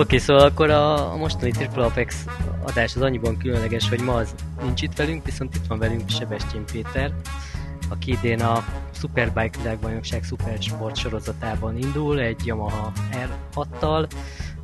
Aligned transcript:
okay, 0.00 0.18
szóval 0.18 0.42
akkor 0.42 0.70
a, 0.70 1.12
a 1.12 1.16
mostani 1.16 1.50
Triple 1.50 1.84
Apex 1.84 2.24
adás 2.66 2.96
az 2.96 3.02
annyiban 3.02 3.36
különleges, 3.36 3.88
hogy 3.88 4.00
ma 4.00 4.14
az 4.14 4.34
nincs 4.62 4.82
itt 4.82 4.96
velünk, 4.96 5.24
viszont 5.24 5.54
itt 5.54 5.66
van 5.66 5.78
velünk 5.78 6.08
Sebestyén 6.08 6.64
Péter, 6.72 7.12
aki 7.88 8.10
idén 8.10 8.40
a 8.40 8.64
Superbike 8.92 9.58
világbajnokság 9.58 10.24
Supersport 10.24 10.96
sorozatában 10.96 11.78
indul, 11.78 12.20
egy 12.20 12.46
Yamaha 12.46 12.92
R6-tal, 13.12 14.10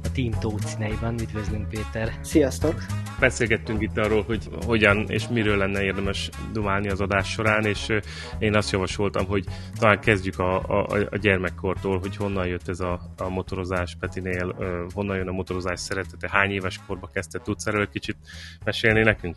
a 0.02 0.12
Team 0.12 0.30
Tóth 0.40 0.66
színeiben. 0.66 1.20
Üdvözlünk 1.20 1.68
Péter! 1.68 2.12
Sziasztok! 2.20 2.74
Beszélgettünk 3.20 3.82
itt 3.82 3.96
arról, 3.96 4.22
hogy 4.22 4.48
hogyan 4.66 5.04
és 5.08 5.28
miről 5.28 5.56
lenne 5.56 5.82
érdemes 5.82 6.30
dumálni 6.52 6.88
az 6.88 7.00
adás 7.00 7.30
során, 7.30 7.64
és 7.64 7.92
én 8.38 8.56
azt 8.56 8.70
javasoltam, 8.70 9.26
hogy 9.26 9.44
talán 9.78 10.00
kezdjük 10.00 10.38
a, 10.38 10.56
a, 10.56 11.06
a 11.10 11.16
gyermekkortól, 11.16 11.98
hogy 11.98 12.16
honnan 12.16 12.46
jött 12.46 12.68
ez 12.68 12.80
a, 12.80 13.00
a 13.16 13.28
motorozás 13.28 13.96
Petinél, 14.00 14.54
honnan 14.94 15.16
jön 15.16 15.28
a 15.28 15.32
motorozás 15.32 15.80
szeretete, 15.80 16.28
hány 16.30 16.50
éves 16.50 16.80
korba 16.86 17.10
kezdte, 17.12 17.38
tudsz 17.38 17.66
erről 17.66 17.88
kicsit 17.88 18.16
mesélni 18.64 19.02
nekünk? 19.02 19.36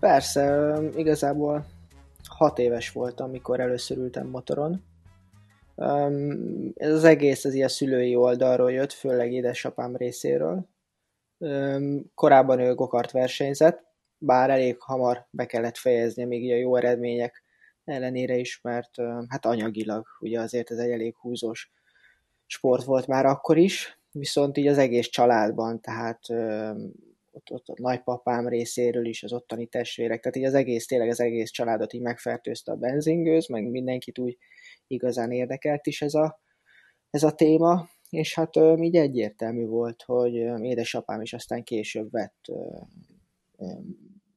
Persze, 0.00 0.74
igazából 0.96 1.66
hat 2.28 2.58
éves 2.58 2.92
voltam, 2.92 3.28
amikor 3.28 3.60
először 3.60 3.96
ültem 3.96 4.26
motoron. 4.26 4.84
Ez 6.74 6.92
az 6.92 7.04
egész 7.04 7.44
az 7.44 7.54
ilyen 7.54 7.68
szülői 7.68 8.16
oldalról 8.16 8.72
jött, 8.72 8.92
főleg 8.92 9.32
édesapám 9.32 9.96
részéről. 9.96 10.66
Korábban 12.14 12.60
ő 12.60 12.74
gokart 12.74 13.10
versenyzett, 13.10 13.82
bár 14.18 14.50
elég 14.50 14.76
hamar 14.80 15.26
be 15.30 15.46
kellett 15.46 15.76
fejezni, 15.76 16.24
még 16.24 16.52
a 16.52 16.56
jó 16.56 16.76
eredmények 16.76 17.42
ellenére 17.84 18.36
is, 18.36 18.60
mert 18.60 18.90
hát 19.28 19.46
anyagilag 19.46 20.06
ugye 20.20 20.40
azért 20.40 20.70
ez 20.70 20.78
egy 20.78 20.90
elég 20.90 21.16
húzós 21.16 21.72
sport 22.46 22.84
volt 22.84 23.06
már 23.06 23.26
akkor 23.26 23.58
is, 23.58 24.00
viszont 24.10 24.56
így 24.56 24.66
az 24.66 24.78
egész 24.78 25.08
családban, 25.08 25.80
tehát 25.80 26.28
ott, 27.30 27.50
ott 27.50 27.68
a 27.68 27.74
nagypapám 27.76 28.48
részéről 28.48 29.06
is, 29.06 29.22
az 29.22 29.32
ottani 29.32 29.66
testvérek, 29.66 30.20
tehát 30.20 30.36
így 30.36 30.44
az 30.44 30.54
egész, 30.54 30.86
tényleg 30.86 31.08
az 31.08 31.20
egész 31.20 31.50
családot 31.50 31.92
így 31.92 32.00
megfertőzte 32.00 32.72
a 32.72 32.76
benzingőz, 32.76 33.48
meg 33.48 33.70
mindenkit 33.70 34.18
úgy 34.18 34.38
igazán 34.86 35.32
érdekelt 35.32 35.86
is 35.86 36.02
ez 36.02 36.14
a, 36.14 36.40
ez 37.10 37.22
a 37.22 37.34
téma, 37.34 37.88
és 38.14 38.34
hát 38.34 38.56
így 38.56 38.96
egyértelmű 38.96 39.66
volt, 39.66 40.02
hogy 40.02 40.34
édesapám 40.62 41.20
is 41.20 41.32
aztán 41.32 41.62
később 41.62 42.10
vett 42.10 42.52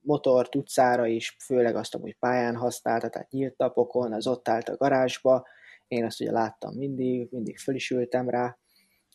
motort 0.01 0.55
utcára 0.55 1.05
is, 1.05 1.35
főleg 1.45 1.75
azt, 1.75 1.97
hogy 1.97 2.17
pályán 2.19 2.55
használta, 2.55 3.09
tehát 3.09 3.31
nyílt 3.31 3.57
napokon, 3.57 4.13
az 4.13 4.27
ott 4.27 4.49
állt 4.49 4.69
a 4.69 4.77
garázsba, 4.77 5.47
én 5.87 6.05
azt 6.05 6.21
ugye 6.21 6.31
láttam 6.31 6.73
mindig, 6.73 7.27
mindig 7.31 7.57
föl 7.57 7.75
is 7.75 7.89
ültem 7.89 8.29
rá, 8.29 8.57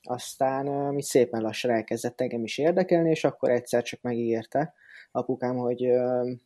aztán 0.02 0.94
mi 0.94 1.02
szépen 1.02 1.42
lassan 1.42 1.70
elkezdett 1.70 2.20
engem 2.20 2.44
is 2.44 2.58
érdekelni, 2.58 3.10
és 3.10 3.24
akkor 3.24 3.50
egyszer 3.50 3.82
csak 3.82 4.00
megígérte 4.00 4.74
apukám, 5.12 5.56
hogy 5.56 5.86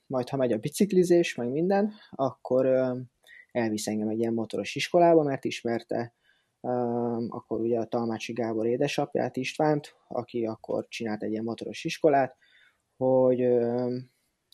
majd 0.06 0.28
ha 0.28 0.36
megy 0.36 0.52
a 0.52 0.58
biciklizés, 0.58 1.34
meg 1.34 1.48
minden, 1.48 1.92
akkor 2.10 2.66
elvisz 3.52 3.86
engem 3.86 4.08
egy 4.08 4.18
ilyen 4.18 4.34
motoros 4.34 4.74
iskolába, 4.74 5.22
mert 5.22 5.44
ismerte 5.44 6.14
akkor 7.28 7.60
ugye 7.60 7.78
a 7.78 7.84
Talmácsi 7.84 8.32
Gábor 8.32 8.66
édesapját, 8.66 9.36
Istvánt, 9.36 9.94
aki 10.08 10.46
akkor 10.46 10.86
csinált 10.88 11.22
egy 11.22 11.30
ilyen 11.30 11.44
motoros 11.44 11.84
iskolát, 11.84 12.36
hogy, 12.96 13.48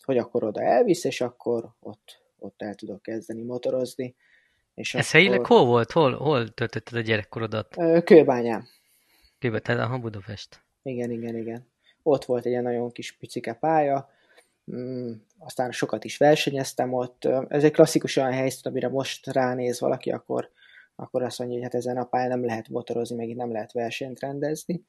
hogy 0.03 0.17
akkor 0.17 0.43
oda 0.43 0.61
elvisz, 0.61 1.03
és 1.03 1.21
akkor 1.21 1.69
ott, 1.79 2.21
ott 2.39 2.61
el 2.61 2.75
tudok 2.75 3.01
kezdeni 3.01 3.41
motorozni. 3.41 4.15
És 4.73 4.93
Ez 4.93 5.07
akkor... 5.07 5.19
helyileg 5.19 5.45
hol 5.45 5.65
volt? 5.65 5.91
Hol, 5.91 6.15
hol 6.15 6.49
töltötted 6.49 6.97
a 6.97 7.01
gyerekkorodat? 7.01 7.75
Kőbányán. 8.03 8.67
Kőbe, 9.39 9.59
tehát 9.59 9.91
a 9.91 9.97
Budapest. 9.97 10.63
Igen, 10.83 11.11
igen, 11.11 11.37
igen. 11.37 11.67
Ott 12.03 12.25
volt 12.25 12.45
egy 12.45 12.51
ilyen 12.51 12.63
nagyon 12.63 12.91
kis 12.91 13.11
picike 13.11 13.53
pálya, 13.53 14.09
mm, 14.71 15.11
aztán 15.37 15.71
sokat 15.71 16.03
is 16.03 16.17
versenyeztem 16.17 16.93
ott. 16.93 17.25
Ez 17.47 17.63
egy 17.63 17.71
klasszikus 17.71 18.15
olyan 18.15 18.31
helyzet, 18.31 18.65
amire 18.65 18.89
most 18.89 19.27
ránéz 19.27 19.79
valaki, 19.79 20.11
akkor, 20.11 20.49
akkor 21.03 21.23
azt 21.23 21.39
mondja, 21.39 21.57
hogy 21.57 21.65
hát 21.65 21.75
ezen 21.75 21.97
a 21.97 22.03
pályán 22.03 22.29
nem 22.29 22.45
lehet 22.45 22.69
motorozni, 22.69 23.15
meg 23.15 23.29
itt 23.29 23.35
nem 23.35 23.51
lehet 23.51 23.71
versenyt 23.71 24.19
rendezni, 24.19 24.83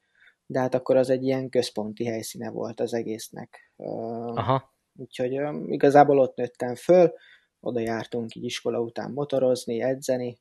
de 0.45 0.59
hát 0.59 0.73
akkor 0.73 0.95
az 0.95 1.09
egy 1.09 1.23
ilyen 1.23 1.49
központi 1.49 2.05
helyszíne 2.05 2.49
volt 2.49 2.79
az 2.79 2.93
egésznek. 2.93 3.73
Aha. 3.77 4.73
Úgyhogy 4.95 5.39
igazából 5.67 6.19
ott 6.19 6.35
nőttem 6.35 6.75
föl, 6.75 7.13
oda 7.59 7.79
jártunk 7.79 8.35
így 8.35 8.43
iskola 8.43 8.79
után 8.79 9.11
motorozni, 9.11 9.81
edzeni, 9.81 10.37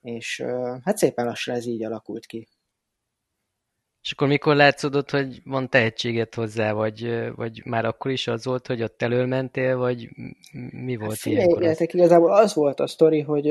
és 0.00 0.42
hát 0.82 0.96
szépen 0.96 1.24
lassan 1.24 1.54
ez 1.54 1.66
így 1.66 1.84
alakult 1.84 2.26
ki. 2.26 2.48
És 4.02 4.12
akkor 4.12 4.28
mikor 4.28 4.56
látszódott, 4.56 5.10
hogy 5.10 5.40
van 5.44 5.70
tehetséget 5.70 6.34
hozzá, 6.34 6.72
vagy, 6.72 7.30
vagy 7.34 7.62
már 7.64 7.84
akkor 7.84 8.10
is 8.10 8.26
az 8.26 8.44
volt, 8.44 8.66
hogy 8.66 8.82
ott 8.82 9.02
elölmentél, 9.02 9.76
vagy 9.76 10.08
mi 10.70 10.96
volt 10.96 11.10
hát, 11.10 11.24
ilyenkor? 11.24 11.62
Az? 11.62 11.80
igazából 11.80 12.32
az 12.32 12.54
volt 12.54 12.80
a 12.80 12.86
sztori, 12.86 13.20
hogy 13.20 13.46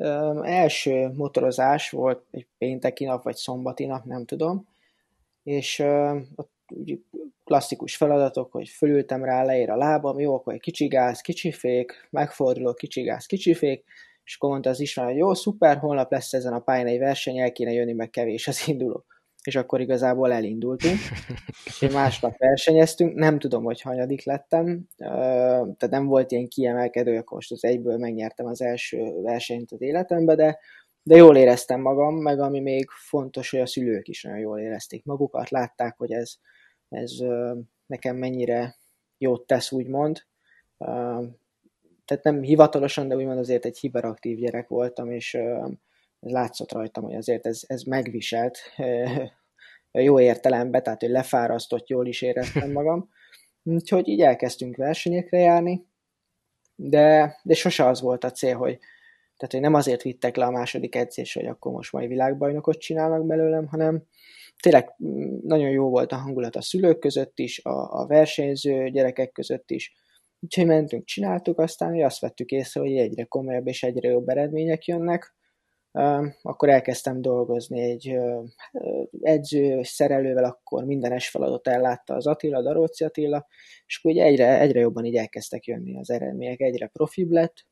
ö, 0.00 0.42
első 0.44 1.12
motorozás 1.14 1.90
volt 1.90 2.22
egy 2.30 2.46
pénteki 2.58 3.04
nap, 3.04 3.22
vagy 3.22 3.36
szombati 3.36 3.86
nap, 3.86 4.04
nem 4.04 4.24
tudom, 4.24 4.68
és 5.42 5.78
ö, 5.78 6.18
ott 6.36 6.50
klasszikus 7.44 7.96
feladatok, 7.96 8.52
hogy 8.52 8.68
fölültem 8.68 9.24
rá, 9.24 9.44
leér 9.44 9.70
a 9.70 9.76
lábam, 9.76 10.20
jó, 10.20 10.34
akkor 10.34 10.54
egy 10.54 10.60
kicsi 10.60 10.86
gáz, 10.86 11.20
kicsi 11.20 11.52
fék, 11.52 12.08
megfordulok, 12.10 12.76
kicsi 12.76 13.02
gáz, 13.02 13.26
kicsi 13.26 13.54
fék, 13.54 13.84
és 14.24 14.36
akkor 14.36 14.50
mondta 14.50 14.70
az 14.70 14.80
István, 14.80 15.06
hogy 15.06 15.16
jó, 15.16 15.34
szuper, 15.34 15.76
holnap 15.76 16.10
lesz 16.10 16.32
ezen 16.32 16.52
a 16.52 16.60
pályán 16.60 16.86
egy 16.86 16.98
verseny, 16.98 17.38
el 17.38 17.52
kéne 17.52 17.72
jönni, 17.72 17.92
meg 17.92 18.10
kevés 18.10 18.48
az 18.48 18.68
induló 18.68 19.04
és 19.42 19.56
akkor 19.56 19.80
igazából 19.80 20.32
elindultunk. 20.32 20.98
és 21.64 21.88
másnap 21.92 22.36
versenyeztünk, 22.36 23.14
nem 23.14 23.38
tudom, 23.38 23.64
hogy 23.64 23.80
hanyadik 23.80 24.24
lettem, 24.24 24.86
tehát 24.96 25.88
nem 25.90 26.06
volt 26.06 26.32
ilyen 26.32 26.48
kiemelkedő, 26.48 27.16
akkor 27.16 27.32
most 27.32 27.52
az 27.52 27.64
egyből 27.64 27.98
megnyertem 27.98 28.46
az 28.46 28.62
első 28.62 29.20
versenyt 29.22 29.72
az 29.72 29.80
életembe, 29.80 30.34
de, 30.34 30.58
de 31.02 31.16
jól 31.16 31.36
éreztem 31.36 31.80
magam, 31.80 32.14
meg 32.14 32.40
ami 32.40 32.60
még 32.60 32.88
fontos, 32.90 33.50
hogy 33.50 33.60
a 33.60 33.66
szülők 33.66 34.08
is 34.08 34.22
nagyon 34.22 34.38
jól 34.38 34.58
érezték 34.58 35.04
magukat, 35.04 35.50
látták, 35.50 35.96
hogy 35.96 36.12
ez, 36.12 36.34
ez 36.88 37.12
nekem 37.86 38.16
mennyire 38.16 38.76
jót 39.18 39.46
tesz, 39.46 39.72
úgymond. 39.72 40.22
Tehát 42.04 42.24
nem 42.24 42.42
hivatalosan, 42.42 43.08
de 43.08 43.16
úgymond 43.16 43.38
azért 43.38 43.64
egy 43.64 43.78
hiperaktív 43.78 44.38
gyerek 44.38 44.68
voltam, 44.68 45.10
és 45.10 45.38
látszott 46.20 46.72
rajtam, 46.72 47.04
hogy 47.04 47.14
azért 47.14 47.46
ez, 47.46 47.60
ez 47.66 47.82
megviselt 47.82 48.58
jó 49.92 50.20
értelemben, 50.20 50.82
tehát 50.82 51.00
hogy 51.00 51.10
lefárasztott, 51.10 51.88
jól 51.88 52.06
is 52.06 52.22
éreztem 52.22 52.72
magam. 52.72 53.08
Úgyhogy 53.62 54.08
így 54.08 54.20
elkezdtünk 54.20 54.76
versenyekre 54.76 55.38
járni, 55.38 55.86
de, 56.74 57.36
de 57.42 57.54
sose 57.54 57.86
az 57.86 58.00
volt 58.00 58.24
a 58.24 58.30
cél, 58.30 58.56
hogy, 58.56 58.78
tehát, 59.36 59.52
hogy 59.52 59.60
nem 59.60 59.74
azért 59.74 60.02
vittek 60.02 60.36
le 60.36 60.44
a 60.44 60.50
második 60.50 60.94
edzés, 60.94 61.34
hogy 61.34 61.46
akkor 61.46 61.72
most 61.72 61.92
majd 61.92 62.08
világbajnokot 62.08 62.78
csinálnak 62.78 63.26
belőlem, 63.26 63.66
hanem 63.66 64.02
tényleg 64.62 64.94
mm, 65.04 65.38
nagyon 65.42 65.70
jó 65.70 65.88
volt 65.88 66.12
a 66.12 66.16
hangulat 66.16 66.56
a 66.56 66.62
szülők 66.62 66.98
között 66.98 67.38
is, 67.38 67.64
a, 67.64 68.00
a 68.00 68.06
versenyző 68.06 68.88
gyerekek 68.88 69.32
között 69.32 69.70
is. 69.70 69.94
Úgyhogy 70.40 70.66
mentünk, 70.66 71.04
csináltuk, 71.04 71.58
aztán 71.58 71.90
hogy 71.90 72.02
azt 72.02 72.20
vettük 72.20 72.50
észre, 72.50 72.80
hogy 72.80 72.96
egyre 72.96 73.24
komolyabb 73.24 73.66
és 73.66 73.82
egyre 73.82 74.08
jobb 74.08 74.28
eredmények 74.28 74.84
jönnek, 74.84 75.34
akkor 76.42 76.68
elkezdtem 76.68 77.20
dolgozni 77.20 77.80
egy 77.80 78.16
edző, 79.20 79.82
szerelővel, 79.82 80.44
akkor 80.44 80.84
mindenes 80.84 81.28
feladat 81.28 81.68
ellátta 81.68 82.14
az 82.14 82.26
Attila, 82.26 82.62
Daróci 82.62 83.04
Attila, 83.04 83.46
és 83.86 83.98
akkor 83.98 84.10
ugye 84.10 84.24
egyre, 84.24 84.60
egyre 84.60 84.80
jobban 84.80 85.04
így 85.04 85.16
elkezdtek 85.16 85.64
jönni 85.64 85.98
az 85.98 86.10
eredmények, 86.10 86.60
egyre 86.60 86.86
profibb 86.86 87.30
lett, 87.30 87.68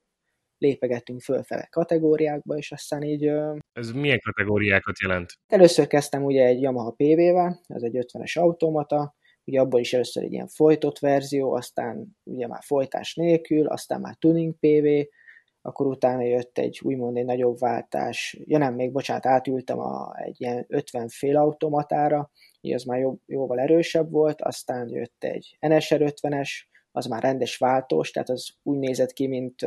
lépegettünk 0.58 1.20
fölfele 1.20 1.68
kategóriákba, 1.70 2.56
és 2.56 2.72
aztán 2.72 3.02
így... 3.02 3.30
Ez 3.72 3.90
milyen 3.90 4.20
kategóriákat 4.24 5.00
jelent? 5.00 5.32
Először 5.46 5.86
kezdtem 5.86 6.24
ugye 6.24 6.44
egy 6.44 6.60
Yamaha 6.60 6.90
PV-vel, 6.90 7.60
ez 7.66 7.82
egy 7.82 7.96
50-es 8.12 8.38
automata, 8.38 9.16
ugye 9.44 9.60
abból 9.60 9.80
is 9.80 9.92
először 9.92 10.22
egy 10.24 10.32
ilyen 10.32 10.48
folytott 10.48 10.98
verzió, 10.98 11.52
aztán 11.52 12.16
ugye 12.22 12.46
már 12.46 12.62
folytás 12.62 13.14
nélkül, 13.14 13.66
aztán 13.66 14.00
már 14.00 14.16
tuning 14.18 14.54
PV, 14.58 15.08
akkor 15.62 15.86
utána 15.86 16.22
jött 16.22 16.58
egy 16.58 16.80
úgymond 16.82 17.16
egy 17.16 17.24
nagyobb 17.24 17.58
váltás, 17.58 18.38
ja 18.44 18.58
nem, 18.58 18.74
még 18.74 18.92
bocsánat, 18.92 19.26
átültem 19.26 19.78
a, 19.78 20.12
egy 20.16 20.40
ilyen 20.40 20.64
50 20.68 21.08
fél 21.08 21.36
automatára, 21.36 22.30
így 22.60 22.72
az 22.74 22.82
már 22.82 22.98
jobb, 22.98 23.20
jóval 23.26 23.58
erősebb 23.58 24.10
volt, 24.10 24.42
aztán 24.42 24.88
jött 24.88 25.24
egy 25.24 25.56
NSR 25.60 26.12
50-es, 26.22 26.50
az 26.92 27.06
már 27.06 27.22
rendes 27.22 27.56
váltós, 27.56 28.10
tehát 28.10 28.28
az 28.28 28.48
úgy 28.62 28.78
nézett 28.78 29.12
ki, 29.12 29.26
mint, 29.26 29.66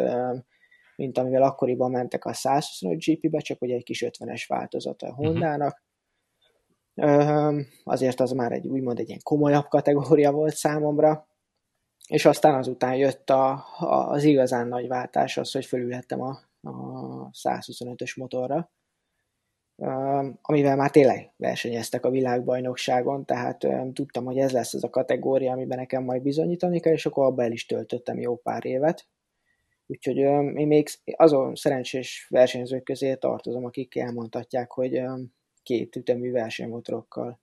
mint 0.95 1.17
amivel 1.17 1.43
akkoriban 1.43 1.91
mentek 1.91 2.25
a 2.25 2.33
125 2.33 2.97
GP-be, 3.05 3.39
csak 3.39 3.61
ugye 3.61 3.75
egy 3.75 3.83
kis 3.83 4.05
50-es 4.07 4.43
változata 4.47 5.07
a 5.07 5.11
mhm. 5.11 5.25
Hondának. 5.25 5.83
Uh-huh. 6.95 7.59
Azért 7.83 8.19
az 8.19 8.31
már 8.31 8.51
egy 8.51 8.67
úgymond 8.67 8.99
egy 8.99 9.07
ilyen 9.07 9.19
komolyabb 9.23 9.67
kategória 9.67 10.31
volt 10.31 10.55
számomra, 10.55 11.27
és 12.11 12.25
aztán 12.25 12.55
azután 12.55 12.95
jött 12.95 13.29
a, 13.29 13.51
a, 13.77 14.09
az 14.09 14.23
igazán 14.23 14.67
nagy 14.67 14.87
váltás 14.87 15.37
az, 15.37 15.51
hogy 15.51 15.65
fölülhettem 15.65 16.21
a, 16.21 16.39
a 16.61 17.29
125-ös 17.29 18.17
motorra. 18.17 18.71
amivel 20.41 20.75
már 20.75 20.91
tényleg 20.91 21.33
versenyeztek 21.37 22.05
a 22.05 22.09
világbajnokságon, 22.09 23.25
tehát 23.25 23.67
tudtam, 23.93 24.25
hogy 24.25 24.37
ez 24.37 24.51
lesz 24.51 24.73
az 24.73 24.83
a 24.83 24.89
kategória, 24.89 25.51
amiben 25.51 25.77
nekem 25.77 26.03
majd 26.03 26.21
bizonyítani 26.21 26.79
kell, 26.79 26.93
és 26.93 27.05
akkor 27.05 27.25
abba 27.25 27.43
el 27.43 27.51
is 27.51 27.65
töltöttem 27.65 28.19
jó 28.19 28.35
pár 28.35 28.65
évet. 28.65 29.07
Úgyhogy 29.87 30.17
én 30.17 30.67
még 30.67 30.87
azon 31.15 31.55
szerencsés 31.55 32.27
versenyzők 32.29 32.83
közé 32.83 33.15
tartozom, 33.15 33.65
akik 33.65 33.95
elmondhatják, 33.95 34.71
hogy 34.71 35.01
két 35.63 35.95
ütemű 35.95 36.31
versenymotorokkal 36.31 37.39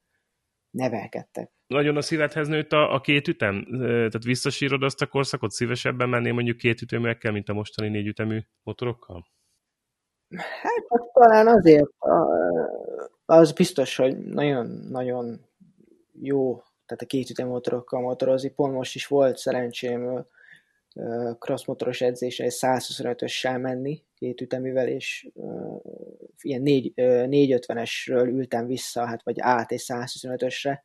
nevelkedtek. 0.70 1.50
Nagyon 1.66 1.96
a 1.96 2.00
szívedhez 2.00 2.48
nőtt 2.48 2.72
a, 2.72 2.94
a 2.94 3.00
két 3.00 3.28
ütem? 3.28 3.66
Tehát 3.80 4.24
visszasírod 4.24 4.82
azt 4.82 5.02
a 5.02 5.06
korszakot? 5.06 5.50
Szívesebben 5.50 6.08
mennél 6.08 6.32
mondjuk 6.32 6.56
két 6.56 6.82
üteműekkel, 6.82 7.32
mint 7.32 7.48
a 7.48 7.52
mostani 7.52 7.88
négy 7.88 8.06
ütemű 8.06 8.40
motorokkal? 8.62 9.26
Hát 10.36 10.84
talán 11.12 11.46
azért, 11.46 11.90
az 13.24 13.52
biztos, 13.52 13.96
hogy 13.96 14.18
nagyon-nagyon 14.18 15.40
jó, 16.12 16.54
tehát 16.86 17.02
a 17.02 17.06
két 17.06 17.30
ütemotorokkal 17.30 18.00
motorozni. 18.00 18.50
Pont 18.50 18.74
most 18.74 18.94
is 18.94 19.06
volt 19.06 19.36
szerencsém 19.36 20.26
crossmotoros 21.38 22.00
edzésre 22.00 22.44
egy 22.44 22.54
125-össel 22.60 23.60
menni, 23.60 24.04
két 24.14 24.40
üteművel, 24.40 24.88
és 24.88 25.28
ilyen 26.40 26.62
450-esről 26.64 28.26
ültem 28.26 28.66
vissza, 28.66 29.06
hát 29.06 29.22
vagy 29.22 29.36
át 29.40 29.72
egy 29.72 29.82
125-ösre, 29.86 30.78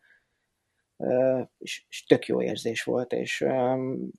uh, 0.95 1.48
és, 1.57 1.86
és 1.89 2.06
tök 2.06 2.25
jó 2.25 2.42
érzés 2.42 2.83
volt, 2.83 3.13
és 3.13 3.45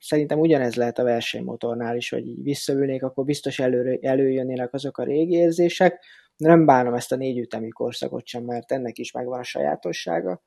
szerintem 0.00 0.38
ugyanez 0.38 0.74
lehet 0.74 0.98
a 0.98 1.04
versenymotornál 1.04 1.96
is, 1.96 2.08
hogy 2.08 2.26
így 2.26 2.42
visszaülnék, 2.42 3.02
akkor 3.02 3.24
biztos 3.24 3.58
elő, 3.58 3.98
előjönnének 4.02 4.72
azok 4.72 4.98
a 4.98 5.04
régi 5.04 5.34
érzések, 5.34 6.04
nem 6.36 6.66
bánom 6.66 6.94
ezt 6.94 7.12
a 7.12 7.16
négy 7.16 7.38
ütemű 7.38 7.68
korszakot 7.68 8.26
sem, 8.26 8.44
mert 8.44 8.72
ennek 8.72 8.98
is 8.98 9.12
megvan 9.12 9.38
a 9.38 9.42
sajátossága, 9.42 10.42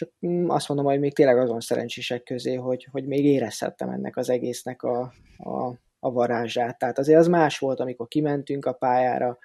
csak 0.00 0.12
mm, 0.26 0.48
azt 0.48 0.68
mondom, 0.68 0.86
hogy 0.86 1.00
még 1.00 1.14
tényleg 1.14 1.38
azon 1.38 1.60
szerencsések 1.60 2.22
közé, 2.22 2.54
hogy, 2.54 2.88
hogy 2.90 3.06
még 3.06 3.24
érezhettem 3.24 3.88
ennek 3.88 4.16
az 4.16 4.30
egésznek 4.30 4.82
a, 4.82 5.12
a, 5.36 5.74
a 5.98 6.10
varázsát. 6.10 6.78
Tehát 6.78 6.98
azért 6.98 7.18
az 7.18 7.26
más 7.26 7.58
volt, 7.58 7.80
amikor 7.80 8.08
kimentünk 8.08 8.66
a 8.66 8.72
pályára, 8.72 9.38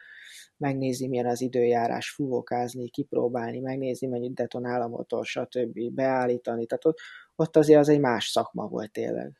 megnézni, 0.58 1.08
milyen 1.08 1.26
az 1.26 1.42
időjárás, 1.42 2.10
fúvókázni, 2.10 2.90
kipróbálni, 2.90 3.60
megnézni, 3.60 4.08
mennyit 4.08 4.34
detonál 4.34 4.82
a 4.82 4.88
motor, 4.88 5.26
stb. 5.26 5.94
beállítani. 5.94 6.66
Tehát 6.66 6.86
ott, 6.86 7.00
ott 7.36 7.56
azért 7.56 7.80
az 7.80 7.90
egy 7.90 8.00
más 8.00 8.26
szakma 8.26 8.68
volt 8.68 8.92
tényleg. 8.92 9.32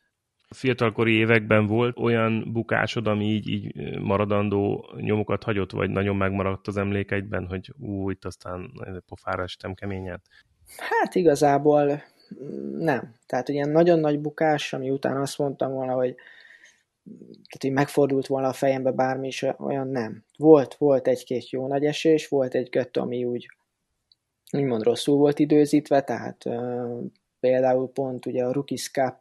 A 0.48 0.54
fiatalkori 0.54 1.12
években 1.12 1.66
volt 1.66 1.98
olyan 1.98 2.52
bukásod, 2.52 3.06
ami 3.06 3.24
így, 3.24 3.48
így 3.48 3.98
maradandó 3.98 4.92
nyomokat 4.96 5.42
hagyott, 5.42 5.70
vagy 5.72 5.90
nagyon 5.90 6.16
megmaradt 6.16 6.66
az 6.66 6.76
emlékeidben, 6.76 7.46
hogy 7.46 7.72
ú, 7.78 8.10
itt 8.10 8.24
aztán 8.24 8.70
pofára 9.06 9.42
estem 9.42 9.74
keményet? 9.74 10.22
Hát 10.76 11.14
igazából 11.14 12.02
nem. 12.78 13.14
Tehát 13.26 13.48
ilyen 13.48 13.68
nagyon 13.68 13.98
nagy 13.98 14.20
bukás, 14.20 14.72
ami 14.72 14.90
után 14.90 15.16
azt 15.16 15.38
mondtam 15.38 15.72
volna, 15.72 15.92
hogy 15.92 16.14
tehát, 17.26 17.60
hogy 17.60 17.72
megfordult 17.72 18.26
volna 18.26 18.48
a 18.48 18.52
fejembe 18.52 18.90
bármi 18.90 19.26
is, 19.26 19.44
olyan 19.58 19.88
nem. 19.88 20.24
Volt, 20.36 20.74
volt 20.74 21.08
egy-két 21.08 21.50
jó 21.50 21.66
nagy 21.66 21.84
esés, 21.84 22.28
volt 22.28 22.54
egy-kettő, 22.54 23.00
ami 23.00 23.24
úgy 23.24 23.48
úgymond 24.52 24.82
rosszul 24.82 25.16
volt 25.16 25.38
időzítve, 25.38 26.02
tehát 26.02 26.44
uh, 26.44 27.02
például 27.40 27.92
pont 27.92 28.26
ugye 28.26 28.44
a 28.44 28.52
Rookies 28.52 28.90
Cup, 28.90 29.16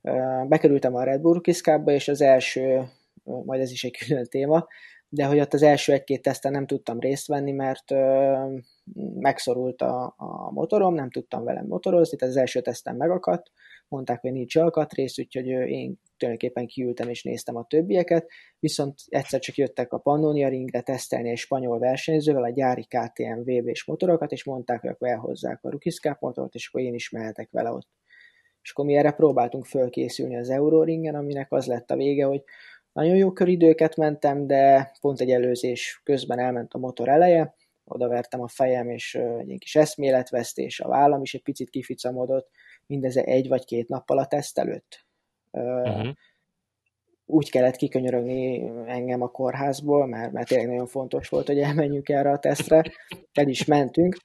uh, 0.00 0.46
bekerültem 0.48 0.94
a 0.94 1.02
Red 1.02 1.20
Bull 1.20 1.32
Rookies 1.32 1.60
Cupba, 1.60 1.90
és 1.90 2.08
az 2.08 2.20
első, 2.20 2.90
uh, 3.24 3.44
majd 3.44 3.60
ez 3.60 3.70
is 3.70 3.84
egy 3.84 3.96
külön 3.96 4.24
téma, 4.24 4.66
de 5.12 5.24
hogy 5.24 5.40
ott 5.40 5.52
az 5.52 5.62
első 5.62 5.92
egy-két 5.92 6.22
teszten 6.22 6.52
nem 6.52 6.66
tudtam 6.66 7.00
részt 7.00 7.26
venni, 7.26 7.52
mert 7.52 7.90
uh, 7.90 8.60
megszorult 9.14 9.82
a, 9.82 10.14
a 10.16 10.50
motorom, 10.50 10.94
nem 10.94 11.10
tudtam 11.10 11.44
velem 11.44 11.66
motorozni, 11.66 12.16
tehát 12.16 12.34
az 12.34 12.40
első 12.40 12.60
tesztem 12.60 12.96
megakadt, 12.96 13.50
mondták, 13.88 14.20
hogy 14.20 14.32
nincs 14.32 14.56
alkatrész, 14.56 15.18
úgyhogy 15.18 15.46
én 15.46 16.00
tulajdonképpen 16.16 16.66
kiültem 16.66 17.08
és 17.08 17.22
néztem 17.22 17.56
a 17.56 17.66
többieket, 17.66 18.30
viszont 18.58 18.94
egyszer 19.06 19.40
csak 19.40 19.56
jöttek 19.56 19.92
a 19.92 19.98
Pannonia 19.98 20.48
ringre 20.48 20.80
tesztelni 20.80 21.30
egy 21.30 21.38
spanyol 21.38 21.78
versenyzővel 21.78 22.42
a 22.42 22.50
gyári 22.50 22.86
KTM 22.86 23.40
VB-s 23.40 23.84
motorokat, 23.84 24.32
és 24.32 24.44
mondták, 24.44 24.80
hogy 24.80 24.90
akkor 24.90 25.08
elhozzák 25.08 25.64
a 25.64 25.70
Rukiscap 25.70 26.20
motort, 26.20 26.54
és 26.54 26.68
akkor 26.68 26.80
én 26.80 26.94
is 26.94 27.10
mehetek 27.10 27.48
vele 27.50 27.70
ott. 27.70 27.88
És 28.62 28.70
akkor 28.70 28.84
mi 28.84 28.94
erre 28.94 29.12
próbáltunk 29.12 29.64
fölkészülni 29.64 30.36
az 30.36 30.50
Euroringen, 30.50 31.14
aminek 31.14 31.52
az 31.52 31.66
lett 31.66 31.90
a 31.90 31.96
vége, 31.96 32.24
hogy 32.24 32.42
nagyon 32.92 33.16
jó 33.16 33.32
köridőket 33.32 33.96
mentem, 33.96 34.46
de 34.46 34.92
pont 35.00 35.20
egy 35.20 35.30
előzés 35.30 36.00
közben 36.04 36.38
elment 36.38 36.74
a 36.74 36.78
motor 36.78 37.08
eleje, 37.08 37.54
odavertem 37.84 38.40
a 38.40 38.48
fejem, 38.48 38.90
és 38.90 39.14
egy 39.14 39.58
kis 39.58 39.76
eszméletvesztés, 39.76 40.80
a 40.80 40.88
vállam 40.88 41.22
is 41.22 41.34
egy 41.34 41.42
picit 41.42 41.70
kificamodott, 41.70 42.50
mindez 42.86 43.16
egy 43.16 43.48
vagy 43.48 43.64
két 43.64 43.88
nappal 43.88 44.18
a 44.18 44.26
teszt 44.26 44.58
előtt. 44.58 45.06
Uh-huh. 45.50 46.08
Úgy 47.26 47.50
kellett 47.50 47.76
kikönyörögni 47.76 48.70
engem 48.86 49.22
a 49.22 49.28
kórházból, 49.28 50.06
mert, 50.06 50.32
mert 50.32 50.48
tényleg 50.48 50.68
nagyon 50.68 50.86
fontos 50.86 51.28
volt, 51.28 51.46
hogy 51.46 51.58
elmenjünk 51.58 52.08
erre 52.08 52.30
a 52.30 52.38
tesztre. 52.38 52.82
El 53.32 53.48
is 53.48 53.64
mentünk. 53.64 54.16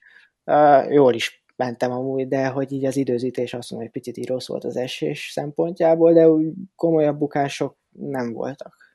Jól 0.88 1.14
is 1.14 1.44
mentem 1.56 1.92
amúgy, 1.92 2.28
de 2.28 2.46
hogy 2.46 2.72
így 2.72 2.84
az 2.84 2.96
időzítés 2.96 3.54
azt 3.54 3.70
mondom, 3.70 3.88
hogy 3.88 4.00
picit 4.00 4.16
így 4.16 4.28
rossz 4.28 4.48
volt 4.48 4.64
az 4.64 4.76
esés 4.76 5.30
szempontjából, 5.32 6.12
de 6.12 6.28
úgy 6.28 6.52
komolyabb 6.74 7.18
bukások 7.18 7.76
nem 7.98 8.32
voltak 8.32 8.86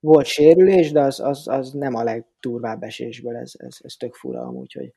volt 0.00 0.26
sérülés, 0.26 0.92
de 0.92 1.00
az, 1.00 1.20
az, 1.20 1.48
az 1.48 1.72
nem 1.72 1.94
a 1.94 2.02
legturvább 2.02 2.82
esésből, 2.82 3.36
ez, 3.36 3.52
ez, 3.56 3.76
ez 3.80 3.94
tök 3.94 4.14
fura 4.14 4.40
amúgy, 4.40 4.72
hogy 4.72 4.94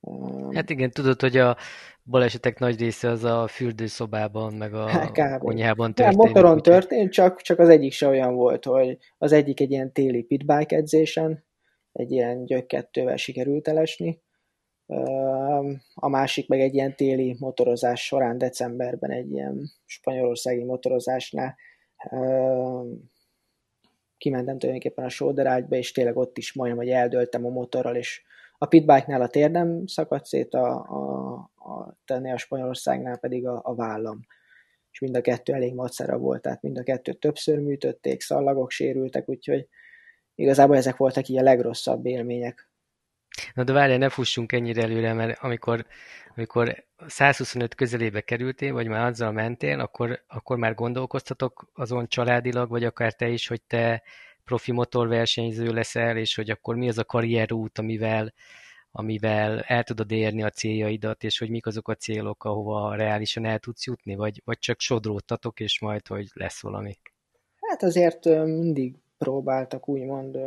um... 0.00 0.54
Hát 0.54 0.70
igen, 0.70 0.90
tudod, 0.90 1.20
hogy 1.20 1.36
a 1.36 1.56
balesetek 2.04 2.58
nagy 2.58 2.78
része 2.78 3.08
az 3.08 3.24
a 3.24 3.46
fürdőszobában, 3.46 4.54
meg 4.54 4.74
a 4.74 4.88
hát, 4.88 5.38
konyhában 5.38 5.94
történt. 5.94 6.22
Ja, 6.22 6.26
motoron 6.26 6.56
úgy, 6.56 6.62
történt, 6.62 7.12
csak, 7.12 7.40
csak 7.40 7.58
az 7.58 7.68
egyik 7.68 7.92
se 7.92 8.08
olyan 8.08 8.34
volt, 8.34 8.64
hogy 8.64 8.98
az 9.18 9.32
egyik 9.32 9.60
egy 9.60 9.70
ilyen 9.70 9.92
téli 9.92 10.22
pitbike 10.22 10.76
edzésen, 10.76 11.46
egy 11.92 12.10
ilyen 12.10 12.44
gyökkettővel 12.44 13.16
sikerült 13.16 13.68
elesni, 13.68 14.22
a 15.94 16.08
másik 16.08 16.48
meg 16.48 16.60
egy 16.60 16.74
ilyen 16.74 16.96
téli 16.96 17.36
motorozás 17.38 18.06
során 18.06 18.38
decemberben 18.38 19.10
egy 19.10 19.30
ilyen 19.30 19.70
spanyolországi 19.84 20.64
motorozásnál 20.64 21.56
kimentem 24.18 24.58
tulajdonképpen 24.58 25.04
a 25.04 25.08
shoulderágyba, 25.08 25.76
és 25.76 25.92
tényleg 25.92 26.16
ott 26.16 26.38
is 26.38 26.52
majdnem, 26.52 26.78
hogy 26.78 26.90
eldöltem 26.90 27.46
a 27.46 27.48
motorral, 27.48 27.96
és 27.96 28.22
a 28.58 28.66
pitbike-nál 28.66 29.22
a 29.22 29.28
térdem 29.28 29.86
szakadt 29.86 30.24
szét, 30.24 30.54
a, 30.54 30.74
a, 30.74 31.50
a, 31.54 32.22
a 32.32 32.36
Spanyolországnál 32.36 33.18
pedig 33.18 33.46
a, 33.46 33.60
a 33.64 33.74
vállam. 33.74 34.20
És 34.90 35.00
mind 35.00 35.16
a 35.16 35.20
kettő 35.20 35.52
elég 35.52 35.74
macera 35.74 36.18
volt, 36.18 36.42
tehát 36.42 36.62
mind 36.62 36.78
a 36.78 36.82
kettő 36.82 37.12
többször 37.12 37.58
műtötték, 37.58 38.20
szallagok 38.20 38.70
sérültek, 38.70 39.28
úgyhogy 39.28 39.68
igazából 40.34 40.76
ezek 40.76 40.96
voltak 40.96 41.28
így 41.28 41.38
a 41.38 41.42
legrosszabb 41.42 42.06
élmények. 42.06 42.67
Na 43.54 43.64
de 43.64 43.72
várjál, 43.72 43.98
ne 43.98 44.08
fussunk 44.08 44.52
ennyire 44.52 44.82
előre, 44.82 45.12
mert 45.12 45.38
amikor, 45.38 45.86
amikor 46.34 46.84
125 47.06 47.74
közelébe 47.74 48.20
kerültél, 48.20 48.72
vagy 48.72 48.86
már 48.86 49.06
azzal 49.06 49.32
mentél, 49.32 49.80
akkor, 49.80 50.22
akkor 50.26 50.56
már 50.56 50.74
gondolkoztatok 50.74 51.70
azon 51.74 52.08
családilag, 52.08 52.68
vagy 52.68 52.84
akár 52.84 53.12
te 53.14 53.28
is, 53.28 53.46
hogy 53.46 53.62
te 53.62 54.02
profi 54.44 54.72
motorversenyző 54.72 55.72
leszel, 55.72 56.16
és 56.16 56.34
hogy 56.34 56.50
akkor 56.50 56.76
mi 56.76 56.88
az 56.88 56.98
a 56.98 57.04
karrierút, 57.04 57.78
amivel, 57.78 58.32
amivel 58.92 59.60
el 59.60 59.82
tudod 59.82 60.10
érni 60.10 60.42
a 60.42 60.50
céljaidat, 60.50 61.24
és 61.24 61.38
hogy 61.38 61.50
mik 61.50 61.66
azok 61.66 61.88
a 61.88 61.94
célok, 61.94 62.44
ahova 62.44 62.94
reálisan 62.94 63.44
el 63.44 63.58
tudsz 63.58 63.86
jutni, 63.86 64.14
vagy, 64.14 64.42
vagy 64.44 64.58
csak 64.58 64.80
sodródtatok, 64.80 65.60
és 65.60 65.80
majd, 65.80 66.06
hogy 66.06 66.28
lesz 66.34 66.62
valami? 66.62 66.98
Hát 67.60 67.82
azért 67.82 68.24
mindig 68.44 68.94
próbáltak 69.18 69.88
úgymond 69.88 70.38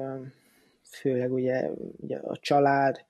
főleg 0.93 1.31
ugye, 1.31 1.69
ugye 1.97 2.17
a 2.17 2.37
család, 2.37 3.05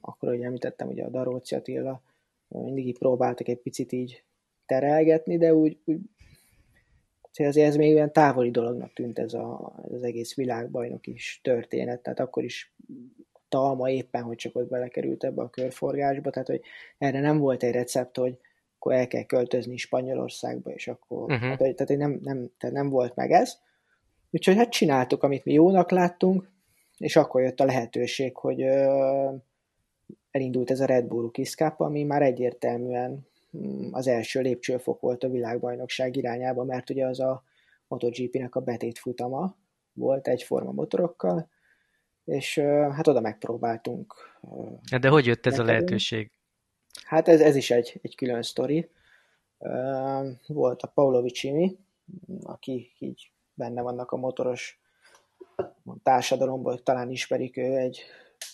akkor 0.00 0.32
ugye 0.32 0.44
említettem 0.44 0.88
ugye 0.88 1.04
a 1.04 1.08
Daróci 1.08 1.54
Attila, 1.54 2.02
mindig 2.48 2.86
így 2.86 2.98
próbáltak 2.98 3.48
egy 3.48 3.60
picit 3.60 3.92
így 3.92 4.22
terelgetni, 4.66 5.38
de 5.38 5.54
úgy, 5.54 5.78
úgy 5.84 6.00
azért 7.46 7.66
ez 7.66 7.76
még 7.76 7.94
olyan 7.94 8.12
távoli 8.12 8.50
dolognak 8.50 8.92
tűnt 8.92 9.18
ez, 9.18 9.34
a, 9.34 9.74
az 9.82 10.02
egész 10.02 10.34
világbajnok 10.34 11.06
is 11.06 11.40
történet, 11.42 12.02
tehát 12.02 12.20
akkor 12.20 12.44
is 12.44 12.74
Talma 13.48 13.90
éppen, 13.90 14.22
hogy 14.22 14.36
csak 14.36 14.56
ott 14.56 14.68
belekerült 14.68 15.24
ebbe 15.24 15.42
a 15.42 15.50
körforgásba, 15.50 16.30
tehát 16.30 16.48
hogy 16.48 16.60
erre 16.98 17.20
nem 17.20 17.38
volt 17.38 17.62
egy 17.62 17.72
recept, 17.72 18.16
hogy 18.16 18.38
akkor 18.76 18.92
el 18.92 19.06
kell 19.06 19.22
költözni 19.22 19.76
Spanyolországba, 19.76 20.70
és 20.70 20.88
akkor, 20.88 21.22
uh-huh. 21.22 21.56
tehát, 21.56 21.76
tehát, 21.76 21.96
nem, 21.96 22.18
nem, 22.22 22.50
tehát 22.58 22.76
nem 22.76 22.88
volt 22.88 23.14
meg 23.14 23.30
ez. 23.30 23.58
Úgyhogy 24.30 24.56
hát 24.56 24.70
csináltuk, 24.70 25.22
amit 25.22 25.44
mi 25.44 25.52
jónak 25.52 25.90
láttunk, 25.90 26.50
és 26.98 27.16
akkor 27.16 27.42
jött 27.42 27.60
a 27.60 27.64
lehetőség, 27.64 28.36
hogy 28.36 28.62
elindult 30.30 30.70
ez 30.70 30.80
a 30.80 30.86
Red 30.86 31.04
Bull 31.04 31.30
Cup, 31.30 31.80
ami 31.80 32.02
már 32.02 32.22
egyértelműen 32.22 33.26
mm, 33.56 33.92
az 33.92 34.06
első 34.06 34.40
lépcsőfok 34.40 35.00
volt 35.00 35.24
a 35.24 35.28
világbajnokság 35.28 36.16
irányába, 36.16 36.64
mert 36.64 36.90
ugye 36.90 37.06
az 37.06 37.20
a 37.20 37.42
MotoGP-nek 37.88 38.54
a 38.54 38.60
betét 38.60 38.98
futama 38.98 39.56
volt 39.92 40.28
egyforma 40.28 40.72
motorokkal, 40.72 41.48
és 42.24 42.58
hát 42.90 43.06
oda 43.06 43.20
megpróbáltunk. 43.20 44.14
De 45.00 45.08
hogy 45.08 45.26
jött 45.26 45.46
ez 45.46 45.58
a 45.58 45.64
lehetőség? 45.64 46.30
Hát 47.04 47.28
ez, 47.28 47.40
ez 47.40 47.56
is 47.56 47.70
egy, 47.70 47.98
egy 48.02 48.14
külön 48.16 48.42
sztori. 48.42 48.90
Volt 50.46 50.82
a 50.82 50.90
Paulovics 50.94 51.44
Imi, 51.44 51.78
aki 52.42 52.92
így 52.98 53.32
benne 53.54 53.82
vannak 53.82 54.10
a 54.10 54.16
motoros 54.16 54.80
társadalomból, 56.02 56.82
talán 56.82 57.10
ismerik, 57.10 57.56
ő 57.56 57.76
egy 57.76 58.00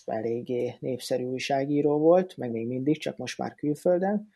eléggé 0.04 0.76
népszerű 0.80 1.24
újságíró 1.24 1.98
volt, 1.98 2.36
meg 2.36 2.50
még 2.50 2.66
mindig, 2.66 2.98
csak 2.98 3.16
most 3.16 3.38
már 3.38 3.54
külföldön, 3.54 4.28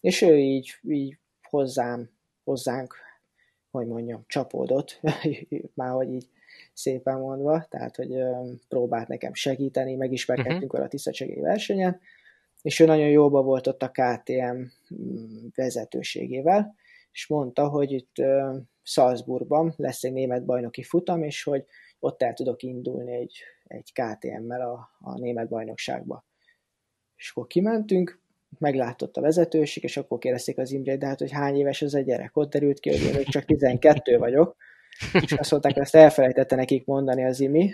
és 0.00 0.22
ő 0.22 0.38
így, 0.38 0.78
így 0.82 1.18
hozzám, 1.42 2.10
hozzánk, 2.44 2.94
hogy 3.70 3.86
mondjam, 3.86 4.24
csapódott, 4.26 5.00
már 5.74 5.90
hogy 5.90 6.12
így 6.12 6.28
szépen 6.72 7.18
mondva, 7.18 7.66
tehát, 7.68 7.96
hogy 7.96 8.14
próbált 8.68 9.08
nekem 9.08 9.34
segíteni, 9.34 9.94
megismerkedtünk 9.94 10.56
uh-huh. 10.56 10.72
vele 10.72 10.84
a 10.84 10.88
tisztasági 10.88 11.40
versenyen, 11.40 12.00
és 12.62 12.80
ő 12.80 12.84
nagyon 12.84 13.08
jóba 13.08 13.42
volt 13.42 13.66
ott 13.66 13.82
a 13.82 13.90
KTM 13.90 14.58
mm, 14.94 15.46
vezetőségével, 15.54 16.74
és 17.12 17.26
mondta, 17.26 17.68
hogy 17.68 17.92
itt 17.92 18.14
Salzburgban 18.82 19.74
lesz 19.76 20.04
egy 20.04 20.12
német 20.12 20.44
bajnoki 20.44 20.82
futam, 20.82 21.22
és 21.22 21.42
hogy 21.42 21.64
ott 22.00 22.22
el 22.22 22.34
tudok 22.34 22.62
indulni 22.62 23.12
egy, 23.12 23.36
egy 23.64 23.92
KTM-mel 23.92 24.60
a, 24.60 24.90
a 25.00 25.18
német 25.18 25.48
bajnokságba. 25.48 26.24
És 27.16 27.30
akkor 27.30 27.46
kimentünk, 27.46 28.20
meglátott 28.58 29.16
a 29.16 29.20
vezetőség, 29.20 29.82
és 29.82 29.96
akkor 29.96 30.18
kérdezték 30.18 30.58
az 30.58 30.72
Imre, 30.72 30.96
de 30.96 31.06
hát, 31.06 31.18
hogy 31.18 31.30
hány 31.30 31.56
éves 31.56 31.82
az 31.82 31.94
a 31.94 32.00
gyerek. 32.00 32.36
Ott 32.36 32.50
derült 32.50 32.80
ki, 32.80 32.90
hogy 32.90 33.16
én 33.18 33.24
csak 33.24 33.44
12 33.44 34.18
vagyok, 34.18 34.56
és 35.22 35.32
azt 35.32 35.50
mondták, 35.50 35.72
hogy 35.72 35.82
ezt 35.82 35.94
elfelejtette 35.94 36.56
nekik 36.56 36.86
mondani 36.86 37.24
az 37.24 37.40
Imi, 37.40 37.70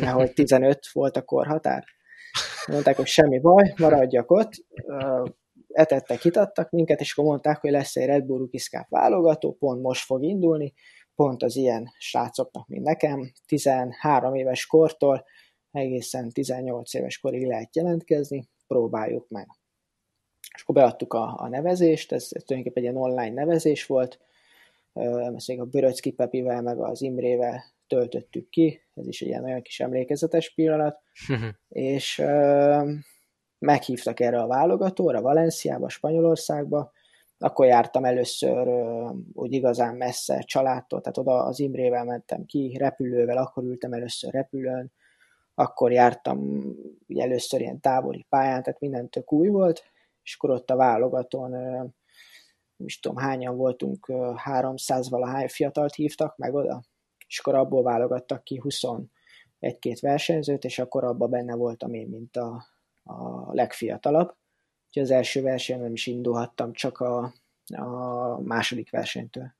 mert 0.00 0.12
hogy 0.12 0.32
15 0.32 0.78
volt 0.92 1.16
a 1.16 1.22
korhatár. 1.22 1.84
Mondták, 2.66 2.96
hogy 2.96 3.06
semmi 3.06 3.38
baj, 3.38 3.72
maradjak 3.76 4.30
ott, 4.30 4.50
etettek, 5.68 6.20
hitattak 6.22 6.70
minket, 6.70 7.00
és 7.00 7.12
akkor 7.12 7.24
mondták, 7.24 7.60
hogy 7.60 7.70
lesz 7.70 7.96
egy 7.96 8.06
Red 8.06 8.24
Bull 8.24 8.38
Rookie 8.38 8.86
válogató, 8.88 9.52
pont 9.52 9.82
most 9.82 10.04
fog 10.04 10.22
indulni, 10.22 10.74
pont 11.18 11.42
az 11.42 11.56
ilyen 11.56 11.90
srácoknak, 11.98 12.68
mint 12.68 12.84
nekem, 12.84 13.32
13 13.46 14.34
éves 14.34 14.66
kortól 14.66 15.24
egészen 15.70 16.30
18 16.30 16.94
éves 16.94 17.18
korig 17.18 17.46
lehet 17.46 17.76
jelentkezni, 17.76 18.48
próbáljuk 18.66 19.28
meg. 19.28 19.48
És 20.54 20.62
akkor 20.62 20.74
beadtuk 20.74 21.12
a, 21.12 21.34
a 21.40 21.48
nevezést, 21.48 22.12
ez, 22.12 22.28
ez 22.30 22.42
tulajdonképpen 22.42 22.84
egy 22.84 22.90
ilyen 22.90 23.10
online 23.10 23.34
nevezés 23.44 23.86
volt, 23.86 24.18
ezt 25.34 25.48
még 25.48 25.60
a 25.60 25.64
Böröcki 25.64 26.10
Pepivel, 26.10 26.62
meg 26.62 26.78
az 26.78 27.02
Imrével 27.02 27.64
töltöttük 27.86 28.48
ki, 28.48 28.80
ez 28.94 29.06
is 29.06 29.20
egy 29.20 29.28
ilyen 29.28 29.42
nagyon 29.42 29.62
kis 29.62 29.80
emlékezetes 29.80 30.54
pillanat, 30.54 31.02
és 31.68 32.18
uh, 32.18 32.88
meghívtak 33.58 34.20
erre 34.20 34.40
a 34.40 34.46
válogatóra, 34.46 35.20
Valenciába, 35.20 35.88
Spanyolországba, 35.88 36.92
akkor 37.38 37.66
jártam 37.66 38.04
először 38.04 38.68
úgy 39.32 39.52
igazán 39.52 39.94
messze 39.94 40.40
családtól, 40.40 41.00
tehát 41.00 41.18
oda 41.18 41.44
az 41.44 41.60
Imrével 41.60 42.04
mentem 42.04 42.44
ki, 42.44 42.76
repülővel, 42.78 43.36
akkor 43.36 43.64
ültem 43.64 43.92
először 43.92 44.32
repülőn, 44.32 44.92
akkor 45.54 45.92
jártam 45.92 46.38
ugye 47.06 47.22
először 47.22 47.60
ilyen 47.60 47.80
távoli 47.80 48.26
pályán, 48.28 48.62
tehát 48.62 48.80
minden 48.80 49.08
tök 49.08 49.32
új 49.32 49.48
volt, 49.48 49.82
és 50.22 50.34
akkor 50.34 50.50
ott 50.50 50.70
a 50.70 50.76
válogatón 50.76 51.52
uh, 51.54 51.90
is 52.76 53.00
tudom 53.00 53.16
hányan 53.16 53.56
voltunk, 53.56 54.12
300 54.36 55.10
valahány 55.10 55.48
fiatalt 55.48 55.94
hívtak 55.94 56.36
meg 56.36 56.54
oda, 56.54 56.82
és 57.26 57.38
akkor 57.38 57.54
abból 57.54 57.82
válogattak 57.82 58.44
ki 58.44 58.62
21-két 58.64 60.00
versenyzőt, 60.00 60.64
és 60.64 60.78
akkor 60.78 61.04
abban 61.04 61.30
benne 61.30 61.54
voltam 61.54 61.94
én, 61.94 62.08
mint 62.08 62.36
a, 62.36 62.64
a 63.02 63.52
legfiatalabb. 63.52 64.34
Úgyhogy 64.88 65.02
az 65.02 65.10
első 65.10 65.42
versenyen 65.42 65.82
nem 65.82 65.92
is 65.92 66.06
indulhattam, 66.06 66.72
csak 66.72 66.98
a, 66.98 67.34
a 67.66 68.40
második 68.40 68.90
versenytől. 68.90 69.54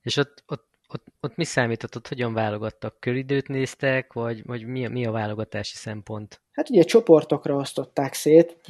És 0.00 0.16
ott, 0.16 0.44
ott, 0.46 0.66
ott, 0.88 1.06
ott 1.20 1.36
mi 1.36 1.44
számított, 1.44 1.96
ott 1.96 2.08
hogyan 2.08 2.34
válogattak? 2.34 3.00
Köridőt 3.00 3.48
néztek, 3.48 4.12
vagy, 4.12 4.44
vagy 4.44 4.66
mi, 4.66 4.86
a, 4.86 4.88
mi 4.88 5.06
a 5.06 5.10
válogatási 5.10 5.74
szempont? 5.74 6.40
Hát 6.52 6.70
ugye 6.70 6.82
csoportokra 6.82 7.54
osztották 7.54 8.14
szét, 8.14 8.60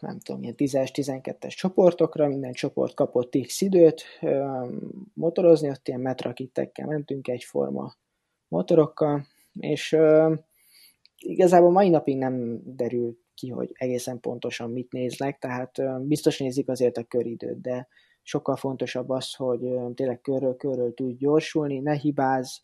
nem 0.00 0.18
tudom, 0.18 0.42
ilyen 0.42 0.54
10-12-es 0.58 1.54
csoportokra, 1.56 2.28
minden 2.28 2.52
csoport 2.52 2.94
kapott 2.94 3.36
x 3.46 3.60
időt 3.60 4.04
motorozni, 5.14 5.68
ott 5.68 5.88
ilyen 5.88 6.00
metrakittekkel 6.00 6.86
mentünk 6.86 7.28
egyforma 7.28 7.94
motorokkal, 8.48 9.26
és 9.52 9.96
igazából 11.18 11.70
mai 11.70 11.88
napig 11.88 12.16
nem 12.16 12.60
derült 12.64 13.21
ki, 13.42 13.48
hogy 13.48 13.70
egészen 13.72 14.20
pontosan 14.20 14.70
mit 14.70 14.92
néznek, 14.92 15.38
tehát 15.38 15.72
biztos 16.06 16.38
nézik 16.38 16.68
azért 16.68 16.96
a 16.96 17.04
köridőt, 17.04 17.60
de 17.60 17.88
sokkal 18.22 18.56
fontosabb 18.56 19.08
az, 19.08 19.34
hogy 19.34 19.60
tényleg 19.94 20.20
körről 20.20 20.56
körről 20.56 20.94
tud 20.94 21.16
gyorsulni, 21.16 21.78
ne 21.78 21.94
hibáz, 21.94 22.62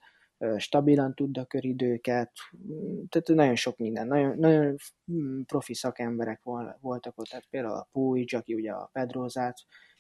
stabilan 0.57 1.15
tud 1.15 1.39
a 1.39 1.45
köridőket, 1.45 2.33
tehát 3.09 3.29
nagyon 3.29 3.55
sok 3.55 3.77
minden, 3.77 4.07
nagyon, 4.07 4.39
nagyon 4.39 4.77
mm, 5.13 5.41
profi 5.41 5.75
szakemberek 5.75 6.43
voltak 6.81 7.19
ott, 7.19 7.27
tehát 7.27 7.47
például 7.51 7.75
a 7.75 7.89
Puig, 7.93 8.35
aki 8.35 8.55
ugye 8.55 8.73
a 8.73 8.89
Pedrozát, 8.93 9.57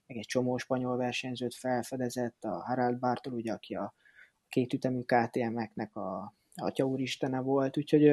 meg 0.06 0.16
egy 0.16 0.26
csomó 0.26 0.56
spanyol 0.56 0.97
versenyzőt 0.97 1.54
felfedezett, 1.54 2.44
a 2.44 2.62
Harald 2.64 2.99
Bartol, 2.99 3.32
ugye, 3.32 3.52
aki 3.52 3.75
a 3.75 3.94
kétütemű 4.49 5.00
KTM-eknek 5.00 5.97
a 5.97 6.35
atya 6.54 6.85
úristene 6.85 7.40
volt, 7.40 7.76
úgyhogy 7.76 8.12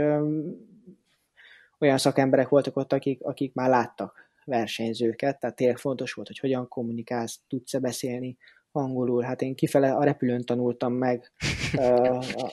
olyan 1.79 1.97
szakemberek 1.97 2.49
voltak 2.49 2.77
ott, 2.77 2.93
akik, 2.93 3.23
akik 3.23 3.53
már 3.53 3.69
láttak 3.69 4.29
versenyzőket, 4.45 5.39
tehát 5.39 5.55
tényleg 5.55 5.77
fontos 5.77 6.13
volt, 6.13 6.27
hogy 6.27 6.39
hogyan 6.39 6.67
kommunikálsz, 6.67 7.39
tudsz-e 7.47 7.79
beszélni 7.79 8.37
angolul. 8.75 9.21
Hát 9.21 9.41
én 9.41 9.55
kifele 9.55 9.91
a 9.91 10.03
repülőn 10.03 10.45
tanultam 10.45 10.93
meg. 10.93 11.31
Uh, 11.77 12.23
a, 12.35 12.51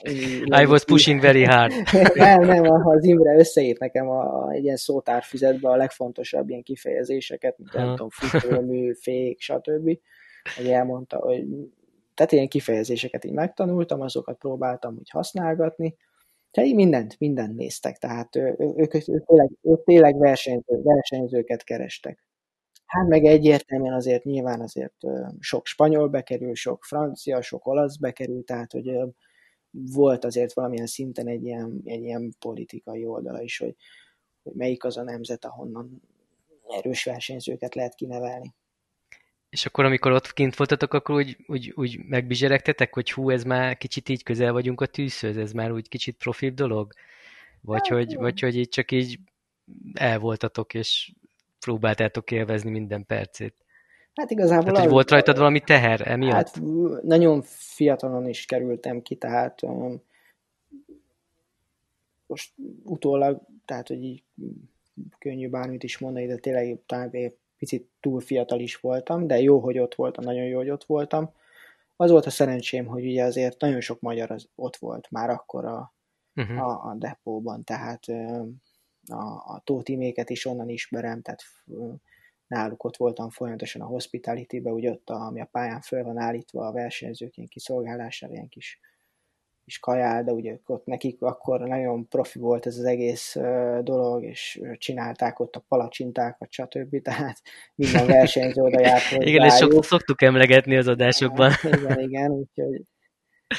I 0.61 0.65
was 0.65 0.83
pushing 0.83 1.21
very 1.21 1.43
hard. 1.43 1.73
nem, 2.15 2.41
nem, 2.41 2.87
az 2.87 3.05
Imre 3.05 3.37
összeírt 3.37 3.79
nekem 3.79 4.09
a, 4.09 4.51
egy 4.51 4.63
ilyen 4.63 4.75
szótárfüzetbe 4.75 5.69
a 5.69 5.75
legfontosabb 5.75 6.49
ilyen 6.49 6.63
kifejezéseket, 6.63 7.57
mint 7.57 7.73
nem 7.73 7.89
tudom, 7.89 8.09
futómű, 8.09 8.93
fék, 8.93 9.41
stb. 9.41 9.97
Hogy 10.55 10.67
elmondta, 10.67 11.17
hogy 11.17 11.45
tehát 12.13 12.31
ilyen 12.31 12.47
kifejezéseket 12.47 13.25
így 13.25 13.31
megtanultam, 13.31 14.01
azokat 14.01 14.37
próbáltam 14.37 14.95
úgy 14.99 15.09
használgatni. 15.09 15.95
Tehát 16.53 16.73
mindent, 16.73 17.19
mindent 17.19 17.55
néztek, 17.55 17.97
tehát 17.97 18.35
ők, 18.35 18.59
ők, 18.59 19.07
ők, 19.07 19.25
tényleg, 19.25 19.51
ők 19.61 19.83
tényleg 19.83 20.17
versenyző, 20.17 20.81
versenyzőket 20.83 21.63
kerestek. 21.63 22.23
Hát 22.85 23.07
meg 23.07 23.25
egyértelműen 23.25 23.93
azért 23.93 24.23
nyilván 24.23 24.61
azért 24.61 24.93
sok 25.39 25.65
spanyol 25.65 26.07
bekerül, 26.07 26.55
sok 26.55 26.83
francia, 26.83 27.41
sok 27.41 27.67
olasz 27.67 27.97
bekerül, 27.97 28.43
tehát 28.43 28.71
hogy 28.71 28.99
volt 29.71 30.25
azért 30.25 30.53
valamilyen 30.53 30.85
szinten 30.85 31.27
egy 31.27 31.43
ilyen, 31.43 31.81
egy 31.85 32.01
ilyen 32.03 32.33
politikai 32.39 33.05
oldala 33.05 33.41
is, 33.41 33.57
hogy, 33.57 33.75
hogy 34.43 34.53
melyik 34.53 34.83
az 34.83 34.97
a 34.97 35.03
nemzet, 35.03 35.45
ahonnan 35.45 36.01
erős 36.67 37.03
versenyzőket 37.03 37.75
lehet 37.75 37.95
kinevelni. 37.95 38.53
És 39.53 39.65
akkor, 39.65 39.85
amikor 39.85 40.11
ott 40.11 40.33
kint 40.33 40.55
voltatok, 40.55 40.93
akkor 40.93 41.15
úgy, 41.15 41.37
úgy, 41.47 41.73
úgy 41.75 41.99
megbizseregtetek, 42.07 42.93
hogy 42.93 43.11
hú, 43.11 43.29
ez 43.29 43.43
már 43.43 43.77
kicsit 43.77 44.09
így 44.09 44.23
közel 44.23 44.51
vagyunk 44.51 44.81
a 44.81 44.85
tűzhöz, 44.85 45.37
ez 45.37 45.51
már 45.51 45.71
úgy 45.71 45.89
kicsit 45.89 46.17
profil 46.17 46.51
dolog? 46.51 46.93
Vagy, 47.61 47.87
hát, 47.87 47.97
hogy, 47.97 48.15
vagy 48.15 48.39
hogy 48.39 48.57
így 48.57 48.69
csak 48.69 48.91
így 48.91 49.19
el 49.93 50.19
voltatok, 50.19 50.73
és 50.73 51.11
próbáltátok 51.59 52.31
élvezni 52.31 52.71
minden 52.71 53.05
percét. 53.05 53.53
Hát 54.13 54.31
igazából... 54.31 54.73
Hát, 54.73 54.77
hogy 54.77 54.91
volt 54.91 55.09
rajtad 55.09 55.37
valami 55.37 55.59
teher 55.59 56.07
emiatt? 56.07 56.33
Hát 56.33 56.61
nagyon 57.03 57.41
fiatalon 57.45 58.27
is 58.27 58.45
kerültem 58.45 59.01
ki, 59.01 59.15
tehát 59.15 59.61
um, 59.61 60.01
most 62.25 62.53
utólag, 62.83 63.41
tehát 63.65 63.87
hogy 63.87 64.03
így 64.03 64.23
könnyű 65.19 65.49
bármit 65.49 65.83
is 65.83 65.97
mondani, 65.97 66.25
de 66.25 66.35
tényleg 66.35 66.79
talán 66.85 67.09
egy 67.11 67.35
picit 67.63 67.89
túl 67.99 68.19
fiatal 68.19 68.59
is 68.59 68.75
voltam, 68.75 69.27
de 69.27 69.41
jó, 69.41 69.59
hogy 69.59 69.79
ott 69.79 69.95
voltam, 69.95 70.23
nagyon 70.23 70.43
jó, 70.43 70.57
hogy 70.57 70.69
ott 70.69 70.83
voltam. 70.83 71.31
Az 71.95 72.11
volt 72.11 72.25
a 72.25 72.29
szerencsém, 72.29 72.85
hogy 72.85 73.05
ugye 73.05 73.23
azért 73.23 73.61
nagyon 73.61 73.81
sok 73.81 73.99
magyar 73.99 74.31
az 74.31 74.49
ott 74.55 74.75
volt 74.75 75.11
már 75.11 75.29
akkor 75.29 75.65
a, 75.65 75.93
uh-huh. 76.35 76.67
a, 76.67 76.89
a 76.89 76.95
depóban, 76.95 77.63
tehát 77.63 78.05
a, 79.07 79.23
a 79.53 79.61
Tótiméket 79.63 80.29
is 80.29 80.45
onnan 80.45 80.69
ismerem, 80.69 81.21
tehát 81.21 81.41
náluk 82.47 82.83
ott 82.83 82.97
voltam 82.97 83.29
folyamatosan 83.29 83.81
a 83.81 83.85
hospitality-be, 83.85 84.71
úgy 84.71 84.87
ott, 84.87 85.09
a, 85.09 85.25
ami 85.25 85.41
a 85.41 85.49
pályán 85.51 85.81
föl 85.81 86.03
van 86.03 86.17
állítva 86.17 86.67
a 86.67 86.71
versenyzők 86.71 87.37
ilyen 87.37 87.49
kiszolgálására, 87.49 88.33
ilyen 88.33 88.49
kis, 88.49 88.79
kis 89.65 89.79
kajál, 89.79 90.23
de 90.23 90.31
ugye 90.31 90.57
ott 90.65 90.85
nekik 90.85 91.21
akkor 91.21 91.59
nagyon 91.59 92.07
profi 92.07 92.39
volt 92.39 92.65
ez 92.65 92.77
az 92.77 92.83
egész 92.83 93.35
dolog, 93.81 94.23
és 94.23 94.61
csinálták 94.77 95.39
ott 95.39 95.55
a 95.55 95.63
palacsintákat, 95.67 96.51
stb. 96.51 97.01
Tehát 97.01 97.41
minden 97.75 98.05
versenyző 98.05 98.61
oda 98.61 98.79
járt 98.79 99.11
Igen, 99.29 99.41
ezt 99.41 99.57
sok, 99.57 99.83
szoktuk 99.83 100.21
emlegetni 100.21 100.77
az 100.77 100.87
adásokban. 100.87 101.51
igen, 101.63 101.99
igen, 101.99 102.31
úgyhogy 102.31 102.81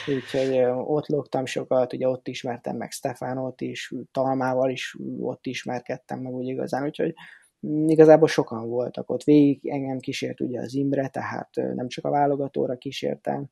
úgyhogy 0.06 0.58
ott 0.84 1.06
lógtam 1.06 1.46
sokat, 1.46 1.92
ugye 1.92 2.08
ott 2.08 2.28
ismertem 2.28 2.76
meg 2.76 2.90
Stefánot 2.90 3.60
is, 3.60 3.92
Talmával 4.12 4.70
is 4.70 4.96
ott 5.18 5.46
ismerkedtem 5.46 6.20
meg 6.20 6.32
úgy 6.32 6.46
igazán, 6.46 6.84
úgyhogy 6.84 7.14
igazából 7.86 8.28
sokan 8.28 8.68
voltak 8.68 9.10
ott. 9.10 9.22
Végig 9.22 9.66
engem 9.68 9.98
kísért 9.98 10.40
ugye 10.40 10.60
az 10.60 10.74
Imre, 10.74 11.08
tehát 11.08 11.50
nem 11.54 11.88
csak 11.88 12.04
a 12.04 12.10
válogatóra 12.10 12.76
kísértem. 12.76 13.46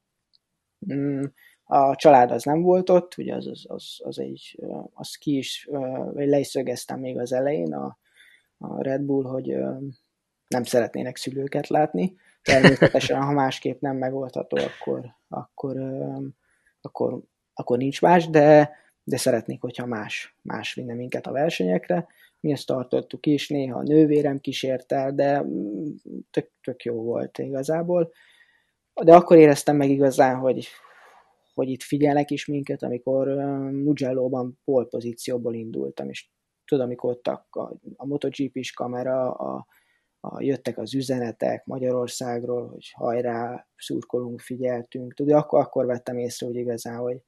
Mm, 1.75 1.77
a 1.77 1.97
család 1.97 2.31
az 2.31 2.43
nem 2.43 2.63
volt 2.63 2.91
ott, 2.91 3.17
ugye 3.17 3.35
az, 3.35 3.47
az, 3.47 3.65
az, 3.69 4.01
az 4.03 4.19
egy, 4.19 4.59
az 4.93 5.15
ki 5.15 5.37
is, 5.37 5.69
vagy 6.13 6.29
le 6.29 6.39
is 6.39 6.47
szögeztem 6.47 7.01
még 7.01 7.19
az 7.19 7.33
elején 7.33 7.75
a, 7.75 7.99
a 8.59 8.83
Red 8.83 9.01
Bull, 9.01 9.25
hogy 9.25 9.57
nem 10.49 10.63
szeretnének 10.63 11.17
szülőket 11.17 11.69
látni. 11.69 12.17
Természetesen, 12.43 13.23
ha 13.23 13.33
másképp 13.33 13.81
nem 13.81 13.97
megoldható, 13.97 14.57
akkor, 14.57 15.17
akkor, 15.29 15.77
akkor, 16.81 17.21
akkor 17.55 17.79
nincs 17.79 18.01
más, 18.01 18.29
de, 18.31 18.77
de 19.05 19.17
szeretnék, 19.17 19.61
hogyha 19.61 19.87
más, 19.87 20.37
más 20.43 20.75
vinne 20.75 20.95
minket 20.95 21.27
a 21.27 21.33
versenyekre. 21.33 22.07
Mi 22.41 22.53
ezt 22.53 22.67
tartottuk 22.67 23.27
is, 23.27 23.49
néha 23.49 23.79
a 23.79 23.83
nővérem 23.83 24.41
kísért 24.41 24.93
el, 24.93 25.13
de 25.13 25.45
tök, 26.31 26.51
tök 26.63 26.85
jó 26.85 27.03
volt 27.03 27.39
igazából. 27.39 28.13
De 29.03 29.15
akkor 29.15 29.37
éreztem 29.37 29.77
meg 29.77 29.91
igazán, 29.91 30.37
hogy, 30.37 30.69
hogy 31.55 31.69
itt 31.69 31.83
figyelnek 31.83 32.31
is 32.31 32.47
minket, 32.47 32.83
amikor 32.83 33.29
Mugello-ban 33.73 34.59
polpozícióból 34.65 35.55
indultam, 35.55 36.09
és 36.09 36.29
tudom, 36.65 36.85
amikor 36.85 37.11
ott 37.11 37.27
a, 37.27 37.47
a, 37.97 38.07
MotoGP-s 38.07 38.73
kamera, 38.73 39.31
a, 39.33 39.67
a, 40.21 40.43
jöttek 40.43 40.79
az 40.79 40.95
üzenetek 40.95 41.65
Magyarországról, 41.65 42.69
hogy 42.69 42.91
hajrá, 42.93 43.67
szurkolunk, 43.77 44.41
figyeltünk. 44.41 45.15
Tudod, 45.15 45.35
akkor, 45.35 45.61
akkor 45.61 45.87
vettem 45.87 46.19
észre, 46.19 46.47
hogy 46.47 46.57
igazán, 46.57 46.97
hogy, 46.97 47.23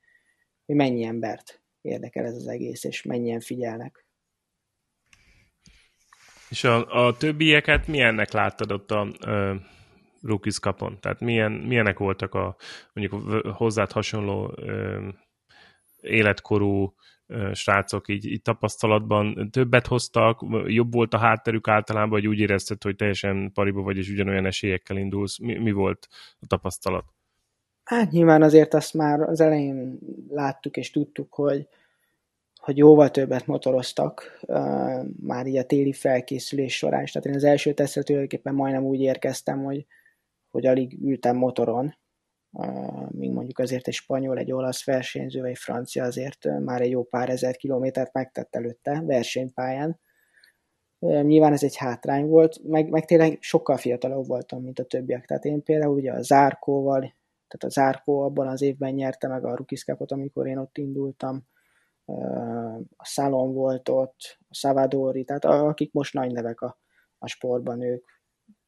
hogy 0.67 0.75
mennyi 0.75 1.05
embert 1.05 1.63
érdekel 1.81 2.25
ez 2.25 2.35
az 2.35 2.47
egész, 2.47 2.85
és 2.85 3.03
mennyien 3.03 3.41
figyelnek. 3.41 4.07
És 6.49 6.65
a, 6.65 7.07
a 7.07 7.17
többieket 7.17 7.87
milyennek 7.87 8.33
láttad 8.33 8.73
ott 8.73 8.91
a, 8.91 9.01
a 9.01 9.61
Rookies 10.27 10.59
kapon? 10.61 11.01
Tehát 11.01 11.21
milyen, 11.21 11.53
milyenek 11.53 11.99
voltak 11.99 12.35
a 12.35 12.57
mondjuk 12.93 13.47
hozzád 13.47 13.93
hasonló 13.93 14.53
ö, 14.57 15.09
életkorú 16.01 16.95
srácok 17.53 18.09
így, 18.09 18.27
így 18.27 18.43
tapasztalatban 18.43 19.51
többet 19.51 19.87
hoztak, 19.87 20.41
jobb 20.67 20.93
volt 20.93 21.15
a 21.15 21.19
hátterük 21.19 21.69
általában, 21.69 22.11
vagy 22.11 22.27
úgy 22.27 22.39
érezted, 22.39 22.83
hogy 22.83 22.97
teljesen 22.97 23.53
pariba 23.53 23.83
vagy, 23.83 23.97
és 23.97 24.09
ugyanolyan 24.09 24.47
esélyekkel 24.47 24.97
indulsz? 24.97 25.39
Mi, 25.39 25.59
mi 25.59 25.73
volt 25.73 26.09
a 26.41 26.47
tapasztalat? 26.47 27.05
Hát 27.85 28.11
nyilván 28.11 28.43
azért 28.43 28.75
azt 28.75 28.95
már 28.95 29.21
az 29.21 29.41
elején 29.41 29.99
láttuk 30.29 30.77
és 30.77 30.91
tudtuk, 30.91 31.35
hogy, 31.35 31.69
hogy 32.57 32.77
jóval 32.77 33.11
többet 33.11 33.47
motoroztak 33.47 34.39
uh, 34.43 35.05
már 35.21 35.47
így 35.47 35.57
a 35.57 35.65
téli 35.65 35.93
felkészülés 35.93 36.77
során 36.77 37.03
is. 37.03 37.13
Tehát 37.13 37.29
én 37.29 37.35
az 37.35 37.45
első 37.45 37.73
tesztre 37.73 38.03
tulajdonképpen 38.03 38.55
majdnem 38.55 38.85
úgy 38.85 39.01
érkeztem, 39.01 39.65
hogy, 39.65 39.87
hogy 40.55 40.67
alig 40.67 40.99
ültem 41.03 41.37
motoron, 41.37 41.97
míg 43.09 43.33
mondjuk 43.33 43.59
azért 43.59 43.89
egy 43.89 43.95
spanyol, 43.95 44.39
egy 44.39 44.53
olasz 44.53 44.85
versenyző, 44.85 45.41
vagy 45.41 45.51
egy 45.51 45.59
francia 45.59 46.05
azért 46.05 46.49
már 46.65 46.81
egy 46.81 46.91
jó 46.91 47.03
pár 47.03 47.29
ezer 47.29 47.57
kilométert 47.57 48.13
megtett 48.13 48.57
előtte 48.57 49.03
versenypályán. 49.05 50.01
Nyilván 50.99 51.53
ez 51.53 51.63
egy 51.63 51.77
hátrány 51.77 52.27
volt, 52.27 52.61
meg, 52.65 52.89
meg 52.89 53.05
tényleg 53.05 53.39
sokkal 53.41 53.77
fiatalabb 53.77 54.27
voltam, 54.27 54.63
mint 54.63 54.79
a 54.79 54.85
többiek. 54.85 55.27
Tehát 55.27 55.45
én 55.45 55.63
például 55.63 55.95
ugye 55.95 56.13
a 56.13 56.23
Zárkóval, 56.23 57.01
tehát 57.49 57.65
a 57.65 57.69
Zárkó 57.69 58.21
abban 58.21 58.49
az 58.49 58.63
évben 58.63 58.95
nyerte 58.95 59.29
meg 59.29 59.45
a 59.45 59.57
Rookies 59.57 59.85
Cup-ot, 59.85 60.13
amikor 60.13 60.47
én 60.47 60.59
ott 60.59 60.79
indultam, 60.79 61.47
a 62.97 63.05
Szalon 63.05 63.53
volt 63.53 63.89
ott, 63.89 64.39
a 64.49 64.55
Savadori, 64.55 65.25
tehát 65.25 65.45
akik 65.45 65.93
most 65.93 66.15
nagy 66.15 66.33
nevek 66.33 66.61
a, 66.61 66.79
a 67.19 67.27
sportban, 67.27 67.83
ők, 67.83 68.05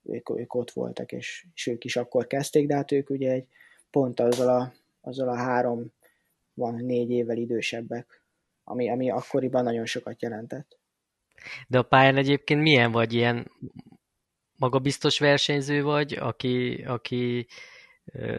ők, 0.08 0.30
ők 0.30 0.54
ott 0.54 0.70
voltak, 0.70 1.12
és, 1.12 1.46
és 1.54 1.66
ők 1.66 1.84
is 1.84 1.96
akkor 1.96 2.26
kezdték, 2.26 2.66
de 2.66 2.74
hát 2.74 2.92
ők 2.92 3.10
ugye 3.10 3.30
egy 3.30 3.46
pont 3.90 4.20
azzal 4.20 4.48
a, 4.48 4.72
azzal 5.00 5.28
a 5.28 5.36
három, 5.36 5.92
van 6.54 6.74
négy 6.74 7.10
évvel 7.10 7.36
idősebbek, 7.36 8.22
ami, 8.64 8.90
ami 8.90 9.10
akkoriban 9.10 9.64
nagyon 9.64 9.86
sokat 9.86 10.22
jelentett. 10.22 10.78
De 11.68 11.78
a 11.78 11.82
pályán 11.82 12.16
egyébként 12.16 12.62
milyen 12.62 12.92
vagy? 12.92 13.12
Ilyen 13.12 13.50
magabiztos 14.56 15.18
versenyző 15.18 15.82
vagy, 15.82 16.12
aki, 16.12 16.84
aki 16.86 17.46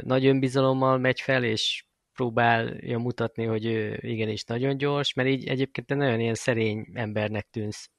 nagy 0.02 0.26
önbizalommal 0.26 0.98
megy 0.98 1.22
fel, 1.22 1.44
és 1.44 1.86
próbálja 2.14 2.98
mutatni, 2.98 3.46
hogy 3.46 3.66
ő 3.66 4.00
igenis 4.02 4.44
nagyon 4.44 4.78
gyors, 4.78 5.14
mert 5.14 5.30
így 5.30 5.48
egyébként 5.48 5.88
te 5.88 5.96
nagyon 5.96 6.20
ilyen 6.20 6.36
szerény 6.36 6.88
embernek 6.94 7.48
tűnsz. 7.50 7.90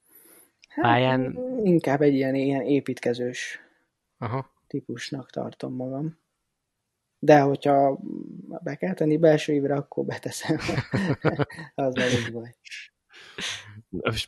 Hát, 0.80 0.92
pályán... 0.92 1.22
Hát, 1.24 1.64
inkább 1.66 2.00
egy 2.00 2.14
ilyen, 2.14 2.34
ilyen 2.34 2.62
építkezős 2.62 3.60
Aha. 4.18 4.50
típusnak 4.66 5.30
tartom 5.30 5.74
magam 5.74 6.18
de 7.18 7.40
hogyha 7.40 7.98
be 8.62 8.74
kell 8.74 8.94
tenni 8.94 9.16
belső 9.16 9.52
évre, 9.52 9.74
akkor 9.74 10.04
beteszem. 10.04 10.56
az 11.74 11.96
elég 11.96 12.32
baj. 12.32 12.54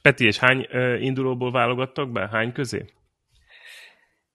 Peti, 0.03 0.25
és 0.27 0.39
hány 0.39 0.67
indulóból 1.01 1.53
válogattak 1.53 2.11
be? 2.11 2.29
Hány 2.33 2.53
közé? 2.53 2.85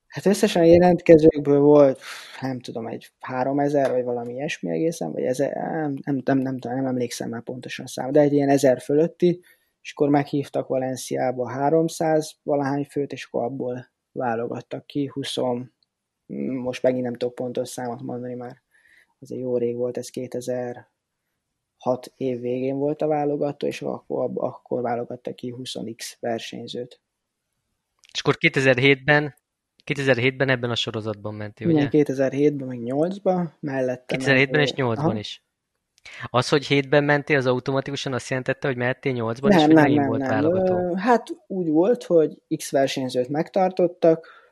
Hát 0.08 0.26
összesen 0.26 0.62
a 0.62 0.66
jelentkezőkből 0.66 1.60
volt, 1.60 2.00
nem 2.42 2.60
tudom, 2.60 2.88
egy 2.88 3.12
3000 3.20 3.92
vagy 3.92 4.04
valami 4.04 4.34
ilyesmi 4.34 4.70
egészen, 4.70 5.12
vagy 5.12 5.24
ezer, 5.24 5.54
nem, 5.54 5.94
nem, 6.04 6.18
nem, 6.24 6.38
nem, 6.38 6.58
nem 6.62 6.86
emlékszem 6.86 7.30
már 7.30 7.42
pontosan 7.42 7.86
szám, 7.86 8.12
de 8.12 8.20
egy 8.20 8.34
ilyen 8.34 8.50
ezer 8.50 8.82
fölötti, 8.82 9.42
és 9.86 9.92
akkor 9.92 10.10
meghívtak 10.10 10.68
Valenciába 10.68 11.50
300 11.50 12.36
valahány 12.44 12.86
főt, 12.86 13.12
és 13.12 13.26
akkor 13.26 13.44
abból 13.44 13.92
válogattak 14.12 14.86
ki 14.86 15.10
20, 15.14 15.36
most 16.62 16.84
megint 16.84 17.04
nem 17.04 17.14
tudok 17.14 17.36
pontos 17.36 17.70
számot 17.70 18.02
mondani 18.02 18.34
már, 18.34 18.62
azért 19.20 19.42
jó 19.42 19.58
rég 19.58 19.76
volt, 19.76 19.98
ez 19.98 20.10
2006 20.10 20.86
év 22.16 22.40
végén 22.40 22.78
volt 22.78 23.02
a 23.02 23.08
válogató, 23.08 23.68
és 23.68 23.82
akkor, 23.82 24.32
akkor 24.36 24.82
válogatta 24.82 25.34
ki 25.34 25.54
20x 25.58 26.14
versenyzőt. 26.20 27.02
És 28.14 28.20
akkor 28.20 28.36
2007-ben 28.40 29.36
2007-ben 29.94 30.50
ebben 30.50 30.70
a 30.70 30.76
sorozatban 30.76 31.34
menti, 31.34 31.66
ugye? 31.66 31.82
Igen, 31.82 32.06
2007-ben, 32.06 32.68
meg 32.68 32.80
8-ban, 32.82 33.50
mellette. 33.60 34.16
2007-ben 34.18 34.62
és 34.62 34.72
8-ban 34.76 35.16
is. 35.18 35.45
Az, 36.30 36.50
hogy 36.50 36.66
7-ben 36.70 37.04
mentél, 37.04 37.38
az 37.38 37.46
automatikusan 37.46 38.14
azt 38.14 38.30
jelentette, 38.30 38.68
hogy 38.68 38.78
mehettél 38.78 39.14
8-ban, 39.16 39.50
nem, 39.50 39.60
és 39.60 39.74
nem, 39.74 39.92
nem, 39.92 40.08
volt 40.08 40.20
nem. 40.20 40.30
válogató? 40.30 40.96
Hát 40.96 41.28
úgy 41.48 41.70
volt, 41.70 42.04
hogy 42.04 42.42
X 42.56 42.72
versenyzőt 42.72 43.30
megtartottak, 43.30 44.44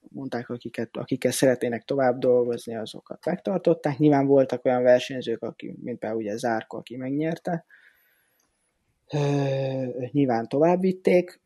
mondták, 0.00 0.48
akiket, 0.48 0.96
akikkel 0.96 1.30
szeretnének 1.30 1.84
tovább 1.84 2.18
dolgozni, 2.18 2.76
azokat 2.76 3.24
megtartották. 3.24 3.98
Nyilván 3.98 4.26
voltak 4.26 4.64
olyan 4.64 4.82
versenyzők, 4.82 5.42
aki, 5.42 5.74
mint 5.82 5.98
például 5.98 6.20
ugye 6.22 6.36
Zárko, 6.36 6.76
aki 6.76 6.96
megnyerte, 6.96 7.64
nyilván 10.10 10.48
tovább 10.48 10.80
vitték, 10.80 11.40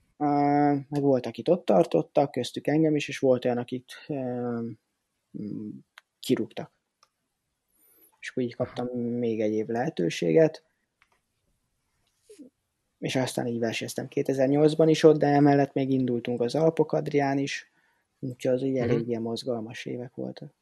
meg 0.89 1.01
volt, 1.01 1.27
akit 1.27 1.49
ott 1.49 1.65
tartottak, 1.65 2.31
köztük 2.31 2.67
engem 2.67 2.97
is, 2.97 3.09
és 3.09 3.19
volt 3.19 3.45
olyan, 3.45 3.59
akit 3.59 3.93
kirúgtak. 6.21 6.73
És 8.23 8.29
akkor 8.31 8.43
így 8.43 8.55
kaptam 8.55 8.87
még 8.99 9.41
egy 9.41 9.53
év 9.53 9.67
lehetőséget, 9.67 10.63
és 12.99 13.17
aztán 13.17 13.47
így 13.47 13.59
versenyeztem 13.59 14.07
2008-ban 14.11 14.87
is 14.89 15.03
ott, 15.03 15.19
de 15.19 15.27
emellett 15.27 15.73
még 15.73 15.91
indultunk 15.91 16.41
az 16.41 16.55
Alpok 16.55 16.93
Adrián 16.93 17.39
is, 17.39 17.73
Úgyhogy 18.23 18.53
az 18.53 18.63
így 18.63 18.77
elég 18.77 18.93
uh-huh. 18.93 19.09
ilyen 19.09 19.23
mozgalmas 19.23 19.85
évek 19.85 20.15
voltak. 20.15 20.53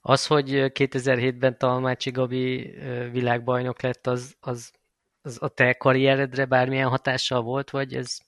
Az, 0.00 0.26
hogy 0.26 0.50
2007-ben 0.50 1.58
Talmácsi 1.58 2.10
Gabi 2.10 2.74
világbajnok 3.10 3.82
lett, 3.82 4.06
az, 4.06 4.36
az, 4.40 4.72
az 5.22 5.38
a 5.40 5.48
te 5.48 5.72
karrieredre 5.72 6.44
bármilyen 6.44 6.88
hatással 6.88 7.42
volt, 7.42 7.70
vagy 7.70 7.94
ez 7.94 8.18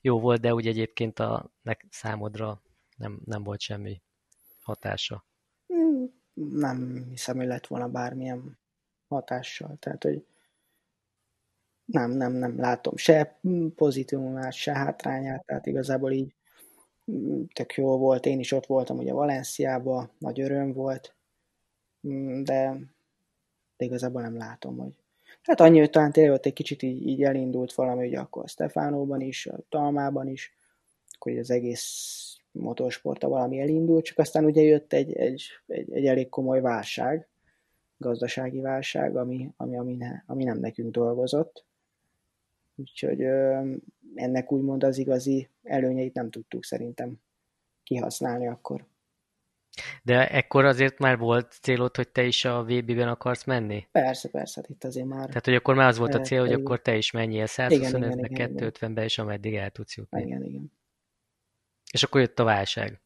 jó 0.00 0.20
volt, 0.20 0.40
de 0.40 0.54
úgy 0.54 0.66
egyébként 0.66 1.18
a 1.18 1.50
számodra 1.90 2.62
nem, 2.96 3.20
nem 3.24 3.42
volt 3.42 3.60
semmi 3.60 4.02
hatása? 4.62 5.24
Nem 6.34 7.06
hiszem, 7.10 7.36
hogy 7.36 7.46
lett 7.46 7.66
volna 7.66 7.88
bármilyen 7.88 8.58
hatással. 9.08 9.76
Tehát, 9.78 10.02
hogy 10.02 10.24
nem, 11.84 12.10
nem, 12.10 12.32
nem 12.32 12.58
látom 12.58 12.96
se 12.96 13.38
pozitívumát, 13.74 14.52
se 14.52 14.72
hátrányát, 14.72 15.44
tehát 15.46 15.66
igazából 15.66 16.12
így 16.12 16.34
tök 17.52 17.74
jó 17.74 17.98
volt, 17.98 18.26
én 18.26 18.38
is 18.38 18.52
ott 18.52 18.66
voltam 18.66 18.98
ugye 18.98 19.12
Valenciában, 19.12 20.10
nagy 20.18 20.40
öröm 20.40 20.72
volt, 20.72 21.14
mm, 22.08 22.42
de, 22.42 22.76
de 23.76 23.84
igazából 23.84 24.22
nem 24.22 24.36
látom, 24.36 24.76
hogy 24.76 24.94
hát 25.42 25.60
annyi, 25.60 25.78
hogy 25.78 25.90
talán 25.90 26.12
tényleg 26.12 26.34
ott 26.34 26.46
egy 26.46 26.52
kicsit 26.52 26.82
így, 26.82 27.06
így 27.06 27.22
elindult 27.22 27.74
valami, 27.74 28.06
ugye 28.06 28.18
akkor 28.18 28.42
a 28.42 28.48
Stefánóban 28.48 29.20
is, 29.20 29.46
a 29.46 29.58
Talmában 29.68 30.28
is, 30.28 30.56
akkor 31.12 31.38
az 31.38 31.50
egész 31.50 32.36
motorsporta 32.52 33.28
valami 33.28 33.60
elindult, 33.60 34.04
csak 34.04 34.18
aztán 34.18 34.44
ugye 34.44 34.62
jött 34.62 34.92
egy, 34.92 35.12
egy, 35.12 35.42
egy, 35.66 35.92
egy 35.92 36.06
elég 36.06 36.28
komoly 36.28 36.60
válság, 36.60 37.28
gazdasági 37.96 38.60
válság, 38.60 39.16
ami, 39.16 39.50
ami, 39.56 39.76
ami, 39.76 39.94
ne, 39.94 40.22
ami 40.26 40.44
nem 40.44 40.58
nekünk 40.58 40.90
dolgozott. 40.92 41.64
Úgyhogy 42.76 43.20
ennek 44.14 44.52
úgymond 44.52 44.84
az 44.84 44.98
igazi 44.98 45.48
előnyeit 45.62 46.14
nem 46.14 46.30
tudtuk 46.30 46.64
szerintem 46.64 47.14
kihasználni 47.82 48.48
akkor. 48.48 48.84
De 50.02 50.28
ekkor 50.28 50.64
azért 50.64 50.98
már 50.98 51.18
volt 51.18 51.52
célod, 51.60 51.96
hogy 51.96 52.08
te 52.08 52.24
is 52.24 52.44
a 52.44 52.62
VB-ben 52.62 53.08
akarsz 53.08 53.44
menni? 53.44 53.86
Persze, 53.92 54.28
persze, 54.28 54.60
hát 54.60 54.70
itt 54.70 54.84
azért 54.84 55.06
már... 55.06 55.26
Tehát, 55.26 55.44
hogy 55.44 55.54
akkor 55.54 55.74
már 55.74 55.88
az 55.88 55.98
volt 55.98 56.14
a 56.14 56.20
cél, 56.20 56.40
hogy 56.40 56.52
akkor 56.52 56.82
te 56.82 56.96
is 56.96 57.10
menjél 57.10 57.44
125-be, 57.46 58.28
250-be, 58.32 59.04
és 59.04 59.18
ameddig 59.18 59.54
el 59.54 59.70
tudsz 59.70 59.96
jutni. 59.96 60.22
Igen, 60.22 60.44
igen. 60.44 60.72
És 61.92 62.02
akkor 62.02 62.20
jött 62.20 62.38
a 62.38 62.44
válság. 62.44 63.00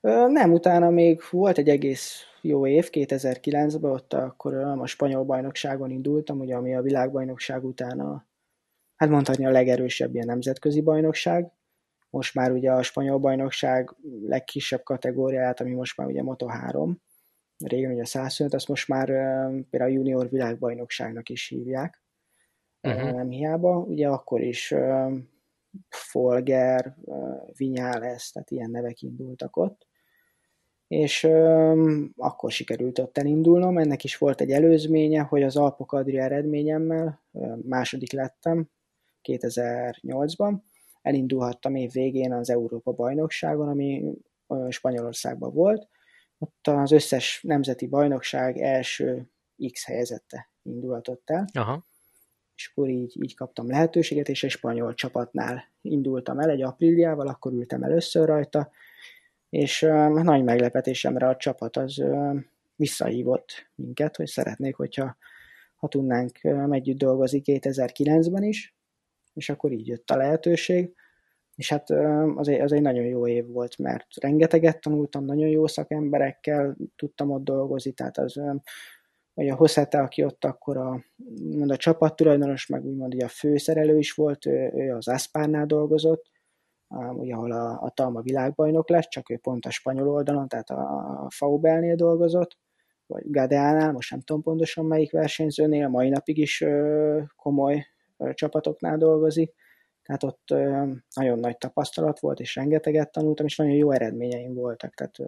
Nem, 0.00 0.52
utána 0.52 0.90
még 0.90 1.20
volt 1.30 1.58
egy 1.58 1.68
egész 1.68 2.22
jó 2.40 2.66
év, 2.66 2.88
2009-ben, 2.92 3.90
ott 3.90 4.12
akkor 4.12 4.54
a 4.54 4.86
spanyol 4.86 5.24
bajnokságon 5.24 5.90
indultam, 5.90 6.40
ugye, 6.40 6.54
ami 6.54 6.74
a 6.74 6.82
világbajnokság 6.82 7.64
után 7.64 8.00
a, 8.00 8.26
hát 8.96 9.08
mondhatni 9.08 9.46
a 9.46 9.50
legerősebb 9.50 10.14
ilyen 10.14 10.26
nemzetközi 10.26 10.80
bajnokság. 10.80 11.52
Most 12.10 12.34
már 12.34 12.52
ugye 12.52 12.72
a 12.72 12.82
spanyol 12.82 13.18
bajnokság 13.18 13.94
legkisebb 14.26 14.82
kategóriáját, 14.82 15.60
ami 15.60 15.72
most 15.72 15.96
már 15.96 16.06
ugye 16.06 16.22
Moto3, 16.24 16.94
régen 17.64 17.92
ugye 17.92 18.04
105, 18.04 18.54
azt 18.54 18.68
most 18.68 18.88
már 18.88 19.06
például 19.70 19.90
a 19.90 19.94
junior 19.94 20.28
világbajnokságnak 20.28 21.28
is 21.28 21.48
hívják. 21.48 22.02
Uh-huh. 22.82 23.12
Nem 23.12 23.30
hiába, 23.30 23.76
ugye 23.78 24.08
akkor 24.08 24.40
is 24.40 24.74
Folger, 25.88 26.96
Vinyales, 27.56 28.30
tehát 28.30 28.50
ilyen 28.50 28.70
nevek 28.70 29.02
indultak 29.02 29.56
ott 29.56 29.88
és 30.88 31.22
öm, 31.22 32.12
akkor 32.16 32.52
sikerült 32.52 32.98
ott 32.98 33.18
elindulnom. 33.18 33.78
Ennek 33.78 34.04
is 34.04 34.18
volt 34.18 34.40
egy 34.40 34.50
előzménye, 34.50 35.20
hogy 35.20 35.42
az 35.42 35.56
Alpok 35.56 35.92
Adria 35.92 36.22
eredményemmel 36.22 37.22
öm, 37.32 37.60
második 37.64 38.12
lettem 38.12 38.70
2008-ban. 39.22 40.58
Elindulhattam 41.02 41.74
év 41.74 41.92
végén 41.92 42.32
az 42.32 42.50
Európa 42.50 42.92
bajnokságon, 42.92 43.68
ami 43.68 44.04
öm, 44.46 44.70
Spanyolországban 44.70 45.52
volt. 45.52 45.88
Ott 46.38 46.66
az 46.66 46.92
összes 46.92 47.40
nemzeti 47.42 47.86
bajnokság 47.86 48.56
első 48.56 49.30
X 49.72 49.86
helyezette 49.86 50.50
indulhatott 50.62 51.30
el. 51.30 51.44
Aha. 51.52 51.86
És 52.58 52.70
akkor 52.70 52.88
így, 52.88 53.22
így 53.22 53.34
kaptam 53.34 53.68
lehetőséget, 53.68 54.28
és 54.28 54.44
egy 54.44 54.50
spanyol 54.50 54.94
csapatnál 54.94 55.64
indultam 55.82 56.38
el 56.38 56.50
egy 56.50 56.62
apríliával, 56.62 57.26
akkor 57.26 57.52
ültem 57.52 57.82
először 57.82 58.28
rajta, 58.28 58.70
és 59.48 59.82
uh, 59.82 60.22
nagy 60.22 60.44
meglepetésemre 60.44 61.28
a 61.28 61.36
csapat 61.36 61.76
az 61.76 61.98
uh, 61.98 62.36
visszahívott 62.76 63.70
minket, 63.74 64.16
hogy 64.16 64.26
szeretnék, 64.26 64.76
hogyha 64.76 65.16
ha 65.76 65.88
tudnánk 65.88 66.38
uh, 66.42 66.74
együtt 66.74 66.98
dolgozni 66.98 67.42
2009-ben 67.44 68.42
is, 68.42 68.74
és 69.34 69.48
akkor 69.48 69.72
így 69.72 69.86
jött 69.86 70.10
a 70.10 70.16
lehetőség, 70.16 70.94
és 71.54 71.68
hát 71.68 71.90
az 72.34 72.48
egy, 72.48 72.60
az 72.60 72.72
egy 72.72 72.82
nagyon 72.82 73.04
jó 73.04 73.28
év 73.28 73.46
volt, 73.46 73.78
mert 73.78 74.06
rengeteget 74.20 74.80
tanultam, 74.80 75.24
nagyon 75.24 75.48
jó 75.48 75.66
szakemberekkel 75.66 76.76
tudtam 76.96 77.30
ott 77.30 77.44
dolgozni, 77.44 77.92
tehát 77.92 78.18
az 78.18 78.40
vagy 79.38 79.48
a 79.48 79.54
Hosszete, 79.54 79.98
aki 79.98 80.24
ott 80.24 80.44
akkor 80.44 80.76
a, 80.76 81.04
mond 81.56 81.70
a 81.70 81.76
csapat 81.76 82.16
tulajdonos, 82.16 82.66
meg 82.66 82.84
úgymond 82.84 83.22
a 83.22 83.28
főszerelő 83.28 83.98
is 83.98 84.12
volt, 84.12 84.46
ő, 84.46 84.72
ő 84.74 84.94
az 84.94 85.08
Aspárnál 85.08 85.66
dolgozott, 85.66 86.30
ugye, 87.12 87.34
ahol 87.34 87.52
a, 87.52 87.82
a 87.82 87.90
Talma 87.90 88.20
világbajnok 88.20 88.88
lett, 88.88 89.08
csak 89.08 89.30
ő 89.30 89.36
pont 89.36 89.66
a 89.66 89.70
spanyol 89.70 90.08
oldalon, 90.08 90.48
tehát 90.48 90.70
a, 90.70 90.80
a 91.24 91.30
Faubelnél 91.30 91.94
dolgozott, 91.94 92.56
vagy 93.06 93.30
Gadeánál, 93.30 93.92
most 93.92 94.10
nem 94.10 94.20
tudom 94.20 94.42
pontosan 94.42 94.84
melyik 94.84 95.12
versenyzőnél, 95.12 95.88
mai 95.88 96.08
napig 96.08 96.38
is 96.38 96.60
ö, 96.60 97.20
komoly 97.36 97.86
ö, 98.16 98.34
csapatoknál 98.34 98.96
dolgozik, 98.96 99.54
tehát 100.02 100.22
ott 100.22 100.50
ö, 100.50 100.92
nagyon 101.14 101.38
nagy 101.38 101.58
tapasztalat 101.58 102.20
volt, 102.20 102.40
és 102.40 102.54
rengeteget 102.54 103.12
tanultam, 103.12 103.46
és 103.46 103.56
nagyon 103.56 103.74
jó 103.74 103.90
eredményeim 103.90 104.54
voltak, 104.54 104.94
tehát 104.94 105.18
ö, 105.18 105.24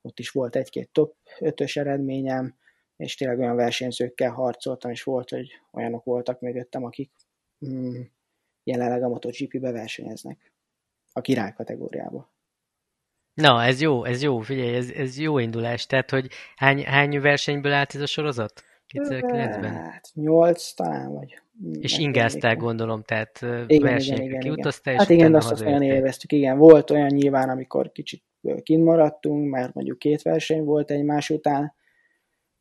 ott 0.00 0.18
is 0.18 0.30
volt 0.30 0.56
egy-két 0.56 0.90
top 0.92 1.14
ötös 1.40 1.76
eredményem, 1.76 2.56
és 2.98 3.14
tényleg 3.14 3.38
olyan 3.38 3.56
versenyzőkkel 3.56 4.30
harcoltam, 4.30 4.90
és 4.90 5.02
volt, 5.02 5.30
hogy 5.30 5.50
olyanok 5.72 6.04
voltak 6.04 6.40
mögöttem, 6.40 6.84
akik 6.84 7.10
mm, 7.66 8.00
jelenleg 8.64 9.02
a 9.02 9.08
MotoGP-be 9.08 9.70
versenyeznek 9.70 10.52
a 11.12 11.20
király 11.20 11.52
kategóriába. 11.52 12.32
Na, 13.34 13.64
ez 13.64 13.80
jó, 13.80 14.04
ez 14.04 14.22
jó, 14.22 14.38
figyelj, 14.38 14.74
ez, 14.74 14.90
ez 14.90 15.18
jó 15.18 15.38
indulás. 15.38 15.86
Tehát, 15.86 16.10
hogy 16.10 16.28
hány, 16.56 16.84
hány 16.84 17.20
versenyből 17.20 17.72
állt 17.72 17.94
ez 17.94 18.00
a 18.00 18.06
sorozat? 18.06 18.64
2009-ben? 18.94 19.74
Hát, 19.74 20.10
8 20.14 20.72
talán, 20.72 21.12
vagy... 21.12 21.40
És 21.80 21.98
ingáztál, 21.98 22.56
gondolom, 22.56 23.02
tehát 23.02 23.40
igen, 23.66 23.90
versenyekre 23.90 24.38
kiutaztál, 24.38 24.94
és 24.94 25.00
Hát 25.00 25.08
igen, 25.08 25.34
azt, 25.34 25.50
azt 25.50 25.64
olyan 25.64 25.82
élveztük, 25.82 26.32
igen. 26.32 26.58
Volt 26.58 26.90
olyan 26.90 27.06
nyilván, 27.06 27.48
amikor 27.48 27.92
kicsit 27.92 28.22
kint 28.62 28.84
maradtunk, 28.84 29.50
mert 29.50 29.74
mondjuk 29.74 29.98
két 29.98 30.22
verseny 30.22 30.64
volt 30.64 30.90
egymás 30.90 31.30
után. 31.30 31.74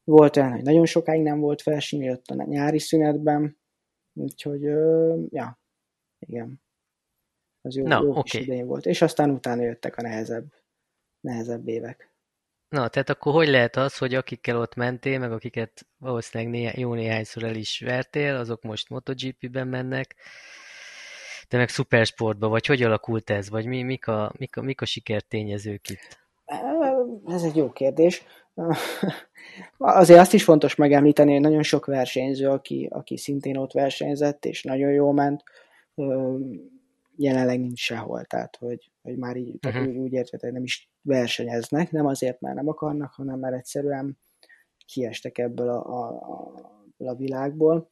Volt 0.07 0.37
olyan, 0.37 0.51
hogy 0.51 0.61
nagyon 0.61 0.85
sokáig 0.85 1.21
nem 1.21 1.39
volt 1.39 1.63
verseny, 1.63 2.01
jött 2.01 2.27
a 2.27 2.43
nyári 2.43 2.79
szünetben. 2.79 3.57
Úgyhogy, 4.13 4.61
ja, 5.29 5.59
igen. 6.19 6.61
Az 7.61 7.75
jó, 7.75 7.87
Na, 7.87 8.01
jó 8.03 8.09
okay. 8.09 8.21
kis 8.21 8.33
idején 8.33 8.65
volt. 8.65 8.85
És 8.85 9.01
aztán 9.01 9.29
utána 9.29 9.61
jöttek 9.61 9.97
a 9.97 10.01
nehezebb, 10.01 10.53
nehezebb 11.19 11.67
évek. 11.67 12.11
Na, 12.69 12.87
tehát 12.87 13.09
akkor 13.09 13.33
hogy 13.33 13.47
lehet 13.47 13.75
az, 13.75 13.97
hogy 13.97 14.13
akikkel 14.13 14.57
ott 14.57 14.75
mentél, 14.75 15.19
meg 15.19 15.31
akiket 15.31 15.87
valószínűleg 15.97 16.53
néha, 16.53 16.71
jó 16.75 16.93
néhányszor 16.93 17.43
el 17.43 17.55
is 17.55 17.79
vertél, 17.79 18.35
azok 18.35 18.61
most 18.61 18.89
MotoGP-ben 18.89 19.67
mennek, 19.67 20.15
de 21.49 21.57
meg 21.57 21.69
szupersportba, 21.69 22.47
vagy 22.47 22.65
hogy 22.65 22.83
alakult 22.83 23.29
ez, 23.29 23.49
vagy 23.49 23.65
mi, 23.65 23.83
mik, 23.83 24.07
a, 24.07 24.33
mik, 24.37 24.57
a, 24.57 24.61
mik 24.61 24.81
a 24.81 24.85
sikertényezők 24.85 25.89
itt? 25.89 26.26
Ez 27.25 27.43
egy 27.43 27.55
jó 27.55 27.69
kérdés. 27.71 28.23
Azért 29.77 30.19
azt 30.19 30.33
is 30.33 30.43
fontos 30.43 30.75
megemlíteni, 30.75 31.31
hogy 31.31 31.41
nagyon 31.41 31.63
sok 31.63 31.85
versenyző, 31.85 32.49
aki, 32.49 32.87
aki 32.91 33.17
szintén 33.17 33.57
ott 33.57 33.71
versenyzett, 33.71 34.45
és 34.45 34.63
nagyon 34.63 34.91
jól 34.91 35.13
ment, 35.13 35.43
jelenleg 37.17 37.59
nincs 37.59 37.79
sehol, 37.79 38.23
tehát 38.23 38.55
hogy, 38.55 38.91
hogy 39.01 39.17
már 39.17 39.35
így 39.35 39.59
uh-huh. 39.67 39.87
úgy, 39.87 39.95
úgy 39.95 40.13
értve, 40.13 40.37
hogy 40.41 40.51
nem 40.51 40.63
is 40.63 40.91
versenyeznek, 41.01 41.91
nem 41.91 42.05
azért, 42.05 42.41
mert 42.41 42.55
nem 42.55 42.67
akarnak, 42.67 43.13
hanem 43.13 43.39
mert 43.39 43.55
egyszerűen 43.55 44.17
kiestek 44.85 45.37
ebből 45.37 45.69
a, 45.69 45.85
a, 45.85 46.07
a, 46.97 47.07
a 47.07 47.15
világból. 47.15 47.89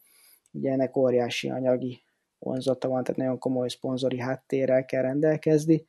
Ugye 0.51 0.71
ennek 0.71 0.97
óriási 0.97 1.49
anyagi 1.49 2.03
vonzata 2.39 2.87
van, 2.87 3.03
tehát 3.03 3.19
nagyon 3.19 3.39
komoly 3.39 3.67
szponzori 3.67 4.19
háttérrel 4.19 4.85
kell 4.85 5.01
rendelkezni, 5.01 5.85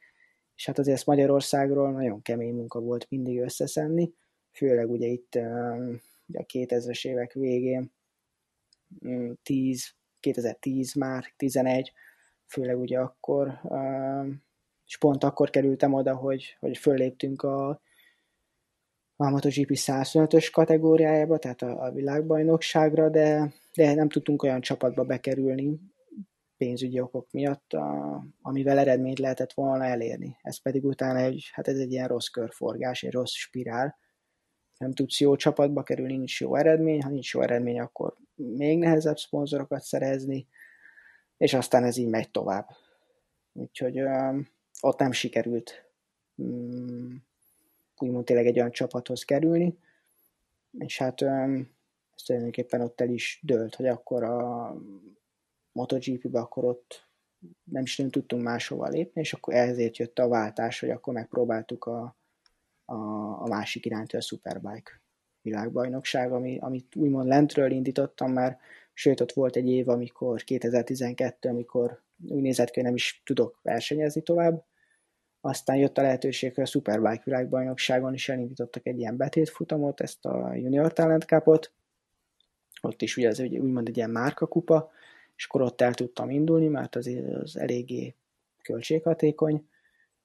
és 0.57 0.67
hát 0.67 0.79
azért 0.79 0.97
ezt 0.97 1.07
Magyarországról 1.07 1.93
nagyon 1.93 2.23
kemény 2.23 2.55
munka 2.55 2.81
volt 2.81 3.07
mindig 3.11 3.41
összeszedni, 3.41 4.15
főleg 4.53 4.91
ugye 4.91 5.07
itt 5.07 5.35
ugye 6.27 6.39
a 6.39 6.45
2000-es 6.53 7.07
évek 7.07 7.33
végén, 7.33 7.93
10, 9.43 9.95
2010 10.21 10.95
már, 10.95 11.33
11, 11.37 11.93
főleg 12.47 12.79
ugye 12.79 12.99
akkor, 12.99 13.61
és 14.87 14.99
pont 14.99 15.25
akkor 15.25 15.51
kerültem 15.51 15.93
oda, 15.93 16.15
hogy, 16.15 16.57
hogy 16.61 16.79
fölléptünk 16.79 17.43
a, 17.43 17.69
a 19.17 19.31
MotoGP 19.31 19.71
125-ös 19.73 20.49
kategóriájába, 20.53 21.39
tehát 21.39 21.63
a, 21.63 21.85
a 21.85 21.91
világbajnokságra, 21.91 23.09
de, 23.09 23.53
de 23.75 23.95
nem 23.95 24.09
tudtunk 24.09 24.43
olyan 24.43 24.61
csapatba 24.61 25.05
bekerülni 25.05 25.81
pénzügyi 26.57 27.01
okok 27.01 27.31
miatt, 27.31 27.73
a, 27.73 28.23
amivel 28.43 28.79
eredményt 28.79 29.19
lehetett 29.19 29.53
volna 29.53 29.85
elérni. 29.85 30.37
Ez 30.43 30.63
pedig 30.63 30.85
utána 30.85 31.19
egy, 31.19 31.49
hát 31.53 31.69
ez 31.69 31.79
egy 31.79 31.93
ilyen 31.93 32.09
rossz 32.09 32.27
körforgás, 32.27 33.03
egy 33.03 33.13
rossz 33.13 33.33
spirál. 33.33 33.99
Nem 34.79 34.93
tudsz 34.93 35.21
jó 35.21 35.37
csapatba 35.37 35.83
kerülni, 35.83 36.17
nincs 36.17 36.41
jó 36.41 36.57
eredmény, 36.57 37.03
ha 37.03 37.09
nincs 37.09 37.35
jó 37.35 37.41
eredmény, 37.41 37.81
akkor 37.81 38.17
még 38.35 38.79
nehezebb 38.79 39.17
szponzorokat 39.17 39.83
szerezni, 39.83 40.49
és 41.37 41.55
aztán 41.55 41.85
ez 41.85 41.97
így 41.97 42.09
megy 42.09 42.31
tovább. 42.31 42.69
Úgyhogy 43.53 43.99
ö, 43.99 44.39
ott 44.81 44.99
nem 44.99 45.13
sikerült 45.13 45.91
um, 46.35 47.25
úgymond 47.99 48.25
tényleg 48.25 48.47
egy 48.47 48.59
olyan 48.59 48.71
csapathoz 48.71 49.23
kerülni, 49.25 49.79
és 50.79 50.99
hát 50.99 51.21
ö, 51.21 51.59
ez 52.15 52.23
tulajdonképpen 52.23 52.81
ott 52.81 53.01
el 53.01 53.09
is 53.09 53.41
dőlt, 53.43 53.75
hogy 53.75 53.87
akkor 53.87 54.23
a 54.23 54.77
MotoGP-be 55.77 56.41
akkor 56.41 56.65
ott 56.65 57.09
nem 57.65 57.83
is 57.83 57.97
nem 57.97 58.11
tudtunk 58.11 58.43
máshova 58.43 58.89
lépni, 58.89 59.21
és 59.21 59.33
akkor 59.33 59.55
ezért 59.55 59.97
jött 59.97 60.19
a 60.19 60.29
váltás, 60.29 60.81
hogy 60.81 60.91
akkor 60.91 61.15
megpróbáltuk 61.15 61.85
a, 61.85 62.17
a, 62.85 62.95
a 63.43 63.47
másik 63.49 63.87
iránytól 63.87 64.21
a 64.21 64.23
Superbike 64.23 65.03
világbajnokság, 65.41 66.33
ami, 66.33 66.59
amit 66.59 66.97
úgymond 66.97 67.29
lentről 67.29 67.71
indítottam, 67.71 68.33
mert 68.33 68.61
sőt 68.93 69.21
ott 69.21 69.33
volt 69.33 69.57
egy 69.57 69.69
év, 69.69 69.89
amikor 69.89 70.43
2012, 70.43 71.49
amikor 71.49 72.03
úgy 72.29 72.43
nézett 72.43 72.71
ki, 72.71 72.75
hogy 72.75 72.85
nem 72.85 72.95
is 72.95 73.23
tudok 73.25 73.59
versenyezni 73.63 74.23
tovább, 74.23 74.65
aztán 75.41 75.77
jött 75.77 75.99
a 75.99 76.03
lehetőség, 76.03 76.55
hogy 76.55 76.65
a 76.65 76.67
Superbike 76.67 77.23
világbajnokságon 77.25 78.15
is 78.15 78.29
elindítottak 78.29 78.87
egy 78.87 78.99
ilyen 78.99 79.17
betétfutamot, 79.17 80.01
ezt 80.01 80.25
a 80.25 80.55
Junior 80.55 80.93
Talent 80.93 81.25
Cupot, 81.25 81.73
ott 82.83 83.03
is 83.03 83.17
ugye 83.17 83.29
ez 83.29 83.41
úgymond 83.41 83.89
egy 83.89 83.97
ilyen 83.97 84.11
márkakupa, 84.11 84.91
és 85.37 85.45
akkor 85.45 85.63
ott 85.63 85.81
el 85.81 85.95
tudtam 85.95 86.31
indulni, 86.31 86.67
mert 86.67 86.97
az, 86.97 87.11
az 87.43 87.57
eléggé 87.57 88.15
költséghatékony, 88.63 89.69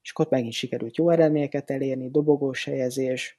és 0.02 0.10
akkor 0.10 0.26
megint 0.30 0.52
sikerült 0.52 0.96
jó 0.96 1.10
eredményeket 1.10 1.70
elérni, 1.70 2.10
dobogós 2.10 2.64
helyezés, 2.64 3.38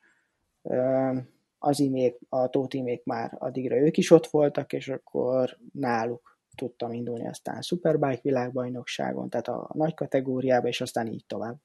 az 1.59 1.79
imék, 1.79 2.17
a 2.29 2.49
tótimék 2.49 3.03
már 3.03 3.36
addigra 3.39 3.75
ők 3.75 3.97
is 3.97 4.12
ott 4.12 4.27
voltak, 4.27 4.73
és 4.73 4.88
akkor 4.88 5.57
náluk 5.73 6.38
tudtam 6.55 6.93
indulni 6.93 7.27
aztán 7.27 7.62
Superbike 7.62 8.19
világbajnokságon, 8.21 9.29
tehát 9.29 9.47
a 9.47 9.69
nagy 9.73 9.93
kategóriába, 9.93 10.67
és 10.67 10.81
aztán 10.81 11.07
így 11.07 11.25
tovább. 11.27 11.57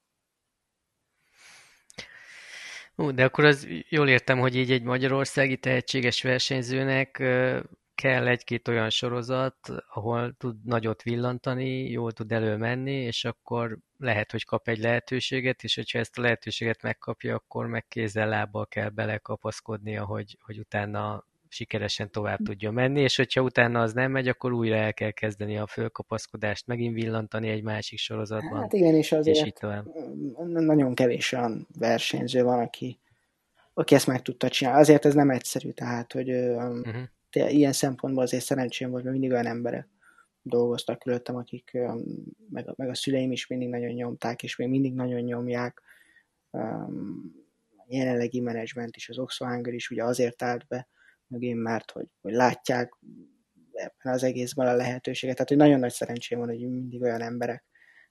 Ú, 2.96 3.10
de 3.10 3.24
akkor 3.24 3.44
az 3.44 3.68
jól 3.88 4.08
értem, 4.08 4.38
hogy 4.38 4.56
így 4.56 4.70
egy 4.70 4.82
magyarországi 4.82 5.56
tehetséges 5.56 6.22
versenyzőnek 6.22 7.22
kell 8.02 8.26
egy-két 8.26 8.68
olyan 8.68 8.90
sorozat, 8.90 9.56
ahol 9.94 10.34
tud 10.38 10.56
nagyot 10.64 11.02
villantani, 11.02 11.90
jól 11.90 12.12
tud 12.12 12.32
előmenni, 12.32 12.92
és 12.92 13.24
akkor 13.24 13.78
lehet, 13.98 14.30
hogy 14.30 14.44
kap 14.44 14.68
egy 14.68 14.78
lehetőséget, 14.78 15.62
és 15.62 15.74
hogyha 15.74 15.98
ezt 15.98 16.18
a 16.18 16.20
lehetőséget 16.20 16.82
megkapja, 16.82 17.34
akkor 17.34 17.66
meg 17.66 17.86
kézzel 17.88 18.28
lábbal 18.28 18.66
kell 18.66 18.88
belekapaszkodnia, 18.88 20.04
hogy, 20.04 20.38
hogy 20.40 20.58
utána 20.58 21.24
sikeresen 21.48 22.10
tovább 22.10 22.38
tudja 22.44 22.70
menni, 22.70 23.00
és 23.00 23.16
hogyha 23.16 23.40
utána 23.40 23.80
az 23.80 23.92
nem 23.92 24.10
megy, 24.10 24.28
akkor 24.28 24.52
újra 24.52 24.76
el 24.76 24.94
kell 24.94 25.10
kezdeni 25.10 25.58
a 25.58 25.66
fölkapaszkodást, 25.66 26.66
megint 26.66 26.94
villantani 26.94 27.48
egy 27.48 27.62
másik 27.62 27.98
sorozatban. 27.98 28.60
Hát 28.60 28.72
igen, 28.72 28.94
és 28.94 29.12
azért 29.12 29.36
és 29.36 29.46
így 29.46 29.52
tovább. 29.52 29.86
nagyon 30.46 30.94
kevés 30.94 31.32
olyan 31.32 31.66
versenyző 31.78 32.42
van, 32.42 32.58
aki, 32.58 32.98
aki 33.74 33.94
ezt 33.94 34.06
meg 34.06 34.22
tudta 34.22 34.48
csinálni. 34.48 34.80
Azért 34.80 35.04
ez 35.04 35.14
nem 35.14 35.30
egyszerű, 35.30 35.70
tehát, 35.70 36.12
hogy 36.12 36.30
uh-huh. 36.30 37.02
Ilyen 37.34 37.72
szempontból 37.72 38.22
azért 38.22 38.44
szerencsém 38.44 38.90
volt, 38.90 39.02
mert 39.02 39.16
mindig 39.16 39.32
olyan 39.32 39.46
emberek 39.46 39.88
dolgoztak 40.42 40.98
körülöttem, 40.98 41.36
akik 41.36 41.78
meg, 42.50 42.72
meg 42.76 42.88
a 42.88 42.94
szüleim 42.94 43.32
is 43.32 43.46
mindig 43.46 43.68
nagyon 43.68 43.92
nyomták, 43.92 44.42
és 44.42 44.56
még 44.56 44.68
mindig 44.68 44.94
nagyon 44.94 45.20
nyomják. 45.20 45.82
A 47.76 47.84
jelenlegi 47.86 48.40
menedzsment 48.40 48.96
is, 48.96 49.08
az 49.08 49.18
Oxford 49.18 49.66
is 49.66 49.90
ugye 49.90 50.04
azért 50.04 50.42
állt 50.42 50.66
be, 50.66 50.88
én 51.38 51.56
mert 51.56 51.90
hogy, 51.90 52.06
hogy 52.20 52.32
látják 52.32 52.92
ebben 53.72 54.14
az 54.14 54.22
egészben 54.22 54.66
a 54.66 54.74
lehetőséget. 54.74 55.34
Tehát, 55.34 55.50
hogy 55.50 55.58
nagyon 55.58 55.78
nagy 55.78 55.92
szerencsém 55.92 56.38
van, 56.38 56.48
hogy 56.48 56.58
mindig 56.58 57.02
olyan 57.02 57.20
emberek 57.20 57.64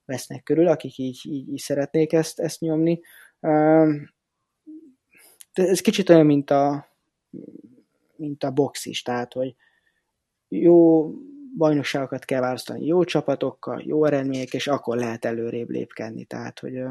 vesznek 0.05 0.43
körül, 0.43 0.67
akik 0.67 0.97
így, 0.97 1.19
így, 1.23 1.49
így 1.49 1.57
szeretnék 1.57 2.13
ezt, 2.13 2.39
ezt 2.39 2.59
nyomni. 2.59 2.99
De 5.53 5.63
ez 5.63 5.81
kicsit 5.81 6.09
olyan, 6.09 6.25
mint 6.25 6.49
a, 6.49 6.87
mint 8.17 8.43
a 8.43 8.51
box 8.51 8.85
is, 8.85 9.01
tehát, 9.01 9.33
hogy 9.33 9.55
jó 10.47 11.11
bajnokságokat 11.57 12.25
kell 12.25 12.41
választani 12.41 12.85
jó 12.85 13.03
csapatokkal, 13.03 13.81
jó 13.85 14.05
eredmények, 14.05 14.53
és 14.53 14.67
akkor 14.67 14.97
lehet 14.97 15.25
előrébb 15.25 15.69
lépkedni. 15.69 16.25
Tehát, 16.25 16.59
hogy 16.59 16.83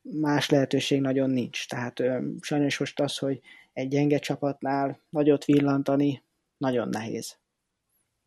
más 0.00 0.50
lehetőség 0.50 1.00
nagyon 1.00 1.30
nincs. 1.30 1.68
Tehát 1.68 2.02
sajnos 2.40 2.78
most 2.78 3.00
az, 3.00 3.18
hogy 3.18 3.40
egy 3.72 3.88
gyenge 3.88 4.18
csapatnál 4.18 5.00
nagyot 5.10 5.44
villantani 5.44 6.22
nagyon 6.56 6.88
nehéz. 6.88 7.36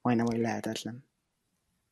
Majdnem, 0.01 0.25
hogy 0.25 0.39
lehetetlen. 0.39 1.06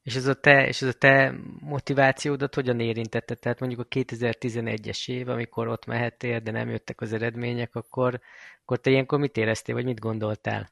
És 0.05 0.15
ez 0.15 0.25
a 0.25 0.33
te, 0.33 0.67
és 0.67 0.81
ez 0.81 0.87
a 0.87 0.97
te 0.97 1.33
motivációdat 1.59 2.55
hogyan 2.55 2.79
érintette? 2.79 3.35
Tehát 3.35 3.59
mondjuk 3.59 3.81
a 3.81 3.87
2011-es 3.95 5.09
év, 5.11 5.29
amikor 5.29 5.67
ott 5.67 5.85
mehettél, 5.85 6.39
de 6.39 6.51
nem 6.51 6.69
jöttek 6.69 7.01
az 7.01 7.13
eredmények, 7.13 7.75
akkor, 7.75 8.19
akkor 8.61 8.77
te 8.79 8.89
ilyenkor 8.89 9.19
mit 9.19 9.37
éreztél, 9.37 9.75
vagy 9.75 9.85
mit 9.85 9.99
gondoltál? 9.99 10.69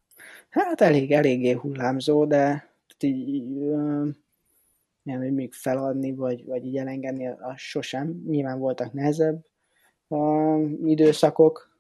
Hát 0.50 0.82
elég, 0.82 1.12
eléggé 1.12 1.52
hullámzó, 1.52 2.26
de 2.26 2.72
így, 3.00 3.28
így 3.28 3.58
nem, 5.04 5.18
hogy 5.18 5.34
még 5.34 5.54
feladni, 5.54 6.16
vagy, 6.16 6.46
vagy 6.46 6.66
így 6.66 6.78
elengedni, 6.78 7.28
az 7.28 7.60
sosem. 7.60 8.24
Nyilván 8.28 8.60
voltak 8.60 8.94
nehezebb 8.94 9.46
uh, 10.08 10.72
időszakok, 10.86 11.74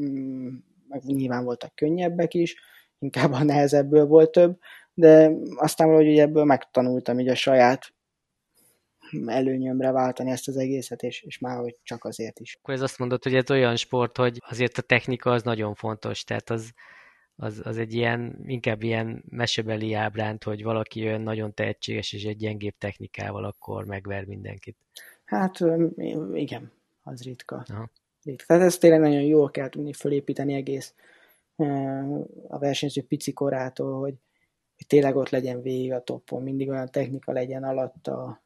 Mm, 0.00 0.48
meg 0.88 1.02
nyilván 1.04 1.44
voltak 1.44 1.74
könnyebbek 1.74 2.34
is, 2.34 2.56
inkább 2.98 3.32
a 3.32 3.44
nehezebből 3.44 4.06
volt 4.06 4.30
több, 4.30 4.58
de 4.94 5.30
aztán 5.56 5.86
valahogy 5.86 6.10
ugye 6.10 6.22
ebből 6.22 6.44
megtanultam 6.44 7.18
így 7.18 7.28
a 7.28 7.34
saját 7.34 7.94
előnyömre 9.26 9.90
váltani 9.90 10.30
ezt 10.30 10.48
az 10.48 10.56
egészet, 10.56 11.02
és, 11.02 11.22
és 11.22 11.38
már 11.38 11.58
hogy 11.58 11.76
csak 11.82 12.04
azért 12.04 12.40
is. 12.40 12.58
Akkor 12.60 12.74
ez 12.74 12.80
azt 12.80 12.98
mondod, 12.98 13.22
hogy 13.22 13.34
ez 13.34 13.50
olyan 13.50 13.76
sport, 13.76 14.16
hogy 14.16 14.38
azért 14.48 14.78
a 14.78 14.82
technika 14.82 15.30
az 15.30 15.42
nagyon 15.42 15.74
fontos, 15.74 16.24
tehát 16.24 16.50
az, 16.50 16.72
az, 17.36 17.60
az 17.64 17.78
egy 17.78 17.94
ilyen, 17.94 18.38
inkább 18.46 18.82
ilyen 18.82 19.24
mesebeli 19.28 19.94
ábránt, 19.94 20.44
hogy 20.44 20.62
valaki 20.62 21.04
olyan 21.04 21.20
nagyon 21.20 21.54
tehetséges 21.54 22.12
és 22.12 22.24
egy 22.24 22.36
gyengébb 22.36 22.74
technikával 22.78 23.44
akkor 23.44 23.84
megver 23.84 24.24
mindenkit. 24.24 24.76
Hát 25.24 25.58
igen, 26.32 26.72
az 27.02 27.22
ritka. 27.22 27.64
Aha. 27.68 27.90
Tehát 28.46 28.64
ez 28.64 28.78
tényleg 28.78 29.00
nagyon 29.00 29.22
jól 29.22 29.50
kell 29.50 29.68
tudni 29.68 29.92
fölépíteni 29.92 30.54
egész 30.54 30.94
a 32.48 32.58
versenyző 32.58 33.02
pici 33.02 33.32
korától, 33.32 33.98
hogy, 34.00 34.14
hogy 34.76 34.86
tényleg 34.86 35.16
ott 35.16 35.28
legyen 35.28 35.62
végig 35.62 35.92
a 35.92 36.02
toppon, 36.02 36.42
mindig 36.42 36.68
olyan 36.68 36.90
technika 36.90 37.32
legyen 37.32 37.64
alatta, 37.64 38.42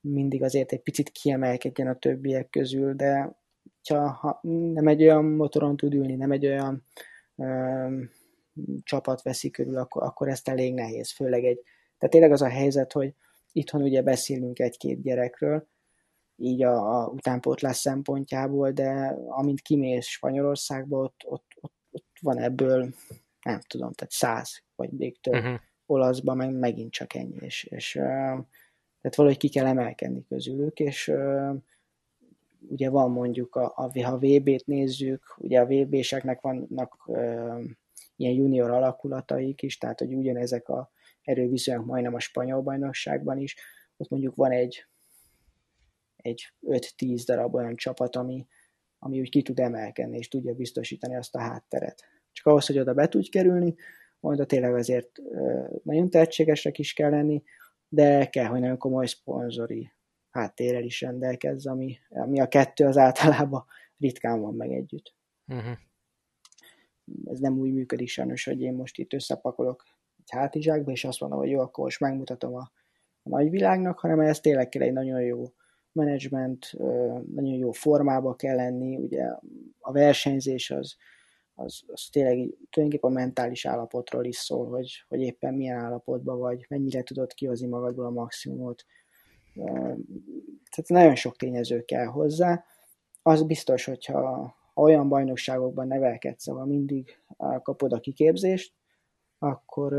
mindig 0.00 0.42
azért 0.42 0.72
egy 0.72 0.82
picit 0.82 1.10
kiemelkedjen 1.10 1.88
a 1.88 1.98
többiek 1.98 2.50
közül, 2.50 2.94
de 2.94 3.36
ha, 3.88 4.10
ha 4.10 4.40
nem 4.72 4.86
egy 4.88 5.02
olyan 5.02 5.24
motoron 5.24 5.76
tud 5.76 5.94
ülni, 5.94 6.14
nem 6.14 6.32
egy 6.32 6.46
olyan 6.46 6.84
um, 7.34 8.10
csapat 8.82 9.22
veszi 9.22 9.50
körül, 9.50 9.76
akkor, 9.76 10.02
akkor 10.02 10.28
ezt 10.28 10.48
elég 10.48 10.74
nehéz, 10.74 11.12
főleg 11.12 11.44
egy, 11.44 11.60
tehát 11.98 12.14
tényleg 12.14 12.32
az 12.32 12.42
a 12.42 12.48
helyzet, 12.48 12.92
hogy 12.92 13.14
itthon 13.52 13.82
ugye 13.82 14.02
beszélünk 14.02 14.58
egy-két 14.58 15.02
gyerekről, 15.02 15.68
így 16.36 16.62
a, 16.62 17.00
a 17.00 17.06
utánpótlás 17.06 17.76
szempontjából, 17.76 18.70
de 18.70 19.16
amint 19.28 19.60
kimész 19.60 20.06
Spanyolországba, 20.06 20.98
ott, 20.98 21.22
ott, 21.24 21.46
ott, 21.60 21.74
ott 21.90 22.16
van 22.20 22.38
ebből, 22.38 22.94
nem 23.46 23.60
tudom, 23.66 23.92
tehát 23.92 24.12
száz, 24.12 24.62
vagy 24.74 24.90
még 24.90 25.20
több. 25.20 25.34
Uh-huh. 25.34 25.60
Olaszban 25.86 26.36
meg 26.36 26.52
megint 26.52 26.92
csak 26.92 27.14
ennyi, 27.14 27.36
és, 27.40 27.64
és 27.64 27.92
tehát 27.92 29.16
valahogy 29.16 29.38
ki 29.38 29.48
kell 29.48 29.66
emelkedni 29.66 30.24
közülük, 30.28 30.80
és 30.80 31.12
ugye 32.68 32.90
van 32.90 33.10
mondjuk, 33.10 33.54
a, 33.54 33.72
a, 33.76 34.02
ha 34.02 34.18
VB-t 34.18 34.66
nézzük, 34.66 35.34
ugye 35.38 35.60
a 35.60 35.66
VB-seknek 35.66 36.40
vannak 36.40 37.02
uh, 37.06 37.64
ilyen 38.16 38.34
junior 38.34 38.70
alakulataik 38.70 39.62
is, 39.62 39.78
tehát 39.78 39.98
hogy 39.98 40.14
ugyanezek 40.14 40.68
a 40.68 40.90
erőviszonyok 41.22 41.84
majdnem 41.84 42.14
a 42.14 42.20
spanyol 42.20 42.60
bajnokságban 42.60 43.38
is, 43.38 43.56
ott 43.96 44.08
mondjuk 44.08 44.34
van 44.34 44.50
egy 44.50 44.86
egy 46.16 46.52
5-10 46.62 47.22
darab 47.26 47.54
olyan 47.54 47.76
csapat, 47.76 48.16
ami, 48.16 48.46
ami 48.98 49.20
úgy 49.20 49.30
ki 49.30 49.42
tud 49.42 49.58
emelkedni, 49.58 50.18
és 50.18 50.28
tudja 50.28 50.54
biztosítani 50.54 51.16
azt 51.16 51.34
a 51.34 51.40
hátteret. 51.40 52.04
Csak 52.36 52.46
ahhoz, 52.46 52.66
hogy 52.66 52.78
oda 52.78 52.94
be 52.94 53.08
tudj 53.08 53.28
kerülni, 53.28 53.74
oda 54.20 54.44
tényleg 54.44 54.74
azért 54.74 55.18
nagyon 55.82 56.10
tehetségesek 56.10 56.78
is 56.78 56.92
kell 56.92 57.10
lenni, 57.10 57.42
de 57.88 58.28
kell, 58.28 58.46
hogy 58.46 58.60
nagyon 58.60 58.78
komoly 58.78 59.06
szponzori 59.06 59.92
háttérrel 60.30 60.82
is 60.82 61.00
rendelkezz, 61.00 61.66
ami, 61.66 61.98
ami 62.08 62.40
a 62.40 62.48
kettő 62.48 62.84
az 62.84 62.96
általában 62.96 63.64
ritkán 63.98 64.40
van 64.40 64.54
meg 64.54 64.72
együtt. 64.72 65.14
Uh-huh. 65.46 65.76
Ez 67.24 67.38
nem 67.38 67.58
úgy 67.58 67.72
működik 67.72 68.08
sajnos, 68.08 68.44
hogy 68.44 68.60
én 68.60 68.74
most 68.74 68.98
itt 68.98 69.12
összepakolok 69.12 69.84
egy 70.18 70.30
hátizsákba, 70.30 70.90
és 70.90 71.04
azt 71.04 71.20
mondom, 71.20 71.38
hogy 71.38 71.50
jó, 71.50 71.60
akkor 71.60 71.84
most 71.84 72.00
megmutatom 72.00 72.54
a, 72.54 72.70
a 73.22 73.28
nagyvilágnak, 73.28 73.98
hanem 73.98 74.20
ez 74.20 74.40
tényleg 74.40 74.68
kell 74.68 74.82
egy 74.82 74.92
nagyon 74.92 75.20
jó 75.20 75.52
menedzsment, 75.92 76.72
nagyon 77.34 77.54
jó 77.54 77.70
formába 77.70 78.34
kell 78.34 78.56
lenni, 78.56 78.96
ugye 78.96 79.24
a 79.78 79.92
versenyzés 79.92 80.70
az, 80.70 80.96
az, 81.58 81.82
az 81.86 82.08
tényleg 82.12 82.34
tulajdonképpen 82.70 83.10
a 83.10 83.20
mentális 83.20 83.66
állapotról 83.66 84.24
is 84.24 84.36
szól, 84.36 84.68
hogy, 84.68 85.04
hogy 85.08 85.20
éppen 85.20 85.54
milyen 85.54 85.78
állapotban 85.78 86.38
vagy, 86.38 86.66
mennyire 86.68 87.02
tudod 87.02 87.32
kihozni 87.34 87.66
magadból 87.66 88.04
a 88.04 88.10
maximumot. 88.10 88.84
Tehát 90.70 90.86
nagyon 90.86 91.14
sok 91.14 91.36
tényező 91.36 91.84
kell 91.84 92.06
hozzá. 92.06 92.64
Az 93.22 93.42
biztos, 93.42 93.84
hogyha 93.84 94.54
ha 94.74 94.82
olyan 94.82 95.08
bajnokságokban 95.08 95.86
nevelkedsz, 95.86 96.48
ahol 96.48 96.66
mindig 96.66 97.20
kapod 97.62 97.92
a 97.92 98.00
kiképzést, 98.00 98.74
akkor, 99.38 99.92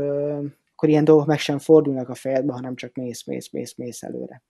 akkor 0.72 0.88
ilyen 0.88 1.04
dolgok 1.04 1.26
meg 1.26 1.38
sem 1.38 1.58
fordulnak 1.58 2.08
a 2.08 2.14
fejedbe, 2.14 2.52
hanem 2.52 2.74
csak 2.74 2.94
mész, 2.94 3.24
mész, 3.24 3.50
mész, 3.50 3.74
mész 3.74 4.02
előre. 4.02 4.42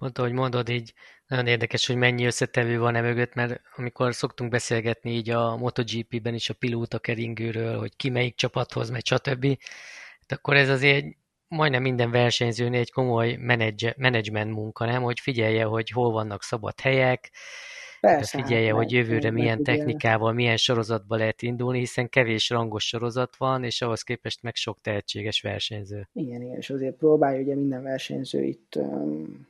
Pont 0.00 0.18
ahogy 0.18 0.32
mondod, 0.32 0.68
így 0.68 0.92
nagyon 1.26 1.46
érdekes, 1.46 1.86
hogy 1.86 1.96
mennyi 1.96 2.24
összetevő 2.24 2.78
van 2.78 2.94
e 2.94 3.00
mögött, 3.00 3.34
mert 3.34 3.60
amikor 3.76 4.14
szoktunk 4.14 4.50
beszélgetni 4.50 5.10
így 5.10 5.30
a 5.30 5.56
MotoGP-ben 5.56 6.34
is 6.34 6.50
a 6.50 6.54
pilóta 6.54 6.98
keringőről, 6.98 7.78
hogy 7.78 7.96
ki 7.96 8.10
melyik 8.10 8.34
csapathoz 8.34 8.90
megy, 8.90 9.06
stb. 9.06 9.46
Hát 10.20 10.32
akkor 10.32 10.56
ez 10.56 10.68
azért 10.68 11.06
majdnem 11.48 11.82
minden 11.82 12.10
versenyzőnél 12.10 12.80
egy 12.80 12.92
komoly 12.92 13.36
menedzsment 13.96 14.52
munka, 14.52 14.84
nem? 14.84 15.02
Hogy 15.02 15.20
figyelje, 15.20 15.64
hogy 15.64 15.90
hol 15.90 16.12
vannak 16.12 16.42
szabad 16.42 16.80
helyek, 16.80 17.30
Persze, 18.00 18.38
hát 18.38 18.46
figyelje, 18.46 18.68
hát, 18.68 18.76
hogy 18.76 18.92
jövőre 18.92 19.30
milyen 19.30 19.60
meg, 19.62 19.76
technikával, 19.76 20.32
milyen 20.32 20.56
sorozatba 20.56 21.16
lehet 21.16 21.42
indulni, 21.42 21.78
hiszen 21.78 22.08
kevés 22.08 22.48
rangos 22.48 22.86
sorozat 22.86 23.36
van, 23.36 23.64
és 23.64 23.82
ahhoz 23.82 24.02
képest 24.02 24.42
meg 24.42 24.54
sok 24.54 24.80
tehetséges 24.80 25.40
versenyző. 25.40 26.08
Igen, 26.12 26.42
igen, 26.42 26.56
és 26.56 26.70
azért 26.70 26.96
próbálja 26.96 27.40
ugye 27.40 27.54
minden 27.54 27.82
versenyző 27.82 28.42
itt 28.42 28.76
um, 28.76 29.48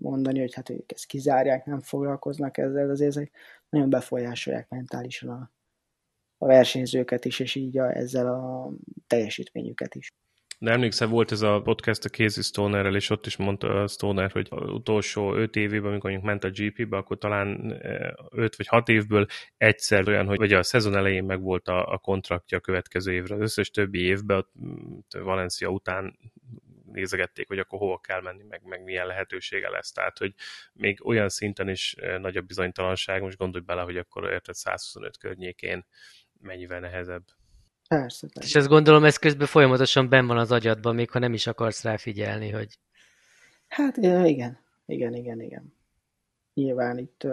mondani, 0.00 0.40
hogy 0.40 0.54
hát 0.54 0.70
ők 0.70 0.92
ezt 0.92 1.06
kizárják, 1.06 1.64
nem 1.64 1.80
foglalkoznak 1.80 2.58
ezzel, 2.58 2.90
azért 2.90 3.10
ezek 3.10 3.32
nagyon 3.68 3.90
befolyásolják 3.90 4.68
mentálisan 4.68 5.28
a, 5.28 5.50
a 6.38 6.46
versenyzőket 6.46 7.24
is, 7.24 7.38
és 7.40 7.54
így 7.54 7.78
a, 7.78 7.96
ezzel 7.96 8.26
a 8.26 8.70
teljesítményüket 9.06 9.94
is. 9.94 10.08
De 10.60 10.70
emlékszel, 10.70 11.08
volt 11.08 11.32
ez 11.32 11.42
a 11.42 11.60
podcast 11.62 12.04
a 12.04 12.08
Casey 12.08 12.42
Stonerrel, 12.42 12.94
és 12.94 13.10
ott 13.10 13.26
is 13.26 13.36
mondta 13.36 13.82
a 13.82 13.86
Stoner, 13.86 14.30
hogy 14.30 14.46
az 14.50 14.70
utolsó 14.70 15.34
öt 15.34 15.56
évében, 15.56 15.90
amikor 15.90 16.10
mondjuk 16.10 16.30
ment 16.30 16.44
a 16.44 16.50
GP-be, 16.50 16.96
akkor 16.96 17.18
talán 17.18 17.72
eh, 17.72 18.10
öt 18.30 18.56
vagy 18.56 18.66
hat 18.66 18.88
évből 18.88 19.26
egyszer 19.56 20.08
olyan, 20.08 20.26
hogy 20.26 20.36
vagy 20.36 20.52
a 20.52 20.62
szezon 20.62 20.96
elején 20.96 21.24
meg 21.24 21.40
volt 21.40 21.68
a, 21.68 21.92
a 21.92 21.98
kontraktja 21.98 22.58
a 22.58 22.60
következő 22.60 23.12
évre. 23.12 23.34
Az 23.34 23.40
összes 23.40 23.70
többi 23.70 24.00
évben, 24.00 24.46
Valencia 25.18 25.68
után 25.68 26.18
nézegették, 26.98 27.48
hogy 27.48 27.58
akkor 27.58 27.78
hova 27.78 27.98
kell 27.98 28.20
menni, 28.20 28.42
meg, 28.48 28.62
meg 28.64 28.82
milyen 28.82 29.06
lehetősége 29.06 29.68
lesz. 29.70 29.92
Tehát, 29.92 30.18
hogy 30.18 30.34
még 30.72 31.06
olyan 31.06 31.28
szinten 31.28 31.68
is 31.68 31.96
nagyobb 32.20 32.46
bizonytalanság, 32.46 33.22
most 33.22 33.38
gondolj 33.38 33.64
bele, 33.64 33.82
hogy 33.82 33.96
akkor 33.96 34.30
érted 34.30 34.54
125 34.54 35.18
környékén 35.18 35.86
mennyivel 36.40 36.80
nehezebb. 36.80 37.24
Persze, 37.88 38.26
persze. 38.34 38.48
És 38.48 38.54
ezt 38.54 38.68
gondolom, 38.68 39.04
ez 39.04 39.16
közben 39.16 39.46
folyamatosan 39.46 40.08
benn 40.08 40.26
van 40.26 40.38
az 40.38 40.52
agyadban, 40.52 40.94
még 40.94 41.10
ha 41.10 41.18
nem 41.18 41.32
is 41.32 41.46
akarsz 41.46 41.82
rá 41.82 41.96
figyelni, 41.96 42.50
hogy... 42.50 42.78
Hát 43.68 43.96
igen, 43.96 44.58
igen, 44.86 45.14
igen, 45.14 45.40
igen. 45.40 45.74
Nyilván 46.54 46.98
itt 46.98 47.26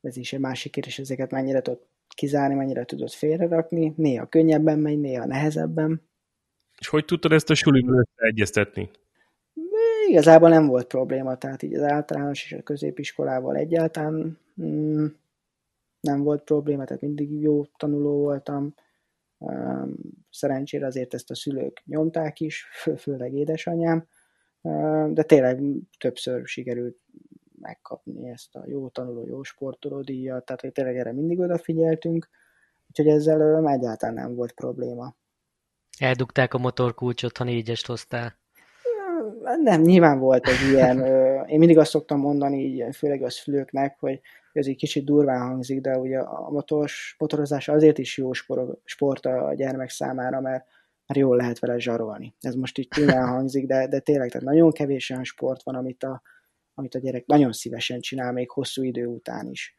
ez 0.00 0.16
is 0.16 0.32
egy 0.32 0.40
másik 0.40 0.72
kérdés, 0.72 0.98
ezeket 0.98 1.30
mennyire 1.30 1.60
tudod 1.60 1.86
kizárni, 2.08 2.54
mennyire 2.54 2.84
tudod 2.84 3.10
félrerakni. 3.10 3.92
Néha 3.96 4.26
könnyebben 4.26 4.78
megy, 4.78 5.00
néha 5.00 5.26
nehezebben. 5.26 6.07
És 6.78 6.88
hogy 6.88 7.04
tudtad 7.04 7.32
ezt 7.32 7.50
a 7.50 7.54
sulival 7.54 8.06
összeegyeztetni? 8.06 8.90
Igazából 10.08 10.48
nem 10.48 10.66
volt 10.66 10.86
probléma, 10.86 11.36
tehát 11.36 11.62
így 11.62 11.74
az 11.74 11.82
általános 11.82 12.44
és 12.44 12.52
a 12.52 12.62
középiskolával 12.62 13.56
egyáltalán 13.56 14.38
mm, 14.62 15.06
nem 16.00 16.22
volt 16.22 16.42
probléma, 16.42 16.84
tehát 16.84 17.02
mindig 17.02 17.40
jó 17.40 17.64
tanuló 17.64 18.18
voltam 18.18 18.74
Szerencsére 20.30 20.86
azért 20.86 21.14
ezt 21.14 21.30
a 21.30 21.34
szülők 21.34 21.82
nyomták 21.84 22.40
is, 22.40 22.66
fő, 22.82 22.96
főleg 22.96 23.32
édesanyám, 23.32 24.06
de 25.08 25.22
tényleg 25.22 25.60
többször 25.98 26.46
sikerült 26.46 26.98
megkapni 27.60 28.28
ezt 28.28 28.56
a 28.56 28.64
jó 28.66 28.88
tanuló, 28.88 29.26
jó 29.26 29.42
sportoló 29.42 30.00
díjat, 30.00 30.44
tehát 30.44 30.74
tényleg 30.74 30.96
erre 30.96 31.12
mindig 31.12 31.38
odafigyeltünk, 31.38 32.28
úgyhogy 32.88 33.08
ezzel 33.08 33.68
egyáltalán 33.68 34.14
nem 34.14 34.34
volt 34.34 34.52
probléma. 34.52 35.14
Eldugták 35.98 36.54
a 36.54 36.58
motorkulcsot, 36.58 37.36
ha 37.36 37.44
négyest 37.44 37.86
hoztál? 37.86 38.38
Nem, 39.62 39.80
nyilván 39.80 40.18
volt 40.18 40.48
egy 40.48 40.70
ilyen. 40.70 41.04
Én 41.46 41.58
mindig 41.58 41.78
azt 41.78 41.90
szoktam 41.90 42.20
mondani, 42.20 42.64
így, 42.64 42.96
főleg 42.96 43.22
a 43.22 43.30
szülőknek, 43.30 43.96
hogy 43.98 44.20
ez 44.52 44.66
egy 44.66 44.76
kicsit 44.76 45.04
durván 45.04 45.40
hangzik, 45.40 45.80
de 45.80 45.98
ugye 45.98 46.18
a 46.18 46.50
motors, 46.50 47.14
motorozás 47.18 47.68
azért 47.68 47.98
is 47.98 48.16
jó 48.16 48.32
sport 48.84 49.26
a 49.26 49.54
gyermek 49.54 49.90
számára, 49.90 50.40
mert, 50.40 50.64
mert 51.06 51.20
jól 51.20 51.36
lehet 51.36 51.58
vele 51.58 51.78
zsarolni. 51.78 52.34
Ez 52.40 52.54
most 52.54 52.78
így 52.78 52.88
tényleg 52.88 53.24
hangzik, 53.24 53.66
de, 53.66 53.86
de 53.86 53.98
tényleg 53.98 54.30
tehát 54.30 54.46
nagyon 54.46 54.72
kevés 54.72 55.10
olyan 55.10 55.24
sport 55.24 55.62
van, 55.62 55.74
amit 55.74 56.02
a, 56.02 56.22
amit 56.74 56.94
a 56.94 56.98
gyerek 56.98 57.26
nagyon 57.26 57.52
szívesen 57.52 58.00
csinál, 58.00 58.32
még 58.32 58.50
hosszú 58.50 58.82
idő 58.82 59.06
után 59.06 59.50
is. 59.50 59.74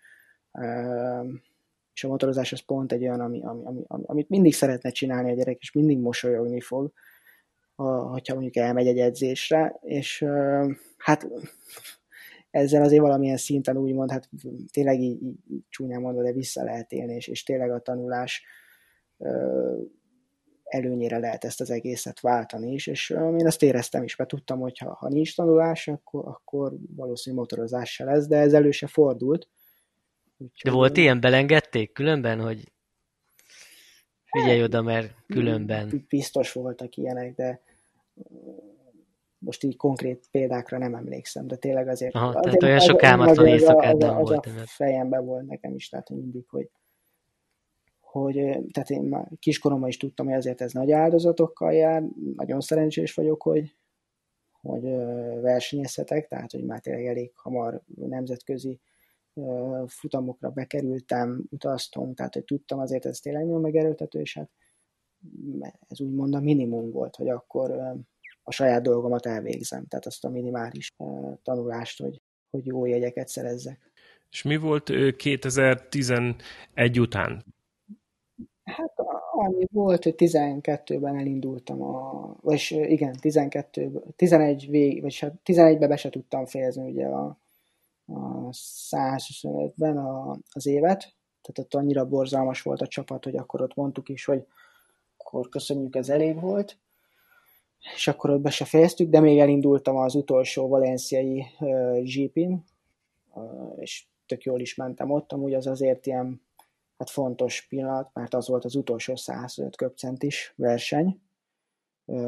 És 1.93 2.03
a 2.03 2.07
motorozás 2.07 2.51
az 2.51 2.59
pont 2.59 2.91
egy 2.91 3.01
olyan, 3.01 3.19
ami, 3.19 3.43
ami, 3.43 3.83
ami, 3.87 4.03
amit 4.05 4.29
mindig 4.29 4.53
szeretne 4.53 4.89
csinálni 4.89 5.31
a 5.31 5.35
gyerek, 5.35 5.57
és 5.59 5.71
mindig 5.71 5.99
mosolyogni 5.99 6.61
fog, 6.61 6.91
hogyha 7.85 8.33
mondjuk 8.33 8.55
elmegy 8.55 8.87
egy 8.87 8.99
edzésre, 8.99 9.79
és 9.81 10.25
hát 10.97 11.27
ezzel 12.51 12.83
azért 12.83 13.01
valamilyen 13.01 13.37
szinten 13.37 13.77
úgymond, 13.77 14.11
hát 14.11 14.29
tényleg 14.71 14.99
így, 14.99 15.23
így 15.23 15.63
csúnyán 15.69 16.01
mondva, 16.01 16.23
de 16.23 16.31
vissza 16.31 16.63
lehet 16.63 16.91
élni, 16.91 17.15
és, 17.15 17.27
és 17.27 17.43
tényleg 17.43 17.71
a 17.71 17.79
tanulás 17.79 18.43
előnyére 20.63 21.17
lehet 21.17 21.43
ezt 21.43 21.61
az 21.61 21.69
egészet 21.69 22.19
váltani 22.19 22.71
is, 22.73 22.87
és 22.87 23.09
én 23.09 23.45
azt 23.45 23.63
éreztem 23.63 24.03
is, 24.03 24.15
mert 24.15 24.29
tudtam, 24.29 24.59
hogy 24.59 24.77
ha, 24.77 24.93
ha 24.93 25.07
nincs 25.07 25.35
tanulás, 25.35 25.87
akkor, 25.87 26.27
akkor 26.27 26.73
valószínűleg 26.95 27.45
motorozás 27.45 27.93
se 27.93 28.03
lesz, 28.03 28.27
de 28.27 28.37
ez 28.37 28.53
elő 28.53 28.71
se 28.71 28.87
fordult. 28.87 29.47
Úgyhogy, 30.41 30.71
de 30.71 30.77
volt 30.77 30.97
ilyen, 30.97 31.19
belengedték 31.19 31.91
különben, 31.91 32.41
hogy 32.41 32.71
figyelj 34.25 34.63
oda, 34.63 34.81
mert 34.81 35.13
különben. 35.27 36.05
Biztos 36.07 36.51
voltak 36.51 36.95
ilyenek, 36.95 37.35
de 37.35 37.61
most 39.37 39.63
így 39.63 39.75
konkrét 39.75 40.27
példákra 40.31 40.77
nem 40.77 40.95
emlékszem, 40.95 41.47
de 41.47 41.55
tényleg 41.55 41.87
azért... 41.87 42.15
Aha, 42.15 42.27
azért 42.27 42.43
tehát 42.43 42.63
olyan 42.63 42.79
sok 42.79 43.03
álmatlan 43.03 43.47
éjszakát 43.47 43.97
nem 43.97 44.17
az 44.17 44.29
volt. 44.29 44.45
Az 44.45 44.55
a 44.55 44.63
fejemben 44.65 45.25
volt 45.25 45.47
nekem 45.47 45.75
is, 45.75 45.89
tehát 45.89 46.09
mindig, 46.09 46.45
hogy, 46.49 46.69
hogy 47.99 48.33
tehát 48.71 48.89
én 48.89 49.01
már 49.01 49.27
kiskoromban 49.39 49.89
is 49.89 49.97
tudtam, 49.97 50.25
hogy 50.25 50.35
azért 50.35 50.61
ez 50.61 50.71
nagy 50.71 50.91
áldozatokkal 50.91 51.73
jár, 51.73 52.03
nagyon 52.35 52.59
szerencsés 52.59 53.13
vagyok, 53.13 53.41
hogy, 53.41 53.75
hogy 54.61 54.81
versenyezhetek, 55.41 56.27
tehát 56.27 56.51
hogy 56.51 56.65
már 56.65 56.79
tényleg 56.79 57.05
elég 57.05 57.31
hamar 57.35 57.81
nemzetközi 57.95 58.79
futamokra 59.87 60.49
bekerültem, 60.49 61.43
utaztunk, 61.49 62.15
tehát 62.15 62.33
hogy 62.33 62.43
tudtam 62.43 62.79
azért 62.79 63.05
ez 63.05 63.19
tényleg 63.19 63.45
nagyon 63.45 63.61
megerőltető, 63.61 64.19
és 64.19 64.33
hát 64.33 64.49
ez 65.87 66.01
úgymond 66.01 66.35
a 66.35 66.39
minimum 66.39 66.91
volt, 66.91 67.15
hogy 67.15 67.29
akkor 67.29 67.71
a 68.43 68.51
saját 68.51 68.81
dolgomat 68.81 69.25
elvégzem, 69.25 69.85
tehát 69.85 70.05
azt 70.05 70.25
a 70.25 70.29
minimális 70.29 70.95
tanulást, 71.43 72.01
hogy, 72.01 72.21
hogy 72.49 72.65
jó 72.65 72.85
jegyeket 72.85 73.27
szerezzek. 73.27 73.91
És 74.31 74.43
mi 74.43 74.57
volt 74.57 74.91
2011 75.15 76.99
után? 76.99 77.45
Hát 78.63 78.93
annyi 79.31 79.65
volt, 79.71 80.03
hogy 80.03 80.15
12-ben 80.17 81.15
elindultam 81.17 81.81
a, 81.81 82.35
vagy 82.41 82.67
igen, 82.69 83.13
12 83.19 84.03
11 84.15 84.69
vég, 84.69 85.01
vagy 85.01 85.13
11-ben 85.45 85.79
hát 85.79 85.89
be 85.89 85.95
se 85.95 86.09
tudtam 86.09 86.45
fejezni 86.45 86.91
ugye 86.91 87.05
a, 87.05 87.39
a 88.13 88.49
125-ben 88.51 89.97
a, 89.97 90.37
az 90.51 90.65
évet, 90.65 90.99
tehát 91.41 91.59
ott 91.59 91.73
annyira 91.73 92.05
borzalmas 92.05 92.61
volt 92.61 92.81
a 92.81 92.87
csapat, 92.87 93.23
hogy 93.23 93.35
akkor 93.35 93.61
ott 93.61 93.75
mondtuk 93.75 94.09
is, 94.09 94.25
hogy 94.25 94.45
akkor 95.17 95.49
köszönjük, 95.49 95.95
ez 95.95 96.09
elég 96.09 96.39
volt. 96.39 96.77
És 97.95 98.07
akkor 98.07 98.29
ott 98.29 98.41
be 98.41 98.49
se 98.49 98.65
fejeztük, 98.65 99.09
de 99.09 99.19
még 99.19 99.39
elindultam 99.39 99.97
az 99.97 100.15
utolsó 100.15 100.67
valenciai 100.67 101.45
uh, 101.59 102.01
GP-n, 102.03 102.53
uh, 103.33 103.73
és 103.75 104.05
tök 104.25 104.43
jól 104.43 104.59
is 104.59 104.75
mentem 104.75 105.11
ott, 105.11 105.31
amúgy 105.31 105.53
az 105.53 105.67
azért 105.67 106.05
ilyen 106.05 106.41
hát 106.97 107.09
fontos 107.09 107.65
pillanat, 107.69 108.09
mert 108.13 108.33
az 108.33 108.47
volt 108.47 108.65
az 108.65 108.75
utolsó 108.75 109.15
105 109.15 109.75
köpcentis 109.75 110.53
verseny, 110.55 111.05
uh, 111.07 111.28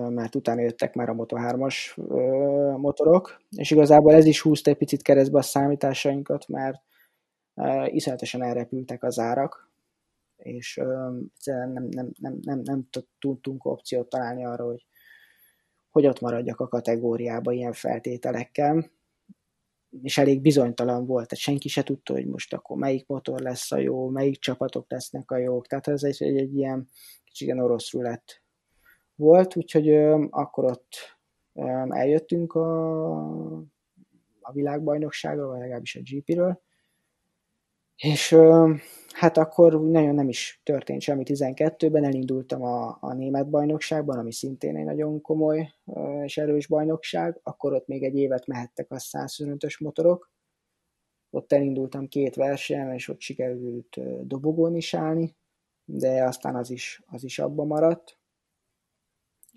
mert 0.10 0.36
utána 0.36 0.62
jöttek 0.62 0.94
már 0.94 1.10
a 1.10 1.15
Moto3-as 1.15 1.98
uh, 1.98 2.78
motorok, 2.78 3.41
és 3.50 3.72
igazából 3.72 4.14
ez 4.14 4.26
is 4.26 4.41
húzta 4.41 4.70
egy 4.70 4.78
picit 4.78 5.01
keresztbe 5.01 5.38
a 5.38 5.41
számításainkat, 5.41 6.47
mert 6.47 6.82
iszonyatosan 7.86 8.43
elrepültek 8.43 9.03
az 9.03 9.20
árak, 9.20 9.70
és 10.38 10.76
nem, 11.43 11.88
nem, 11.89 12.12
nem, 12.20 12.38
nem, 12.41 12.60
nem, 12.64 12.88
tudtunk 13.20 13.66
opciót 13.66 14.10
találni 14.10 14.45
arra, 14.45 14.66
hogy 14.66 14.86
hogy 15.91 16.06
ott 16.06 16.20
maradjak 16.20 16.60
a 16.60 16.68
kategóriába 16.68 17.51
ilyen 17.51 17.74
feltételekkel, 17.74 18.91
és 20.01 20.18
elég 20.18 20.41
bizonytalan 20.41 21.06
volt, 21.06 21.28
tehát 21.28 21.43
senki 21.43 21.68
se 21.68 21.84
tudta, 21.84 22.14
hogy 22.14 22.28
most 22.28 22.53
akkor 22.53 22.78
melyik 22.78 23.08
motor 23.08 23.39
lesz 23.39 23.72
a 23.72 23.78
jó, 23.78 24.10
melyik 24.10 24.39
csapatok 24.39 24.91
lesznek 24.91 25.32
a 25.32 25.38
jók, 25.38 25.68
tehát 25.68 25.88
ez 25.88 26.03
egy, 26.03 26.24
egy, 26.24 26.38
egy 26.38 26.56
ilyen 26.56 26.88
kicsit 27.24 27.53
orosz 27.53 27.91
rulett 27.91 28.43
volt, 29.22 29.55
úgyhogy 29.55 29.95
akkor 30.30 30.63
ott 30.63 30.95
eljöttünk 31.89 32.53
a, 32.53 33.55
a 34.41 34.51
világbajnokságra, 34.53 35.47
vagy 35.47 35.59
legalábbis 35.59 35.95
a 35.95 36.01
GP-ről, 36.03 36.61
és 37.95 38.36
hát 39.09 39.38
akkor 39.38 39.82
nagyon 39.82 40.15
nem 40.15 40.30
is 40.30 40.61
történt 40.63 41.01
semmi 41.01 41.24
12-ben, 41.26 42.03
elindultam 42.03 42.63
a, 42.63 42.97
a 43.01 43.13
német 43.13 43.49
bajnokságban, 43.49 44.17
ami 44.17 44.32
szintén 44.32 44.78
egy 44.78 44.86
nagyon 44.86 45.22
komoly 45.22 45.74
és 46.24 46.38
erős 46.38 46.67
bajnokság, 46.67 47.39
akkor 47.43 47.74
ott 47.74 47.88
még 47.88 48.03
egy 48.03 48.15
évet 48.15 48.47
mehettek 48.47 48.91
a 48.91 48.95
125-ös 48.95 49.80
motorok, 49.80 50.32
ott 51.30 51.51
elindultam 51.51 52.07
két 52.07 52.36
versenyen, 52.36 52.93
és 52.93 53.07
ott 53.07 53.19
sikerült 53.19 53.99
dobogón 54.28 54.76
is 54.76 54.93
állni, 54.93 55.36
de 55.86 56.24
aztán 56.24 56.55
az 56.55 56.69
is, 56.69 57.01
az 57.05 57.24
is 57.24 57.39
abba 57.39 57.63
maradt. 57.63 58.19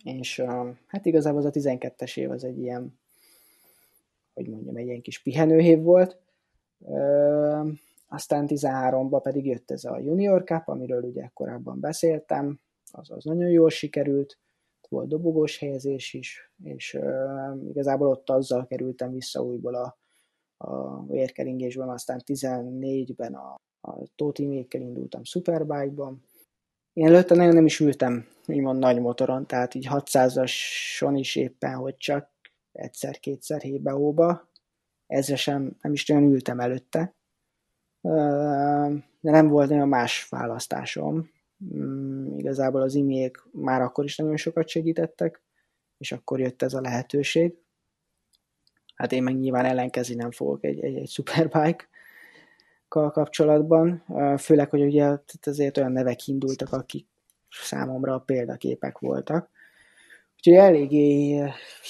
És 0.04 0.42
hát 0.86 1.06
igazából 1.06 1.38
az 1.38 1.44
a 1.44 1.50
12-es 1.50 2.18
év 2.18 2.30
az 2.30 2.44
egy 2.44 2.58
ilyen, 2.58 2.98
hogy 4.34 4.48
mondjam, 4.48 4.76
egy 4.76 4.86
ilyen 4.86 5.00
kis 5.00 5.22
pihenőév 5.22 5.82
volt, 5.82 6.18
aztán 8.08 8.46
13-ban 8.48 9.20
pedig 9.22 9.46
jött 9.46 9.70
ez 9.70 9.84
a 9.84 9.98
Junior 9.98 10.44
Cup, 10.44 10.68
amiről 10.68 11.02
ugye 11.02 11.30
korábban 11.34 11.80
beszéltem, 11.80 12.60
az, 12.92 13.10
az 13.10 13.24
nagyon 13.24 13.48
jól 13.48 13.70
sikerült, 13.70 14.38
volt 14.88 15.08
dobogós 15.08 15.58
helyezés 15.58 16.14
is, 16.14 16.52
és 16.64 16.98
igazából 17.68 18.08
ott 18.08 18.30
azzal 18.30 18.66
kerültem 18.66 19.12
vissza 19.12 19.42
újból 19.42 19.74
a, 19.74 19.98
a 20.56 21.02
vérkeringésben, 21.06 21.88
aztán 21.88 22.22
14-ben 22.26 23.34
a, 23.34 23.54
a 23.80 24.06
Tótimékkel 24.14 24.80
indultam 24.80 25.24
Superbike-ban. 25.24 26.22
Én 26.94 27.06
előtte 27.06 27.34
nagyon 27.34 27.54
nem 27.54 27.66
is 27.66 27.80
ültem, 27.80 28.26
úgymond 28.46 28.78
nagy 28.78 29.00
motoron, 29.00 29.46
tehát 29.46 29.74
így 29.74 29.86
600-ason 29.90 31.12
is 31.14 31.36
éppen, 31.36 31.74
hogy 31.74 31.96
csak 31.96 32.30
egyszer-kétszer 32.72 33.60
hébe-óba, 33.60 34.50
ezre 35.06 35.36
sem 35.36 35.76
nem 35.80 35.92
is 35.92 36.06
nagyon 36.06 36.32
ültem 36.32 36.60
előtte, 36.60 37.14
de 39.20 39.30
nem 39.30 39.48
volt 39.48 39.68
nagyon 39.68 39.88
más 39.88 40.28
választásom. 40.28 41.30
Mm, 41.74 42.38
igazából 42.38 42.82
az 42.82 42.94
imiék 42.94 43.36
már 43.52 43.80
akkor 43.80 44.04
is 44.04 44.16
nagyon 44.16 44.36
sokat 44.36 44.68
segítettek, 44.68 45.42
és 45.98 46.12
akkor 46.12 46.40
jött 46.40 46.62
ez 46.62 46.74
a 46.74 46.80
lehetőség. 46.80 47.54
Hát 48.94 49.12
én 49.12 49.22
meg 49.22 49.38
nyilván 49.38 49.64
ellenkezni 49.64 50.14
nem 50.14 50.30
fogok 50.30 50.64
egy, 50.64 50.84
egy, 50.84 50.96
egy 50.96 51.10
superbike 51.16 51.88
kapcsolatban, 53.10 54.04
főleg, 54.38 54.70
hogy 54.70 54.82
ugye 54.82 55.18
azért 55.42 55.76
olyan 55.76 55.92
nevek 55.92 56.26
indultak, 56.26 56.72
akik 56.72 57.06
számomra 57.50 58.18
példaképek 58.18 58.98
voltak. 58.98 59.50
Úgyhogy 60.36 60.54
eléggé 60.54 61.42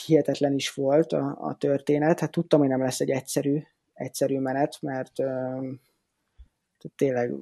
hihetetlen 0.07 0.55
is 0.55 0.75
volt 0.75 1.13
a, 1.13 1.37
a 1.41 1.57
történet. 1.57 2.21
Hát 2.21 2.31
tudtam, 2.31 2.61
hogy 2.61 2.69
nem 2.69 2.83
lesz 2.83 3.01
egy 3.01 3.11
egyszerű, 3.11 3.63
egyszerű 3.93 4.39
menet, 4.39 4.79
mert 4.81 5.13
tényleg 6.97 7.33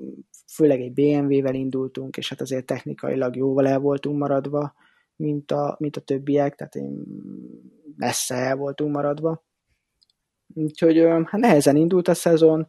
főleg 0.46 0.80
egy 0.80 0.92
BMW-vel 0.92 1.54
indultunk, 1.54 2.16
és 2.16 2.28
hát 2.28 2.40
azért 2.40 2.66
technikailag 2.66 3.36
jóval 3.36 3.68
el 3.68 3.78
voltunk 3.78 4.18
maradva, 4.18 4.74
mint 5.16 5.50
a, 5.50 5.76
mint 5.78 5.96
a 5.96 6.00
többiek, 6.00 6.54
tehát 6.54 6.74
én 6.74 7.02
messze 7.96 8.34
el 8.34 8.56
voltunk 8.56 8.94
maradva. 8.94 9.44
Úgyhogy 10.54 10.98
hát 10.98 11.40
nehezen 11.40 11.76
indult 11.76 12.08
a 12.08 12.14
szezon, 12.14 12.68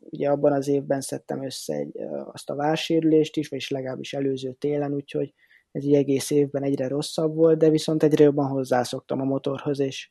ugye 0.00 0.30
abban 0.30 0.52
az 0.52 0.68
évben 0.68 1.00
szedtem 1.00 1.44
össze 1.44 1.74
egy, 1.74 1.98
azt 2.32 2.50
a 2.50 2.54
válsérülést 2.54 3.36
is, 3.36 3.48
vagyis 3.48 3.70
legalábbis 3.70 4.12
előző 4.12 4.52
télen, 4.52 4.94
úgyhogy 4.94 5.34
ez 5.72 5.84
egy 5.84 5.94
egész 5.94 6.30
évben 6.30 6.62
egyre 6.62 6.88
rosszabb 6.88 7.34
volt, 7.34 7.58
de 7.58 7.70
viszont 7.70 8.02
egyre 8.02 8.24
jobban 8.24 8.48
hozzászoktam 8.48 9.20
a 9.20 9.24
motorhoz, 9.24 9.80
és, 9.80 10.10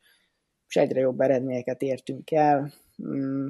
és 0.68 0.76
egyre 0.76 1.00
jobb 1.00 1.20
eredményeket 1.20 1.82
értünk 1.82 2.30
el. 2.30 2.72
Mm, 3.02 3.46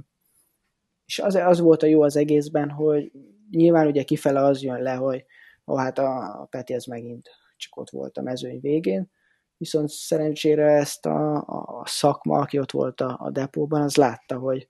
és 1.04 1.18
az, 1.18 1.34
az 1.34 1.60
volt 1.60 1.82
a 1.82 1.86
jó 1.86 2.02
az 2.02 2.16
egészben, 2.16 2.70
hogy 2.70 3.12
nyilván 3.50 3.86
ugye 3.86 4.02
kifele 4.02 4.44
az 4.44 4.62
jön 4.62 4.82
le, 4.82 4.94
hogy 4.94 5.24
ó, 5.66 5.76
hát 5.76 5.98
a, 5.98 6.40
a 6.40 6.44
Peti 6.44 6.74
ez 6.74 6.84
megint 6.84 7.28
csak 7.56 7.76
ott 7.76 7.90
volt 7.90 8.18
a 8.18 8.22
mezőny 8.22 8.60
végén, 8.60 9.10
viszont 9.56 9.88
szerencsére 9.88 10.72
ezt 10.72 11.06
a, 11.06 11.36
a 11.80 11.82
szakma, 11.86 12.38
aki 12.38 12.58
ott 12.58 12.70
volt 12.70 13.00
a, 13.00 13.16
a 13.20 13.30
depóban, 13.30 13.82
az 13.82 13.96
látta, 13.96 14.38
hogy, 14.38 14.68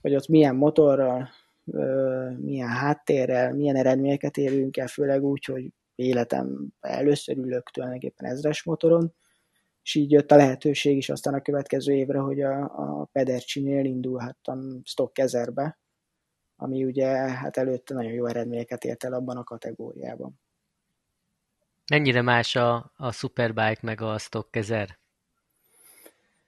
hogy 0.00 0.14
ott 0.14 0.28
milyen 0.28 0.56
motorral, 0.56 1.28
milyen 2.36 2.68
háttérrel, 2.68 3.54
milyen 3.54 3.76
eredményeket 3.76 4.36
érünk 4.36 4.76
el, 4.76 4.86
főleg 4.86 5.24
úgy, 5.24 5.44
hogy 5.44 5.72
életem 5.94 6.68
először 6.80 7.36
ülök 7.36 7.70
tulajdonképpen 7.70 8.30
ezres 8.30 8.62
motoron, 8.62 9.14
és 9.82 9.94
így 9.94 10.10
jött 10.10 10.30
a 10.30 10.36
lehetőség 10.36 10.96
is 10.96 11.08
aztán 11.08 11.34
a 11.34 11.42
következő 11.42 11.92
évre, 11.94 12.18
hogy 12.18 12.40
a, 12.40 12.62
a 12.62 13.08
Pedercsinél 13.12 13.84
indulhattam 13.84 14.80
stock 14.84 15.12
kezerbe, 15.12 15.78
ami 16.56 16.84
ugye 16.84 17.06
hát 17.14 17.56
előtte 17.56 17.94
nagyon 17.94 18.12
jó 18.12 18.26
eredményeket 18.26 18.84
ért 18.84 19.04
el 19.04 19.12
abban 19.12 19.36
a 19.36 19.44
kategóriában. 19.44 20.40
Mennyire 21.90 22.22
más 22.22 22.56
a, 22.56 22.92
a 22.96 23.12
Superbike 23.12 23.78
meg 23.80 24.00
a 24.00 24.18
stock 24.18 24.50
kezer? 24.50 24.98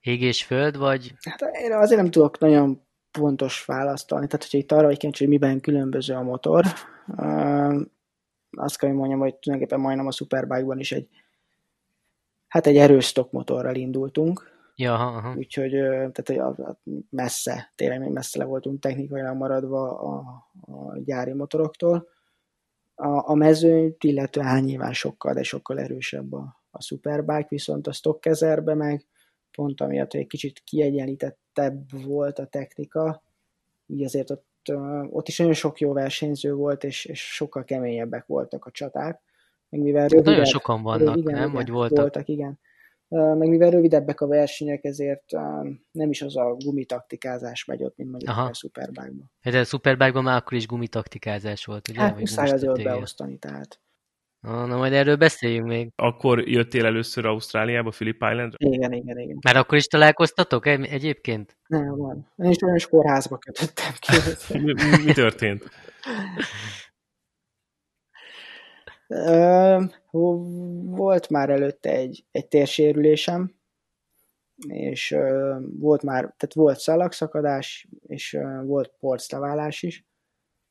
Ég 0.00 0.22
és 0.22 0.44
föld, 0.44 0.76
vagy? 0.76 1.14
Hát 1.20 1.40
én 1.40 1.72
azért 1.72 2.00
nem 2.00 2.10
tudok 2.10 2.38
nagyon 2.38 2.86
pontos 3.12 3.64
választani, 3.64 4.26
tehát 4.26 4.42
hogyha 4.42 4.58
itt 4.58 4.72
arra 4.72 4.86
vagy 4.86 4.96
kíváncsi, 4.96 5.24
hogy 5.24 5.32
miben 5.32 5.60
különböző 5.60 6.14
a 6.14 6.22
motor, 6.22 6.64
azt 8.50 8.78
kell, 8.78 8.88
hogy 8.88 8.98
mondjam, 8.98 9.20
hogy 9.20 9.34
tulajdonképpen 9.34 9.80
majdnem 9.84 10.06
a 10.06 10.12
Superbike-ban 10.12 10.78
is 10.78 10.92
egy 10.92 11.08
hát 12.48 12.66
egy 12.66 12.76
erős 12.76 13.14
motorral 13.30 13.74
indultunk, 13.74 14.52
Ja, 14.76 14.94
aha. 14.94 15.34
Úgyhogy 15.36 15.70
tehát, 16.12 16.78
messze, 17.10 17.72
tényleg 17.74 18.00
még 18.00 18.10
messze 18.10 18.38
le 18.38 18.44
voltunk 18.44 18.80
technikailag 18.80 19.36
maradva 19.36 19.98
a, 19.98 20.18
a 20.60 20.98
gyári 20.98 21.32
motoroktól. 21.32 22.08
A, 22.94 23.30
a 23.30 23.34
mezőnyt, 23.34 24.04
illetően 24.04 24.46
hát 24.46 24.62
nyilván 24.62 24.92
sokkal, 24.92 25.34
de 25.34 25.42
sokkal 25.42 25.78
erősebb 25.78 26.32
a, 26.32 26.62
a 26.70 26.82
Superbike, 26.82 27.46
viszont 27.48 27.86
a 27.86 27.92
stock 27.92 28.20
kezerbe 28.20 28.74
meg 28.74 29.06
pont 29.50 29.80
amiatt, 29.80 30.10
hogy 30.12 30.20
egy 30.20 30.26
kicsit 30.26 30.62
kiegyenlítettebb 31.52 32.04
volt 32.06 32.38
a 32.38 32.46
technika, 32.46 33.22
így 33.86 34.04
azért 34.04 34.30
ott, 34.30 34.46
ott 35.10 35.28
is 35.28 35.38
nagyon 35.38 35.54
sok 35.54 35.80
jó 35.80 35.92
versenyző 35.92 36.54
volt, 36.54 36.84
és, 36.84 37.04
és 37.04 37.34
sokkal 37.34 37.64
keményebbek 37.64 38.26
voltak 38.26 38.64
a 38.64 38.70
csaták 38.70 39.20
meg 39.68 39.80
mivel 39.80 40.08
rövidebb, 40.08 40.32
Nagyon 40.32 40.44
sokan 40.44 40.82
vannak, 40.82 41.16
igen, 41.16 41.38
nem? 41.38 41.52
Vagy 41.52 41.70
voltak? 41.70 41.98
Voltak, 41.98 42.28
igen. 42.28 42.58
Meg 43.08 43.48
mivel 43.48 43.70
rövidebbek 43.70 44.20
a 44.20 44.26
versenyek, 44.26 44.84
ezért 44.84 45.32
nem 45.90 46.10
is 46.10 46.22
az 46.22 46.36
a 46.36 46.54
gumitaktikázás 46.54 47.64
megy 47.64 47.82
ott, 47.82 47.96
mint 47.96 48.10
mondjuk 48.10 48.30
Aha. 48.30 48.48
a 48.48 48.54
Superbike-ban. 48.54 49.30
Hát 49.40 49.52
de 49.52 49.58
a 49.58 49.64
Superbike-ban 49.64 50.22
már 50.22 50.36
akkor 50.36 50.56
is 50.56 50.66
gumitaktikázás 50.66 51.64
volt, 51.64 51.88
ugye? 51.88 52.00
Hát 52.00 52.18
muszáj 52.18 52.50
azért 52.50 52.82
beosztani, 52.82 53.38
tehát. 53.38 53.80
Na, 54.42 54.66
na, 54.66 54.76
majd 54.76 54.92
erről 54.92 55.16
beszéljünk 55.16 55.66
még. 55.66 55.92
Akkor 55.96 56.48
jöttél 56.48 56.84
először 56.84 57.26
Ausztráliába, 57.26 57.90
Philip 57.90 58.14
Islandra? 58.14 58.56
Igen, 58.58 58.92
igen, 58.92 59.18
igen. 59.18 59.38
Már 59.44 59.56
akkor 59.56 59.78
is 59.78 59.86
találkoztatok 59.86 60.66
egyébként? 60.66 61.56
Nem, 61.66 61.96
van. 61.96 62.32
Én 62.36 62.50
is 62.50 62.62
olyan 62.62 62.78
kórházba 62.90 63.38
kötöttem 63.38 63.92
ki. 63.98 64.58
mi, 64.58 64.72
mi 65.04 65.12
történt? 65.12 65.70
Volt 70.96 71.28
már 71.28 71.50
előtte 71.50 71.90
egy, 71.90 72.24
egy 72.30 72.48
térsérülésem, 72.48 73.54
és 74.68 75.16
volt 75.78 76.02
már, 76.02 76.20
tehát 76.20 76.54
volt 76.54 76.78
szalagszakadás, 76.78 77.88
és 78.06 78.38
volt 78.64 78.94
porcleválás 79.00 79.82
is, 79.82 80.06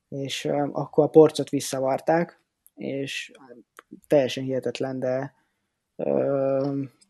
és 0.07 0.45
akkor 0.71 1.03
a 1.03 1.09
porcot 1.09 1.49
visszavarták, 1.49 2.40
és 2.81 3.31
teljesen 4.07 4.43
hihetetlen, 4.43 4.99
de 4.99 5.33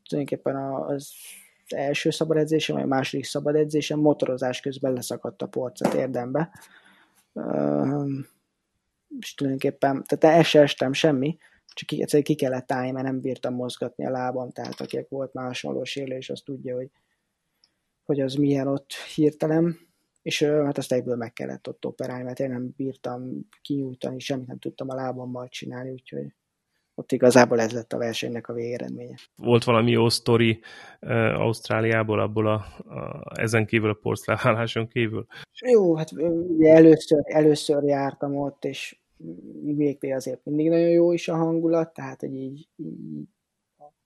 tulajdonképpen 0.03 0.55
az 0.55 1.13
első 1.67 2.09
szabad 2.09 2.37
edzésem, 2.37 2.75
vagy 2.75 2.83
a 2.83 2.87
második 2.87 3.25
szabad 3.25 3.55
edzésem 3.55 3.99
motorozás 3.99 4.59
közben 4.59 4.93
leszakadt 4.93 5.41
a 5.41 5.47
porcot 5.47 5.93
érdembe. 5.93 6.51
És 9.19 9.33
tulajdonképpen, 9.33 10.03
tehát 10.07 10.45
el 10.45 10.93
semmi, 10.93 11.37
csak 11.73 11.91
egyszerűen 11.91 12.23
ki 12.23 12.35
kellett 12.35 12.71
állni, 12.71 12.91
mert 12.91 13.05
nem 13.05 13.21
bírtam 13.21 13.53
mozgatni 13.53 14.05
a 14.05 14.09
lábam, 14.09 14.51
tehát 14.51 14.81
akinek 14.81 15.09
volt 15.09 15.33
már 15.33 15.45
hasonló 15.45 15.83
sérülés, 15.83 16.29
az 16.29 16.41
tudja, 16.45 16.75
hogy, 16.75 16.89
hogy 18.05 18.19
az 18.19 18.33
milyen 18.33 18.67
ott 18.67 18.93
hirtelen, 18.93 19.90
és 20.21 20.43
hát 20.43 20.77
azt 20.77 20.91
egyből 20.91 21.15
meg 21.15 21.33
kellett 21.33 21.67
ott 21.67 21.85
operálni, 21.85 22.23
mert 22.23 22.39
én 22.39 22.49
nem 22.49 22.73
bírtam 22.75 23.47
kinyújtani, 23.61 24.19
semmit 24.19 24.47
nem 24.47 24.59
tudtam 24.59 24.89
a 24.89 24.95
lábammal 24.95 25.47
csinálni, 25.47 25.91
úgyhogy 25.91 26.33
ott 26.95 27.11
igazából 27.11 27.59
ez 27.59 27.71
lett 27.71 27.93
a 27.93 27.97
versenynek 27.97 28.47
a 28.47 28.53
végeredménye. 28.53 29.15
Volt 29.35 29.63
valami 29.63 29.91
jó 29.91 30.09
sztori 30.09 30.59
uh, 31.01 31.11
Ausztráliából, 31.39 32.19
abból 32.19 32.47
a, 32.47 32.53
a, 32.53 33.21
ezen 33.41 33.65
kívül 33.65 33.89
a 33.89 33.97
porszláváláson 34.01 34.87
kívül? 34.87 35.25
Jó, 35.71 35.95
hát 35.95 36.11
ugye 36.47 36.73
először, 36.73 37.21
először 37.23 37.83
jártam 37.83 38.35
ott, 38.35 38.65
és 38.65 38.99
végté 39.61 40.11
azért 40.11 40.45
mindig 40.45 40.69
nagyon 40.69 40.89
jó 40.89 41.11
is 41.11 41.27
a 41.27 41.35
hangulat, 41.35 41.93
tehát 41.93 42.19
hogy 42.19 42.35
így, 42.35 42.67
így 42.75 43.27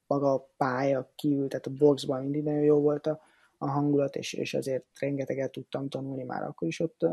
maga 0.07 0.33
a 0.33 0.49
pálya 0.57 1.11
kívül, 1.15 1.47
tehát 1.47 1.65
a 1.65 1.71
boxban 1.77 2.21
mindig 2.21 2.43
nagyon 2.43 2.63
jó 2.63 2.81
volt 2.81 3.07
a, 3.07 3.21
a 3.65 3.71
hangulat, 3.71 4.15
és, 4.15 4.33
és 4.33 4.53
azért 4.53 4.85
rengeteget 4.99 5.51
tudtam 5.51 5.89
tanulni 5.89 6.23
már 6.23 6.43
akkor 6.43 6.67
is 6.67 6.79
ott 6.79 7.05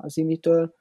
az 0.00 0.16
imitől. 0.16 0.74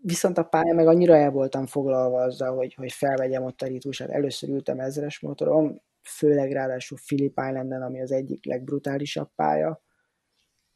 Viszont 0.00 0.38
a 0.38 0.44
pálya 0.44 0.74
meg 0.74 0.86
annyira 0.86 1.16
el 1.16 1.30
voltam 1.30 1.66
foglalva 1.66 2.22
azzal, 2.22 2.56
hogy, 2.56 2.74
hogy 2.74 2.92
felvegyem 2.92 3.44
ott 3.44 3.62
a 3.62 3.66
ritmusát. 3.66 4.10
Először 4.10 4.48
ültem 4.48 4.80
ezres 4.80 5.20
motoron, 5.20 5.80
főleg 6.02 6.52
ráadásul 6.52 6.98
Philip 7.06 7.40
Islanden, 7.48 7.82
ami 7.82 8.00
az 8.00 8.12
egyik 8.12 8.44
legbrutálisabb 8.44 9.30
pálya, 9.34 9.80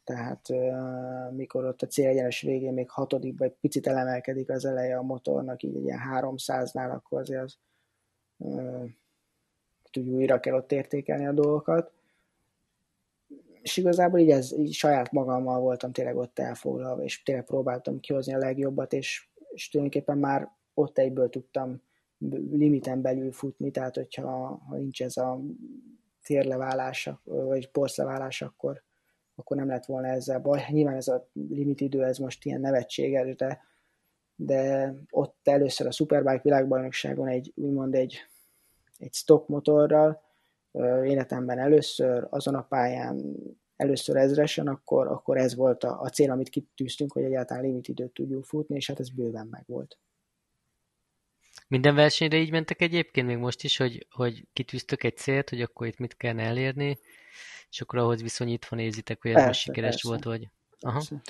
tehát 0.04 0.48
mikor 1.30 1.64
ott 1.64 1.82
a 1.82 1.86
célegyenes 1.86 2.40
végén 2.40 2.72
még 2.72 2.90
hatodikba 2.90 3.44
egy 3.44 3.56
picit 3.60 3.86
elemelkedik 3.86 4.50
az 4.50 4.64
eleje 4.64 4.96
a 4.96 5.02
motornak, 5.02 5.62
így 5.62 5.84
ilyen 5.84 6.00
300-nál, 6.12 6.92
akkor 6.92 7.20
azért 7.20 7.42
az 7.42 7.56
úgy 9.98 10.08
újra 10.08 10.40
kell 10.40 10.54
ott 10.54 10.72
értékelni 10.72 11.26
a 11.26 11.32
dolgokat. 11.32 11.92
És 13.62 13.76
igazából 13.76 14.18
így, 14.18 14.30
ez, 14.30 14.52
így 14.58 14.72
saját 14.72 15.12
magammal 15.12 15.60
voltam 15.60 15.92
tényleg 15.92 16.16
ott 16.16 16.38
elfoglalva, 16.38 17.02
és 17.02 17.22
tényleg 17.22 17.44
próbáltam 17.44 18.00
kihozni 18.00 18.34
a 18.34 18.38
legjobbat, 18.38 18.92
és, 18.92 19.28
és 19.50 19.68
tulajdonképpen 19.68 20.18
már 20.18 20.48
ott 20.74 20.98
egyből 20.98 21.28
tudtam 21.28 21.82
limiten 22.50 23.02
belül 23.02 23.32
futni, 23.32 23.70
tehát 23.70 23.94
hogyha 23.94 24.62
ha 24.68 24.76
nincs 24.76 25.02
ez 25.02 25.16
a 25.16 25.40
térleválás, 26.22 27.10
vagy 27.24 27.70
porszleválás, 27.70 28.42
akkor, 28.42 28.82
akkor 29.34 29.56
nem 29.56 29.68
lett 29.68 29.84
volna 29.84 30.06
ezzel 30.06 30.40
baj. 30.40 30.64
Nyilván 30.68 30.96
ez 30.96 31.08
a 31.08 31.28
limit 31.32 31.80
idő, 31.80 32.04
ez 32.04 32.18
most 32.18 32.44
ilyen 32.44 32.60
nevetséges, 32.60 33.36
de, 33.36 33.60
de 34.36 34.92
ott 35.10 35.36
először 35.42 35.86
a 35.86 35.90
Superbike 35.90 36.40
világbajnokságon 36.42 37.28
egy, 37.28 37.52
úgymond 37.56 37.94
egy, 37.94 38.18
egy 38.98 39.12
stock 39.12 39.48
motorral, 39.48 40.22
életemben 41.04 41.58
először 41.58 42.26
azon 42.30 42.54
a 42.54 42.62
pályán 42.62 43.36
először 43.76 44.16
ezresen, 44.16 44.66
akkor, 44.66 45.06
akkor 45.06 45.36
ez 45.36 45.54
volt 45.54 45.84
a, 45.84 46.00
a 46.00 46.08
cél, 46.08 46.30
amit 46.30 46.48
kitűztünk, 46.48 47.12
hogy 47.12 47.22
egyáltalán 47.22 47.62
limit 47.62 47.88
időt 47.88 48.12
tudjuk 48.12 48.44
futni, 48.44 48.76
és 48.76 48.86
hát 48.86 49.00
ez 49.00 49.10
bőven 49.10 49.46
megvolt. 49.46 49.98
Minden 51.68 51.94
versenyre 51.94 52.36
így 52.36 52.50
mentek 52.50 52.82
egyébként, 52.82 53.26
még 53.26 53.36
most 53.36 53.64
is, 53.64 53.76
hogy, 53.76 54.06
hogy 54.10 54.46
kitűztök 54.52 55.04
egy 55.04 55.16
célt, 55.16 55.50
hogy 55.50 55.62
akkor 55.62 55.86
itt 55.86 55.98
mit 55.98 56.16
kell 56.16 56.38
elérni, 56.38 56.98
és 57.70 57.80
akkor 57.80 57.98
ahhoz 57.98 58.22
viszonyítva 58.22 58.76
nézitek, 58.76 59.22
hogy 59.22 59.30
ez 59.30 59.42
persze, 59.42 59.60
sikeres 59.60 59.90
persze. 59.90 60.08
volt, 60.08 60.24
vagy... 60.24 60.48
Aha. 60.80 60.92
Persze. 60.92 61.20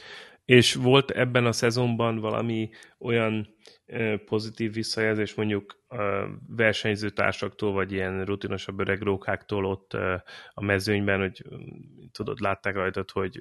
És 0.50 0.74
volt 0.74 1.10
ebben 1.10 1.46
a 1.46 1.52
szezonban 1.52 2.18
valami 2.18 2.70
olyan 2.98 3.54
pozitív 4.24 4.72
visszajelzés 4.72 5.34
mondjuk 5.34 5.84
versenyzőtársaktól, 6.46 7.72
vagy 7.72 7.92
ilyen 7.92 8.24
rutinosabb 8.24 8.80
öreg 8.80 9.00
rókáktól 9.00 9.64
ott 9.64 9.92
a 10.50 10.62
mezőnyben, 10.62 11.20
hogy 11.20 11.44
tudod, 12.12 12.40
látták 12.40 12.74
rajtad, 12.74 13.10
hogy 13.10 13.40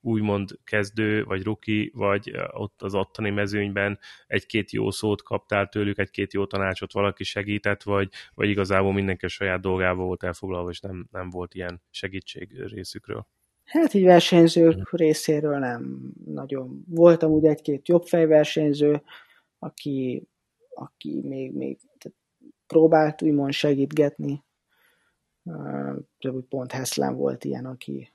úgymond 0.00 0.58
kezdő, 0.64 1.24
vagy 1.24 1.42
ruki, 1.42 1.90
vagy 1.94 2.32
ott 2.50 2.82
az 2.82 2.94
ottani 2.94 3.30
mezőnyben 3.30 3.98
egy-két 4.26 4.70
jó 4.70 4.90
szót 4.90 5.22
kaptál 5.22 5.68
tőlük, 5.68 5.98
egy-két 5.98 6.32
jó 6.32 6.46
tanácsot 6.46 6.92
valaki 6.92 7.24
segített, 7.24 7.82
vagy, 7.82 8.08
vagy 8.34 8.48
igazából 8.48 8.92
mindenki 8.92 9.24
a 9.24 9.28
saját 9.28 9.60
dolgával 9.60 10.06
volt 10.06 10.22
elfoglalva, 10.22 10.70
és 10.70 10.80
nem, 10.80 11.08
nem 11.10 11.30
volt 11.30 11.54
ilyen 11.54 11.82
segítség 11.90 12.62
részükről. 12.72 13.26
Hát 13.68 13.94
így 13.94 14.04
versenyzők 14.04 14.90
részéről 14.90 15.58
nem 15.58 16.12
nagyon. 16.24 16.84
Voltam 16.88 17.32
ugye 17.32 17.48
egy-két 17.48 17.88
jobb 17.88 18.06
fejversenyző, 18.06 19.02
aki, 19.58 20.28
aki 20.74 21.20
még, 21.24 21.52
még 21.52 21.78
tehát 21.98 22.18
próbált 22.66 23.22
úgymond 23.22 23.52
segítgetni. 23.52 24.42
Pont 26.48 26.72
Heszlen 26.72 27.16
volt 27.16 27.44
ilyen, 27.44 27.66
aki, 27.66 28.12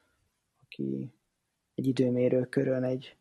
aki 0.64 1.14
egy 1.76 1.88
időmérő 1.88 2.46
körön 2.46 2.84
egy, 2.84 3.16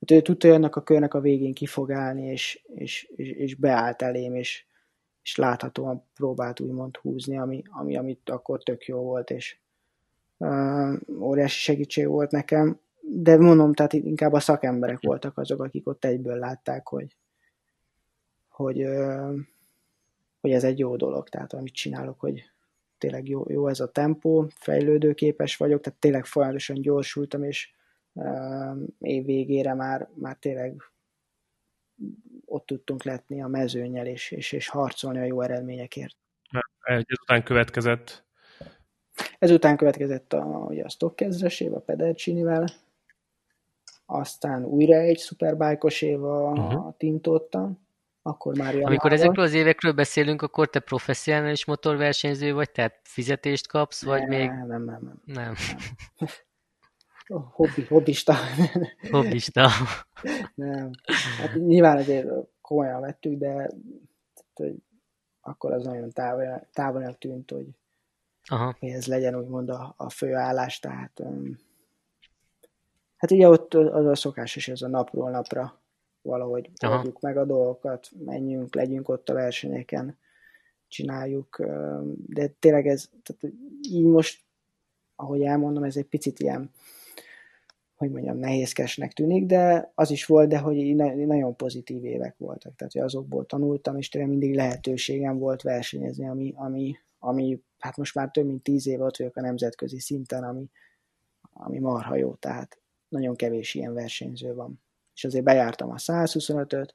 hát 0.00 0.10
ő 0.10 0.22
tudta, 0.22 0.46
hogy 0.46 0.56
annak 0.56 0.76
a 0.76 0.82
körnek 0.82 1.14
a 1.14 1.20
végén 1.20 1.54
ki 1.54 1.66
fog 1.66 1.92
állni, 1.92 2.22
és, 2.22 2.62
és, 2.74 3.10
és, 3.16 3.30
és 3.30 3.54
beállt 3.54 4.02
elém, 4.02 4.34
és, 4.34 4.64
és 5.22 5.36
láthatóan 5.36 6.04
próbált 6.14 6.60
úgymond 6.60 6.96
húzni, 6.96 7.38
ami, 7.38 7.62
ami, 7.68 7.96
amit 7.96 8.30
akkor 8.30 8.62
tök 8.62 8.84
jó 8.84 9.02
volt, 9.02 9.30
és 9.30 9.58
óriási 11.20 11.58
segítség 11.58 12.06
volt 12.06 12.30
nekem, 12.30 12.80
de 13.00 13.36
mondom, 13.36 13.72
tehát 13.72 13.92
inkább 13.92 14.32
a 14.32 14.40
szakemberek 14.40 14.98
voltak 15.00 15.38
azok, 15.38 15.62
akik 15.62 15.88
ott 15.88 16.04
egyből 16.04 16.38
látták, 16.38 16.88
hogy, 16.88 17.16
hogy, 18.48 18.86
hogy 20.40 20.50
ez 20.50 20.64
egy 20.64 20.78
jó 20.78 20.96
dolog, 20.96 21.28
tehát 21.28 21.52
amit 21.52 21.74
csinálok, 21.74 22.20
hogy 22.20 22.50
tényleg 22.98 23.28
jó, 23.28 23.44
jó 23.48 23.68
ez 23.68 23.80
a 23.80 23.90
tempó, 23.90 24.46
fejlődőképes 24.54 25.56
vagyok, 25.56 25.80
tehát 25.80 25.98
tényleg 25.98 26.24
folyamatosan 26.24 26.80
gyorsultam, 26.80 27.42
és 27.42 27.70
év 28.98 29.24
végére 29.24 29.74
már, 29.74 30.08
már 30.14 30.36
tényleg 30.36 30.82
ott 32.44 32.66
tudtunk 32.66 33.02
letni 33.02 33.42
a 33.42 33.46
mezőnyel, 33.46 34.06
és, 34.06 34.30
és, 34.30 34.52
és 34.52 34.68
harcolni 34.68 35.18
a 35.18 35.24
jó 35.24 35.40
eredményekért. 35.40 36.16
Ezután 36.80 37.42
következett 37.42 38.25
Ezután 39.38 39.76
következett 39.76 40.32
a, 40.32 40.66
ugye 40.68 40.84
a 40.84 40.88
stock 40.88 41.20
év 41.60 41.74
a 41.74 41.78
Pedercinivel, 41.78 42.66
aztán 44.06 44.64
újra 44.64 44.94
egy 44.94 45.18
szuperbájkos 45.18 46.02
év 46.02 46.24
a, 46.24 46.50
uh-huh. 46.50 46.86
a 46.86 46.94
Tintotta, 46.98 47.70
akkor 48.22 48.56
már 48.56 48.76
Amikor 48.76 49.12
ezekről 49.12 49.44
az 49.44 49.54
évekről 49.54 49.92
beszélünk, 49.92 50.42
akkor 50.42 50.70
te 50.70 50.80
professzionális 50.80 51.64
motorversenyző 51.64 52.54
vagy, 52.54 52.70
tehát 52.70 53.00
fizetést 53.02 53.68
kapsz, 53.68 54.04
vagy 54.04 54.20
ne, 54.20 54.36
még... 54.36 54.48
Nem, 54.48 54.66
nem, 54.66 54.84
nem. 54.84 55.22
Nem. 55.24 55.34
nem. 55.34 55.54
Hobbi, 57.52 57.84
hobbista. 57.88 58.34
Hobbista. 59.10 59.68
nem. 60.54 60.90
Hát 61.38 61.54
nyilván 61.54 61.96
azért 61.96 62.28
komolyan 62.60 63.00
vettük, 63.00 63.38
de 63.38 63.48
tehát, 63.48 64.50
hogy 64.54 64.74
akkor 65.40 65.72
az 65.72 65.84
nagyon 65.84 66.10
távol, 66.10 66.68
távolnak 66.72 67.18
tűnt, 67.18 67.50
hogy 67.50 67.66
Aha. 68.48 68.76
hogy 68.80 68.88
ez 68.88 69.06
legyen 69.06 69.38
úgymond 69.38 69.70
a, 69.70 69.94
a 69.96 70.10
főállás, 70.10 70.78
tehát 70.78 71.20
um, 71.20 71.58
hát 73.16 73.30
ugye 73.30 73.48
ott 73.48 73.74
az 73.74 74.06
a 74.06 74.14
szokásos, 74.14 74.68
ez 74.68 74.82
a 74.82 74.88
napról 74.88 75.30
napra 75.30 75.80
valahogy 76.22 76.70
oldjuk 76.86 77.20
meg 77.20 77.36
a 77.36 77.44
dolgokat, 77.44 78.10
menjünk, 78.24 78.74
legyünk 78.74 79.08
ott 79.08 79.28
a 79.28 79.34
versenyeken, 79.34 80.18
csináljuk, 80.88 81.62
de 82.26 82.46
tényleg 82.46 82.86
ez, 82.86 83.08
tehát 83.22 83.54
így 83.82 84.04
most, 84.04 84.44
ahogy 85.16 85.42
elmondom, 85.42 85.82
ez 85.82 85.96
egy 85.96 86.06
picit 86.06 86.38
ilyen, 86.38 86.70
hogy 87.96 88.10
mondjam, 88.10 88.38
nehézkesnek 88.38 89.12
tűnik, 89.12 89.46
de 89.46 89.92
az 89.94 90.10
is 90.10 90.26
volt, 90.26 90.48
de 90.48 90.58
hogy 90.58 90.94
nagyon 90.94 91.56
pozitív 91.56 92.04
évek 92.04 92.34
voltak, 92.38 92.74
tehát 92.76 92.92
hogy 92.92 93.02
azokból 93.02 93.46
tanultam, 93.46 93.96
és 93.96 94.08
tényleg 94.08 94.30
mindig 94.30 94.54
lehetőségem 94.54 95.38
volt 95.38 95.62
versenyezni, 95.62 96.28
ami, 96.28 96.52
ami, 96.56 96.96
ami 97.26 97.62
hát 97.78 97.96
most 97.96 98.14
már 98.14 98.30
több 98.30 98.46
mint 98.46 98.62
tíz 98.62 98.86
éve 98.86 99.04
ott 99.04 99.16
vagyok 99.16 99.36
a 99.36 99.40
nemzetközi 99.40 100.00
szinten, 100.00 100.44
ami, 100.44 100.70
ami 101.52 101.78
marha 101.78 102.16
jó, 102.16 102.34
tehát 102.34 102.78
nagyon 103.08 103.36
kevés 103.36 103.74
ilyen 103.74 103.94
versenyző 103.94 104.54
van. 104.54 104.80
És 105.14 105.24
azért 105.24 105.44
bejártam 105.44 105.90
a 105.90 105.94
125-öt, 105.96 106.94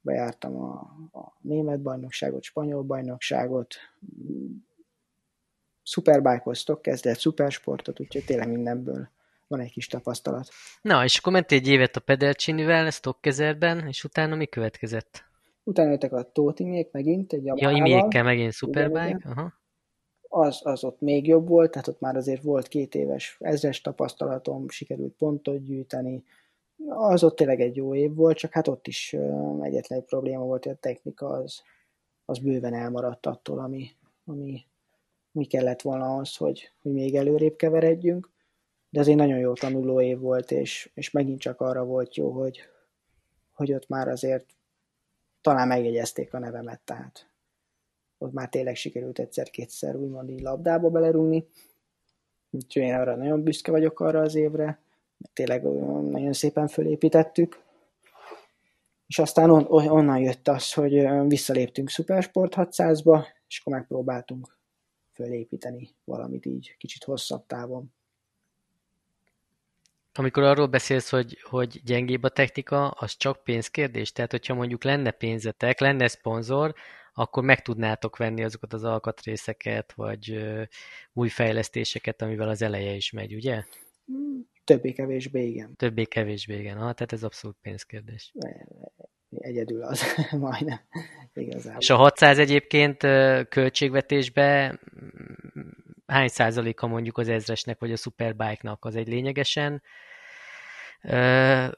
bejártam 0.00 0.56
a, 0.56 0.72
a 1.18 1.36
német 1.40 1.80
bajnokságot, 1.80 2.42
spanyol 2.42 2.82
bajnokságot, 2.82 3.74
szuperbájkoztok, 5.82 6.82
kezdett 6.82 7.18
szupersportot, 7.18 8.00
úgyhogy 8.00 8.24
tényleg 8.24 8.48
mindenből 8.48 9.08
van 9.46 9.60
egy 9.60 9.72
kis 9.72 9.86
tapasztalat. 9.86 10.48
Na, 10.82 11.04
és 11.04 11.18
akkor 11.18 11.32
mentél 11.32 11.58
egy 11.58 11.68
évet 11.68 11.96
a 11.96 12.00
Pedercsinivel, 12.00 12.90
Stokkezerben, 12.90 13.86
és 13.86 14.04
utána 14.04 14.34
mi 14.34 14.46
következett? 14.46 15.24
Utána 15.62 15.90
jöttek 15.90 16.12
a 16.12 16.30
Tótimék 16.32 16.90
megint, 16.90 17.32
egy 17.32 17.44
Ja, 17.44 17.70
imékkel 17.70 18.22
megint 18.22 18.52
Superbike, 18.52 19.20
aha 19.24 19.59
az, 20.32 20.60
az 20.62 20.84
ott 20.84 21.00
még 21.00 21.26
jobb 21.26 21.48
volt, 21.48 21.70
tehát 21.70 21.88
ott 21.88 22.00
már 22.00 22.16
azért 22.16 22.42
volt 22.42 22.68
két 22.68 22.94
éves 22.94 23.36
ezres 23.40 23.80
tapasztalatom, 23.80 24.68
sikerült 24.68 25.12
pontot 25.12 25.62
gyűjteni, 25.62 26.24
az 26.88 27.24
ott 27.24 27.36
tényleg 27.36 27.60
egy 27.60 27.76
jó 27.76 27.94
év 27.94 28.14
volt, 28.14 28.36
csak 28.36 28.52
hát 28.52 28.68
ott 28.68 28.86
is 28.86 29.16
egyetlen 29.60 29.98
egy 29.98 30.04
probléma 30.04 30.44
volt, 30.44 30.64
hogy 30.64 30.72
a 30.72 30.80
technika 30.80 31.28
az, 31.28 31.62
az 32.24 32.38
bőven 32.38 32.74
elmaradt 32.74 33.26
attól, 33.26 33.58
ami, 33.58 33.90
ami, 34.24 34.66
mi 35.32 35.44
kellett 35.44 35.82
volna 35.82 36.16
az, 36.16 36.36
hogy, 36.36 36.70
hogy 36.82 36.92
még 36.92 37.14
előrébb 37.14 37.56
keveredjünk, 37.56 38.30
de 38.90 39.00
azért 39.00 39.18
nagyon 39.18 39.38
jó 39.38 39.52
tanuló 39.52 40.00
év 40.00 40.18
volt, 40.18 40.50
és, 40.50 40.90
és 40.94 41.10
megint 41.10 41.40
csak 41.40 41.60
arra 41.60 41.84
volt 41.84 42.16
jó, 42.16 42.30
hogy, 42.30 42.60
hogy 43.52 43.72
ott 43.72 43.88
már 43.88 44.08
azért 44.08 44.46
talán 45.40 45.68
megjegyezték 45.68 46.34
a 46.34 46.38
nevemet, 46.38 46.80
tehát 46.84 47.29
ott 48.20 48.32
már 48.32 48.48
tényleg 48.48 48.76
sikerült 48.76 49.18
egyszer-kétszer 49.18 49.96
úgymond 49.96 50.30
így 50.30 50.40
labdába 50.40 50.90
belerúgni. 50.90 51.46
Úgyhogy 52.50 52.82
én 52.82 52.94
arra 52.94 53.16
nagyon 53.16 53.42
büszke 53.42 53.70
vagyok 53.70 54.00
arra 54.00 54.20
az 54.20 54.34
évre, 54.34 54.80
tényleg 55.32 55.62
nagyon 55.62 56.32
szépen 56.32 56.68
fölépítettük. 56.68 57.62
És 59.06 59.18
aztán 59.18 59.50
on, 59.50 59.66
onnan 59.68 60.18
jött 60.18 60.48
az, 60.48 60.72
hogy 60.72 61.08
visszaléptünk 61.26 61.88
Supersport 61.88 62.54
600-ba, 62.56 63.24
és 63.48 63.60
akkor 63.60 63.72
megpróbáltunk 63.72 64.58
fölépíteni 65.12 65.90
valamit 66.04 66.46
így 66.46 66.76
kicsit 66.78 67.04
hosszabb 67.04 67.46
távon. 67.46 67.92
Amikor 70.14 70.42
arról 70.42 70.66
beszélsz, 70.66 71.10
hogy, 71.10 71.38
hogy 71.42 71.80
gyengébb 71.84 72.22
a 72.22 72.28
technika, 72.28 72.88
az 72.88 73.16
csak 73.16 73.44
pénzkérdés? 73.44 74.12
Tehát, 74.12 74.30
hogyha 74.30 74.54
mondjuk 74.54 74.84
lenne 74.84 75.10
pénzetek, 75.10 75.80
lenne 75.80 76.08
szponzor, 76.08 76.74
akkor 77.14 77.42
meg 77.42 77.62
tudnátok 77.62 78.16
venni 78.16 78.44
azokat 78.44 78.72
az 78.72 78.84
alkatrészeket, 78.84 79.92
vagy 79.92 80.44
új 81.12 81.28
fejlesztéseket, 81.28 82.22
amivel 82.22 82.48
az 82.48 82.62
eleje 82.62 82.92
is 82.92 83.10
megy, 83.10 83.34
ugye? 83.34 83.64
Többé-kevésbé 84.64 85.46
igen. 85.46 85.76
Többé-kevésbé 85.76 86.58
igen, 86.58 86.76
ha, 86.76 86.92
tehát 86.92 87.12
ez 87.12 87.22
abszolút 87.22 87.56
pénzkérdés. 87.62 88.32
Egyedül 89.30 89.82
az, 89.82 90.02
majdnem, 90.30 90.80
igazából. 91.34 91.80
És 91.80 91.90
a 91.90 91.96
600 91.96 92.38
egyébként 92.38 92.96
költségvetésbe 93.48 94.80
hány 96.06 96.28
százaléka 96.28 96.86
mondjuk 96.86 97.18
az 97.18 97.28
ezresnek 97.28 97.78
vagy 97.78 97.92
a 97.92 97.96
Superbike-nak 97.96 98.84
az 98.84 98.96
egy 98.96 99.08
lényegesen 99.08 99.82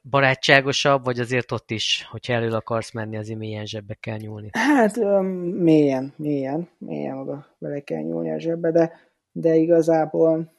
barátságosabb, 0.03 1.05
vagy 1.05 1.20
azért 1.20 1.53
ott 1.53 1.70
is, 1.70 2.07
hogyha 2.11 2.33
elő 2.33 2.51
akarsz 2.51 2.93
menni, 2.93 3.16
azért 3.16 3.39
mélyen 3.39 3.66
zsebbe 3.66 3.95
kell 3.95 4.16
nyúlni? 4.16 4.49
Hát 4.53 4.97
mélyen, 5.43 6.12
mélyen, 6.16 6.68
mélyen 6.79 7.18
oda 7.18 7.47
bele 7.59 7.81
kell 7.81 8.03
nyúlni 8.03 8.31
a 8.31 8.39
zsebbe, 8.39 8.70
de, 8.70 8.93
de 9.33 9.55
igazából 9.55 10.53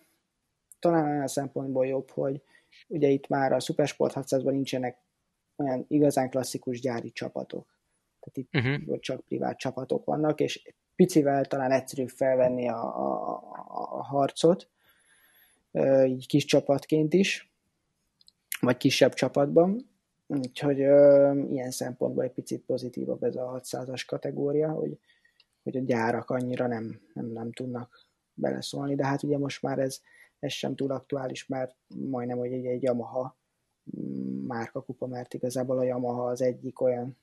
talán 0.79 1.09
olyan 1.09 1.27
szempontból 1.27 1.85
jobb, 1.85 2.09
hogy 2.09 2.41
ugye 2.87 3.07
itt 3.07 3.27
már 3.27 3.51
a 3.51 3.59
Supersport 3.59 4.13
600-ban 4.15 4.51
nincsenek 4.51 4.97
olyan 5.55 5.85
igazán 5.87 6.29
klasszikus 6.29 6.79
gyári 6.79 7.11
csapatok. 7.11 7.67
Tehát 8.19 8.37
itt 8.37 8.77
uh-huh. 8.77 8.99
csak 8.99 9.21
privát 9.21 9.57
csapatok 9.57 10.05
vannak, 10.05 10.39
és 10.39 10.73
picivel 10.95 11.45
talán 11.45 11.71
egyszerűbb 11.71 12.09
felvenni 12.09 12.69
a, 12.69 12.83
a, 12.83 13.41
a 13.67 14.03
harcot, 14.03 14.69
így 16.05 16.27
kis 16.27 16.45
csapatként 16.45 17.13
is, 17.13 17.52
vagy 18.63 18.77
kisebb 18.77 19.13
csapatban. 19.13 19.91
Úgyhogy 20.27 20.81
ö, 20.81 21.31
ilyen 21.49 21.71
szempontból 21.71 22.23
egy 22.23 22.31
picit 22.31 22.65
pozitívabb 22.65 23.23
ez 23.23 23.35
a 23.35 23.61
600-as 23.61 24.03
kategória, 24.07 24.71
hogy, 24.71 24.99
hogy 25.63 25.77
a 25.77 25.81
gyárak 25.81 26.29
annyira 26.29 26.67
nem, 26.67 27.01
nem, 27.13 27.25
nem 27.25 27.51
tudnak 27.51 28.07
beleszólni, 28.33 28.95
de 28.95 29.05
hát 29.05 29.23
ugye 29.23 29.37
most 29.37 29.61
már 29.61 29.79
ez, 29.79 29.99
ez 30.39 30.51
sem 30.51 30.75
túl 30.75 30.91
aktuális, 30.91 31.47
mert 31.47 31.75
majdnem, 32.09 32.37
hogy 32.37 32.51
egy, 32.51 32.65
egy 32.65 32.83
Yamaha 32.83 33.37
mm, 33.97 34.45
márkakupa, 34.45 35.07
mert 35.07 35.33
igazából 35.33 35.77
a 35.77 35.83
Yamaha 35.83 36.25
az 36.25 36.41
egyik 36.41 36.81
olyan 36.81 37.17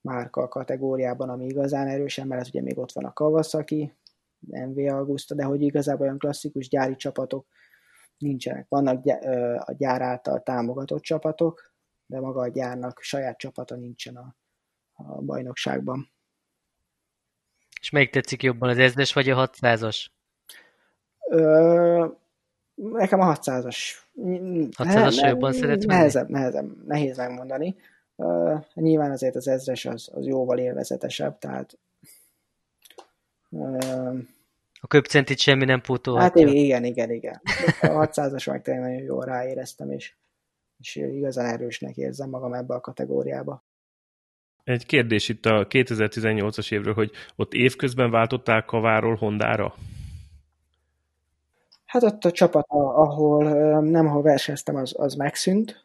márka 0.00 0.42
a 0.42 0.48
kategóriában, 0.48 1.28
ami 1.28 1.44
igazán 1.44 1.86
erősen, 1.86 2.26
mert 2.26 2.48
ugye 2.48 2.62
még 2.62 2.78
ott 2.78 2.92
van 2.92 3.04
a 3.04 3.12
Kawasaki, 3.12 3.92
MV 4.40 4.78
Augusta, 4.78 5.34
de 5.34 5.44
hogy 5.44 5.62
igazából 5.62 6.06
olyan 6.06 6.18
klasszikus 6.18 6.68
gyári 6.68 6.96
csapatok 6.96 7.46
nincsenek. 8.18 8.66
Vannak 8.68 9.06
a 9.58 9.72
gyár 9.72 10.02
által 10.02 10.42
támogatott 10.42 11.02
csapatok, 11.02 11.72
de 12.06 12.20
maga 12.20 12.40
a 12.40 12.48
gyárnak 12.48 13.00
saját 13.00 13.38
csapata 13.38 13.74
nincsen 13.74 14.16
a, 14.16 14.36
a 14.92 15.20
bajnokságban. 15.20 16.10
És 17.80 17.90
melyik 17.90 18.10
tetszik 18.10 18.42
jobban, 18.42 18.68
az 18.68 18.78
ezres 18.78 19.12
vagy 19.12 19.30
a 19.30 19.48
600-as? 19.48 20.06
Ö, 21.30 22.06
nekem 22.74 23.20
a 23.20 23.34
600-as. 23.34 23.76
600-as 24.16 25.20
ne, 25.20 25.28
jobban 25.28 25.52
szeretsz 25.52 25.84
nehezebb, 25.84 26.28
nehezebb, 26.28 26.86
nehéz 26.86 27.16
megmondani. 27.16 27.76
Uh, 28.16 28.64
nyilván 28.74 29.10
azért 29.10 29.36
az 29.36 29.48
ezres 29.48 29.84
az, 29.84 30.10
az 30.12 30.26
jóval 30.26 30.58
élvezetesebb, 30.58 31.38
tehát 31.38 31.78
uh, 33.48 34.18
a 34.80 34.86
köpcentit 34.86 35.38
semmi 35.38 35.64
nem 35.64 35.80
pótolhatja. 35.80 36.46
Hát 36.46 36.54
igen, 36.54 36.84
igen, 36.84 37.10
igen. 37.10 37.40
A 37.80 37.86
600-as 37.86 38.50
meg 38.50 38.62
tényleg 38.62 38.82
nagyon 38.82 39.02
jól 39.02 39.24
ráéreztem, 39.24 39.90
és, 39.90 40.14
és 40.78 40.96
igazán 40.96 41.46
erősnek 41.46 41.96
érzem 41.96 42.28
magam 42.28 42.52
ebbe 42.52 42.74
a 42.74 42.80
kategóriába. 42.80 43.64
Egy 44.64 44.86
kérdés 44.86 45.28
itt 45.28 45.46
a 45.46 45.66
2018-as 45.66 46.72
évről, 46.72 46.94
hogy 46.94 47.10
ott 47.36 47.52
évközben 47.52 48.10
váltottál 48.10 48.64
Kaváról 48.64 49.14
Hondára? 49.14 49.74
Hát 51.84 52.02
ott 52.02 52.24
a 52.24 52.30
csapat, 52.30 52.66
ahol 52.68 53.44
nem, 53.80 54.06
ahol 54.06 54.22
versenyeztem, 54.22 54.76
az, 54.76 54.94
az 54.96 55.14
megszűnt, 55.14 55.84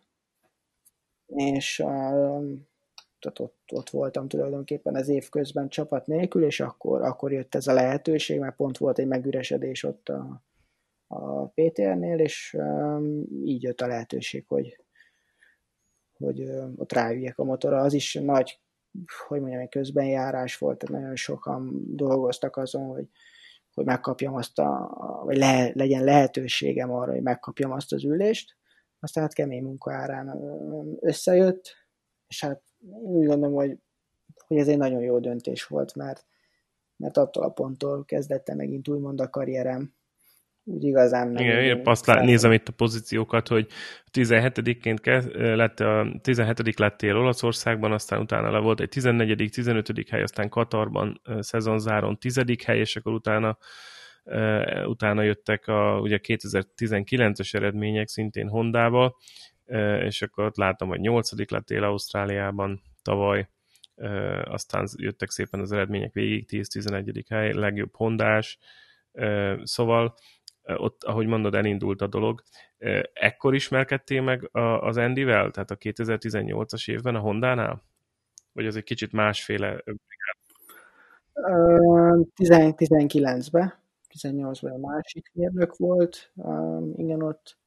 és 1.27 1.83
tehát 3.23 3.39
ott, 3.39 3.71
ott 3.71 3.89
voltam 3.89 4.27
tulajdonképpen 4.27 4.95
az 4.95 5.07
év 5.07 5.29
közben 5.29 5.69
csapat 5.69 6.07
nélkül, 6.07 6.43
és 6.43 6.59
akkor, 6.59 7.01
akkor 7.01 7.31
jött 7.31 7.55
ez 7.55 7.67
a 7.67 7.73
lehetőség, 7.73 8.39
mert 8.39 8.55
pont 8.55 8.77
volt 8.77 8.99
egy 8.99 9.07
megüresedés 9.07 9.83
ott 9.83 10.09
a, 10.09 10.43
a 11.07 11.45
PTR-nél, 11.45 12.19
és 12.19 12.55
um, 12.57 13.23
így 13.43 13.63
jött 13.63 13.81
a 13.81 13.87
lehetőség, 13.87 14.45
hogy, 14.47 14.79
hogy 16.13 16.41
um, 16.41 16.73
ott 16.77 16.91
ráüljek 16.91 17.37
a 17.37 17.43
motorra. 17.43 17.81
Az 17.81 17.93
is 17.93 18.13
nagy, 18.13 18.59
hogy 19.27 19.39
mondjam, 19.39 19.61
egy 19.61 19.69
közbenjárás 19.69 20.57
volt, 20.57 20.77
tehát 20.77 20.95
nagyon 20.95 21.15
sokan 21.15 21.83
dolgoztak 21.95 22.57
azon, 22.57 22.85
hogy, 22.85 23.07
hogy 23.73 23.85
megkapjam 23.85 24.35
azt 24.35 24.59
a, 24.59 24.91
vagy 25.25 25.37
le, 25.37 25.71
legyen 25.73 26.03
lehetőségem 26.03 26.91
arra, 26.91 27.11
hogy 27.11 27.21
megkapjam 27.21 27.71
azt 27.71 27.93
az 27.93 28.03
ülést. 28.03 28.55
Aztán 28.99 29.23
hát 29.23 29.33
kemény 29.33 29.63
munka 29.63 29.93
árán 29.93 30.39
összejött, 30.99 31.82
és 32.33 32.39
hát 32.39 32.61
én 32.79 32.93
úgy 32.93 33.25
gondolom, 33.25 33.55
hogy, 33.55 33.77
hogy 34.47 34.57
ez 34.57 34.67
egy 34.67 34.77
nagyon 34.77 35.01
jó 35.01 35.19
döntés 35.19 35.65
volt, 35.65 35.95
mert, 35.95 36.25
mert 36.95 37.17
attól 37.17 37.43
a 37.43 37.49
ponttól 37.49 38.05
kezdette 38.05 38.55
megint 38.55 38.87
úgymond 38.87 39.21
a 39.21 39.29
karrierem. 39.29 39.93
Úgy 40.63 40.83
igazán 40.83 41.27
nem. 41.27 41.43
Igen, 41.43 41.63
én 41.63 41.81
azt 41.83 42.05
lá- 42.05 42.23
nézem 42.23 42.51
itt 42.51 42.67
a 42.67 42.71
pozíciókat, 42.71 43.47
hogy 43.47 43.67
17-ként 44.11 44.97
ke- 45.01 45.55
lett, 45.55 45.79
a 45.79 46.19
17 46.21 46.79
lettél 46.79 47.15
Olaszországban, 47.15 47.91
aztán 47.91 48.19
utána 48.19 48.51
le 48.51 48.59
volt 48.59 48.79
egy 48.79 48.89
14 48.89 49.49
15 49.51 50.09
hely, 50.09 50.21
aztán 50.21 50.49
Katarban 50.49 51.21
szezonzáron 51.39 52.19
10 52.19 52.63
hely, 52.65 52.79
és 52.79 52.95
akkor 52.95 53.13
utána 53.13 53.57
utána 54.85 55.21
jöttek 55.21 55.67
a 55.67 55.99
ugye 55.99 56.19
2019-es 56.23 57.53
eredmények 57.53 58.07
szintén 58.07 58.47
Hondába, 58.47 59.17
és 60.03 60.21
akkor 60.21 60.45
ott 60.45 60.57
látom, 60.57 60.87
hogy 60.89 60.99
nyolcadik 60.99 61.49
lettél 61.49 61.83
Ausztráliában 61.83 62.81
tavaly, 63.01 63.49
aztán 64.43 64.87
jöttek 64.95 65.29
szépen 65.29 65.59
az 65.59 65.71
eredmények 65.71 66.13
végig, 66.13 66.45
10-11. 66.49 67.23
hely, 67.29 67.53
legjobb 67.53 67.95
hondás, 67.95 68.57
szóval 69.63 70.15
ott, 70.63 71.03
ahogy 71.03 71.27
mondod, 71.27 71.55
elindult 71.55 72.01
a 72.01 72.07
dolog. 72.07 72.43
Ekkor 73.13 73.55
ismerkedtél 73.55 74.21
meg 74.21 74.49
az 74.79 74.97
Andyvel, 74.97 75.51
tehát 75.51 75.71
a 75.71 75.77
2018-as 75.77 76.91
évben 76.91 77.15
a 77.15 77.19
Hondánál? 77.19 77.83
Vagy 78.51 78.65
az 78.65 78.75
egy 78.75 78.83
kicsit 78.83 79.11
másféle 79.11 79.83
19-ben, 82.35 83.73
18-ban 84.19 84.73
a 84.73 84.77
másik 84.77 85.31
mérnök 85.33 85.75
volt, 85.75 86.31
igen, 86.95 87.21
ott 87.21 87.57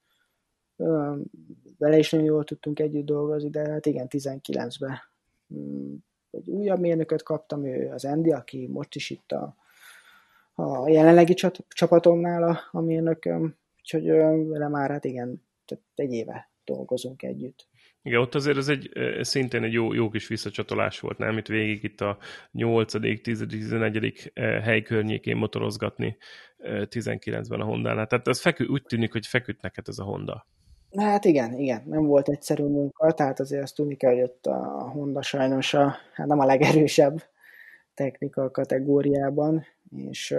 vele 1.78 1.98
is 1.98 2.10
nagyon 2.10 2.26
jól 2.26 2.44
tudtunk 2.44 2.78
együtt 2.78 3.04
dolgozni, 3.04 3.50
de 3.50 3.70
hát 3.70 3.86
igen, 3.86 4.06
19-ben 4.10 4.98
mm, 5.54 5.94
egy 6.30 6.48
újabb 6.48 6.80
mérnököt 6.80 7.22
kaptam, 7.22 7.64
ő 7.64 7.90
az 7.92 8.04
Andy, 8.04 8.32
aki 8.32 8.66
most 8.66 8.94
is 8.94 9.10
itt 9.10 9.32
a, 9.32 9.56
a 10.54 10.88
jelenlegi 10.88 11.34
csapatomnál 11.68 12.42
a, 12.42 12.60
a 12.70 12.80
mérnököm, 12.80 13.56
úgyhogy 13.78 14.06
vele 14.48 14.68
már 14.68 14.90
hát 14.90 15.04
igen, 15.04 15.42
tehát 15.64 15.84
egy 15.94 16.12
éve 16.12 16.50
dolgozunk 16.64 17.22
együtt. 17.22 17.66
Igen, 18.02 18.20
ott 18.20 18.34
azért 18.34 18.56
ez 18.56 18.68
egy 18.68 18.90
szintén 19.20 19.62
egy 19.62 19.72
jó, 19.72 19.92
jó 19.92 20.08
kis 20.08 20.28
visszacsatolás 20.28 21.00
volt, 21.00 21.18
nem? 21.18 21.38
Itt 21.38 21.46
végig 21.46 21.82
itt 21.82 22.00
a 22.00 22.18
8., 22.52 23.22
10., 23.22 23.44
11. 23.48 24.32
hely 24.34 24.82
környékén 24.82 25.36
motorozgatni 25.36 26.16
19-ben 26.62 27.60
a 27.60 27.64
Honda-nál. 27.64 28.06
Tehát 28.06 28.28
ez 28.28 28.40
fekü, 28.40 28.64
úgy 28.64 28.82
tűnik, 28.82 29.12
hogy 29.12 29.26
feküdt 29.26 29.62
neked 29.62 29.88
ez 29.88 29.98
a 29.98 30.04
Honda. 30.04 30.46
Hát 30.96 31.24
igen, 31.24 31.52
igen, 31.58 31.82
nem 31.86 32.06
volt 32.06 32.28
egyszerű 32.28 32.64
munka, 32.64 33.12
tehát 33.12 33.40
azért 33.40 33.62
azt 33.62 33.74
tudni 33.74 33.96
kell, 33.96 34.12
hogy 34.12 34.22
ott 34.22 34.46
a 34.46 34.90
Honda 34.92 35.22
sajnos 35.22 35.74
a, 35.74 35.96
hát 36.12 36.26
nem 36.26 36.38
a 36.38 36.44
legerősebb 36.44 37.22
technika 37.94 38.50
kategóriában, 38.50 39.66
és 39.96 40.32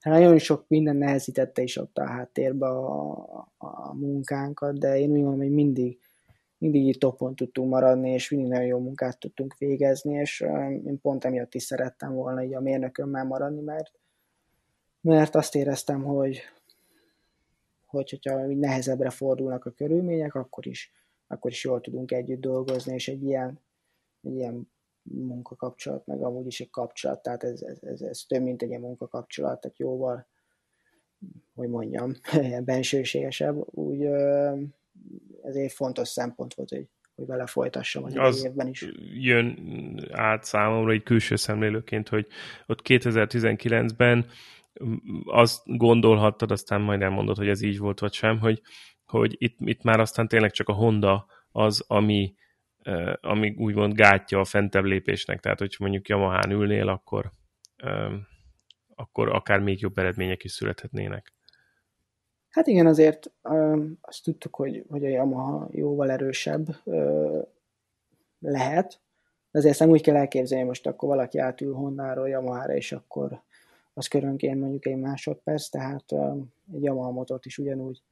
hát 0.00 0.12
nagyon 0.12 0.38
sok 0.38 0.64
minden 0.68 0.96
nehezítette 0.96 1.62
is 1.62 1.76
ott 1.76 1.98
a 1.98 2.06
háttérbe 2.06 2.66
a, 2.66 3.10
a 3.58 3.94
munkánkat, 3.94 4.78
de 4.78 4.98
én 4.98 5.10
úgy 5.10 5.20
mondom, 5.20 5.38
hogy 5.38 5.50
mindig, 5.50 5.98
mindig 6.58 6.86
így 6.86 6.98
topon 6.98 7.36
tudtunk 7.36 7.70
maradni, 7.70 8.10
és 8.10 8.30
mindig 8.30 8.48
nagyon 8.48 8.66
jó 8.66 8.78
munkát 8.78 9.18
tudtunk 9.18 9.54
végezni, 9.58 10.14
és 10.14 10.40
én 10.84 11.00
pont 11.00 11.24
emiatt 11.24 11.54
is 11.54 11.62
szerettem 11.62 12.14
volna 12.14 12.42
így 12.42 12.54
a 12.54 12.60
mérnökömmel 12.60 13.24
maradni, 13.24 13.60
mert, 13.60 13.92
mert 15.00 15.34
azt 15.34 15.54
éreztem, 15.54 16.02
hogy, 16.02 16.40
hogy, 17.92 18.10
hogyha 18.10 18.46
nehezebbre 18.46 19.10
fordulnak 19.10 19.64
a 19.64 19.70
körülmények, 19.70 20.34
akkor 20.34 20.66
is, 20.66 20.92
akkor 21.26 21.50
is 21.50 21.64
jól 21.64 21.80
tudunk 21.80 22.12
együtt 22.12 22.40
dolgozni, 22.40 22.94
és 22.94 23.08
egy 23.08 23.22
ilyen, 23.22 23.60
egy 24.20 24.34
ilyen 24.34 24.70
munkakapcsolat, 25.02 26.06
meg 26.06 26.22
amúgy 26.22 26.46
is 26.46 26.60
egy 26.60 26.70
kapcsolat, 26.70 27.22
tehát 27.22 27.44
ez, 27.44 27.62
ez, 27.62 27.78
ez, 27.82 28.00
ez 28.00 28.24
több, 28.28 28.42
mint 28.42 28.62
egy 28.62 28.68
ilyen 28.68 28.80
munkakapcsolat, 28.80 29.60
tehát 29.60 29.78
jóval, 29.78 30.26
hogy 31.54 31.68
mondjam, 31.68 32.12
bensőségesebb, 32.64 33.56
úgy 33.70 34.04
ez 35.42 35.54
egy 35.54 35.72
fontos 35.72 36.08
szempont 36.08 36.54
volt, 36.54 36.70
hogy, 36.70 36.88
hogy 37.14 37.26
vele 37.26 37.46
folytassam 37.46 38.04
az, 38.04 38.16
az 38.16 38.44
évben 38.44 38.68
is. 38.68 38.88
jön 39.12 39.58
át 40.12 40.44
számomra 40.44 40.92
egy 40.92 41.02
külső 41.02 41.36
szemlélőként, 41.36 42.08
hogy 42.08 42.26
ott 42.66 42.80
2019-ben 42.84 44.26
azt 45.24 45.60
gondolhattad, 45.64 46.50
aztán 46.50 46.80
majd 46.80 47.02
elmondod, 47.02 47.36
hogy 47.36 47.48
ez 47.48 47.62
így 47.62 47.78
volt, 47.78 48.00
vagy 48.00 48.12
sem, 48.12 48.38
hogy, 48.38 48.62
hogy 49.06 49.34
itt, 49.38 49.56
itt 49.58 49.82
már 49.82 50.00
aztán 50.00 50.28
tényleg 50.28 50.50
csak 50.50 50.68
a 50.68 50.72
Honda 50.72 51.26
az, 51.52 51.84
ami, 51.86 52.34
ami 53.20 53.54
úgymond 53.58 53.92
gátja 53.94 54.40
a 54.40 54.44
fentebb 54.44 54.84
lépésnek. 54.84 55.40
Tehát, 55.40 55.58
hogy 55.58 55.76
mondjuk 55.78 56.08
Yamahán 56.08 56.50
ülnél, 56.50 56.88
akkor, 56.88 57.30
akkor 58.94 59.28
akár 59.28 59.60
még 59.60 59.80
jobb 59.80 59.98
eredmények 59.98 60.44
is 60.44 60.52
születhetnének. 60.52 61.32
Hát 62.48 62.66
igen, 62.66 62.86
azért 62.86 63.32
azt 64.00 64.24
tudtuk, 64.24 64.54
hogy, 64.54 64.84
hogy 64.88 65.04
a 65.04 65.08
Yamaha 65.08 65.68
jóval 65.70 66.10
erősebb 66.10 66.76
lehet, 68.38 69.00
de 69.50 69.58
azért 69.58 69.78
nem 69.78 69.90
úgy 69.90 70.02
kell 70.02 70.16
elképzelni, 70.16 70.64
most 70.64 70.86
akkor 70.86 71.08
valaki 71.08 71.38
átül 71.38 71.74
Hondáról 71.74 72.28
Yamaha-ra, 72.28 72.74
és 72.74 72.92
akkor 72.92 73.42
az 73.94 74.06
körönként 74.06 74.60
mondjuk 74.60 74.86
egy 74.86 74.96
másodperc, 74.96 75.68
tehát 75.68 76.12
egy 76.72 76.82
Yamaha 76.82 77.10
motort 77.10 77.46
is 77.46 77.58
ugyanúgy 77.58 78.02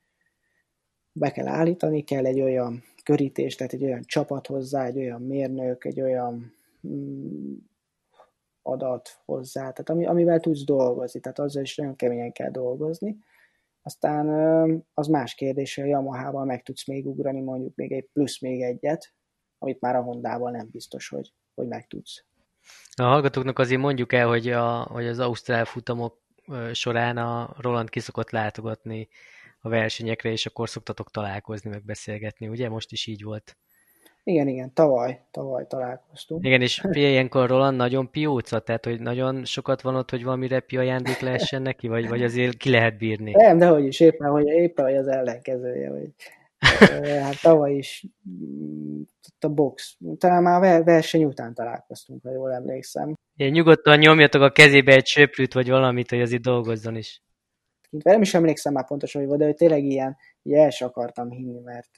be 1.12 1.30
kell 1.30 1.46
állítani, 1.46 2.04
kell 2.04 2.26
egy 2.26 2.40
olyan 2.40 2.82
körítés, 3.04 3.54
tehát 3.54 3.72
egy 3.72 3.84
olyan 3.84 4.02
csapat 4.02 4.46
hozzá, 4.46 4.84
egy 4.84 4.98
olyan 4.98 5.22
mérnök, 5.22 5.84
egy 5.84 6.00
olyan 6.00 6.54
mm, 6.86 7.54
adat 8.62 9.20
hozzá, 9.24 9.60
tehát 9.60 9.88
ami, 9.90 10.06
amivel 10.06 10.40
tudsz 10.40 10.64
dolgozni, 10.64 11.20
tehát 11.20 11.38
azzal 11.38 11.62
is 11.62 11.76
nagyon 11.76 11.96
keményen 11.96 12.32
kell 12.32 12.50
dolgozni. 12.50 13.18
Aztán 13.82 14.28
az 14.94 15.06
más 15.06 15.34
kérdés, 15.34 15.74
hogy 15.74 15.84
a 15.84 15.86
Yamaha-val 15.86 16.44
meg 16.44 16.62
tudsz 16.62 16.86
még 16.86 17.06
ugrani 17.06 17.40
mondjuk 17.40 17.74
még 17.74 17.92
egy 17.92 18.08
plusz 18.12 18.40
még 18.40 18.62
egyet, 18.62 19.14
amit 19.58 19.80
már 19.80 19.96
a 19.96 20.02
Hondával 20.02 20.50
nem 20.50 20.68
biztos, 20.70 21.08
hogy, 21.08 21.34
hogy 21.54 21.66
meg 21.66 21.86
tudsz. 21.86 22.24
A 22.94 23.02
hallgatóknak 23.02 23.58
azért 23.58 23.80
mondjuk 23.80 24.12
el, 24.12 24.26
hogy, 24.26 24.50
a, 24.50 24.82
hogy 24.82 25.06
az 25.06 25.18
Ausztrál 25.18 25.64
futamok 25.64 26.18
során 26.72 27.16
a 27.16 27.54
Roland 27.60 27.90
kiszokott 27.90 28.30
látogatni 28.30 29.08
a 29.60 29.68
versenyekre, 29.68 30.30
és 30.30 30.46
akkor 30.46 30.68
szoktatok 30.68 31.10
találkozni, 31.10 31.70
meg 31.70 31.84
beszélgetni, 31.84 32.48
ugye? 32.48 32.68
Most 32.68 32.92
is 32.92 33.06
így 33.06 33.22
volt. 33.22 33.56
Igen, 34.24 34.48
igen, 34.48 34.72
tavaly, 34.74 35.20
tavaly 35.30 35.66
találkoztunk. 35.66 36.44
Igen, 36.44 36.60
és 36.60 36.84
ilyenkor 36.92 37.48
Roland 37.48 37.76
nagyon 37.76 38.10
pióca, 38.10 38.58
tehát 38.58 38.84
hogy 38.84 39.00
nagyon 39.00 39.44
sokat 39.44 39.82
van 39.82 39.94
ott, 39.94 40.10
hogy 40.10 40.24
valami 40.24 40.48
repi 40.48 40.76
ajándék 40.76 41.18
lehessen 41.18 41.62
neki, 41.62 41.88
vagy, 41.88 42.08
vagy 42.08 42.22
azért 42.22 42.56
ki 42.56 42.70
lehet 42.70 42.98
bírni? 42.98 43.30
Nem, 43.30 43.58
de 43.58 43.66
hogy 43.66 43.86
is, 43.86 44.00
éppen, 44.00 44.30
hogy, 44.30 44.46
éppen 44.46 44.84
hogy 44.84 44.96
az 44.96 45.06
ellenkezője, 45.06 45.90
hogy 45.90 46.08
hát 47.22 47.40
tavaly 47.40 47.74
is 47.74 48.06
mm, 48.28 49.02
a 49.40 49.48
box, 49.48 49.96
talán 50.18 50.42
már 50.42 50.62
a 50.62 50.84
verseny 50.84 51.24
után 51.24 51.54
találkoztunk, 51.54 52.22
ha 52.22 52.32
jól 52.32 52.52
emlékszem. 52.52 53.14
Én 53.36 53.50
nyugodtan 53.50 53.98
nyomjatok 53.98 54.42
a 54.42 54.50
kezébe 54.50 54.94
egy 54.94 55.06
söprűt, 55.06 55.52
vagy 55.52 55.68
valamit, 55.68 56.10
hogy 56.10 56.20
azért 56.20 56.42
dolgozzon 56.42 56.96
is. 56.96 57.22
Nem 57.90 58.22
is 58.22 58.34
emlékszem 58.34 58.72
már 58.72 58.86
pontosan, 58.86 59.20
hogy 59.20 59.28
volt, 59.28 59.40
de 59.40 59.46
hogy 59.46 59.56
tényleg 59.56 59.84
ilyen, 59.84 60.16
ilyen 60.42 60.64
el 60.64 60.70
sem 60.70 60.88
akartam 60.88 61.30
hinni, 61.30 61.60
mert 61.60 61.90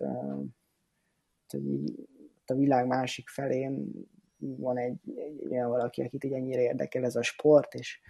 hogy 1.49 1.67
így, 1.67 1.95
a 2.47 2.55
világ 2.55 2.87
másik 2.87 3.29
felén 3.29 3.91
van 4.39 4.79
egy, 4.79 4.95
egy 5.17 5.47
olyan 5.51 5.69
valaki, 5.69 6.03
akit 6.03 6.25
így 6.25 6.33
ennyire 6.33 6.61
érdekel 6.61 7.05
ez 7.05 7.17
a 7.17 7.23
sport, 7.23 7.75
és 7.75 8.01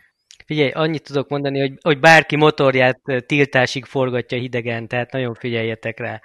Figyelj, 0.47 0.71
annyit 0.71 1.03
tudok 1.03 1.29
mondani, 1.29 1.61
hogy, 1.61 1.79
hogy 1.81 2.01
bárki 2.01 2.37
motorját 2.37 3.01
tiltásig 3.27 3.85
forgatja 3.85 4.39
hidegen, 4.39 4.89
tehát 4.89 5.13
nagyon 5.13 5.35
figyeljetek 5.35 5.99
rá. 5.99 6.21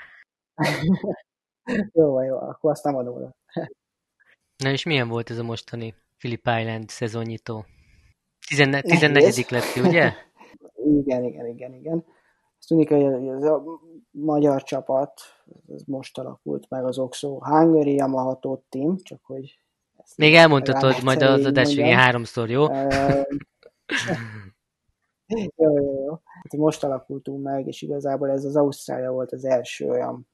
Jó, 1.94 2.22
jó, 2.22 2.38
akkor 2.38 2.72
azt 2.72 2.84
nem 2.84 2.96
adom 2.96 3.16
oda. 3.16 3.36
Na 4.58 4.70
és 4.70 4.84
milyen 4.84 5.08
volt 5.08 5.30
ez 5.30 5.38
a 5.38 5.44
mostani 5.44 5.96
Philip 6.18 6.50
Island 6.60 6.90
szezonnyitó? 6.90 7.66
14. 8.82 9.46
lett 9.50 9.72
ki, 9.74 9.80
ugye? 9.80 10.12
igen, 11.00 11.24
igen, 11.24 11.46
igen, 11.48 11.74
igen. 11.74 12.06
Azt 12.58 12.68
tűnik, 12.68 12.90
hogy 12.90 13.28
ez 13.28 13.44
a 13.44 13.64
magyar 14.12 14.64
csapat, 14.64 15.22
ez 15.74 15.82
most 15.86 16.18
alakult 16.18 16.70
meg 16.70 16.86
az 16.86 16.98
Oxo 16.98 17.40
Hungary 17.40 17.94
Yamaha 17.94 18.40
Team, 18.70 18.98
csak 18.98 19.20
hogy... 19.24 19.60
Még 20.18 20.36
elmondtad, 20.36 20.82
hogy 20.82 21.04
majd 21.04 21.22
az 21.22 21.46
adás 21.46 21.76
végén 21.76 21.96
háromszor, 21.96 22.50
jó? 22.50 22.64
jó, 25.56 25.78
jó, 25.78 26.04
jó. 26.06 26.20
Hát 26.24 26.58
most 26.58 26.84
alakultunk 26.84 27.44
meg, 27.44 27.68
és 27.68 27.82
igazából 27.82 28.30
ez 28.30 28.44
az 28.46 28.56
Ausztrália 28.56 29.12
volt 29.12 29.32
az 29.32 29.46
első 29.46 29.90
olyan 29.90 30.28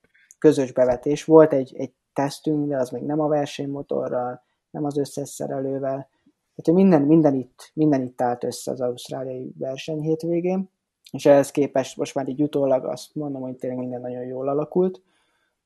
közös 0.44 0.72
bevetés. 0.72 1.26
Volt 1.26 1.54
egy, 1.54 1.74
egy 1.78 1.94
tesztünk, 2.14 2.68
de 2.68 2.78
az 2.78 2.90
még 2.90 3.04
nem 3.04 3.20
a 3.20 3.28
versenymotorral, 3.28 4.42
nem 4.70 4.86
az 4.86 4.98
összes 4.98 5.30
szerelővel. 5.30 6.10
Tehát 6.56 6.82
minden, 6.82 7.02
minden, 7.02 7.36
itt, 7.36 7.72
minden 7.74 8.02
itt 8.02 8.22
állt 8.22 8.44
össze 8.44 8.72
az 8.72 8.82
ausztráliai 8.82 9.54
verseny 9.58 10.02
hétvégén, 10.02 10.70
és 11.12 11.26
ehhez 11.26 11.52
képest 11.52 11.98
most 11.98 12.16
már 12.16 12.28
így 12.28 12.42
utólag 12.42 12.86
azt 12.86 13.16
mondom, 13.16 13.42
hogy 13.42 13.56
tényleg 13.56 13.80
minden 13.80 14.02
nagyon 14.02 14.24
jól 14.24 14.50
alakult. 14.50 15.02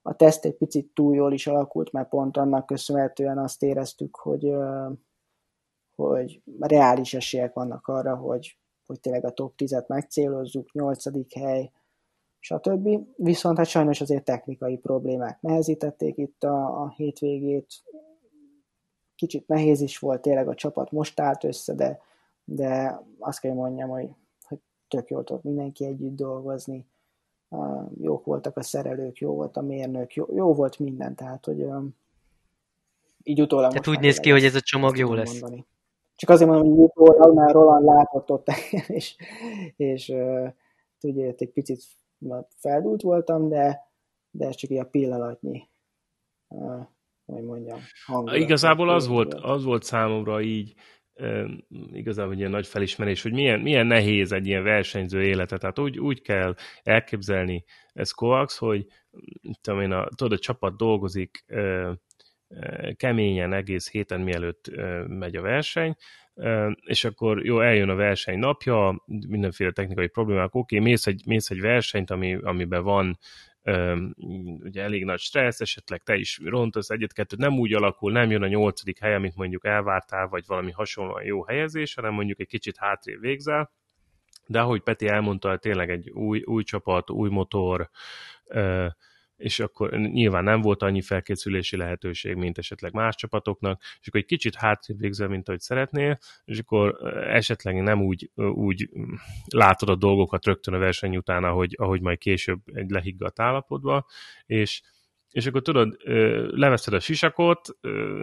A 0.02 0.16
teszt 0.16 0.46
egy 0.46 0.56
picit 0.56 0.92
túl 0.94 1.16
jól 1.16 1.34
is 1.34 1.48
alakult, 1.48 1.92
mert 1.92 2.10
pont 2.10 2.38
annak 2.38 2.66
köszönhetően 2.66 3.38
azt 3.38 3.64
éreztük, 3.64 4.16
hogy, 4.16 4.54
hogy 5.96 6.42
reális 6.60 7.14
esélyek 7.14 7.54
vannak 7.54 7.88
arra, 7.88 8.16
hogy, 8.16 8.58
hogy 8.86 9.00
tényleg 9.00 9.26
a 9.26 9.32
top 9.32 9.54
10-et 9.58 9.88
megcélozzuk, 9.88 10.74
8. 10.74 11.34
hely, 11.40 11.72
stb. 12.48 12.90
Viszont 13.16 13.58
hát 13.58 13.68
sajnos 13.68 14.02
azért 14.02 14.24
technikai 14.24 14.78
problémák 14.78 15.42
nehezítették 15.42 16.18
itt 16.18 16.44
a, 16.44 16.82
a 16.82 16.94
hétvégét. 16.96 17.68
Kicsit 19.16 19.48
nehéz 19.48 19.82
is 19.82 19.98
volt, 19.98 20.22
tényleg 20.22 20.48
a 20.48 20.56
csapat 20.56 20.92
most 20.92 21.20
állt 21.20 21.44
össze, 21.44 21.74
de, 21.74 22.00
de 22.44 23.02
azt 23.20 23.40
kell 23.40 23.54
mondjam, 23.54 23.90
hogy, 23.90 24.10
hogy 24.44 24.58
tök 24.88 25.10
jól 25.10 25.24
tudott 25.24 25.44
mindenki 25.44 25.86
együtt 25.86 26.16
dolgozni. 26.16 26.86
Uh, 27.50 27.92
jók 28.00 28.26
voltak 28.26 28.58
a 28.58 28.64
szerelők, 28.64 29.18
jó 29.18 29.34
volt 29.34 29.58
a 29.58 29.62
mérnök, 29.62 30.14
jó, 30.14 30.26
jó 30.36 30.54
volt 30.54 30.80
minden, 30.80 31.16
tehát 31.16 31.46
hogy 31.46 31.62
um, 31.62 31.96
így 33.24 33.42
utólag 33.42 33.70
Tehát 33.70 33.88
úgy 33.88 34.00
néz 34.00 34.18
ki, 34.18 34.30
hogy 34.30 34.44
ez 34.44 34.56
a 34.56 34.62
csomag 34.62 34.98
jó 34.98 35.14
lesz. 35.14 35.40
Mondani. 35.40 35.66
Csak 36.16 36.30
azért 36.30 36.50
mondom, 36.50 36.70
hogy 36.70 36.80
utólag 36.80 37.36
már 37.36 37.52
Roland 37.52 37.86
látott 37.86 38.32
ott, 38.32 38.48
és, 38.88 39.16
és 39.76 40.10
uh, 40.10 40.48
ugye 41.02 41.34
egy 41.38 41.52
picit 41.54 41.82
feldúlt 42.58 43.02
voltam, 43.02 43.50
de, 43.50 43.80
de 44.32 44.46
ez 44.46 44.56
csak 44.56 44.70
egy 44.70 44.78
a 44.78 44.86
pillanatnyi, 44.86 45.70
hogy 47.26 47.44
mondjam, 47.44 47.80
hangulat. 48.06 48.40
Igazából 48.40 48.90
az 48.90 49.08
volt, 49.08 49.34
az 49.34 49.64
volt 49.64 49.84
számomra 49.84 50.42
így, 50.42 50.74
igazából 51.92 52.34
egy 52.34 52.40
ilyen 52.40 52.52
nagy 52.52 52.68
felismerés, 52.68 53.22
hogy 53.22 53.34
milyen, 53.34 53.60
milyen 53.60 53.88
nehéz 53.88 54.32
egy 54.32 54.48
ilyen 54.48 54.64
versenyző 54.64 55.24
élete. 55.24 55.58
Tehát 55.58 55.80
úgy, 55.80 56.00
úgy 56.00 56.22
kell 56.22 56.56
elképzelni 56.84 57.66
ez 57.94 58.12
Kovacs, 58.12 58.54
hogy 58.54 58.86
tudom 59.62 59.82
én, 59.82 59.92
a, 59.92 60.08
tudod, 60.16 60.38
a 60.38 60.42
csapat 60.42 60.78
dolgozik 60.78 61.46
keményen 62.96 63.54
egész 63.54 63.92
héten, 63.92 64.22
mielőtt 64.22 64.72
megy 65.08 65.36
a 65.36 65.42
verseny, 65.42 65.96
és 66.86 67.04
akkor 67.04 67.46
jó, 67.46 67.62
eljön 67.62 67.90
a 67.90 67.96
verseny 67.96 68.40
napja, 68.40 69.04
mindenféle 69.06 69.72
technikai 69.72 70.08
problémák, 70.08 70.56
oké, 70.56 70.80
mész 70.80 71.08
egy, 71.08 71.22
mész 71.26 71.50
egy 71.50 71.62
versenyt, 71.62 72.12
ami, 72.12 72.38
amiben 72.42 72.84
van 72.84 73.18
ugye 74.64 74.84
elég 74.84 75.06
nagy 75.06 75.20
stressz, 75.20 75.62
esetleg 75.62 76.04
te 76.04 76.16
is 76.16 76.40
rontasz 76.44 76.90
egyet-kettőt, 76.90 77.40
nem 77.40 77.60
úgy 77.60 77.74
alakul, 77.74 78.12
nem 78.12 78.32
jön 78.32 78.42
a 78.42 78.48
nyolcadik 78.48 79.00
hely, 79.00 79.16
amit 79.16 79.36
mondjuk 79.36 79.66
elvártál, 79.66 80.28
vagy 80.28 80.44
valami 80.48 80.72
hasonlóan 80.72 81.24
jó 81.24 81.44
helyezés, 81.44 81.94
hanem 81.94 82.14
mondjuk 82.14 82.40
egy 82.40 82.48
kicsit 82.48 82.78
hátrébb 82.78 83.20
végzel, 83.20 83.72
de 84.46 84.60
ahogy 84.60 84.82
Peti 84.82 85.08
elmondta, 85.08 85.58
tényleg 85.58 85.90
egy 85.90 86.10
új, 86.10 86.42
új 86.46 86.64
csapat, 86.64 87.10
új 87.10 87.30
motor, 87.30 87.90
és 89.38 89.60
akkor 89.60 89.92
nyilván 89.92 90.44
nem 90.44 90.62
volt 90.62 90.82
annyi 90.82 91.02
felkészülési 91.02 91.78
lehetőség, 91.78 92.36
mint 92.36 92.58
esetleg 92.58 92.94
más 92.94 93.16
csapatoknak, 93.16 93.82
és 94.02 94.08
akkor 94.08 94.20
egy 94.20 94.26
kicsit 94.26 94.56
hátrébb 94.56 95.00
végzel, 95.00 95.28
mint 95.28 95.48
ahogy 95.48 95.60
szeretnél, 95.60 96.18
és 96.46 96.60
akkor 96.60 96.98
esetleg 97.28 97.82
nem 97.82 98.02
úgy, 98.02 98.32
úgy 98.36 98.90
látod 99.54 99.90
a 99.90 99.96
dolgokat 99.96 100.46
rögtön 100.46 100.74
a 100.74 100.78
verseny 100.78 101.18
után, 101.18 101.44
ahogy, 101.44 101.76
ahogy 101.78 102.02
majd 102.02 102.18
később 102.18 102.60
egy 102.74 102.90
lehiggadt 102.90 103.40
állapotba, 103.40 104.06
és 104.46 104.82
és 105.32 105.46
akkor 105.46 105.62
tudod, 105.62 105.98
leveszed 106.50 106.94
a 106.94 107.00
sisakot, 107.00 107.68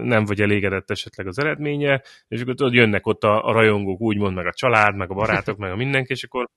nem 0.03 0.25
vagy 0.25 0.41
elégedett 0.41 0.91
esetleg 0.91 1.27
az 1.27 1.39
eredménye, 1.39 2.03
és 2.29 2.41
akkor 2.41 2.55
tudod, 2.55 2.75
jönnek 2.75 3.07
ott 3.07 3.25
a, 3.25 3.47
a 3.47 3.53
rajongók, 3.53 4.01
úgymond, 4.01 4.35
meg 4.35 4.47
a 4.47 4.53
család, 4.53 4.97
meg 4.97 5.11
a 5.11 5.15
barátok, 5.15 5.59
meg 5.59 5.71
a 5.71 5.77
mindenki, 5.77 6.13
és 6.13 6.25
akkor 6.25 6.49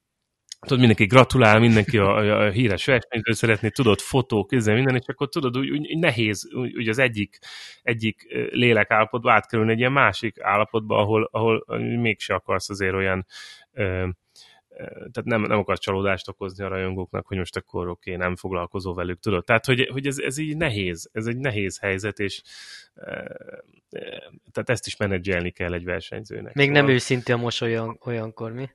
tudod, 0.60 0.80
mindenki 0.80 1.05
gratulál, 1.05 1.60
mindenki 1.60 1.97
a, 1.97 2.16
a, 2.16 2.45
a 2.45 2.49
híres 2.49 2.86
versenyző 2.86 3.32
szeretné, 3.32 3.70
tudod, 3.70 3.99
fotók, 3.99 4.51
ezzel 4.51 4.76
minden, 4.76 4.95
és 4.95 5.08
akkor 5.08 5.30
tudod, 5.30 5.58
úgy, 5.58 5.70
úgy 5.70 5.97
nehéz 5.97 6.49
úgy 6.53 6.88
az 6.88 6.97
egyik, 6.97 7.38
egyik 7.82 8.28
lélekállapotba 8.51 9.32
átkerülni 9.32 9.72
egy 9.72 9.80
ilyen 9.80 9.91
másik 9.91 10.41
állapotba, 10.41 10.97
ahol, 10.97 11.30
ahol 11.32 11.66
mégse 11.97 12.34
akarsz 12.34 12.70
azért 12.70 12.93
olyan 12.93 13.26
ö, 13.74 14.08
tehát 14.88 15.24
nem, 15.24 15.41
nem 15.41 15.58
akarsz 15.58 15.80
csalódást 15.80 16.28
okozni 16.28 16.64
a 16.64 16.68
rajongóknak, 16.68 17.28
hogy 17.28 17.38
most 17.38 17.55
akkor 17.55 17.88
oké, 17.88 18.14
okay, 18.14 18.26
nem 18.26 18.36
foglalkozó 18.36 18.93
velük, 18.93 19.20
tudod? 19.20 19.43
Tehát, 19.43 19.66
hogy, 19.66 19.89
hogy 19.91 20.08
ez, 20.08 20.18
ez 20.20 20.38
így 20.38 20.58
nehéz, 20.58 21.10
ez 21.14 21.26
egy 21.26 21.38
nehéz 21.38 21.80
helyzet, 21.80 22.20
és 22.20 22.41
tehát 24.51 24.70
ezt 24.70 24.88
is 24.88 24.97
menedzselni 24.97 25.51
kell 25.51 25.74
egy 25.74 25.84
versenyzőnek. 25.84 26.53
Még 26.53 26.68
szóval... 26.68 26.82
nem 26.82 26.91
őszintén 26.91 27.36
a 27.36 27.38
mosoly 27.38 27.78
olyankor, 27.99 28.51
mi? 28.51 28.70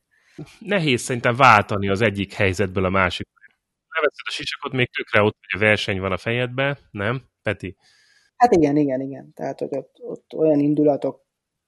Nehéz 0.59 1.01
szerintem 1.01 1.37
váltani 1.37 1.89
az 1.89 2.01
egyik 2.01 2.33
helyzetből 2.33 2.85
a 2.85 2.91
másik. 2.91 3.29
Leveszed 3.89 4.27
a 4.29 4.31
sisakot, 4.31 4.73
még 4.73 4.91
tökre 4.91 5.23
ott, 5.23 5.37
hogy 5.51 5.61
a 5.61 5.65
verseny 5.65 6.01
van 6.01 6.13
a 6.13 6.17
fejedben, 6.17 6.79
nem, 6.91 7.23
Peti? 7.43 7.77
Hát 8.37 8.53
igen, 8.53 8.77
igen, 8.77 9.01
igen. 9.01 9.33
Tehát 9.33 9.59
hogy 9.59 9.77
ott, 9.77 9.97
ott 10.01 10.35
olyan 10.35 10.59
indulatok 10.59 11.25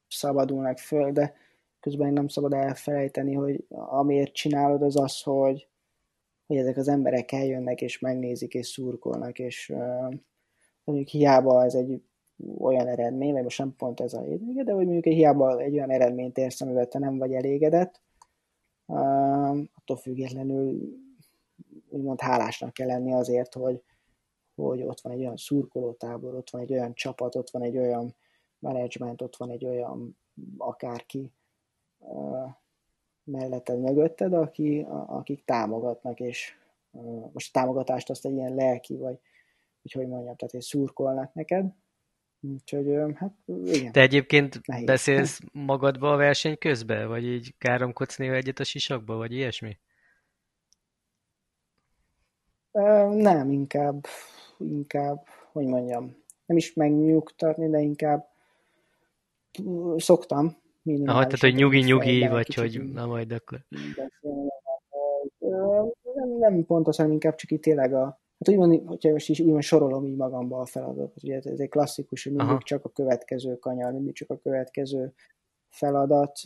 szabadulnak 0.08 0.78
föl, 0.78 1.12
de 1.12 1.34
közben 1.80 2.12
nem 2.12 2.28
szabad 2.28 2.52
elfelejteni, 2.52 3.34
hogy 3.34 3.64
amiért 3.68 4.32
csinálod 4.32 4.82
az 4.82 5.00
az, 5.00 5.22
hogy, 5.22 5.68
hogy 6.46 6.56
ezek 6.56 6.76
az 6.76 6.88
emberek 6.88 7.32
eljönnek 7.32 7.80
és 7.80 7.98
megnézik 7.98 8.54
és 8.54 8.66
szurkolnak, 8.66 9.38
és 9.38 9.68
uh, 9.68 10.14
mondjuk 10.84 11.08
hiába 11.08 11.64
ez 11.64 11.74
egy 11.74 12.02
olyan 12.58 12.86
eredmény, 12.86 13.32
vagy 13.32 13.42
most 13.42 13.58
nem 13.58 13.74
pont 13.76 14.00
ez 14.00 14.12
a 14.12 14.22
hétvége, 14.22 14.62
de 14.62 14.72
hogy 14.72 14.84
mondjuk 14.84 15.14
hiába 15.14 15.60
egy 15.60 15.74
olyan 15.74 15.90
eredményt 15.90 16.38
érsz, 16.38 16.60
amivel 16.60 16.88
te 16.88 16.98
nem 16.98 17.18
vagy 17.18 17.32
elégedett, 17.32 18.02
attól 18.86 19.96
függetlenül 19.96 20.98
úgymond 21.88 22.20
hálásnak 22.20 22.72
kell 22.72 22.86
lenni 22.86 23.12
azért, 23.12 23.54
hogy, 23.54 23.82
hogy 24.54 24.82
ott 24.82 25.00
van 25.00 25.12
egy 25.12 25.20
olyan 25.20 25.36
szurkolótábor, 25.36 26.34
ott 26.34 26.50
van 26.50 26.60
egy 26.60 26.72
olyan 26.72 26.94
csapat, 26.94 27.34
ott 27.34 27.50
van 27.50 27.62
egy 27.62 27.78
olyan 27.78 28.14
menedzsment, 28.58 29.22
ott 29.22 29.36
van 29.36 29.50
egy 29.50 29.64
olyan 29.64 30.18
akárki 30.58 31.32
melletted, 33.24 33.80
mögötted, 33.80 34.32
aki, 34.32 34.86
akik 35.06 35.44
támogatnak, 35.44 36.20
és 36.20 36.52
most 37.32 37.56
a 37.56 37.60
támogatást 37.60 38.10
azt 38.10 38.26
egy 38.26 38.32
ilyen 38.32 38.54
lelki, 38.54 38.96
vagy 38.96 39.18
hogy 39.82 39.92
hogy 39.92 40.08
mondjam, 40.08 40.36
tehát 40.36 40.52
hogy 40.52 40.60
szurkolnak 40.60 41.34
neked, 41.34 41.74
Úgyhogy 42.52 42.86
hát 43.14 43.32
igen. 43.64 43.92
Te 43.92 44.00
egyébként 44.00 44.66
Nehéz. 44.66 44.86
beszélsz 44.86 45.40
magadba 45.52 46.12
a 46.12 46.16
verseny 46.16 46.58
közben? 46.58 47.08
Vagy 47.08 47.24
így 47.24 47.54
káromkodsz 47.58 48.16
néha 48.16 48.34
egyet 48.34 48.58
a 48.58 48.64
sisakba, 48.64 49.16
vagy 49.16 49.32
ilyesmi? 49.32 49.78
Nem, 53.10 53.50
inkább, 53.50 54.06
inkább, 54.58 55.26
hogy 55.52 55.66
mondjam, 55.66 56.16
nem 56.46 56.56
is 56.56 56.72
megnyugtatni, 56.72 57.70
de 57.70 57.78
inkább 57.78 58.28
szoktam. 59.96 60.56
Aha, 60.84 61.22
tehát, 61.22 61.40
hogy 61.40 61.54
nyugi-nyugi, 61.54 62.28
vagy 62.28 62.54
hogy 62.54 62.92
na 62.92 63.06
majd 63.06 63.32
akkor. 63.32 63.64
Nem, 66.14 66.28
nem 66.38 66.64
pontosan, 66.64 67.10
inkább 67.10 67.34
csak 67.34 67.50
itt 67.50 67.62
tényleg 67.62 67.94
a, 67.94 68.20
Hát 68.44 68.54
úgymond, 68.54 68.86
hogyha 68.86 69.10
most 69.10 69.28
is 69.28 69.40
úgymond 69.40 69.62
sorolom 69.62 70.06
így 70.06 70.16
magamba 70.16 70.60
a 70.60 70.66
feladatot, 70.66 71.22
ugye 71.22 71.36
ez 71.36 71.60
egy 71.60 71.68
klasszikus, 71.68 72.24
hogy 72.24 72.32
mindig 72.32 72.50
Aha. 72.50 72.62
csak 72.62 72.84
a 72.84 72.88
következő 72.88 73.56
kanyar, 73.58 73.92
mindig 73.92 74.14
csak 74.14 74.30
a 74.30 74.38
következő 74.38 75.12
feladat, 75.68 76.40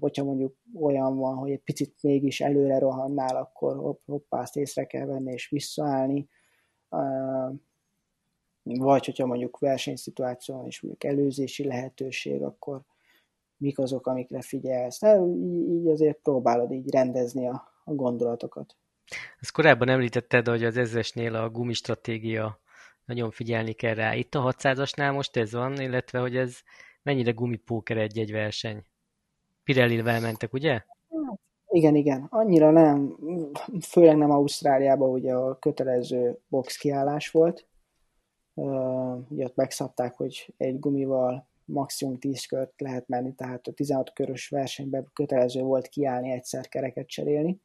hogyha 0.00 0.24
mondjuk 0.24 0.56
olyan 0.80 1.16
van, 1.16 1.36
hogy 1.36 1.50
egy 1.50 1.62
picit 1.62 2.02
mégis 2.02 2.40
előre 2.40 2.78
rohannál, 2.78 3.36
akkor 3.36 3.76
hopp, 3.76 4.00
hoppá, 4.06 4.40
azt 4.40 4.56
észre 4.56 4.86
kell 4.86 5.06
venni 5.06 5.32
és 5.32 5.48
visszaállni, 5.48 6.28
vagy 8.62 9.04
hogyha 9.04 9.26
mondjuk 9.26 9.58
versenyszituáció 9.58 10.64
és 10.66 10.80
mondjuk 10.80 11.04
előzési 11.04 11.64
lehetőség, 11.64 12.42
akkor 12.42 12.82
mik 13.56 13.78
azok, 13.78 14.06
amikre 14.06 14.40
figyelsz. 14.40 15.00
Hát 15.00 15.20
így 15.46 15.88
azért 15.88 16.18
próbálod 16.22 16.72
így 16.72 16.90
rendezni 16.90 17.46
a, 17.46 17.62
a 17.84 17.92
gondolatokat. 17.92 18.76
Ezt 19.40 19.52
korábban 19.52 19.88
említetted, 19.88 20.48
hogy 20.48 20.64
az 20.64 20.76
ezresnél 20.76 21.34
a 21.34 21.50
gumistratégia 21.50 22.60
nagyon 23.04 23.30
figyelni 23.30 23.72
kell 23.72 23.94
rá. 23.94 24.14
Itt 24.14 24.34
a 24.34 24.52
600-asnál 24.52 25.12
most 25.12 25.36
ez 25.36 25.52
van, 25.52 25.80
illetve 25.80 26.18
hogy 26.18 26.36
ez 26.36 26.58
mennyire 27.02 27.30
gumipóker 27.30 27.96
egy-egy 27.96 28.32
verseny. 28.32 28.84
Pirelli-vel 29.64 30.20
mentek, 30.20 30.52
ugye? 30.52 30.82
Igen, 31.68 31.94
igen. 31.94 32.26
Annyira 32.30 32.70
nem, 32.70 33.16
főleg 33.80 34.16
nem 34.16 34.30
Ausztráliában 34.30 35.10
ugye 35.10 35.34
a 35.34 35.58
kötelező 35.58 36.38
box 36.48 36.76
kiállás 36.76 37.30
volt. 37.30 37.66
ugye 39.28 39.44
ott 39.44 39.56
megszabták, 39.56 40.14
hogy 40.16 40.54
egy 40.56 40.78
gumival 40.78 41.48
maximum 41.64 42.18
10 42.18 42.46
kört 42.46 42.80
lehet 42.80 43.08
menni, 43.08 43.34
tehát 43.34 43.66
a 43.66 43.72
16 43.72 44.12
körös 44.12 44.48
versenyben 44.48 45.10
kötelező 45.12 45.62
volt 45.62 45.88
kiállni 45.88 46.30
egyszer 46.30 46.68
kereket 46.68 47.06
cserélni. 47.06 47.60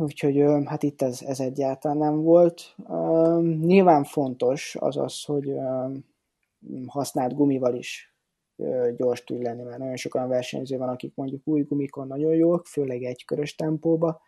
Úgyhogy 0.00 0.44
hát 0.64 0.82
itt 0.82 1.02
ez, 1.02 1.22
ez 1.22 1.40
egyáltalán 1.40 1.96
nem 1.96 2.22
volt. 2.22 2.76
Nyilván 3.60 4.04
fontos 4.04 4.76
az 4.80 4.96
az, 4.96 5.24
hogy 5.24 5.54
használt 6.86 7.34
gumival 7.34 7.74
is 7.74 8.14
gyors 8.96 9.24
tud 9.24 9.42
lenni, 9.42 9.62
mert 9.62 9.78
nagyon 9.78 9.96
sokan 9.96 10.28
versenyző 10.28 10.76
van, 10.76 10.88
akik 10.88 11.14
mondjuk 11.14 11.46
új 11.46 11.62
gumikon 11.62 12.06
nagyon 12.06 12.34
jók, 12.34 12.66
főleg 12.66 13.02
egy 13.02 13.24
körös 13.24 13.54
tempóba, 13.54 14.20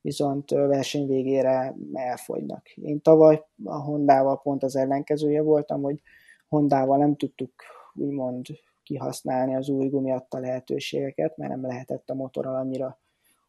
viszont 0.00 0.50
verseny 0.50 1.06
végére 1.06 1.76
elfogynak. 1.92 2.68
Én 2.68 3.02
tavaly 3.02 3.44
a 3.64 3.82
Hondával 3.82 4.40
pont 4.40 4.62
az 4.62 4.76
ellenkezője 4.76 5.42
voltam, 5.42 5.82
hogy 5.82 6.00
Hondával 6.48 6.98
nem 6.98 7.16
tudtuk 7.16 7.52
úgymond 7.94 8.46
kihasználni 8.82 9.54
az 9.54 9.68
új 9.68 9.88
gumi 9.88 10.12
adta 10.12 10.38
lehetőségeket, 10.38 11.36
mert 11.36 11.50
nem 11.50 11.62
lehetett 11.66 12.10
a 12.10 12.14
motorral 12.14 12.54
annyira 12.54 12.98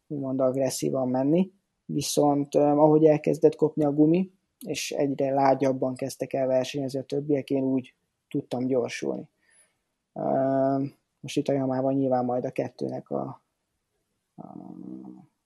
úgymond 0.07 0.39
agresszívan 0.39 1.09
menni 1.09 1.51
viszont 1.93 2.55
ahogy 2.55 3.05
elkezdett 3.05 3.55
kopni 3.55 3.83
a 3.83 3.93
gumi, 3.93 4.31
és 4.65 4.91
egyre 4.91 5.33
lágyabban 5.33 5.95
kezdtek 5.95 6.33
el 6.33 6.47
versenyezni 6.47 6.99
a 6.99 7.03
többiek, 7.03 7.49
én 7.49 7.63
úgy 7.63 7.93
tudtam 8.29 8.65
gyorsulni. 8.65 9.29
Most 11.19 11.37
itt 11.37 11.47
a 11.47 11.53
Jamában 11.53 11.93
nyilván 11.93 12.25
majd 12.25 12.45
a 12.45 12.51
kettőnek 12.51 13.09
a, 13.09 13.43
a, 14.35 14.47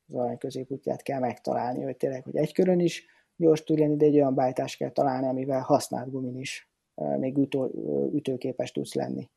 az 0.07 0.15
arany 0.15 0.37
középútját 0.37 1.01
kell 1.01 1.19
megtalálni, 1.19 1.83
hogy 1.83 1.97
tényleg, 1.97 2.23
hogy 2.23 2.35
egy 2.35 2.53
körön 2.53 2.79
is 2.79 3.05
gyors 3.35 3.63
tud 3.63 3.79
lenni, 3.79 3.95
de 3.95 4.05
egy 4.05 4.15
olyan 4.15 4.35
bájtást 4.35 4.77
kell 4.77 4.91
találni, 4.91 5.27
amivel 5.27 5.61
használt 5.61 6.11
gumin 6.11 6.39
is 6.39 6.69
még 6.95 7.37
ütő, 7.37 7.69
ütőképes 8.13 8.71
tudsz 8.71 8.93
lenni 8.93 9.29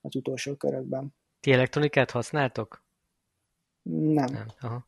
az 0.00 0.16
utolsó 0.16 0.54
körökben. 0.54 1.14
Ti 1.40 1.52
elektronikát 1.52 2.10
használtok? 2.10 2.84
Nem. 3.82 4.32
Nem. 4.32 4.46
Aha. 4.60 4.86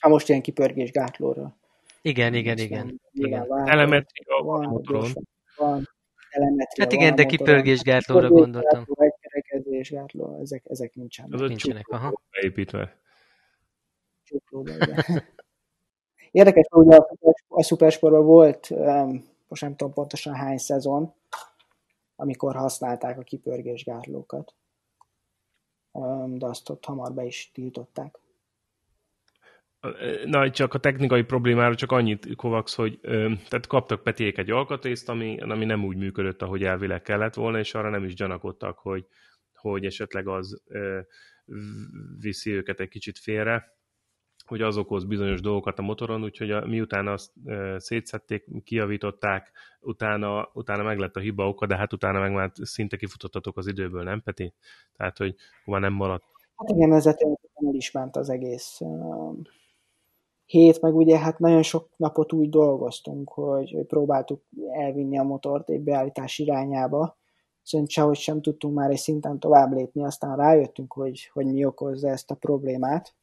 Hát 0.00 0.12
most 0.12 0.28
ilyen 0.28 0.42
kipörgés 0.42 0.90
gátlóra. 0.90 1.56
Igen, 2.02 2.34
igen, 2.34 2.58
igen. 2.58 3.00
igen. 3.12 3.68
Elemetria 3.68 4.42
van, 4.42 4.68
motoron. 4.68 5.10
Van, 5.56 5.88
elemetria 6.30 6.84
Hát 6.84 6.92
igen, 6.92 7.14
de 7.14 7.26
kipörgés 7.26 7.82
gátlóra 7.82 8.28
gondoltam. 8.28 8.84
Egykerekezés 8.94 9.90
gátló, 9.90 10.38
ezek, 10.40 10.62
ezek 10.68 10.94
nincsenek. 10.94 11.32
Az 11.32 11.40
nincsenek, 11.40 11.88
aha. 11.88 12.20
Beépítve. 12.30 12.98
Érdekes, 16.30 16.66
hogy 16.68 16.94
a, 16.94 17.10
a 17.48 17.62
szupersportban 17.62 18.24
volt, 18.24 18.70
um, 18.70 19.24
most 19.48 19.62
nem 19.62 19.76
tudom 19.76 19.92
pontosan 19.92 20.34
hány 20.34 20.58
szezon, 20.58 21.14
amikor 22.16 22.54
használták 22.54 23.18
a 23.18 23.22
kipörgésgátlókat. 23.22 24.54
Um, 25.92 26.38
de 26.38 26.46
azt 26.46 26.68
ott 26.70 26.84
hamar 26.84 27.12
be 27.12 27.24
is 27.24 27.50
tiltották. 27.54 28.18
Na, 30.24 30.50
csak 30.50 30.74
a 30.74 30.78
technikai 30.78 31.22
problémára 31.22 31.74
csak 31.74 31.92
annyit 31.92 32.36
kovax, 32.36 32.74
hogy 32.74 33.00
tehát 33.48 33.66
kaptak 33.66 34.02
Petiék 34.02 34.38
egy 34.38 34.50
alkatrészt, 34.50 35.08
ami, 35.08 35.40
ami 35.40 35.64
nem 35.64 35.84
úgy 35.84 35.96
működött, 35.96 36.42
ahogy 36.42 36.64
elvileg 36.64 37.02
kellett 37.02 37.34
volna, 37.34 37.58
és 37.58 37.74
arra 37.74 37.90
nem 37.90 38.04
is 38.04 38.14
gyanakodtak, 38.14 38.78
hogy, 38.78 39.06
hogy 39.54 39.84
esetleg 39.84 40.28
az 40.28 40.62
ö, 40.66 41.00
viszi 42.20 42.50
őket 42.50 42.80
egy 42.80 42.88
kicsit 42.88 43.18
félre, 43.18 43.78
hogy 44.46 44.62
az 44.62 44.76
okoz 44.76 45.04
bizonyos 45.04 45.40
dolgokat 45.40 45.78
a 45.78 45.82
motoron, 45.82 46.22
úgyhogy 46.22 46.50
a, 46.50 46.66
miután 46.66 47.08
azt 47.08 47.32
ö, 47.44 47.76
szétszették, 47.78 48.44
kijavították, 48.64 49.50
utána, 49.80 50.50
utána 50.52 50.82
meg 50.82 50.98
lett 50.98 51.16
a 51.16 51.20
hiba 51.20 51.48
oka, 51.48 51.66
de 51.66 51.76
hát 51.76 51.92
utána 51.92 52.20
meg 52.20 52.32
már 52.32 52.50
szinte 52.54 52.96
kifutottatok 52.96 53.56
az 53.56 53.66
időből, 53.66 54.02
nem 54.02 54.22
Peti? 54.22 54.54
Tehát, 54.96 55.16
hogy 55.16 55.34
már 55.64 55.80
nem 55.80 55.92
maradt. 55.92 56.24
Hát 56.56 56.68
igen, 56.68 56.92
ezzel 56.92 57.14
el 57.54 57.74
is 57.74 57.90
ment 57.90 58.16
az 58.16 58.30
egész 58.30 58.80
hét, 60.50 60.80
meg 60.80 60.96
ugye 60.96 61.18
hát 61.18 61.38
nagyon 61.38 61.62
sok 61.62 61.88
napot 61.96 62.32
úgy 62.32 62.48
dolgoztunk, 62.48 63.32
hogy 63.32 63.84
próbáltuk 63.86 64.42
elvinni 64.70 65.18
a 65.18 65.22
motort 65.22 65.70
egy 65.70 65.80
beállítás 65.80 66.38
irányába, 66.38 67.16
viszont 67.62 67.90
sehogy 67.90 68.16
sem 68.16 68.42
tudtunk 68.42 68.74
már 68.74 68.90
egy 68.90 68.96
szinten 68.96 69.38
tovább 69.38 69.72
lépni, 69.72 70.04
aztán 70.04 70.36
rájöttünk, 70.36 70.92
hogy, 70.92 71.30
hogy 71.32 71.46
mi 71.46 71.64
okozza 71.64 72.08
ezt 72.08 72.30
a 72.30 72.34
problémát. 72.34 73.14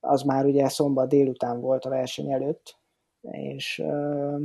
Az 0.00 0.22
már 0.22 0.44
ugye 0.44 0.68
szombat 0.68 1.08
délután 1.08 1.60
volt 1.60 1.84
a 1.84 1.88
verseny 1.88 2.32
előtt, 2.32 2.78
és 3.20 3.78
ö, 3.78 4.36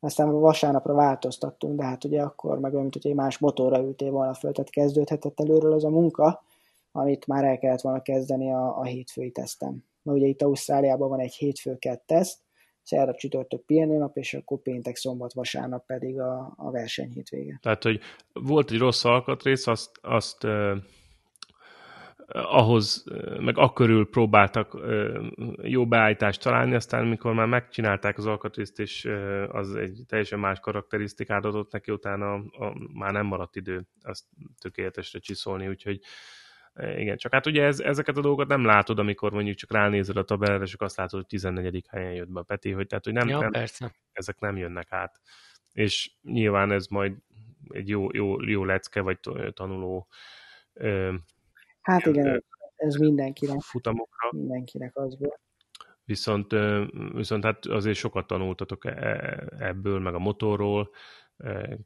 aztán 0.00 0.30
vasárnapra 0.30 0.94
változtattunk, 0.94 1.78
de 1.78 1.84
hát 1.84 2.04
ugye 2.04 2.22
akkor 2.22 2.58
meg 2.58 2.70
olyan, 2.70 2.82
mint 2.82 2.94
hogy 2.94 3.06
egy 3.06 3.14
más 3.14 3.38
motorra 3.38 3.82
ültél 3.82 4.10
volna 4.10 4.34
föl, 4.34 4.52
tehát 4.52 4.70
kezdődhetett 4.70 5.40
előről 5.40 5.72
az 5.72 5.84
a 5.84 5.90
munka, 5.90 6.42
amit 6.92 7.26
már 7.26 7.44
el 7.44 7.58
kellett 7.58 7.80
volna 7.80 8.02
kezdeni 8.02 8.52
a, 8.52 8.78
a 8.78 8.84
hétfői 8.84 9.30
tesztem 9.30 9.90
mert 10.02 10.18
ugye 10.18 10.26
itt 10.26 10.42
Ausztráliában 10.42 11.08
van 11.08 11.20
egy 11.20 11.34
hétfő 11.34 11.78
teszt, 12.06 12.40
szerda 12.82 13.14
csütörtök 13.14 13.64
pihenőnap, 13.66 14.16
és 14.16 14.34
akkor 14.34 14.62
péntek, 14.62 14.96
szombat, 14.96 15.32
vasárnap 15.32 15.86
pedig 15.86 16.20
a, 16.20 16.54
a 16.56 16.70
verseny 16.70 17.10
hétvége. 17.10 17.58
Tehát, 17.62 17.82
hogy 17.82 18.00
volt 18.32 18.70
egy 18.70 18.78
rossz 18.78 19.04
alkatrész, 19.04 19.66
azt, 19.66 19.90
azt 20.00 20.44
eh, 20.44 20.76
ahhoz, 22.26 23.04
meg 23.38 23.58
akkörül 23.58 24.08
próbáltak 24.08 24.80
eh, 24.82 25.14
jó 25.62 25.86
beállítást 25.86 26.42
találni, 26.42 26.74
aztán 26.74 27.06
mikor 27.06 27.34
már 27.34 27.46
megcsinálták 27.46 28.18
az 28.18 28.26
alkatrészt, 28.26 28.78
és 28.78 29.04
eh, 29.04 29.54
az 29.54 29.74
egy 29.74 30.02
teljesen 30.06 30.38
más 30.38 30.60
karakterisztikát 30.60 31.44
adott 31.44 31.72
neki, 31.72 31.92
utána 31.92 32.32
a, 32.32 32.64
a, 32.64 32.74
már 32.92 33.12
nem 33.12 33.26
maradt 33.26 33.56
idő 33.56 33.86
azt 34.02 34.24
tökéletesre 34.60 35.18
csiszolni, 35.18 35.68
úgyhogy 35.68 36.00
Igen, 36.80 37.16
csak 37.16 37.32
hát 37.32 37.46
ugye 37.46 37.64
ez, 37.64 37.80
ezeket 37.80 38.16
a 38.16 38.20
dolgokat 38.20 38.48
nem 38.48 38.64
látod, 38.64 38.98
amikor 38.98 39.32
mondjuk 39.32 39.56
csak 39.56 39.72
ránézel 39.72 40.16
a 40.16 40.24
tabellára, 40.24 40.62
és 40.62 40.74
azt 40.74 40.96
látod, 40.96 41.20
hogy 41.20 41.26
14. 41.26 41.84
helyen 41.88 42.12
jött 42.12 42.28
be 42.30 42.40
a 42.40 42.42
Peti, 42.42 42.70
hogy, 42.70 42.86
tehát, 42.86 43.04
hogy 43.04 43.12
nem, 43.12 43.28
Ja, 43.28 43.38
nem, 43.38 43.50
persze. 43.50 43.94
ezek 44.12 44.38
nem 44.38 44.56
jönnek 44.56 44.92
át. 44.92 45.20
És 45.72 46.12
nyilván 46.22 46.72
ez 46.72 46.86
majd 46.86 47.16
egy 47.68 47.88
jó, 47.88 48.08
jó, 48.12 48.42
jó 48.42 48.64
lecke, 48.64 49.00
vagy 49.00 49.18
tanuló 49.52 50.08
ö, 50.72 51.14
Hát 51.80 52.06
igen, 52.06 52.44
ez 52.76 52.94
mindenkinek, 52.94 53.60
futamokra. 53.60 54.28
mindenkinek 54.32 54.96
az 54.96 55.18
volt. 55.18 55.40
Viszont, 56.04 56.52
ö, 56.52 56.84
viszont 57.14 57.44
hát 57.44 57.66
azért 57.66 57.96
sokat 57.96 58.26
tanultatok 58.26 58.84
e- 58.84 58.90
e- 58.90 59.46
ebből, 59.58 59.98
meg 60.00 60.14
a 60.14 60.18
motorról, 60.18 60.90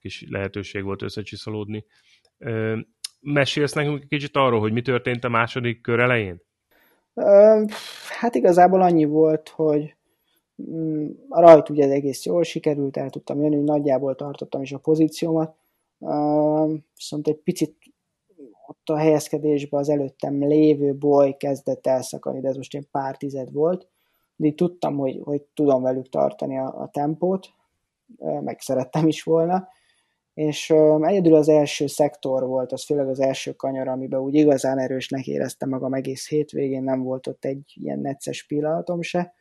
kis 0.01 0.25
lehetőség 0.29 0.83
volt 0.83 1.03
összecsiszolódni. 1.03 1.87
Mesélsz 3.27 3.73
nekünk 3.73 4.09
kicsit 4.09 4.37
arról, 4.37 4.61
hogy 4.61 4.73
mi 4.73 4.83
történt 4.83 5.25
a 5.25 5.29
második 5.29 5.81
kör 5.81 6.01
elején? 6.01 6.43
Hát 8.19 8.35
igazából 8.35 8.83
annyi 8.83 9.05
volt, 9.05 9.49
hogy 9.49 9.97
mm, 10.63 11.09
a 11.29 11.41
rajt 11.41 11.69
ugye 11.69 11.91
egész 11.91 12.25
jól 12.25 12.43
sikerült, 12.43 12.97
el 12.97 13.11
tudtam 13.11 13.41
jönni, 13.41 13.57
nagyjából 13.57 14.15
tartottam 14.15 14.63
is 14.63 14.73
a 14.73 14.79
pozíciómat, 14.79 15.57
viszont 16.95 17.29
egy 17.29 17.37
picit 17.45 17.77
ott 18.67 18.89
a 18.89 18.97
helyezkedésben 18.97 19.81
az 19.81 19.89
előttem 19.89 20.47
lévő 20.47 20.95
boly 20.95 21.37
kezdett 21.37 21.87
elszakadni, 21.87 22.41
de 22.41 22.49
ez 22.49 22.57
most 22.57 22.75
egy 22.75 22.87
pár 22.91 23.17
tized 23.17 23.53
volt, 23.53 23.89
de 24.37 24.47
így 24.47 24.55
tudtam, 24.55 24.97
hogy, 24.97 25.21
hogy 25.25 25.43
tudom 25.55 25.83
velük 25.83 26.09
tartani 26.09 26.59
a, 26.59 26.81
a 26.81 26.89
tempót, 26.93 27.49
meg 28.19 28.61
szerettem 28.61 29.07
is 29.07 29.23
volna, 29.23 29.69
és 30.37 30.71
egyedül 31.01 31.35
az 31.35 31.49
első 31.49 31.87
szektor 31.87 32.47
volt, 32.47 32.73
az 32.73 32.85
főleg 32.85 33.09
az 33.09 33.21
első 33.21 33.53
kanyar, 33.53 33.89
amiben 33.89 34.21
úgy 34.21 34.35
igazán 34.35 34.79
erősnek 34.79 35.27
éreztem 35.27 35.69
magam 35.69 35.95
egész 35.95 36.29
hétvégén, 36.29 36.83
nem 36.83 37.03
volt 37.03 37.27
ott 37.27 37.45
egy 37.45 37.73
ilyen 37.75 37.99
necces 37.99 38.47
pillanatom 38.47 39.03
se. 39.03 39.35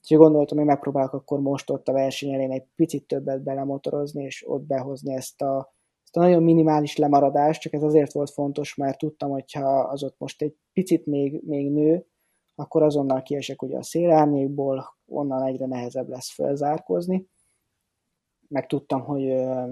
Úgyhogy 0.00 0.16
gondoltam, 0.16 0.58
hogy 0.58 0.66
megpróbálok 0.66 1.12
akkor 1.12 1.40
most 1.40 1.70
ott 1.70 1.88
a 1.88 1.92
verseny 1.92 2.32
elén 2.32 2.52
egy 2.52 2.64
picit 2.76 3.06
többet 3.06 3.42
belemotorozni, 3.42 4.24
és 4.24 4.48
ott 4.48 4.62
behozni 4.62 5.14
ezt 5.14 5.42
a, 5.42 5.74
ezt 6.04 6.16
a 6.16 6.20
nagyon 6.20 6.42
minimális 6.42 6.96
lemaradást, 6.96 7.60
csak 7.60 7.72
ez 7.72 7.82
azért 7.82 8.12
volt 8.12 8.30
fontos, 8.30 8.74
mert 8.74 8.98
tudtam, 8.98 9.30
hogyha 9.30 9.78
az 9.80 10.02
ott 10.02 10.18
most 10.18 10.42
egy 10.42 10.54
picit 10.72 11.06
még, 11.06 11.42
még 11.46 11.70
nő, 11.70 12.06
akkor 12.54 12.82
azonnal 12.82 13.22
kiesek 13.22 13.62
ugye 13.62 13.76
a 13.76 13.82
szélárnyékból, 13.82 14.96
onnan 15.06 15.42
egyre 15.42 15.66
nehezebb 15.66 16.08
lesz 16.08 16.30
felzárkozni 16.30 17.28
meg 18.48 18.66
tudtam, 18.66 19.00
hogy 19.00 19.22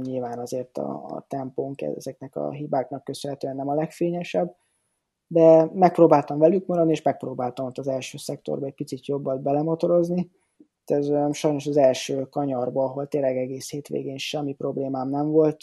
nyilván 0.00 0.38
azért 0.38 0.78
a, 0.78 1.04
a 1.04 1.24
tempónk 1.28 1.82
ezeknek 1.82 2.36
a 2.36 2.50
hibáknak 2.50 3.04
köszönhetően 3.04 3.56
nem 3.56 3.68
a 3.68 3.74
legfényesebb, 3.74 4.56
de 5.26 5.70
megpróbáltam 5.72 6.38
velük 6.38 6.66
maradni, 6.66 6.92
és 6.92 7.02
megpróbáltam 7.02 7.66
ott 7.66 7.78
az 7.78 7.88
első 7.88 8.18
szektorba 8.18 8.66
egy 8.66 8.74
picit 8.74 9.06
jobbat 9.06 9.42
belemotorozni. 9.42 10.30
Ez 10.84 11.10
sajnos 11.32 11.66
az 11.66 11.76
első 11.76 12.22
kanyarba, 12.22 12.84
ahol 12.84 13.06
tényleg 13.06 13.36
egész 13.36 13.70
hétvégén 13.70 14.16
semmi 14.16 14.54
problémám 14.54 15.08
nem 15.08 15.30
volt, 15.30 15.62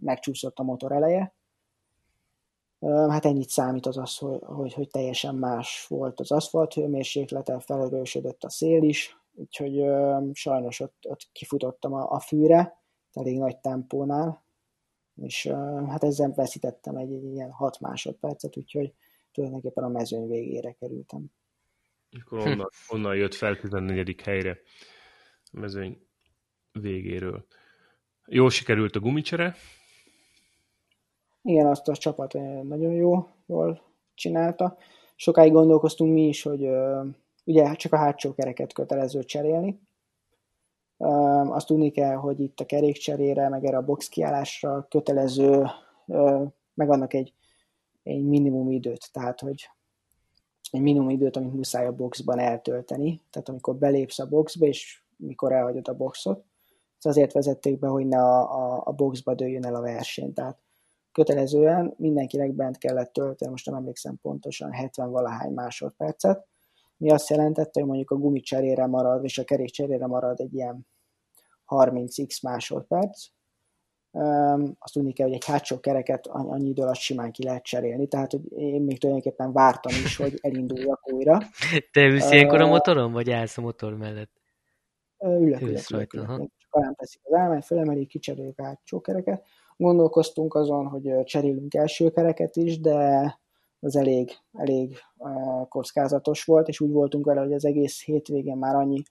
megcsúszott 0.00 0.58
a 0.58 0.62
motor 0.62 0.92
eleje. 0.92 1.34
Hát 3.08 3.24
ennyit 3.24 3.48
számít 3.48 3.86
az 3.86 3.98
az, 3.98 4.18
hogy, 4.18 4.38
hogy, 4.42 4.72
hogy 4.72 4.88
teljesen 4.88 5.34
más 5.34 5.86
volt 5.88 6.20
az 6.20 6.32
aszfalt 6.32 6.74
hőmérséklete, 6.74 7.60
felerősödött 7.60 8.44
a 8.44 8.50
szél 8.50 8.82
is, 8.82 9.23
úgyhogy 9.34 9.78
ö, 9.78 10.18
sajnos 10.32 10.80
ott, 10.80 11.04
ott 11.08 11.28
kifutottam 11.32 11.92
a, 11.92 12.10
a 12.10 12.20
fűre, 12.20 12.82
elég 13.12 13.38
nagy 13.38 13.56
tempónál, 13.56 14.44
és 15.22 15.44
ö, 15.44 15.84
hát 15.88 16.04
ezzel 16.04 16.32
veszítettem 16.36 16.96
egy, 16.96 17.12
egy 17.12 17.24
ilyen 17.24 17.50
6 17.50 17.80
másodpercet, 17.80 18.56
úgyhogy 18.56 18.92
tulajdonképpen 19.32 19.84
a 19.84 19.88
mezőny 19.88 20.28
végére 20.28 20.72
kerültem. 20.72 21.26
Akkor 22.20 22.38
onnan, 22.38 22.68
onnan 22.88 23.16
jött 23.16 23.34
fel 23.34 23.56
14. 23.56 24.20
helyre 24.22 24.58
a 25.52 25.60
mezőny 25.60 26.06
végéről. 26.72 27.46
Jó 28.26 28.48
sikerült 28.48 28.96
a 28.96 29.00
gumicsere? 29.00 29.54
Igen, 31.42 31.66
azt 31.66 31.88
a 31.88 31.96
csapat 31.96 32.32
nagyon 32.62 32.92
jó, 32.92 33.28
jól 33.46 33.82
csinálta. 34.14 34.78
Sokáig 35.16 35.52
gondolkoztunk 35.52 36.12
mi 36.12 36.28
is, 36.28 36.42
hogy 36.42 36.64
ö, 36.64 37.04
ugye 37.44 37.74
csak 37.74 37.92
a 37.92 37.96
hátsó 37.96 38.34
kereket 38.34 38.72
kötelező 38.72 39.22
cserélni. 39.22 39.80
Azt 41.48 41.66
tudni 41.66 41.90
kell, 41.90 42.14
hogy 42.14 42.40
itt 42.40 42.60
a 42.60 42.66
kerékcserére, 42.66 43.48
meg 43.48 43.64
erre 43.64 43.76
a 43.76 43.84
box 43.84 44.08
kiállásra 44.08 44.86
kötelező, 44.88 45.66
meg 46.74 46.90
annak 46.90 47.14
egy, 47.14 47.34
egy 48.02 48.24
minimum 48.24 48.70
időt, 48.70 49.12
tehát 49.12 49.40
hogy 49.40 49.70
egy 50.70 50.80
minimum 50.80 51.10
időt, 51.10 51.36
amit 51.36 51.54
muszáj 51.54 51.86
a 51.86 51.94
boxban 51.94 52.38
eltölteni, 52.38 53.20
tehát 53.30 53.48
amikor 53.48 53.76
belépsz 53.76 54.18
a 54.18 54.28
boxba, 54.28 54.66
és 54.66 55.02
mikor 55.16 55.52
elhagyod 55.52 55.88
a 55.88 55.96
boxot, 55.96 56.44
ez 56.98 57.10
azért 57.10 57.32
vezették 57.32 57.78
be, 57.78 57.86
hogy 57.86 58.06
ne 58.06 58.18
a, 58.18 58.56
a, 58.56 58.82
a 58.84 58.92
boxba 58.92 59.34
dőljön 59.34 59.64
el 59.64 59.74
a 59.74 59.80
verseny, 59.80 60.32
tehát 60.32 60.58
kötelezően 61.12 61.94
mindenkinek 61.96 62.52
bent 62.52 62.78
kellett 62.78 63.12
tölteni, 63.12 63.50
most 63.50 63.66
nem 63.66 63.74
emlékszem 63.74 64.18
pontosan, 64.22 64.72
70 64.72 65.10
valahány 65.10 65.52
másodpercet, 65.52 66.46
mi 67.04 67.10
azt 67.10 67.30
jelentette, 67.30 67.80
hogy 67.80 67.88
mondjuk 67.88 68.10
a 68.10 68.16
gumi 68.16 68.40
cserére 68.40 68.86
marad, 68.86 69.24
és 69.24 69.38
a 69.38 69.44
kerék 69.44 69.70
cserére 69.70 70.06
marad 70.06 70.40
egy 70.40 70.54
ilyen 70.54 70.86
30x 71.66 72.42
másodperc, 72.42 73.26
azt 74.78 74.92
tudni 74.92 75.12
kell, 75.12 75.26
hogy 75.26 75.34
egy 75.34 75.44
hátsó 75.44 75.80
kereket 75.80 76.26
annyi 76.26 76.68
idő 76.68 76.82
alatt 76.82 76.94
simán 76.94 77.32
ki 77.32 77.44
lehet 77.44 77.64
cserélni, 77.64 78.06
tehát 78.06 78.30
hogy 78.30 78.52
én 78.52 78.82
még 78.82 78.98
tulajdonképpen 78.98 79.52
vártam 79.52 79.92
is, 80.04 80.16
hogy 80.16 80.38
elinduljak 80.42 81.12
újra. 81.12 81.38
Te 81.92 82.06
ülsz 82.06 82.30
ilyenkor 82.30 82.60
a 82.60 82.66
motoron, 82.66 83.12
vagy 83.12 83.30
állsz 83.30 83.58
a 83.58 83.60
motor 83.60 83.96
mellett? 83.96 84.40
Ülök, 85.18 85.60
ülök, 85.60 85.90
ülök, 85.90 86.12
ülök. 86.14 86.28
Csak 86.56 86.76
olyan 86.76 86.94
teszik 86.94 87.20
az 87.24 87.32
álmány, 87.32 87.60
fölemelik, 87.60 88.08
kicseréljük 88.08 88.58
a 88.58 88.64
hátsó 88.64 89.00
kereket. 89.00 89.44
Gondolkoztunk 89.76 90.54
azon, 90.54 90.86
hogy 90.86 91.24
cserélünk 91.24 91.74
első 91.74 92.10
kereket 92.10 92.56
is, 92.56 92.80
de 92.80 93.38
az 93.84 93.96
elég, 93.96 94.30
elég 94.52 94.96
kockázatos 95.68 96.44
volt, 96.44 96.68
és 96.68 96.80
úgy 96.80 96.90
voltunk 96.90 97.24
vele, 97.24 97.40
hogy 97.40 97.52
az 97.52 97.64
egész 97.64 98.04
hétvégén 98.04 98.56
már 98.56 98.74
annyi 98.74 99.02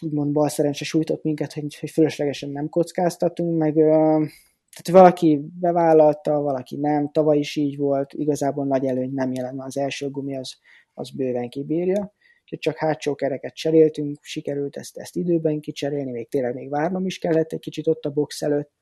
úgymond 0.00 0.32
bal 0.32 0.48
szerencse 0.48 0.84
sújtott 0.84 1.22
minket, 1.22 1.52
hogy, 1.52 1.78
hogy 1.78 1.90
fölöslegesen 1.90 2.50
nem 2.50 2.68
kockáztatunk, 2.68 3.58
meg 3.58 3.74
tehát 3.74 5.02
valaki 5.02 5.40
bevállalta, 5.60 6.40
valaki 6.40 6.76
nem, 6.76 7.10
tavaly 7.12 7.38
is 7.38 7.56
így 7.56 7.76
volt, 7.76 8.12
igazából 8.12 8.64
nagy 8.64 8.86
előny 8.86 9.12
nem 9.12 9.32
jelent, 9.32 9.62
az 9.62 9.78
első 9.78 10.10
gumi 10.10 10.36
az, 10.36 10.54
az 10.94 11.10
bőven 11.10 11.48
kibírja, 11.48 12.14
úgyhogy 12.42 12.58
csak 12.58 12.76
hátsó 12.76 13.14
kereket 13.14 13.54
cseréltünk, 13.54 14.18
sikerült 14.20 14.76
ezt, 14.76 14.96
ezt 14.96 15.16
időben 15.16 15.60
kicserélni, 15.60 16.10
még 16.10 16.28
tényleg 16.28 16.54
még 16.54 16.70
várnom 16.70 17.06
is 17.06 17.18
kellett 17.18 17.52
egy 17.52 17.60
kicsit 17.60 17.86
ott 17.86 18.04
a 18.04 18.10
box 18.10 18.42
előtt, 18.42 18.72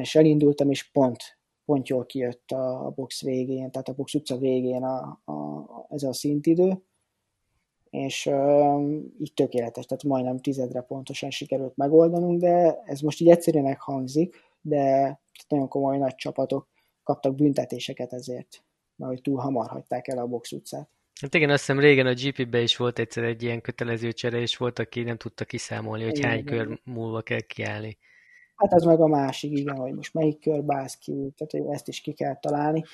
és 0.00 0.14
elindultam, 0.14 0.70
és 0.70 0.90
pont 0.90 1.22
pont 1.72 1.88
jól 1.88 2.06
kijött 2.06 2.50
a, 2.50 2.86
a 2.86 2.90
box 2.90 3.22
végén, 3.22 3.70
tehát 3.70 3.88
a 3.88 3.92
box 3.92 4.14
utca 4.14 4.36
végén 4.36 4.82
a, 4.82 5.20
a, 5.24 5.32
a, 5.32 5.86
ez 5.88 6.02
a 6.02 6.12
szintidő, 6.12 6.82
és 7.90 8.26
um, 8.26 9.14
így 9.18 9.32
tökéletes, 9.34 9.86
tehát 9.86 10.02
majdnem 10.02 10.38
tizedre 10.38 10.80
pontosan 10.80 11.30
sikerült 11.30 11.76
megoldanunk, 11.76 12.40
de 12.40 12.82
ez 12.84 13.00
most 13.00 13.20
így 13.20 13.28
egyszerűnek 13.28 13.80
hangzik, 13.80 14.36
de 14.60 15.20
nagyon 15.48 15.68
komoly 15.68 15.98
nagy 15.98 16.14
csapatok 16.14 16.68
kaptak 17.02 17.34
büntetéseket 17.34 18.12
ezért, 18.12 18.62
mert 18.96 19.12
hogy 19.12 19.22
túl 19.22 19.38
hamar 19.38 19.68
hagyták 19.68 20.08
el 20.08 20.18
a 20.18 20.26
box 20.26 20.52
utcát. 20.52 20.88
Hát 21.20 21.34
igen, 21.34 21.50
azt 21.50 21.66
hiszem 21.66 21.80
régen 21.80 22.06
a 22.06 22.14
GP-be 22.14 22.60
is 22.60 22.76
volt 22.76 22.98
egyszer 22.98 23.24
egy 23.24 23.42
ilyen 23.42 23.60
kötelező 23.60 24.12
csere, 24.12 24.38
és 24.38 24.56
volt, 24.56 24.78
aki 24.78 25.02
nem 25.02 25.16
tudta 25.16 25.44
kiszámolni, 25.44 26.04
hogy 26.04 26.16
igen, 26.16 26.30
hány 26.30 26.38
igen. 26.38 26.66
kör 26.66 26.80
múlva 26.84 27.20
kell 27.20 27.40
kiállni. 27.40 27.98
Hát 28.62 28.72
az 28.72 28.84
meg 28.84 29.00
a 29.00 29.06
másik, 29.06 29.58
igen, 29.58 29.76
hogy 29.76 29.94
most 29.94 30.14
melyik 30.14 30.40
körbe 30.40 30.76
állsz 30.76 30.96
ki, 30.96 31.12
tehát 31.12 31.50
hogy 31.50 31.74
ezt 31.74 31.88
is 31.88 32.00
ki 32.00 32.12
kell 32.12 32.36
találni, 32.36 32.84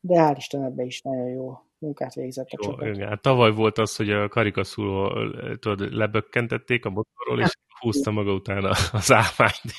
de 0.00 0.14
hál' 0.18 0.34
Isten 0.36 0.64
ebbe 0.64 0.82
is 0.82 1.02
nagyon 1.02 1.28
jó 1.28 1.58
munkát 1.78 2.14
végzett 2.14 2.48
a 2.50 2.58
jó, 2.62 2.70
csapat. 2.70 2.86
Igen. 2.86 3.18
Tavaly 3.22 3.52
volt 3.52 3.78
az, 3.78 3.96
hogy 3.96 4.10
a 4.10 4.28
karikaszuló 4.28 5.12
tudod, 5.58 5.94
lebökkentették 5.94 6.84
a 6.84 6.90
motorról, 6.90 7.40
és 7.40 7.56
húzta 7.80 8.10
maga 8.10 8.32
utána 8.32 8.70
az 8.92 9.12
álmányt. 9.12 9.72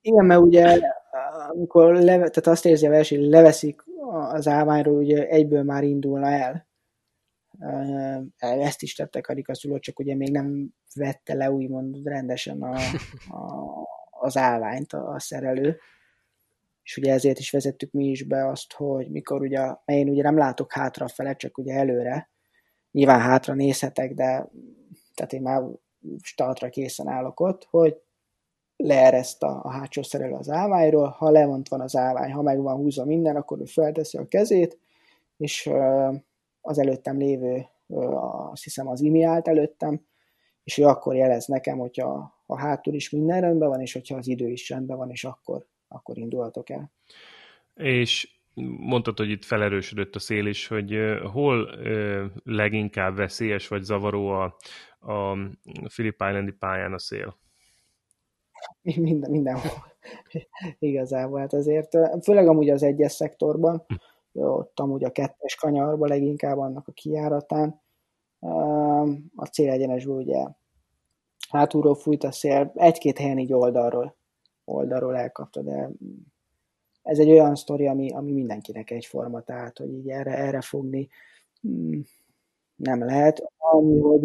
igen, 0.00 0.24
mert 0.24 0.40
ugye 0.40 0.80
amikor 1.48 1.94
leve, 1.94 2.28
tehát 2.28 2.46
azt 2.46 2.66
érzi 2.66 2.86
a 2.86 2.90
verseny, 2.90 3.28
leveszik 3.28 3.82
az 4.32 4.48
állványról, 4.48 4.96
ugye 4.96 5.26
egyből 5.28 5.62
már 5.62 5.84
indulna 5.84 6.26
el. 6.26 6.65
Ezt 8.38 8.82
is 8.82 8.94
tette 8.94 9.20
karikaszuló, 9.20 9.78
csak 9.78 9.98
ugye 9.98 10.14
még 10.14 10.30
nem 10.30 10.68
vette 10.94 11.34
le 11.34 11.50
úgymond 11.50 12.06
rendesen 12.06 12.62
a, 12.62 12.74
a, 13.36 13.72
az 14.10 14.36
állványt 14.36 14.92
a, 14.92 15.08
a 15.08 15.20
szerelő. 15.20 15.78
És 16.82 16.96
ugye 16.96 17.12
ezért 17.12 17.38
is 17.38 17.50
vezettük 17.50 17.92
mi 17.92 18.04
is 18.04 18.22
be 18.22 18.48
azt, 18.48 18.72
hogy 18.72 19.10
mikor 19.10 19.40
ugye, 19.40 19.74
én 19.84 20.08
ugye 20.08 20.22
nem 20.22 20.36
látok 20.36 20.72
hátra 20.72 21.08
fele, 21.08 21.36
csak 21.36 21.58
ugye 21.58 21.74
előre. 21.74 22.30
Nyilván 22.90 23.20
hátra 23.20 23.54
nézhetek, 23.54 24.14
de 24.14 24.48
tehát 25.14 25.32
én 25.32 25.42
már 25.42 25.62
startra 26.22 26.68
készen 26.68 27.08
állok 27.08 27.40
ott, 27.40 27.66
hogy 27.70 28.00
leereszt 28.76 29.42
a, 29.42 29.60
a 29.62 29.70
hátsó 29.70 30.02
szerelő 30.02 30.32
az 30.32 30.50
állványról, 30.50 31.08
ha 31.08 31.30
lemont 31.30 31.68
van 31.68 31.80
az 31.80 31.96
állvány, 31.96 32.32
ha 32.32 32.42
meg 32.42 32.60
van 32.60 32.76
húzva 32.76 33.04
minden, 33.04 33.36
akkor 33.36 33.60
ő 33.60 33.64
felteszi 33.64 34.18
a 34.18 34.28
kezét, 34.28 34.78
és 35.36 35.70
az 36.66 36.78
előttem 36.78 37.18
lévő, 37.18 37.66
azt 38.50 38.62
hiszem 38.62 38.88
az 38.88 39.00
imi 39.00 39.22
állt 39.22 39.48
előttem, 39.48 40.06
és 40.64 40.78
ő 40.78 40.84
akkor 40.84 41.14
jelez 41.14 41.46
nekem, 41.46 41.78
hogyha 41.78 42.40
a 42.46 42.58
hátul 42.58 42.94
is 42.94 43.10
minden 43.10 43.40
rendben 43.40 43.68
van, 43.68 43.80
és 43.80 43.92
hogyha 43.92 44.16
az 44.16 44.26
idő 44.26 44.48
is 44.48 44.68
rendben 44.68 44.96
van, 44.96 45.10
és 45.10 45.24
akkor, 45.24 45.66
akkor 45.88 46.18
indulhatok 46.18 46.70
el. 46.70 46.92
És 47.74 48.38
mondtad, 48.78 49.18
hogy 49.18 49.30
itt 49.30 49.44
felerősödött 49.44 50.14
a 50.14 50.18
szél 50.18 50.46
is, 50.46 50.66
hogy 50.66 50.98
hol 51.32 51.70
leginkább 52.44 53.16
veszélyes 53.16 53.68
vagy 53.68 53.82
zavaró 53.82 54.28
a, 54.28 54.56
a 54.98 55.36
Philip 55.86 56.22
Islandi 56.28 56.52
pályán 56.52 56.92
a 56.92 56.98
szél? 56.98 57.36
Minden, 58.82 59.30
mindenhol. 59.30 59.70
Igazából, 60.78 61.38
hát 61.38 61.52
azért, 61.52 61.96
főleg 62.22 62.48
amúgy 62.48 62.70
az 62.70 62.82
egyes 62.82 63.12
szektorban, 63.12 63.84
hm. 63.86 63.94
Ott 64.44 64.80
amúgy 64.80 65.04
a 65.04 65.12
kettes 65.12 65.54
kanyarban 65.54 66.08
leginkább 66.08 66.58
annak 66.58 66.88
a 66.88 66.92
kijáratán, 66.92 67.80
a 69.34 69.44
célegyenesből 69.52 70.16
ugye 70.16 70.44
hátulról 71.48 71.94
fújt 71.94 72.24
a 72.24 72.32
szél, 72.32 72.72
egy-két 72.74 73.18
helyen 73.18 73.38
így 73.38 73.52
oldalról, 73.52 74.16
oldalról 74.64 75.16
elkapta, 75.16 75.62
de 75.62 75.90
ez 77.02 77.18
egy 77.18 77.30
olyan 77.30 77.54
sztori, 77.54 77.86
ami, 77.86 78.10
ami 78.10 78.32
mindenkinek 78.32 78.90
egyforma, 78.90 79.40
tehát 79.40 79.78
hogy 79.78 79.92
így 79.92 80.08
erre, 80.08 80.36
erre 80.36 80.60
fogni 80.60 81.08
mm, 81.68 82.00
nem 82.74 83.04
lehet. 83.04 83.52
Ami, 83.56 83.98
hogy 83.98 84.22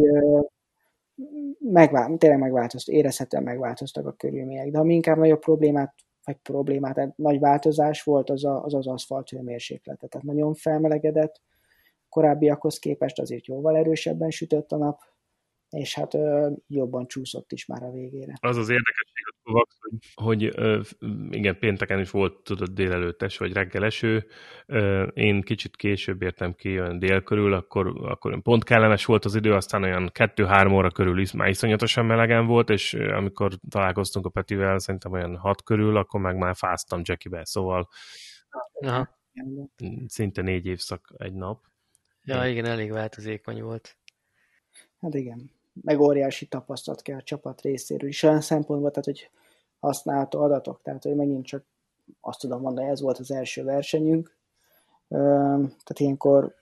megvál, 1.59 2.17
tényleg 2.17 2.39
megváltoztak, 2.39 2.95
érezhetően 2.95 3.43
megváltoztak 3.43 4.07
a 4.07 4.11
körülmények, 4.11 4.71
de 4.71 4.79
ami 4.79 4.93
inkább 4.93 5.17
nagyobb 5.17 5.39
problémát, 5.39 5.93
vagy 6.31 6.41
problémát, 6.41 6.95
tehát 6.95 7.17
nagy 7.17 7.39
változás 7.39 8.03
volt 8.03 8.29
az 8.29 8.45
a, 8.45 8.63
az, 8.63 8.73
az 8.73 8.87
aszfalt 8.87 9.29
hőmérséklete. 9.29 10.07
Tehát 10.07 10.27
nagyon 10.27 10.53
felmelegedett, 10.53 11.41
korábbiakhoz 12.09 12.79
képest 12.79 13.19
azért 13.19 13.45
jóval 13.45 13.77
erősebben 13.77 14.29
sütött 14.29 14.71
a 14.71 14.77
nap, 14.77 14.99
és 15.71 15.95
hát 15.95 16.13
ö, 16.13 16.49
jobban 16.67 17.07
csúszott 17.07 17.51
is 17.51 17.65
már 17.65 17.83
a 17.83 17.91
végére. 17.91 18.33
Az 18.39 18.57
az 18.57 18.69
érdekesség 18.69 19.21
Kovacs, 19.43 19.73
hogy, 19.79 19.99
hogy 20.13 20.51
ö, 20.55 20.81
igen, 21.29 21.59
pénteken 21.59 21.99
is 21.99 22.09
volt, 22.09 22.43
tudod, 22.43 22.69
délelőttes 22.69 23.37
vagy 23.37 23.53
reggel 23.53 23.85
eső, 23.85 24.27
ö, 24.65 25.03
én 25.03 25.41
kicsit 25.41 25.75
később 25.75 26.21
értem 26.21 26.55
ki, 26.55 26.79
olyan 26.79 26.99
dél 26.99 27.21
körül, 27.23 27.53
akkor, 27.53 27.87
akkor 27.87 28.41
pont 28.41 28.63
kellemes 28.63 29.05
volt 29.05 29.25
az 29.25 29.35
idő, 29.35 29.53
aztán 29.53 29.83
olyan 29.83 30.09
kettő-három 30.13 30.73
óra 30.73 30.91
körül 30.91 31.19
is 31.19 31.31
már 31.31 31.49
iszonyatosan 31.49 32.05
melegen 32.05 32.45
volt, 32.45 32.69
és 32.69 32.93
amikor 32.93 33.53
találkoztunk 33.69 34.25
a 34.25 34.29
Petivel, 34.29 34.79
szerintem 34.79 35.11
olyan 35.11 35.37
hat 35.37 35.63
körül, 35.63 35.97
akkor 35.97 36.21
meg 36.21 36.37
már 36.37 36.55
fáztam 36.55 37.01
Jackibe, 37.03 37.45
szóval 37.45 37.89
Aha. 38.81 39.17
szinte 40.07 40.41
négy 40.41 40.65
évszak 40.65 41.13
egy 41.17 41.33
nap. 41.33 41.65
Ja, 42.23 42.47
igen, 42.47 42.65
elég 42.65 42.91
változékony 42.91 43.61
volt. 43.61 43.97
Hát 45.01 45.13
igen 45.13 45.59
meg 45.73 45.99
óriási 45.99 46.47
tapasztalat 46.47 47.01
kell 47.01 47.17
a 47.17 47.23
csapat 47.23 47.61
részéről 47.61 48.09
is 48.09 48.23
olyan 48.23 48.41
szempontból, 48.41 48.89
tehát 48.89 49.05
hogy 49.05 49.29
használható 49.79 50.41
adatok, 50.41 50.81
tehát 50.81 51.03
hogy 51.03 51.15
megint 51.15 51.45
csak 51.45 51.63
azt 52.21 52.39
tudom 52.39 52.61
mondani, 52.61 52.87
ez 52.87 53.01
volt 53.01 53.17
az 53.17 53.31
első 53.31 53.63
versenyünk, 53.63 54.35
tehát 55.07 55.99
ilyenkor 55.99 56.55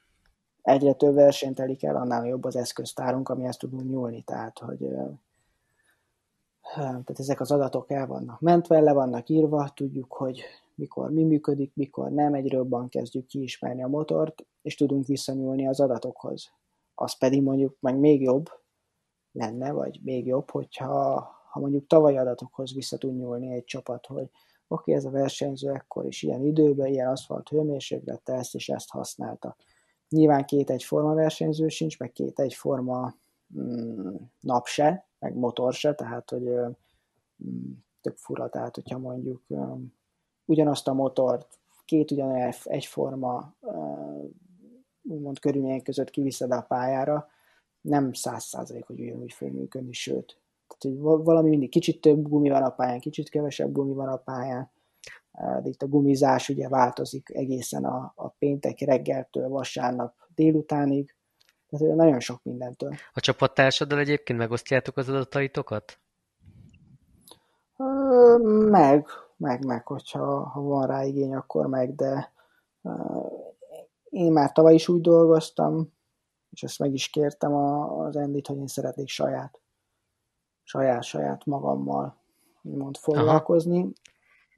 egyre 0.62 0.94
több 0.94 1.14
versenyt 1.14 1.56
telik 1.56 1.84
el, 1.84 1.96
annál 1.96 2.28
jobb 2.28 2.44
az 2.44 2.56
eszköztárunk, 2.56 3.30
amihez 3.30 3.58
tudunk 3.58 3.90
nyúlni, 3.90 4.22
tehát 4.22 4.60
hogy 4.60 4.88
tehát 6.74 7.20
ezek 7.20 7.40
az 7.40 7.52
adatok 7.52 7.92
el 7.92 8.08
vannak 8.08 8.40
mentve, 8.40 8.80
le 8.80 8.94
vannak 8.94 9.30
írva, 9.30 9.70
tudjuk, 9.74 10.14
hogy 10.14 10.44
mikor 10.76 11.12
mi 11.12 11.24
működik, 11.24 11.72
mikor 11.76 12.12
nem, 12.12 12.34
egyre 12.34 12.58
jobban 12.58 12.90
kezdjük 12.90 13.26
kiismerni 13.26 13.84
a 13.84 13.88
motort, 13.88 14.46
és 14.62 14.76
tudunk 14.76 15.06
visszanyúlni 15.06 15.68
az 15.68 15.80
adatokhoz. 15.80 16.52
Az 16.96 17.18
pedig 17.18 17.42
mondjuk 17.44 17.78
meg 17.80 17.98
még 17.98 18.22
jobb, 18.22 18.50
lenne, 19.32 19.72
vagy 19.72 20.00
még 20.04 20.26
jobb, 20.26 20.50
hogyha 20.50 20.94
ha 21.52 21.60
mondjuk 21.60 21.88
tavalyi 21.88 22.18
adatokhoz 22.18 22.74
vissza 22.74 22.98
tud 22.98 23.16
nyúlni 23.16 23.54
egy 23.54 23.64
csapat, 23.64 24.06
hogy 24.06 24.24
oké, 24.24 24.32
okay, 24.68 24.94
ez 24.94 25.06
a 25.06 25.10
versenyző 25.10 25.72
ekkor 25.72 26.06
is 26.06 26.24
ilyen 26.24 26.42
időben, 26.42 26.88
ilyen 26.88 27.08
aszfalt 27.08 27.50
hőmérséklete, 27.50 28.34
ezt 28.34 28.56
és 28.56 28.70
ezt 28.70 28.90
használta. 28.90 29.56
Nyilván 30.10 30.46
két 30.46 30.70
egyforma 30.70 31.14
versenyző 31.14 31.68
sincs, 31.68 32.00
meg 32.00 32.12
két 32.12 32.40
egyforma 32.40 33.16
mm, 33.60 34.16
nap 34.40 34.66
se, 34.66 35.08
meg 35.20 35.36
motor 35.36 35.74
se, 35.74 35.96
tehát 35.96 36.30
hogy 36.30 36.44
mm, 37.44 37.72
tök 38.02 38.18
fura, 38.18 38.50
tehát 38.50 38.76
hogyha 38.76 38.98
mondjuk 38.98 39.42
um, 39.48 39.94
ugyanazt 40.46 40.88
a 40.88 40.94
motort 40.94 41.60
két 41.86 42.12
ugyanolyan 42.12 42.54
egyforma 42.64 43.54
úgymond 45.02 45.40
körülmények 45.40 45.82
között 45.82 46.10
kiviszed 46.10 46.52
a 46.52 46.62
pályára, 46.62 47.28
nem 47.82 48.14
száz 48.14 48.44
százalék, 48.44 48.86
hogy 48.86 49.00
ugyanúgy 49.00 49.34
fog 49.34 49.52
működni, 49.52 49.94
sőt. 49.94 50.38
Tehát, 50.68 50.98
hogy 50.98 51.24
valami 51.24 51.50
mindig 51.50 51.70
kicsit 51.70 52.02
több 52.02 52.28
gumi 52.28 52.50
van 52.50 52.64
a 52.64 52.70
pályán, 52.70 53.00
kicsit 53.00 53.30
kevesebb 53.30 53.72
gumi 53.72 53.94
van 53.94 54.08
a 54.08 54.18
pályán, 54.18 54.72
de 55.32 55.70
itt 55.70 55.82
a 55.82 55.88
gumizás 55.88 56.50
ugye 56.50 56.70
változik 56.70 57.30
egészen 57.34 57.86
a, 57.86 58.14
a 58.16 58.28
péntek 58.28 58.80
reggeltől 58.80 59.50
vasárnap 59.50 60.14
délutánig, 60.36 61.16
tehát 61.70 61.96
nagyon 61.96 62.20
sok 62.20 62.44
mindentől. 62.44 62.94
A 63.14 63.20
csapattársaddal 63.20 64.00
egyébként 64.00 64.40
megosztjátok 64.40 64.98
az 64.98 65.10
adataitokat? 65.10 66.00
Meg, 68.70 69.08
meg, 69.38 69.66
meg, 69.66 69.88
hogyha 69.88 70.44
ha 70.44 70.62
van 70.62 70.88
rá 70.88 71.04
igény, 71.04 71.36
akkor 71.36 71.66
meg, 71.66 71.96
de 71.96 72.32
én 74.10 74.32
már 74.32 74.52
tavaly 74.52 74.74
is 74.74 74.88
úgy 74.88 75.02
dolgoztam, 75.02 75.94
és 76.60 76.66
ezt 76.66 76.80
meg 76.80 76.94
is 76.94 77.10
kértem 77.10 77.54
az 77.54 78.16
Endit, 78.16 78.48
hogy 78.48 78.58
én 78.58 78.68
szeretnék 78.68 79.08
saját, 79.08 79.62
saját, 80.64 81.04
saját 81.04 81.46
magammal 81.46 82.22
mond 82.62 82.98
foglalkozni. 82.98 83.80
Aha. 83.80 83.92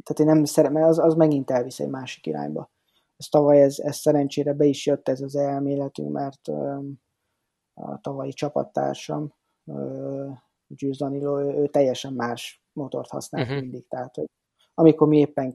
Tehát 0.03 0.19
én 0.19 0.25
nem 0.25 0.43
szeretem, 0.43 0.77
mert 0.77 0.89
az, 0.89 0.99
az 0.99 1.13
megint 1.13 1.51
elvisz 1.51 1.79
egy 1.79 1.89
másik 1.89 2.25
irányba. 2.25 2.71
Ez 3.17 3.25
tavaly 3.25 3.61
ez, 3.61 3.79
ez 3.79 3.95
szerencsére 3.95 4.53
be 4.53 4.65
is 4.65 4.85
jött 4.85 5.07
ez 5.07 5.21
az 5.21 5.35
elméletünk, 5.35 6.11
mert 6.11 6.47
a 7.73 7.99
tavalyi 8.01 8.31
csapattársam, 8.31 9.33
Győz 10.67 10.97
Danilo, 10.97 11.39
ő, 11.41 11.61
ő 11.61 11.67
teljesen 11.67 12.13
más 12.13 12.65
motort 12.73 13.09
használt 13.09 13.47
uh-huh. 13.47 13.61
mindig, 13.61 13.87
tehát 13.87 14.15
hogy 14.15 14.29
amikor 14.73 15.07
mi 15.07 15.17
éppen 15.17 15.53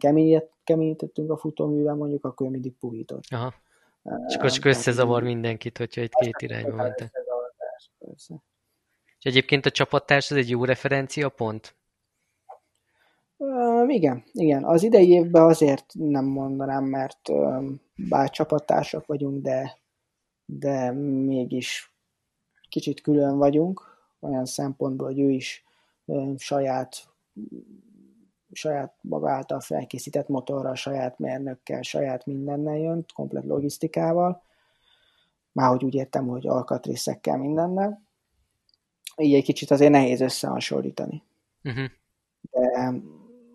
keményítettünk 0.64 1.30
a 1.30 1.36
futóművel, 1.36 1.94
mondjuk, 1.94 2.24
akkor 2.24 2.46
ő 2.46 2.50
mindig 2.50 2.78
puhított. 2.78 3.24
Aha. 3.28 3.54
És 4.28 4.34
akkor 4.34 4.50
csak 4.50 4.64
összezavar 4.64 5.22
mindenkit, 5.22 5.78
hogyha 5.78 6.00
itt 6.00 6.14
két 6.14 6.36
irányba 6.42 6.74
mentek. 6.74 7.12
És 9.18 9.24
egyébként 9.24 9.66
a 9.66 9.70
csapattárs 9.70 10.30
az 10.30 10.36
egy 10.36 10.50
jó 10.50 10.64
referencia 10.64 11.28
pont? 11.28 11.76
Uh, 13.36 13.94
igen, 13.94 14.24
igen. 14.32 14.64
Az 14.64 14.82
idei 14.82 15.08
évben 15.08 15.42
azért 15.42 15.84
nem 15.92 16.24
mondanám, 16.24 16.84
mert 16.84 17.28
uh, 17.28 17.64
bár 18.08 18.30
csapattársak 18.30 19.06
vagyunk, 19.06 19.42
de, 19.42 19.78
de 20.44 20.92
mégis 20.92 21.92
kicsit 22.68 23.00
külön 23.00 23.36
vagyunk, 23.36 23.82
olyan 24.20 24.44
szempontból, 24.44 25.06
hogy 25.06 25.20
ő 25.20 25.30
is 25.30 25.64
uh, 26.04 26.36
saját 26.36 27.08
saját 28.56 28.94
maga 29.00 29.30
által 29.30 29.60
felkészített 29.60 30.28
motorral, 30.28 30.74
saját 30.74 31.18
mérnökkel, 31.18 31.82
saját 31.82 32.26
mindennel 32.26 32.76
jön, 32.76 33.04
komplet 33.14 33.44
logisztikával. 33.44 34.42
Már 35.52 35.68
hogy 35.68 35.84
úgy 35.84 35.94
értem, 35.94 36.26
hogy 36.26 36.46
alkatrészekkel 36.46 37.36
mindennel. 37.36 38.02
Így 39.16 39.34
egy 39.34 39.44
kicsit 39.44 39.70
azért 39.70 39.90
nehéz 39.90 40.20
összehasonlítani. 40.20 41.22
Uh-huh. 41.64 41.86
De 42.50 42.92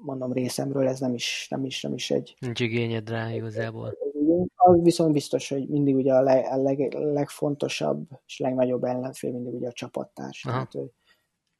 mondom 0.02 0.34
részemről 0.34 0.88
ez 0.88 1.00
nem 1.00 1.14
is, 1.14 1.48
nem 1.50 1.66
is, 1.66 1.82
nem 1.82 1.94
is 1.94 2.12
egy... 2.12 2.36
Nincs 2.40 2.60
igényed 2.60 3.10
rá 3.10 3.34
igazából. 3.34 3.98
Az 4.56 4.82
viszont 4.82 5.14
biztos, 5.14 5.50
hogy 5.50 5.68
mindig 5.68 5.96
ugye 5.96 6.14
a, 6.14 6.22
leg, 6.22 6.46
a 6.46 6.56
leg, 6.56 6.94
legfontosabb 6.94 8.08
és 8.26 8.40
legnagyobb 8.40 8.84
ellenfél 8.84 9.32
mindig 9.32 9.54
ugye 9.54 9.68
a 9.68 9.72
csapattárs. 9.72 10.46
Aha. 10.46 10.54
Tehát 10.54 10.76
ő, 10.76 10.92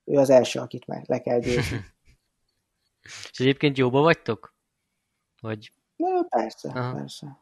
ő 0.06 0.18
az 0.18 0.30
első, 0.30 0.60
akit 0.60 0.88
meg 0.88 1.04
le 1.08 1.22
kell 1.22 1.40
győzni. 1.46 1.86
És 3.04 3.40
egyébként 3.40 3.78
jóba 3.78 4.02
vagytok? 4.02 4.56
Vagy... 5.42 5.74
Na, 5.96 6.24
persze, 6.30 6.70
Aha. 6.70 6.94
persze. 6.94 7.40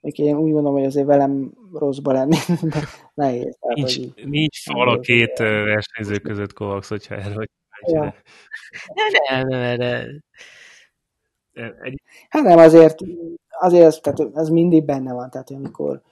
Még 0.00 0.18
én 0.18 0.36
úgy 0.36 0.52
gondolom, 0.52 0.72
hogy 0.72 0.86
azért 0.86 1.06
velem 1.06 1.52
rosszba 1.72 2.12
lenni, 2.12 2.36
de 2.72 2.80
nehéz. 3.14 3.56
Tehát, 3.60 3.76
nincs, 3.76 3.96
hogy 3.96 4.28
nincs 4.28 4.62
fal 4.62 4.88
a 4.88 5.00
két 5.00 5.38
versenyző 5.38 6.18
között 6.18 6.52
Kovacs, 6.52 6.86
hogyha 6.86 7.34
vagy. 7.34 7.50
Ja. 7.86 8.14
Nem, 8.94 9.46
nem, 9.48 9.60
erre... 9.60 10.20
Hát 12.28 12.42
nem, 12.42 12.58
azért, 12.58 12.98
azért 13.48 13.84
ez, 13.84 13.98
tehát 13.98 14.36
ez 14.36 14.48
mindig 14.48 14.84
benne 14.84 15.12
van, 15.12 15.30
tehát 15.30 15.50
amikor 15.50 16.02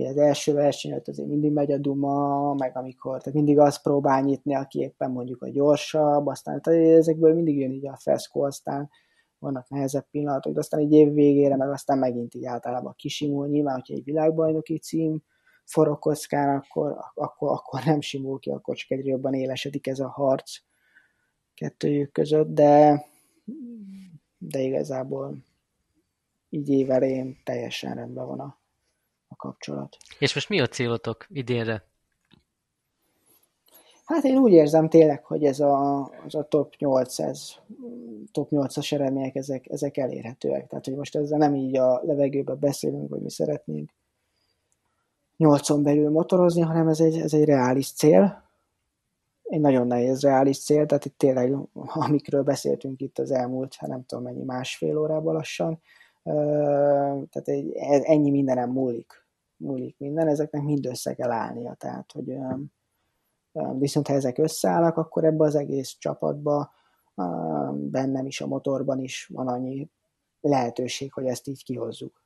ugye 0.00 0.08
az 0.08 0.16
első 0.16 0.52
verseny 0.52 0.90
előtt 0.90 1.08
azért 1.08 1.28
mindig 1.28 1.52
megy 1.52 1.72
a 1.72 1.78
duma, 1.78 2.54
meg 2.54 2.76
amikor, 2.76 3.18
tehát 3.18 3.34
mindig 3.34 3.58
azt 3.58 3.82
próbál 3.82 4.22
nyitni, 4.22 4.54
aki 4.54 4.78
éppen 4.78 5.10
mondjuk 5.10 5.42
a 5.42 5.48
gyorsabb, 5.48 6.26
aztán 6.26 6.62
tehát 6.62 6.80
ezekből 6.80 7.34
mindig 7.34 7.58
jön 7.58 7.70
így 7.70 7.86
a 7.86 7.96
feszkó, 7.96 8.42
aztán 8.42 8.90
vannak 9.38 9.68
nehezebb 9.68 10.06
pillanatok, 10.10 10.52
de 10.52 10.58
aztán 10.58 10.80
egy 10.80 10.92
év 10.92 11.12
végére, 11.12 11.56
meg 11.56 11.70
aztán 11.70 11.98
megint 11.98 12.34
így 12.34 12.44
általában 12.44 12.94
kisimul. 12.96 13.48
Nyilván, 13.48 13.74
hogyha 13.74 13.94
egy 13.94 14.04
világbajnoki 14.04 14.78
cím 14.78 15.22
forog 15.64 15.98
kockán, 15.98 16.56
akkor, 16.56 16.96
akkor, 17.14 17.50
akkor 17.50 17.84
nem 17.84 18.00
simul 18.00 18.38
ki, 18.38 18.50
akkor 18.50 18.76
csak 18.76 18.90
egyre 18.90 19.10
jobban 19.10 19.34
élesedik 19.34 19.86
ez 19.86 19.98
a 19.98 20.08
harc 20.08 20.56
kettőjük 21.54 22.12
között, 22.12 22.48
de, 22.48 23.04
de 24.38 24.60
igazából 24.60 25.36
így 26.48 26.68
évelén 26.68 27.36
teljesen 27.44 27.94
rendben 27.94 28.26
van 28.26 28.40
a, 28.40 28.59
kapcsolat. 29.40 29.96
És 30.18 30.34
most 30.34 30.48
mi 30.48 30.60
a 30.60 30.66
célotok 30.66 31.26
idénre? 31.28 31.84
Hát 34.04 34.24
én 34.24 34.38
úgy 34.38 34.52
érzem 34.52 34.88
tényleg, 34.88 35.24
hogy 35.24 35.44
ez 35.44 35.60
a, 35.60 36.00
az 36.26 36.34
a 36.34 36.42
top 36.48 36.74
8, 36.78 37.18
ez, 37.18 37.50
top 38.32 38.48
8-as 38.50 38.92
eredmények, 38.92 39.34
ezek, 39.34 39.68
ezek 39.68 39.96
elérhetőek. 39.96 40.66
Tehát, 40.66 40.84
hogy 40.84 40.94
most 40.94 41.16
ezzel 41.16 41.38
nem 41.38 41.54
így 41.54 41.76
a 41.76 42.00
levegőben 42.04 42.58
beszélünk, 42.60 43.10
hogy 43.10 43.20
mi 43.20 43.30
szeretnénk 43.30 43.90
8-on 45.38 45.80
belül 45.82 46.10
motorozni, 46.10 46.60
hanem 46.60 46.88
ez 46.88 47.00
egy, 47.00 47.18
ez 47.18 47.34
egy 47.34 47.44
reális 47.44 47.92
cél. 47.92 48.42
Egy 49.42 49.60
nagyon 49.60 49.86
nehéz 49.86 50.20
reális 50.22 50.64
cél, 50.64 50.86
tehát 50.86 51.04
itt 51.04 51.18
tényleg, 51.18 51.56
amikről 51.74 52.42
beszéltünk 52.42 53.00
itt 53.00 53.18
az 53.18 53.30
elmúlt, 53.30 53.74
hát 53.74 53.90
nem 53.90 54.04
tudom 54.06 54.24
mennyi, 54.24 54.42
másfél 54.42 54.98
órában 54.98 55.34
lassan, 55.34 55.80
tehát 56.22 57.48
egy, 57.48 57.72
ennyi 58.02 58.30
mindenem 58.30 58.70
múlik. 58.70 59.24
Múlik 59.60 59.98
minden, 59.98 60.28
ezeknek 60.28 60.62
mind 60.62 60.86
össze 60.86 61.14
kell 61.14 61.30
állnia, 61.30 61.74
tehát, 61.74 62.12
hogy 62.12 62.36
Viszont 63.78 64.06
ha 64.06 64.14
ezek 64.14 64.38
összeállnak, 64.38 64.96
akkor 64.96 65.24
ebbe 65.24 65.44
az 65.44 65.54
egész 65.54 65.96
csapatba, 65.98 66.72
bennem 67.72 68.26
is, 68.26 68.40
a 68.40 68.46
motorban 68.46 69.00
is 69.00 69.26
van 69.26 69.48
annyi 69.48 69.88
lehetőség, 70.40 71.12
hogy 71.12 71.26
ezt 71.26 71.46
így 71.46 71.64
kihozzuk. 71.64 72.22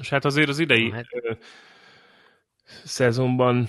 És 0.00 0.08
hát 0.10 0.24
azért 0.24 0.48
az 0.48 0.58
idei 0.58 0.90
hát... 0.90 1.06
szezonban, 2.84 3.66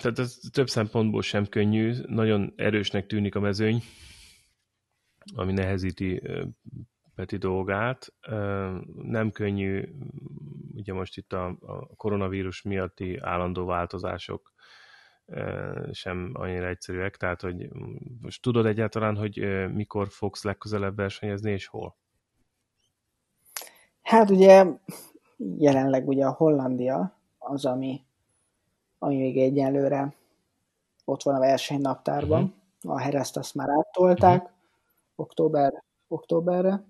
tehát 0.00 0.18
ez 0.18 0.38
több 0.52 0.68
szempontból 0.68 1.22
sem 1.22 1.46
könnyű, 1.46 1.94
nagyon 2.06 2.52
erősnek 2.56 3.06
tűnik 3.06 3.34
a 3.34 3.40
mezőny, 3.40 3.82
ami 5.34 5.52
nehezíti 5.52 6.22
Peti 7.18 7.36
dolgát. 7.36 8.12
Nem 9.02 9.30
könnyű, 9.30 9.82
ugye 10.74 10.92
most 10.92 11.16
itt 11.16 11.32
a 11.32 11.56
koronavírus 11.96 12.62
miatti 12.62 13.18
állandó 13.20 13.64
változások 13.64 14.52
sem 15.92 16.30
annyira 16.32 16.66
egyszerűek, 16.68 17.16
tehát 17.16 17.40
hogy 17.40 17.68
most 18.20 18.42
tudod 18.42 18.66
egyáltalán, 18.66 19.16
hogy 19.16 19.66
mikor 19.72 20.08
fogsz 20.08 20.44
legközelebb 20.44 20.96
versenyezni, 20.96 21.50
és 21.50 21.66
hol? 21.66 21.96
Hát 24.02 24.30
ugye 24.30 24.64
jelenleg 25.56 26.08
ugye 26.08 26.26
a 26.26 26.32
Hollandia 26.32 27.18
az, 27.38 27.64
ami, 27.64 28.04
ami 28.98 29.16
még 29.16 29.38
egyenlőre 29.38 30.14
ott 31.04 31.22
van 31.22 31.34
a 31.34 31.40
versenynaptárban. 31.40 32.42
Uh-huh. 32.42 32.92
A 32.92 32.98
Hereszt 32.98 33.36
azt 33.36 33.54
már 33.54 33.68
áttolták 33.68 34.42
uh-huh. 34.42 34.56
október, 35.14 35.82
októberre. 36.08 36.86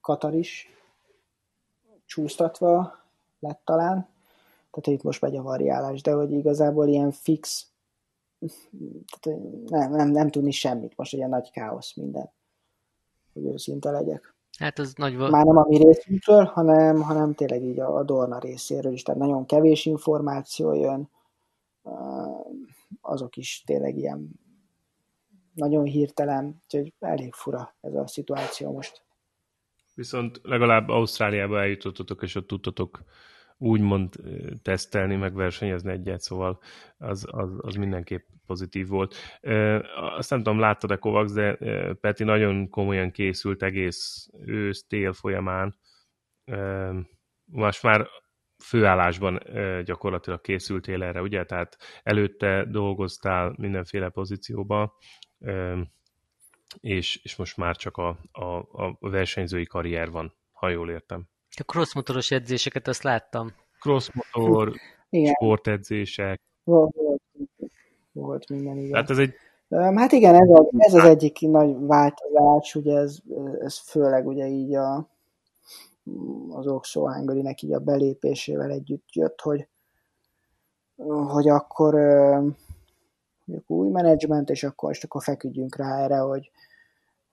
Katar 0.00 0.34
is 0.34 0.68
csúsztatva 2.04 2.94
lett 3.40 3.60
talán. 3.64 4.08
Tehát 4.70 4.98
itt 4.98 5.02
most 5.02 5.20
megy 5.20 5.36
a 5.36 5.42
variálás, 5.42 6.02
de 6.02 6.12
hogy 6.12 6.32
igazából 6.32 6.88
ilyen 6.88 7.10
fix, 7.10 7.72
tehát 9.20 9.40
nem, 9.66 9.90
nem, 9.90 10.08
nem 10.08 10.30
tudni 10.30 10.50
semmit, 10.50 10.96
most 10.96 11.12
ilyen 11.12 11.28
nagy 11.28 11.50
káosz 11.50 11.94
minden, 11.94 12.30
hogy 13.32 13.44
őszinte 13.44 13.90
legyek. 13.90 14.34
Hát 14.58 14.78
ez 14.78 14.92
nagy... 14.94 15.16
Már 15.16 15.44
nem 15.44 15.56
a 15.56 15.66
mi 15.68 15.76
részünkről, 15.76 16.44
hanem, 16.44 17.02
hanem 17.02 17.34
tényleg 17.34 17.62
így 17.62 17.80
a, 17.80 17.96
a 17.96 18.02
Dorna 18.02 18.38
részéről 18.38 18.92
is, 18.92 19.02
tehát 19.02 19.20
nagyon 19.20 19.46
kevés 19.46 19.86
információ 19.86 20.72
jön, 20.72 21.10
azok 23.00 23.36
is 23.36 23.62
tényleg 23.66 23.96
ilyen 23.96 24.30
nagyon 25.58 25.84
hirtelen, 25.84 26.62
úgyhogy 26.62 26.92
elég 26.98 27.34
fura 27.34 27.76
ez 27.80 27.94
a 27.94 28.06
szituáció 28.06 28.72
most. 28.72 29.02
Viszont 29.94 30.40
legalább 30.42 30.88
Ausztráliába 30.88 31.60
eljutottatok, 31.60 32.22
és 32.22 32.34
ott 32.34 32.46
tudtatok 32.46 33.02
úgymond 33.56 34.14
tesztelni, 34.62 35.16
meg 35.16 35.34
versenyezni 35.34 35.90
egyet, 35.90 36.20
szóval 36.20 36.60
az, 36.96 37.26
az, 37.30 37.50
az 37.58 37.74
mindenképp 37.74 38.26
pozitív 38.46 38.88
volt. 38.88 39.14
Azt 40.16 40.30
nem 40.30 40.42
tudom, 40.42 40.58
láttad-e 40.58 40.96
Kovacs, 40.96 41.30
de 41.30 41.56
Peti 41.94 42.24
nagyon 42.24 42.68
komolyan 42.68 43.10
készült 43.10 43.62
egész 43.62 44.28
ősz-tél 44.44 45.12
folyamán. 45.12 45.78
Most 47.44 47.82
már 47.82 48.08
főállásban 48.64 49.40
gyakorlatilag 49.84 50.40
készültél 50.40 51.02
erre, 51.02 51.20
ugye? 51.20 51.44
Tehát 51.44 51.76
előtte 52.02 52.64
dolgoztál 52.64 53.54
mindenféle 53.56 54.08
pozícióban, 54.08 54.92
és, 56.80 57.20
és 57.22 57.36
most 57.36 57.56
már 57.56 57.76
csak 57.76 57.96
a, 57.96 58.08
a, 58.32 58.56
a 58.56 58.98
versenyzői 59.00 59.66
karrier 59.66 60.10
van, 60.10 60.32
ha 60.52 60.68
jól 60.68 60.90
értem. 60.90 61.28
A 61.50 61.62
crossmotoros 61.62 62.30
edzéseket 62.30 62.88
azt 62.88 63.02
láttam. 63.02 63.52
Crossmotor, 63.80 64.72
sportedzések. 65.34 66.40
Volt, 66.64 66.94
volt, 66.94 67.22
volt 68.12 68.48
minden, 68.48 68.78
igen. 68.78 68.94
Hát 68.94 69.10
ez 69.10 69.18
egy 69.18 69.34
Hát 69.68 70.12
igen, 70.12 70.34
ez, 70.34 70.48
a, 70.48 70.68
ez 70.76 70.94
az 70.94 71.04
egyik 71.04 71.40
nagy 71.40 71.76
változás, 71.78 72.74
ugye 72.74 72.96
ez, 72.96 73.18
ez 73.60 73.78
főleg 73.78 74.26
ugye 74.26 74.46
így 74.46 74.74
a, 74.74 75.08
az 76.50 76.66
Oxo 76.66 77.12
hungary 77.12 77.56
így 77.62 77.72
a 77.72 77.78
belépésével 77.78 78.70
együtt 78.70 79.12
jött, 79.12 79.40
hogy, 79.40 79.68
hogy 81.26 81.48
akkor 81.48 81.94
hogy 83.52 83.62
új 83.66 83.88
menedzsment, 83.88 84.50
és 84.50 84.64
akkor, 84.64 84.90
és 84.90 85.04
akkor 85.04 85.22
feküdjünk 85.22 85.76
rá 85.76 86.02
erre, 86.02 86.18
hogy, 86.18 86.50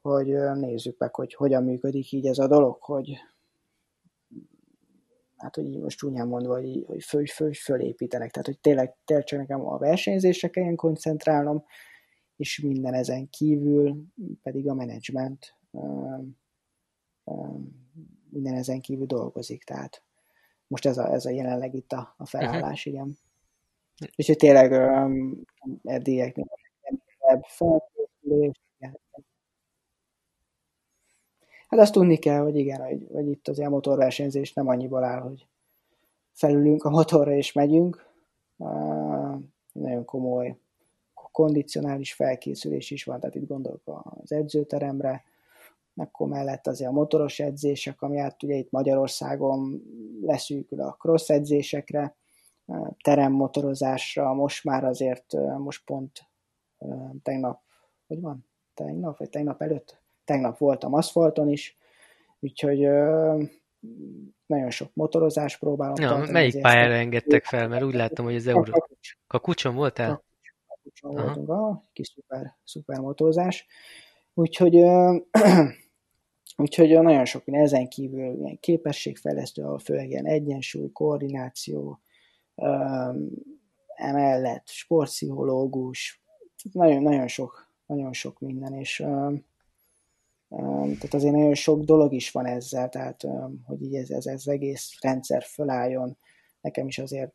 hogy 0.02 0.28
nézzük 0.54 0.98
meg, 0.98 1.16
hogy 1.16 1.34
hogyan 1.34 1.64
működik 1.64 2.12
így 2.12 2.26
ez 2.26 2.38
a 2.38 2.48
dolog, 2.48 2.82
hogy, 2.82 3.18
hát 5.38 5.56
hogy 5.56 5.66
így 5.66 5.80
most 5.80 5.98
csúnyán 5.98 6.28
mondva, 6.28 6.54
hogy, 6.54 6.84
hogy 6.88 7.04
föl, 7.04 7.26
föl, 7.26 7.54
fölépítenek. 7.54 8.32
Tehát, 8.32 8.48
hogy 8.48 8.60
tényleg, 8.60 8.96
tényleg 9.06 9.26
csak 9.26 9.40
nekem 9.40 9.66
a 9.66 9.78
versenyzésre 9.78 10.50
kelljen 10.50 10.76
koncentrálnom, 10.76 11.64
és 12.36 12.60
minden 12.60 12.94
ezen 12.94 13.30
kívül 13.30 14.06
pedig 14.42 14.70
a 14.70 14.74
menedzsment 14.74 15.56
minden 18.30 18.54
ezen 18.54 18.82
kívül 18.82 19.06
dolgozik. 19.06 19.64
Tehát 19.64 20.04
most 20.68 20.86
ez 20.86 20.98
a, 20.98 21.14
ez 21.14 21.26
a 21.26 21.30
jelenleg 21.30 21.74
itt 21.74 21.92
a, 21.92 22.14
a 22.18 22.26
felállás, 22.26 22.86
uh-huh. 22.86 22.94
igen. 22.94 23.18
És 24.16 24.28
hogy 24.28 24.38
tényleg 24.38 24.72
um, 24.72 25.42
eddieknél 25.84 26.48
felkészülés, 27.42 28.64
Hát 31.68 31.80
azt 31.80 31.94
tudni 31.94 32.18
kell, 32.18 32.42
hogy 32.42 32.56
igen, 32.56 32.82
hogy, 32.82 33.08
hogy 33.12 33.30
itt 33.30 33.48
az 33.48 33.58
ilyen 33.58 33.70
motorversenyzés 33.70 34.54
nem 34.54 34.68
annyiból 34.68 35.04
áll, 35.04 35.20
hogy 35.20 35.48
felülünk 36.32 36.84
a 36.84 36.90
motorra 36.90 37.32
és 37.32 37.52
megyünk. 37.52 38.10
Uh, 38.58 39.36
nagyon 39.72 40.06
komoly 40.06 40.58
kondicionális 41.36 42.14
felkészülés 42.14 42.92
is 42.92 43.04
van, 43.04 43.20
tehát 43.20 43.36
itt 43.36 43.48
gondolok 43.48 43.82
az 44.22 44.32
edzőteremre, 44.32 45.24
akkor 45.96 46.28
mellett 46.28 46.68
azért 46.68 46.90
a 46.90 46.94
motoros 46.94 47.40
edzések, 47.40 48.02
ami 48.02 48.18
hát 48.18 48.44
ugye 48.44 48.56
itt 48.56 48.72
Magyarországon 48.72 49.84
leszűkül 50.22 50.82
a 50.82 50.96
cross 51.00 51.30
edzésekre, 51.30 52.16
teremmotorozásra, 53.04 54.34
most 54.34 54.64
már 54.64 54.84
azért, 54.84 55.34
most 55.58 55.86
pont 55.86 56.26
tegnap, 57.24 57.62
hogy 58.08 58.22
van? 58.22 58.46
Tegnap, 58.74 59.18
vagy 59.18 59.30
tegnap 59.30 59.62
előtt? 59.62 60.04
tegnap 60.26 60.58
voltam 60.58 60.94
aszfalton 60.94 61.50
is, 61.50 61.78
úgyhogy 62.40 62.80
nagyon 64.46 64.70
sok 64.70 64.90
motorozás 64.94 65.58
próbálom. 65.58 65.96
Ja, 66.00 66.08
tartani, 66.08 66.32
melyik 66.32 66.62
pályára 66.62 66.94
engedtek 66.94 67.44
fel? 67.44 67.68
Mert 67.68 67.84
úgy 67.84 67.94
láttam, 67.94 68.26
hogy 68.26 68.36
az 68.36 68.48
Euró... 68.48 68.72
Kakucs. 68.72 69.18
Kakucson 69.28 69.76
voltál? 69.76 70.24
Kakucson 70.68 71.12
voltunk, 71.12 71.50
a 71.50 71.84
kis 71.94 72.08
szuper, 72.08 72.56
szuper 72.64 73.00
motorozás. 73.00 73.68
Úgyhogy, 74.34 74.76
úgyhogy 76.64 76.90
nagyon 77.02 77.26
sok 77.26 77.46
minden 77.46 77.66
ezen 77.66 77.88
kívül 77.88 78.34
ilyen 78.34 78.60
képességfejlesztő, 78.60 79.64
a 79.64 79.80
főleg 79.80 80.10
ilyen 80.10 80.26
egyensúly, 80.26 80.92
koordináció, 80.92 82.00
emellett 83.96 84.68
sportpszichológus, 84.68 86.24
nagyon, 86.72 87.02
nagyon 87.02 87.28
sok, 87.28 87.72
nagyon 87.86 88.14
sok 88.14 88.40
minden, 88.40 88.74
és 88.74 89.04
Tehát 90.48 91.14
azért 91.14 91.34
nagyon 91.34 91.54
sok 91.54 91.84
dolog 91.84 92.14
is 92.14 92.32
van 92.32 92.46
ezzel, 92.46 92.90
tehát 92.90 93.26
hogy 93.66 93.82
így 93.82 93.96
ez, 93.96 94.10
ez, 94.10 94.26
ez 94.26 94.48
egész 94.48 94.98
rendszer 95.02 95.44
fölálljon. 95.44 96.18
Nekem 96.62 96.88
is 96.88 96.98
azért 96.98 97.34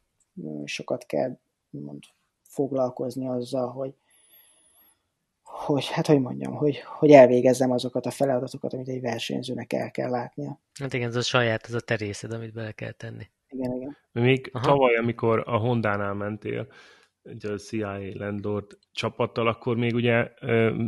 sokat 0.64 1.06
kell 1.06 1.38
mond, 1.70 2.02
foglalkozni 2.42 3.28
azzal, 3.28 3.68
hogy, 3.68 3.94
hogy, 5.42 5.86
hát 5.86 6.06
hogy 6.06 6.20
mondjam, 6.20 6.54
hogy, 6.54 6.80
hogy 6.80 7.10
elvégezzem 7.10 7.70
azokat 7.70 8.06
a 8.06 8.10
feladatokat, 8.10 8.72
amit 8.72 8.88
egy 8.88 9.00
versenyzőnek 9.00 9.72
el 9.72 9.90
kell 9.90 10.10
látnia. 10.10 10.60
Hát 10.80 10.92
igen, 10.92 11.08
ez 11.08 11.16
a 11.16 11.22
saját, 11.22 11.64
ez 11.66 11.74
a 11.74 11.80
terészed, 11.80 12.32
amit 12.32 12.52
bele 12.52 12.72
kell 12.72 12.92
tenni. 12.92 13.30
Igen, 13.50 13.72
igen. 13.72 13.96
Még 14.12 14.50
Aha. 14.52 14.66
tavaly, 14.66 14.94
amikor 14.94 15.42
a 15.46 15.56
Hondánál 15.56 16.14
mentél, 16.14 16.66
a 17.22 17.56
CIA 17.56 17.98
Landort 18.12 18.78
csapattal, 18.92 19.46
akkor 19.46 19.76
még 19.76 19.94
ugye 19.94 20.32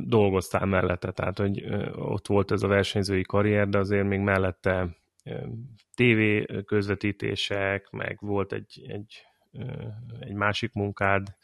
dolgoztál 0.04 0.66
mellette, 0.66 1.10
tehát 1.10 1.38
hogy 1.38 1.64
ott 1.94 2.26
volt 2.26 2.50
ez 2.50 2.62
a 2.62 2.68
versenyzői 2.68 3.22
karrier, 3.22 3.68
de 3.68 3.78
azért 3.78 4.06
még 4.06 4.20
mellette 4.20 4.96
TV 5.94 6.20
közvetítések, 6.64 7.90
meg 7.90 8.16
volt 8.20 8.52
egy, 8.52 8.84
egy, 8.88 9.22
egy 10.20 10.34
másik 10.34 10.72
munkád, 10.72 11.36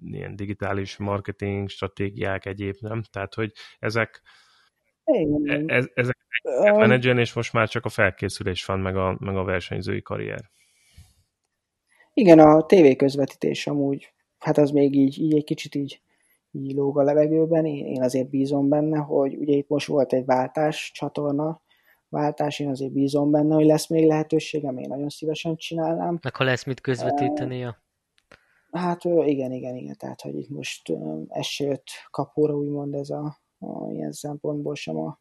ilyen 0.00 0.36
digitális 0.36 0.96
marketing 0.96 1.68
stratégiák 1.68 2.46
egyéb, 2.46 2.76
nem? 2.80 3.02
Tehát, 3.10 3.34
hogy 3.34 3.52
ezek 3.78 4.22
Igen. 5.20 5.68
E, 5.68 5.74
ez, 5.74 5.88
ezek 5.94 6.16
uh, 6.42 6.78
menedzsen, 6.78 7.18
és 7.18 7.32
most 7.32 7.52
már 7.52 7.68
csak 7.68 7.84
a 7.84 7.88
felkészülés 7.88 8.64
van, 8.64 8.78
meg 8.80 8.96
a, 8.96 9.16
meg 9.20 9.36
a 9.36 9.44
versenyzői 9.44 10.02
karrier. 10.02 10.50
Igen, 12.14 12.38
a 12.38 12.66
TV 12.66 12.96
közvetítés 12.96 13.66
amúgy, 13.66 14.12
hát 14.38 14.58
az 14.58 14.70
még 14.70 14.94
így, 14.94 15.18
így 15.18 15.34
egy 15.34 15.44
kicsit 15.44 15.74
így, 15.74 16.00
így 16.50 16.74
lóg 16.74 16.98
a 16.98 17.02
levegőben, 17.02 17.66
én, 17.66 17.86
én 17.86 18.02
azért 18.02 18.28
bízom 18.28 18.68
benne, 18.68 18.98
hogy 18.98 19.36
ugye 19.36 19.56
itt 19.56 19.68
most 19.68 19.86
volt 19.86 20.12
egy 20.12 20.24
váltás 20.24 20.90
csatorna, 20.94 21.62
váltás, 22.08 22.58
én 22.58 22.68
azért 22.68 22.92
bízom 22.92 23.30
benne, 23.30 23.54
hogy 23.54 23.66
lesz 23.66 23.88
még 23.88 24.06
lehetőségem, 24.06 24.78
én 24.78 24.88
nagyon 24.88 25.08
szívesen 25.08 25.56
csinálnám. 25.56 26.18
Meg 26.22 26.36
ha 26.36 26.44
lesz 26.44 26.64
mit 26.64 26.80
közvetítenie. 26.80 27.82
Hát 28.70 29.04
igen, 29.04 29.52
igen, 29.52 29.76
igen, 29.76 29.96
tehát 29.98 30.20
hogy 30.20 30.34
itt 30.34 30.48
most 30.48 30.92
jött 31.58 31.84
kapóra, 32.10 32.54
úgymond 32.54 32.94
ez 32.94 33.10
a, 33.10 33.41
a 33.62 33.90
ilyen 33.90 34.12
szempontból 34.12 34.74
sem 34.74 34.96
a, 34.96 35.20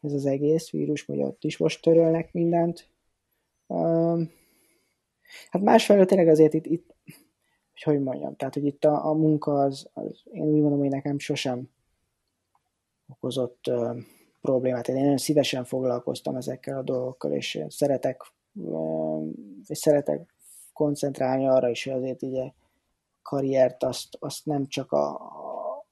ez 0.00 0.12
az 0.12 0.26
egész 0.26 0.70
vírus, 0.70 1.04
hogy 1.04 1.22
ott 1.22 1.44
is 1.44 1.56
most 1.56 1.82
törölnek 1.82 2.32
mindent. 2.32 2.88
Hát 5.50 5.62
másfelől 5.62 6.06
tényleg 6.06 6.28
azért 6.28 6.54
itt, 6.54 6.66
itt 6.66 6.94
hogy 7.72 7.82
hogy 7.82 8.02
mondjam, 8.02 8.36
tehát 8.36 8.54
hogy 8.54 8.64
itt 8.64 8.84
a, 8.84 9.06
a 9.06 9.12
munka 9.12 9.52
az, 9.60 9.88
az, 9.92 10.22
én 10.32 10.42
úgy 10.42 10.60
mondom, 10.60 10.78
hogy 10.78 10.88
nekem 10.88 11.18
sosem 11.18 11.68
okozott 13.08 13.66
uh, 13.68 13.96
problémát. 14.40 14.88
Én 14.88 14.94
nagyon 14.94 15.16
szívesen 15.16 15.64
foglalkoztam 15.64 16.36
ezekkel 16.36 16.78
a 16.78 16.82
dolgokkal, 16.82 17.32
és 17.32 17.64
szeretek, 17.68 18.22
uh, 18.52 19.28
és 19.66 19.78
szeretek 19.78 20.34
koncentrálni 20.72 21.46
arra 21.46 21.68
is, 21.68 21.84
hogy 21.84 21.92
azért 21.92 22.22
ugye 22.22 22.52
karriert 23.22 23.82
azt, 23.82 24.16
azt 24.20 24.46
nem 24.46 24.66
csak 24.66 24.92
a, 24.92 25.14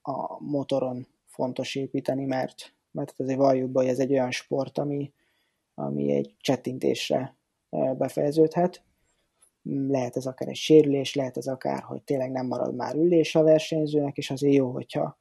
a 0.03 0.41
motoron 0.41 1.07
fontos 1.33 1.75
építeni, 1.75 2.25
mert, 2.25 2.75
mert 2.91 3.15
azért 3.17 3.39
valljuk 3.39 3.71
be, 3.71 3.81
hogy 3.81 3.89
ez 3.89 3.99
egy 3.99 4.13
olyan 4.13 4.31
sport, 4.31 4.79
ami, 4.79 5.13
ami 5.75 6.13
egy 6.13 6.35
csettintésre 6.39 7.37
befejeződhet. 7.97 8.83
Lehet 9.63 10.17
ez 10.17 10.27
akár 10.27 10.49
egy 10.49 10.57
sérülés, 10.57 11.15
lehet 11.15 11.37
ez 11.37 11.47
akár, 11.47 11.83
hogy 11.83 12.03
tényleg 12.03 12.31
nem 12.31 12.47
marad 12.47 12.75
már 12.75 12.95
ülés 12.95 13.35
a 13.35 13.43
versenyzőnek, 13.43 14.17
és 14.17 14.31
azért 14.31 14.55
jó, 14.55 14.71
hogyha 14.71 15.21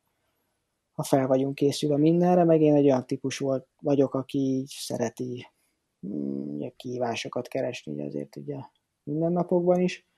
ha 0.92 1.04
fel 1.04 1.28
vagyunk 1.28 1.56
készülve 1.56 1.98
mindenre, 1.98 2.44
meg 2.44 2.62
én 2.62 2.76
egy 2.76 2.86
olyan 2.86 3.06
típus 3.06 3.38
volt, 3.38 3.68
vagyok, 3.82 4.14
aki 4.14 4.38
így 4.38 4.74
szereti 4.78 5.48
mm, 6.08 6.62
kihívásokat 6.76 7.48
keresni, 7.48 8.06
azért 8.06 8.36
ugye 8.36 8.58
mindennapokban 9.04 9.80
is, 9.80 10.11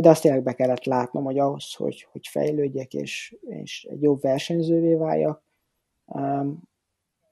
de 0.00 0.08
azt 0.08 0.22
tényleg 0.22 0.42
be 0.42 0.52
kellett 0.52 0.84
látnom, 0.84 1.24
hogy 1.24 1.38
ahhoz, 1.38 1.74
hogy, 1.74 2.06
hogy 2.12 2.26
fejlődjek 2.26 2.94
és, 2.94 3.36
és 3.48 3.86
egy 3.90 4.02
jobb 4.02 4.20
versenyzővé 4.20 4.94
váljak, 4.94 5.42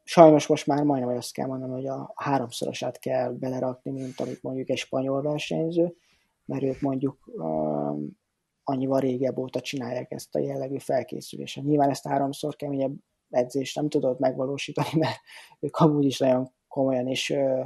sajnos 0.05 0.47
most 0.47 0.67
már 0.67 0.83
majdnem 0.83 1.17
azt 1.17 1.33
kell 1.33 1.47
mondanom, 1.47 1.75
hogy 1.75 1.87
a 1.87 2.13
háromszorosát 2.15 2.99
kell 2.99 3.33
belerakni, 3.33 3.91
mint 3.91 4.21
amit 4.21 4.43
mondjuk 4.43 4.69
egy 4.69 4.79
spanyol 4.79 5.23
versenyző, 5.23 5.97
mert 6.45 6.63
ők 6.63 6.81
mondjuk 6.81 7.19
um, 7.27 8.19
annyival 8.65 9.01
régebb 9.01 9.39
óta 9.39 9.61
csinálják 9.61 10.13
ezt 10.13 10.35
a 10.35 10.39
jellegű 10.39 10.79
felkészülést. 10.79 11.63
Nyilván 11.63 11.91
ezt 11.91 12.07
háromszor 12.07 12.57
keményebb 12.57 12.95
edzést 13.31 13.77
nem 13.77 13.89
tudod 13.89 14.21
megvalósítani, 14.21 14.89
mert 14.99 15.21
ők 15.61 15.77
amúgy 15.77 16.05
is 16.05 16.19
nagyon 16.19 16.53
komolyan 16.69 17.07
és 17.07 17.31
uh, 17.31 17.65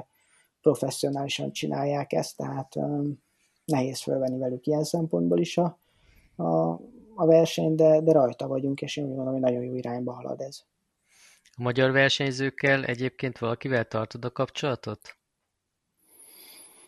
professzionálisan 0.61 1.53
csinálják 1.53 2.13
ezt, 2.13 2.37
tehát 2.37 2.77
um, 2.77 3.23
nehéz 3.69 4.01
fölvenni 4.01 4.39
velük 4.39 4.67
ilyen 4.67 4.85
szempontból 4.85 5.39
is 5.39 5.59
a, 5.59 5.79
a, 6.37 6.71
a 7.15 7.27
verseny, 7.27 7.75
de, 7.75 8.01
de 8.01 8.13
rajta 8.13 8.47
vagyunk, 8.47 8.81
és 8.81 8.97
én 8.97 9.05
úgy 9.05 9.15
gondolom, 9.15 9.33
hogy 9.33 9.51
nagyon 9.51 9.65
jó 9.65 9.75
irányba 9.75 10.13
halad 10.13 10.41
ez. 10.41 10.63
A 11.57 11.63
magyar 11.63 11.91
versenyzőkkel 11.91 12.85
egyébként 12.85 13.39
valakivel 13.39 13.85
tartod 13.85 14.25
a 14.25 14.33
kapcsolatot? 14.33 15.17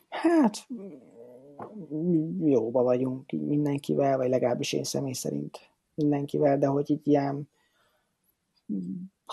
Hát 0.08 0.66
jóba 2.40 2.82
vagyunk 2.82 3.30
mindenkivel, 3.30 4.16
vagy 4.16 4.28
legalábbis 4.28 4.72
én 4.72 4.84
személy 4.84 5.12
szerint 5.12 5.70
mindenkivel, 5.94 6.58
de 6.58 6.66
hogy 6.66 6.90
így 6.90 7.08
ilyen 7.08 7.48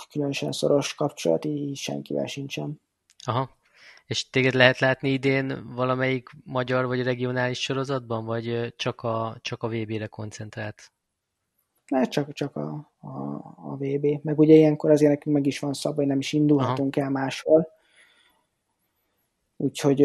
különösen 0.09 0.51
szoros 0.51 0.95
kapcsolat 0.95 1.45
így 1.45 1.75
senkivel 1.75 2.25
sincsen. 2.25 2.81
Aha. 3.25 3.56
És 4.07 4.29
téged 4.29 4.53
lehet 4.53 4.79
látni 4.79 5.09
idén 5.09 5.73
valamelyik 5.75 6.29
magyar 6.43 6.85
vagy 6.85 7.03
regionális 7.03 7.61
sorozatban, 7.61 8.25
vagy 8.25 8.73
csak 8.75 9.01
a, 9.01 9.37
csak 9.41 9.63
a 9.63 9.67
VB-re 9.67 10.07
koncentrált? 10.07 10.91
Mert 11.91 12.11
csak, 12.11 12.33
csak 12.33 12.55
a, 12.55 12.91
a, 12.99 13.07
a 13.55 13.75
VB. 13.75 14.05
Meg 14.23 14.39
ugye 14.39 14.53
ilyenkor 14.53 14.91
azért 14.91 15.11
nekünk 15.11 15.35
meg 15.35 15.45
is 15.45 15.59
van 15.59 15.73
szab, 15.73 15.95
hogy 15.95 16.05
nem 16.05 16.19
is 16.19 16.33
indulhatunk 16.33 16.95
Aha. 16.95 17.05
el 17.05 17.11
máshol. 17.11 17.67
Úgyhogy 19.57 19.97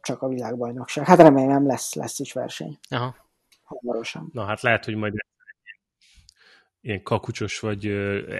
csak 0.00 0.22
a 0.22 0.28
világbajnokság. 0.28 1.04
Hát 1.06 1.18
remélem 1.18 1.66
lesz, 1.66 1.94
lesz 1.94 2.18
is 2.18 2.32
verseny. 2.32 2.78
Aha. 2.88 3.14
Hamarosan. 3.62 4.30
Na 4.32 4.44
hát 4.44 4.60
lehet, 4.60 4.84
hogy 4.84 4.94
majd 4.94 5.14
ilyen 6.80 7.02
kakucsos 7.02 7.60
vagy 7.60 7.86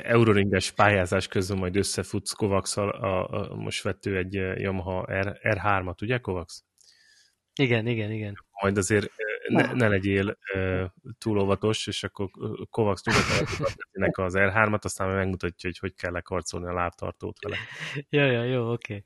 euroringes 0.02 0.70
pályázás 0.70 1.28
közben 1.28 1.58
majd 1.58 1.76
összefutsz 1.76 2.32
kovacs 2.32 2.76
a, 2.76 3.50
a, 3.50 3.54
most 3.54 3.82
vettő 3.82 4.16
egy 4.16 4.34
Yamaha 4.34 5.06
R, 5.20 5.38
R3-at, 5.42 6.02
ugye 6.02 6.18
Kovacs? 6.18 6.54
Igen, 7.54 7.86
igen, 7.86 8.10
igen. 8.10 8.34
Majd 8.62 8.76
azért 8.76 9.12
ne, 9.48 9.72
ne 9.72 9.88
legyél 9.88 10.38
túl 11.18 11.38
óvatos, 11.38 11.86
és 11.86 12.02
akkor 12.02 12.30
Kovacs 12.70 13.00
nyugodtan 13.04 14.24
az 14.24 14.34
R3-at, 14.36 14.84
aztán 14.84 15.08
megmutatja, 15.08 15.68
hogy 15.68 15.78
hogy 15.78 15.94
kell 15.94 16.12
lekarcolni 16.12 16.66
a 16.66 16.72
lábtartót 16.72 17.36
vele. 17.40 17.56
Jó, 18.08 18.24
jó, 18.24 18.42
jó, 18.42 18.72
oké. 18.72 18.94
Okay. 18.94 19.04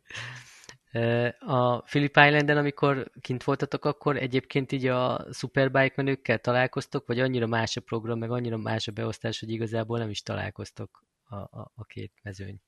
A 1.39 1.81
Philip 1.81 2.17
Islanden, 2.17 2.57
amikor 2.57 3.11
kint 3.21 3.45
voltatok, 3.45 3.85
akkor 3.85 4.17
egyébként 4.17 4.73
így 4.73 4.87
a 4.87 5.27
Superbike 5.33 5.93
menőkkel 5.97 6.39
találkoztok, 6.39 7.07
vagy 7.07 7.21
annyira 7.21 7.47
más 7.47 7.77
a 7.77 7.81
program, 7.81 8.19
meg 8.19 8.31
annyira 8.31 8.57
más 8.57 8.89
a 8.89 8.93
beosztás, 8.93 9.41
hogy 9.41 9.51
igazából 9.51 9.99
nem 9.99 10.11
is 10.11 10.23
találkoztok 10.23 11.05
a, 11.25 11.35
a, 11.37 11.73
a 11.75 11.85
két 11.85 12.13
mezőny? 12.23 12.61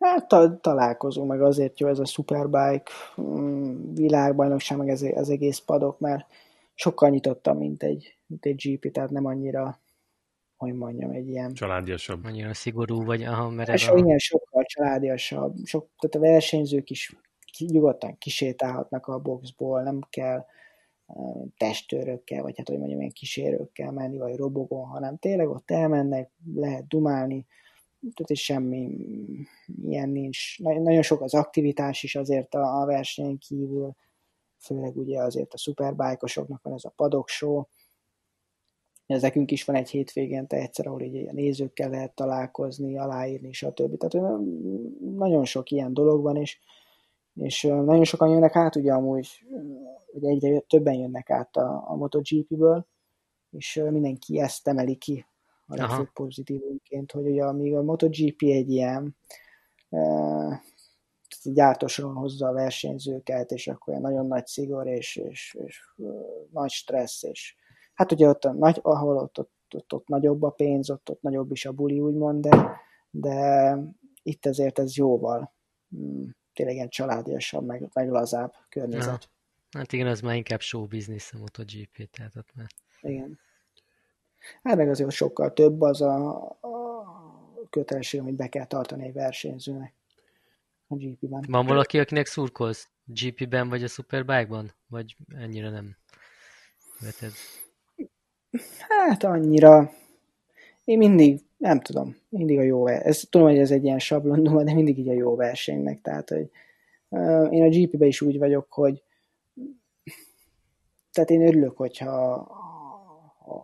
Hát 0.00 0.28
ta- 0.28 0.60
találkozunk, 0.60 1.28
meg 1.28 1.42
azért 1.42 1.80
jó 1.80 1.88
ez 1.88 1.98
a 1.98 2.04
Superbike 2.04 2.90
mm, 3.20 3.94
világbajnokság, 3.94 4.78
meg 4.78 4.88
ez 4.88 5.02
az 5.02 5.30
egész 5.30 5.58
padok, 5.58 5.98
mert 5.98 6.26
sokkal 6.74 7.08
nyitottam, 7.08 7.58
mint 7.58 7.82
egy, 7.82 8.16
mint 8.26 8.44
egy 8.44 8.62
GP, 8.64 8.92
tehát 8.92 9.10
nem 9.10 9.24
annyira 9.24 9.80
hogy 10.56 10.72
mondjam, 10.72 11.10
egy 11.10 11.28
ilyen... 11.28 11.54
Családiasabb. 11.54 12.24
Annyira 12.24 12.54
szigorú 12.54 13.04
vagy, 13.04 13.22
aha, 13.22 13.50
mert 13.50 13.68
ez 13.68 13.88
a... 13.88 13.96
Igen, 13.96 14.18
sokkal 14.18 14.64
családiasabb. 14.64 15.56
Sok, 15.64 15.88
tehát 15.98 16.16
a 16.16 16.32
versenyzők 16.32 16.90
is 16.90 17.16
nyugodtan 17.58 18.18
kisétálhatnak 18.18 19.06
a 19.06 19.18
boxból, 19.18 19.82
nem 19.82 20.00
kell 20.10 20.44
testőrökkel, 21.56 22.42
vagy 22.42 22.56
hát 22.56 22.68
hogy 22.68 22.78
mondjam, 22.78 22.98
ilyen 22.98 23.12
kísérőkkel 23.12 23.90
menni, 23.90 24.18
vagy 24.18 24.36
robogon, 24.36 24.86
hanem 24.86 25.16
tényleg 25.16 25.48
ott 25.48 25.70
elmennek, 25.70 26.30
lehet 26.54 26.86
dumálni, 26.86 27.46
tehát 28.00 28.30
is 28.30 28.44
semmi 28.44 28.98
ilyen 29.82 30.08
nincs. 30.08 30.58
Nagyon 30.58 31.02
sok 31.02 31.20
az 31.20 31.34
aktivitás 31.34 32.02
is 32.02 32.16
azért 32.16 32.54
a, 32.54 32.80
a 32.80 32.86
versenyen 32.86 33.38
kívül, 33.38 33.94
főleg 34.58 34.96
ugye 34.96 35.22
azért 35.22 35.54
a 35.54 35.58
szuperbájkosoknak 35.58 36.62
van 36.62 36.72
ez 36.72 36.84
a 36.84 36.92
padoksó, 36.96 37.68
ez 39.06 39.22
nekünk 39.22 39.50
is 39.50 39.64
van 39.64 39.76
egy 39.76 39.90
hétvégente 39.90 40.56
egyszer, 40.56 40.86
ahol 40.86 41.02
így 41.02 41.32
nézőkkel 41.32 41.90
lehet 41.90 42.14
találkozni, 42.14 42.98
aláírni, 42.98 43.52
stb. 43.52 43.96
Tehát 43.96 44.38
nagyon 45.00 45.44
sok 45.44 45.70
ilyen 45.70 45.94
dolog 45.94 46.22
van, 46.22 46.36
és, 46.36 46.58
és 47.34 47.62
nagyon 47.62 48.04
sokan 48.04 48.30
jönnek 48.30 48.56
át, 48.56 48.76
ugye 48.76 48.92
amúgy, 48.92 49.44
hogy 50.12 50.24
egyre 50.24 50.60
többen 50.60 50.94
jönnek 50.94 51.30
át 51.30 51.56
a, 51.56 51.84
a 51.90 51.96
MotoGP-ből, 51.96 52.86
és 53.50 53.82
mindenki 53.90 54.40
ezt 54.40 54.68
emeli 54.68 54.96
ki 54.96 55.26
a 55.66 55.74
legfőbb 55.74 56.12
pozitívunként, 56.12 57.12
hogy 57.12 57.26
ugye 57.26 57.44
amíg 57.44 57.74
a 57.74 57.82
MotoGP 57.82 58.42
egy 58.42 58.70
ilyen 58.70 59.16
uh, 59.88 60.54
gyártósoron 61.42 62.14
hozza 62.14 62.48
a 62.48 62.52
versenyzőket, 62.52 63.50
és 63.50 63.68
akkor 63.68 63.88
olyan 63.88 64.00
nagyon 64.00 64.26
nagy 64.26 64.46
szigor, 64.46 64.86
és, 64.86 65.16
és, 65.16 65.56
és 65.64 65.80
uh, 65.96 66.14
nagy 66.50 66.70
stressz, 66.70 67.22
és 67.22 67.56
hát 67.96 68.12
ugye 68.12 68.28
ott, 68.28 68.44
a 68.44 68.52
nagy, 68.52 68.78
ahol 68.82 69.16
ott, 69.16 69.38
ott, 69.38 69.52
ott, 69.74 69.92
ott 69.92 70.08
nagyobb 70.08 70.42
a 70.42 70.50
pénz, 70.50 70.90
ott, 70.90 71.10
ott 71.10 71.22
nagyobb 71.22 71.50
is 71.50 71.66
a 71.66 71.72
buli, 71.72 72.00
úgymond, 72.00 72.46
de, 72.46 72.80
de 73.10 73.76
itt 74.22 74.46
ezért 74.46 74.78
ez 74.78 74.96
jóval 74.96 75.54
mm, 75.96 76.24
tényleg 76.52 76.74
ilyen 76.74 76.88
családiasabb, 76.88 77.66
meg, 77.66 77.88
meg 77.92 78.10
lazább 78.10 78.52
környezet. 78.68 79.28
Ja. 79.70 79.78
Hát 79.78 79.92
igen, 79.92 80.06
ez 80.06 80.20
már 80.20 80.36
inkább 80.36 80.60
show 80.60 80.86
business 80.86 81.32
a 81.32 81.38
MotoGP, 81.38 82.10
tehát 82.10 82.36
ott 82.36 82.54
már... 82.54 82.66
Igen. 83.00 83.38
Hát 84.62 84.76
meg 84.76 84.88
azért 84.88 85.10
sokkal 85.10 85.52
több 85.52 85.80
az 85.80 86.00
a, 86.00 86.44
a 86.60 87.66
kötelesség, 87.70 88.20
amit 88.20 88.34
be 88.34 88.48
kell 88.48 88.66
tartani 88.66 89.04
egy 89.04 89.12
versenyzőnek 89.12 89.94
a 90.86 90.94
GP-ben. 90.94 91.44
Van 91.48 91.66
valaki, 91.66 91.98
akinek 91.98 92.26
szurkolsz? 92.26 92.88
GP-ben 93.04 93.68
vagy 93.68 93.82
a 93.82 93.88
Superbike-ban? 93.88 94.74
Vagy 94.86 95.16
ennyire 95.36 95.70
nem 95.70 95.96
veted? 97.00 97.32
Hát 98.88 99.24
annyira. 99.24 99.90
Én 100.84 100.98
mindig, 100.98 101.40
nem 101.56 101.80
tudom, 101.80 102.16
mindig 102.28 102.58
a 102.58 102.62
jó 102.62 102.86
ez, 102.86 103.20
Tudom, 103.30 103.46
hogy 103.46 103.58
ez 103.58 103.70
egy 103.70 103.84
ilyen 103.84 103.98
sablon, 103.98 104.64
de 104.64 104.74
mindig 104.74 104.98
így 104.98 105.08
a 105.08 105.12
jó 105.12 105.36
versenynek. 105.36 106.00
Tehát, 106.00 106.28
hogy 106.28 106.50
én 107.50 107.62
a 107.62 107.68
GP-be 107.68 108.06
is 108.06 108.20
úgy 108.20 108.38
vagyok, 108.38 108.72
hogy 108.72 109.02
tehát 111.12 111.30
én 111.30 111.46
örülök, 111.46 111.76
hogyha 111.76 112.46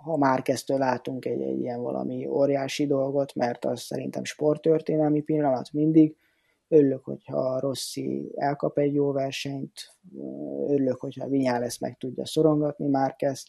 ha 0.02 0.16
már 0.16 0.42
kezdtől 0.42 0.78
látunk 0.78 1.24
egy, 1.24 1.42
egy 1.42 1.60
ilyen 1.60 1.82
valami 1.82 2.26
óriási 2.26 2.86
dolgot, 2.86 3.34
mert 3.34 3.64
az 3.64 3.80
szerintem 3.80 4.24
sporttörténelmi 4.24 5.20
pillanat 5.20 5.72
mindig. 5.72 6.16
Örülök, 6.68 7.04
hogyha 7.04 7.60
Rossi 7.60 8.32
elkap 8.34 8.78
egy 8.78 8.94
jó 8.94 9.12
versenyt, 9.12 9.72
örülök, 10.66 11.00
hogyha 11.00 11.28
Vinyales 11.28 11.78
meg 11.78 11.96
tudja 11.98 12.26
szorongatni 12.26 12.86
már 12.86 13.16
kezd, 13.16 13.46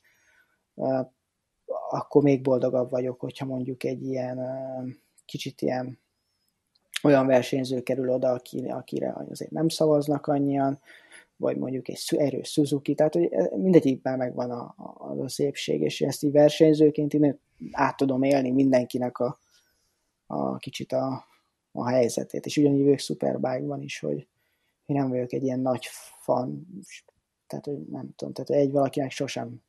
akkor 1.94 2.24
még 2.24 2.42
boldogabb 2.42 2.90
vagyok, 2.90 3.20
hogyha 3.20 3.46
mondjuk 3.46 3.84
egy 3.84 4.04
ilyen 4.04 4.40
kicsit 5.26 5.62
ilyen 5.62 6.00
olyan 7.04 7.28
versenyző 7.28 7.82
kerül 7.82 8.10
oda, 8.10 8.40
akire 8.68 9.14
azért 9.30 9.52
nem 9.52 9.68
szavaznak 9.70 10.28
annyian, 10.28 10.80
vagy 11.36 11.58
mondjuk 11.58 11.90
egy 11.90 12.04
erős 12.18 12.52
Suzuki, 12.52 12.96
tehát 12.96 13.14
hogy 13.14 13.30
mindegyikben 13.56 14.18
megvan 14.18 14.52
a, 14.52 14.74
a, 14.78 15.22
a 15.22 15.30
szépség, 15.30 15.82
és 15.82 16.02
ezt 16.02 16.24
így 16.24 16.32
versenyzőként 16.32 17.14
én 17.14 17.40
át 17.72 17.98
tudom 17.98 18.24
élni 18.24 18.52
mindenkinek 18.52 19.18
a, 19.18 19.40
a 20.26 20.58
kicsit 20.58 20.92
a, 20.92 21.26
a 21.72 21.88
helyzetét, 21.88 22.46
és 22.46 22.58
ugyanígy 22.58 22.84
vagyok 22.84 23.00
Superbike-ban 23.00 23.82
is, 23.82 24.00
hogy 24.00 24.28
én 24.86 24.96
nem 24.96 25.10
vagyok 25.10 25.34
egy 25.34 25.44
ilyen 25.44 25.60
nagy 25.60 25.86
fan, 26.22 26.68
tehát 27.48 27.66
hogy 27.66 27.82
nem 27.90 28.10
tudom, 28.16 28.34
tehát 28.34 28.64
egy 28.64 28.72
valakinek 28.72 29.12
sosem 29.12 29.62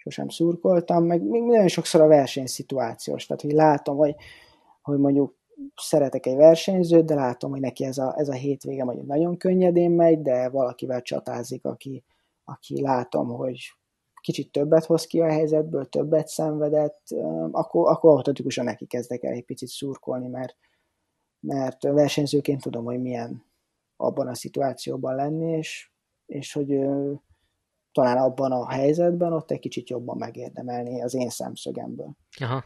sosem 0.00 0.28
szurkoltam, 0.28 1.04
meg 1.04 1.22
még 1.22 1.42
nagyon 1.42 1.68
sokszor 1.68 2.00
a 2.00 2.06
versenyszituációs, 2.06 3.26
tehát 3.26 3.42
hogy 3.42 3.52
látom, 3.52 3.96
hogy, 3.96 4.14
hogy 4.82 4.98
mondjuk 4.98 5.34
szeretek 5.76 6.26
egy 6.26 6.36
versenyzőt, 6.36 7.04
de 7.04 7.14
látom, 7.14 7.50
hogy 7.50 7.60
neki 7.60 7.84
ez 7.84 7.98
a, 7.98 8.14
ez 8.18 8.28
a 8.28 8.32
hétvége 8.32 8.84
mondjuk 8.84 9.06
nagyon 9.06 9.36
könnyedén 9.36 9.90
megy, 9.90 10.22
de 10.22 10.48
valakivel 10.48 11.02
csatázik, 11.02 11.64
aki, 11.64 12.04
aki 12.44 12.80
látom, 12.80 13.28
hogy 13.28 13.58
kicsit 14.20 14.52
többet 14.52 14.84
hoz 14.84 15.06
ki 15.06 15.20
a 15.20 15.30
helyzetből, 15.30 15.88
többet 15.88 16.28
szenvedett, 16.28 17.00
akkor, 17.50 17.90
akkor 17.90 18.10
automatikusan 18.10 18.64
neki 18.64 18.86
kezdek 18.86 19.22
el 19.22 19.32
egy 19.32 19.44
picit 19.44 19.68
szurkolni, 19.68 20.28
mert, 20.28 20.56
mert 21.40 21.82
versenyzőként 21.82 22.62
tudom, 22.62 22.84
hogy 22.84 23.00
milyen 23.00 23.44
abban 23.96 24.28
a 24.28 24.34
szituációban 24.34 25.14
lenni, 25.14 25.56
és, 25.56 25.90
és 26.26 26.52
hogy 26.52 26.80
talán 27.92 28.16
abban 28.16 28.52
a 28.52 28.70
helyzetben 28.70 29.32
ott 29.32 29.50
egy 29.50 29.58
kicsit 29.58 29.88
jobban 29.88 30.16
megérdemelni 30.16 31.02
az 31.02 31.14
én 31.14 31.30
szemszögemből. 31.30 32.16
Aha. 32.40 32.64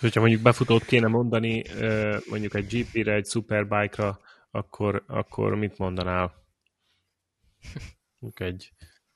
Hogyha 0.00 0.20
mondjuk 0.20 0.42
befutót 0.42 0.84
kéne 0.84 1.06
mondani, 1.06 1.62
mondjuk 2.30 2.54
egy 2.54 2.66
GP-re, 2.66 3.12
egy 3.12 3.26
Superbike-ra, 3.26 4.18
akkor, 4.50 5.04
akkor 5.06 5.54
mit 5.54 5.78
mondanál? 5.78 6.32
Mondjuk 8.18 8.40
egy... 8.40 8.72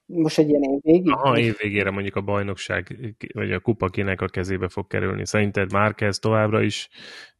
Most 0.06 0.38
egy 0.38 0.48
ilyen 0.48 0.62
évvégig? 0.62 1.10
Aha, 1.10 1.38
évvégére 1.38 1.90
mondjuk 1.90 2.16
a 2.16 2.20
bajnokság, 2.20 3.14
vagy 3.32 3.52
a 3.52 3.60
kupa 3.60 3.88
kinek 3.88 4.20
a 4.20 4.28
kezébe 4.28 4.68
fog 4.68 4.86
kerülni. 4.86 5.26
Szerinted 5.26 5.72
Márquez 5.72 6.18
továbbra 6.18 6.62
is 6.62 6.88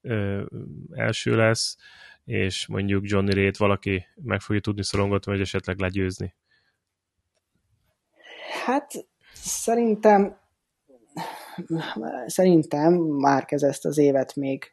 ö, 0.01 0.43
első 0.91 1.37
lesz, 1.37 1.77
és 2.25 2.67
mondjuk 2.67 3.09
Johnny 3.09 3.33
Rét 3.33 3.57
valaki 3.57 4.07
meg 4.15 4.41
fogja 4.41 4.61
tudni 4.61 4.85
szorongatni, 4.85 5.33
vagy 5.33 5.41
esetleg 5.41 5.79
legyőzni? 5.79 6.35
Hát 8.65 9.07
szerintem 9.33 10.41
szerintem 12.27 12.95
Márkez 12.95 13.63
ezt 13.63 13.85
az 13.85 13.99
évet 13.99 14.37
még, 14.37 14.65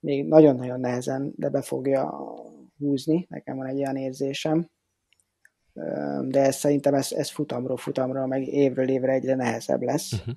még 0.00 0.26
nagyon-nagyon 0.26 0.80
nehezen, 0.80 1.32
de 1.36 1.48
be 1.48 1.62
fogja 1.62 2.14
húzni, 2.78 3.26
nekem 3.28 3.56
van 3.56 3.66
egy 3.66 3.78
olyan 3.78 3.96
érzésem. 3.96 4.70
De 6.22 6.40
ez, 6.40 6.56
szerintem 6.56 6.94
ez, 6.94 7.12
ez 7.12 7.30
futamról 7.30 7.76
futamra, 7.76 8.26
meg 8.26 8.46
évről 8.46 8.88
évre 8.88 9.12
egyre 9.12 9.34
nehezebb 9.34 9.82
lesz. 9.82 10.12
Uh-huh. 10.12 10.34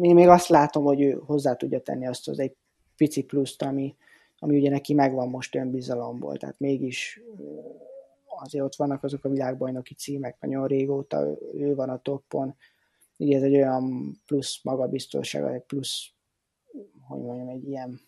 Én 0.00 0.14
még 0.14 0.28
azt 0.28 0.48
látom, 0.48 0.84
hogy 0.84 1.00
ő 1.00 1.22
hozzá 1.26 1.54
tudja 1.54 1.80
tenni 1.80 2.06
azt 2.06 2.28
az 2.28 2.38
egy 2.38 2.56
pici 2.96 3.22
pluszt, 3.22 3.62
ami, 3.62 3.96
ami 4.38 4.56
ugye 4.56 4.70
neki 4.70 4.94
megvan 4.94 5.28
most 5.28 5.54
önbizalomból, 5.54 6.36
tehát 6.36 6.58
mégis 6.58 7.20
azért 8.42 8.64
ott 8.64 8.74
vannak 8.74 9.02
azok 9.02 9.24
a 9.24 9.28
világbajnoki 9.28 9.94
címek, 9.94 10.40
nagyon 10.40 10.66
régóta 10.66 11.26
ő 11.54 11.74
van 11.74 11.88
a 11.88 11.98
toppon, 11.98 12.56
így 13.16 13.32
ez 13.32 13.42
egy 13.42 13.54
olyan 13.54 14.16
plusz 14.26 14.60
magabiztosság, 14.62 15.54
egy 15.54 15.62
plusz, 15.62 16.10
hogy 17.08 17.20
mondjam, 17.20 17.48
egy 17.48 17.68
ilyen 17.68 18.00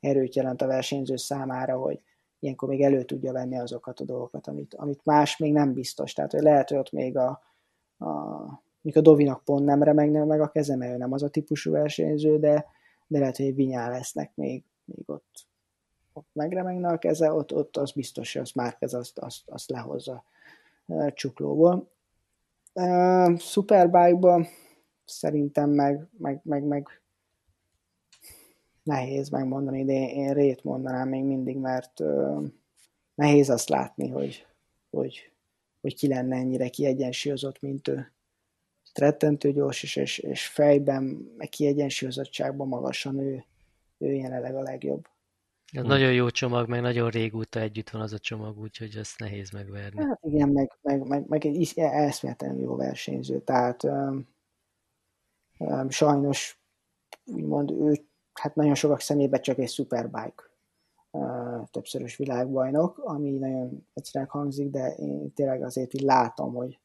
erőt 0.00 0.34
jelent 0.34 0.62
a 0.62 0.66
versenyző 0.66 1.16
számára, 1.16 1.78
hogy 1.78 2.02
ilyenkor 2.38 2.68
még 2.68 2.82
elő 2.82 3.04
tudja 3.04 3.32
venni 3.32 3.58
azokat 3.58 4.00
a 4.00 4.04
dolgokat, 4.04 4.46
amit, 4.46 4.74
amit 4.74 5.04
más 5.04 5.36
még 5.36 5.52
nem 5.52 5.72
biztos. 5.72 6.12
Tehát, 6.12 6.32
hogy 6.32 6.42
lehet, 6.42 6.68
hogy 6.68 6.78
ott 6.78 6.92
még 6.92 7.16
a, 7.16 7.42
a 7.98 8.62
a 8.94 9.00
Dovinak 9.00 9.44
pont 9.44 9.64
nem 9.64 9.82
remegne 9.82 10.24
meg 10.24 10.40
a 10.40 10.48
keze, 10.48 10.76
mert 10.76 10.92
ő 10.92 10.96
nem 10.96 11.12
az 11.12 11.22
a 11.22 11.28
típusú 11.28 11.70
versenyző, 11.70 12.38
de, 12.38 12.66
de 13.06 13.18
lehet, 13.18 13.36
hogy 13.36 13.54
vinyá 13.54 13.88
lesznek 13.88 14.32
még, 14.34 14.64
még 14.84 15.02
ott 15.06 15.46
ott 16.12 16.28
megremegne 16.32 16.88
a 16.88 16.98
keze, 16.98 17.32
ott, 17.32 17.54
ott 17.54 17.76
az 17.76 17.92
biztos, 17.92 18.32
hogy 18.32 18.42
az 18.42 18.52
Márkez 18.52 18.94
azt, 18.94 19.18
azt, 19.18 19.42
azt 19.46 19.70
lehozza 19.70 20.24
csuklóból. 21.14 21.90
Uh, 22.74 23.38
Superbike-ba 23.38 24.46
szerintem 25.04 25.70
meg, 25.70 26.08
meg, 26.18 26.40
meg, 26.44 26.62
meg 26.64 27.02
nehéz 28.82 29.28
megmondani, 29.28 29.84
de 29.84 29.92
én 29.92 30.32
rét 30.32 30.64
mondanám 30.64 31.08
még 31.08 31.24
mindig, 31.24 31.56
mert 31.56 32.00
nehéz 33.14 33.50
azt 33.50 33.68
látni, 33.68 34.08
hogy, 34.08 34.46
hogy, 34.90 35.30
hogy 35.80 35.94
ki 35.94 36.08
lenne 36.08 36.36
ennyire 36.36 36.68
kiegyensúlyozott, 36.68 37.60
mint 37.60 37.88
ő. 37.88 38.12
Rettentő 38.94 39.52
gyors, 39.52 39.82
és, 39.82 39.96
és, 39.96 40.18
és 40.18 40.46
fejben, 40.46 41.30
kiegyensúlyozottságban 41.50 42.68
magasan 42.68 43.18
ő, 43.18 43.44
ő 43.98 44.12
jelenleg 44.12 44.54
a 44.54 44.62
legjobb. 44.62 45.06
Ez 45.72 45.82
hm. 45.82 45.88
nagyon 45.88 46.12
jó 46.12 46.30
csomag, 46.30 46.68
meg 46.68 46.80
nagyon 46.80 47.10
régóta 47.10 47.60
együtt 47.60 47.90
van 47.90 48.02
az 48.02 48.12
a 48.12 48.18
csomag, 48.18 48.58
úgyhogy 48.58 48.96
ezt 48.96 49.18
nehéz 49.18 49.50
megverni. 49.50 50.04
Hát 50.04 50.20
igen, 50.22 50.48
meg, 50.48 50.78
meg, 50.82 51.06
meg, 51.06 51.28
meg 51.28 51.46
egy 51.46 51.72
eszméletlen 51.76 52.58
jó 52.58 52.76
versenyző, 52.76 53.40
tehát 53.40 53.82
um, 53.82 54.28
um, 55.58 55.90
sajnos 55.90 56.60
úgymond 57.24 57.70
ő, 57.70 58.06
hát 58.32 58.54
nagyon 58.54 58.74
sokak 58.74 59.00
szemébe 59.00 59.40
csak 59.40 59.58
egy 59.58 59.70
superbike 59.70 60.42
uh, 61.10 61.68
többszörös 61.70 62.16
világbajnok, 62.16 62.98
ami 62.98 63.30
nagyon 63.30 63.86
egyszerűen 63.94 64.30
hangzik, 64.30 64.70
de 64.70 64.94
én 64.94 65.32
tényleg 65.32 65.62
azért 65.62 65.94
így 65.94 66.02
látom, 66.02 66.54
hogy 66.54 66.80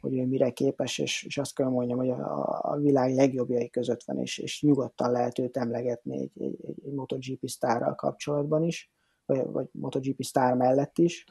hogy 0.00 0.16
ő 0.16 0.26
mire 0.26 0.50
képes, 0.50 0.98
és, 0.98 1.22
és 1.22 1.38
azt 1.38 1.54
kell 1.54 1.68
mondjam, 1.68 1.98
hogy 1.98 2.10
a, 2.10 2.60
a 2.62 2.76
világ 2.76 3.14
legjobbjai 3.14 3.70
között 3.70 4.02
van, 4.02 4.18
és, 4.18 4.38
és 4.38 4.62
nyugodtan 4.62 5.10
lehet 5.10 5.38
őt 5.38 5.56
emlegetni 5.56 6.18
egy, 6.18 6.42
egy, 6.42 6.58
egy, 6.66 6.92
MotoGP 6.92 7.48
sztárral 7.48 7.94
kapcsolatban 7.94 8.62
is, 8.62 8.90
vagy, 9.26 9.46
vagy 9.50 9.68
MotoGP 9.72 10.22
sztár 10.22 10.54
mellett 10.54 10.98
is. 10.98 11.24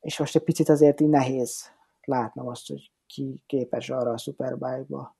És 0.00 0.18
most 0.18 0.36
egy 0.36 0.42
picit 0.42 0.68
azért 0.68 1.00
így 1.00 1.08
nehéz 1.08 1.64
látnom 2.04 2.48
azt, 2.48 2.68
hogy 2.68 2.92
ki 3.06 3.42
képes 3.46 3.90
arra 3.90 4.10
a 4.10 4.18
Superbike-ba, 4.18 5.16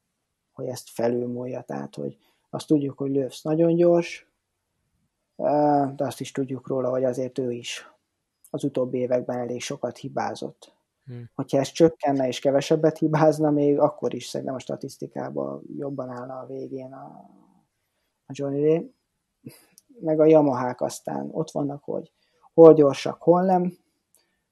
hogy 0.53 0.67
ezt 0.67 0.91
felülmúlja. 0.91 1.63
Tehát, 1.63 1.95
hogy 1.95 2.17
azt 2.51 2.67
tudjuk, 2.67 2.99
hogy 2.99 3.11
Lövsz 3.11 3.43
nagyon 3.43 3.75
gyors, 3.75 4.33
de 5.97 6.05
azt 6.05 6.21
is 6.21 6.33
tudjuk 6.33 6.69
róla, 6.69 6.91
hogy 6.91 7.05
azért 7.05 7.39
ő 7.39 7.53
is 7.53 7.91
az 8.51 8.65
utóbbi 8.65 8.99
években 8.99 9.39
elég 9.39 9.61
sokat 9.61 9.97
hibázott 9.97 10.78
Hmm. 11.09 11.31
Hogyha 11.35 11.59
ez 11.59 11.71
csökkenne 11.71 12.27
és 12.27 12.41
kevesebbet 12.41 12.99
hibázna, 12.99 13.51
még 13.51 13.79
akkor 13.79 14.15
is 14.15 14.27
szerintem 14.27 14.55
a 14.55 14.59
statisztikában 14.59 15.63
jobban 15.77 16.11
állna 16.11 16.39
a 16.39 16.47
végén 16.47 16.93
a, 16.93 17.31
a 18.27 18.33
Johnny 18.33 18.61
Ray. 18.61 18.95
Meg 20.01 20.21
a 20.21 20.27
Yamahák 20.27 20.81
aztán 20.81 21.29
ott 21.33 21.51
vannak, 21.51 21.85
hogy 21.85 22.13
hol 22.55 22.75
gyorsak, 22.75 23.23
hol 23.23 23.43
nem, 23.43 23.73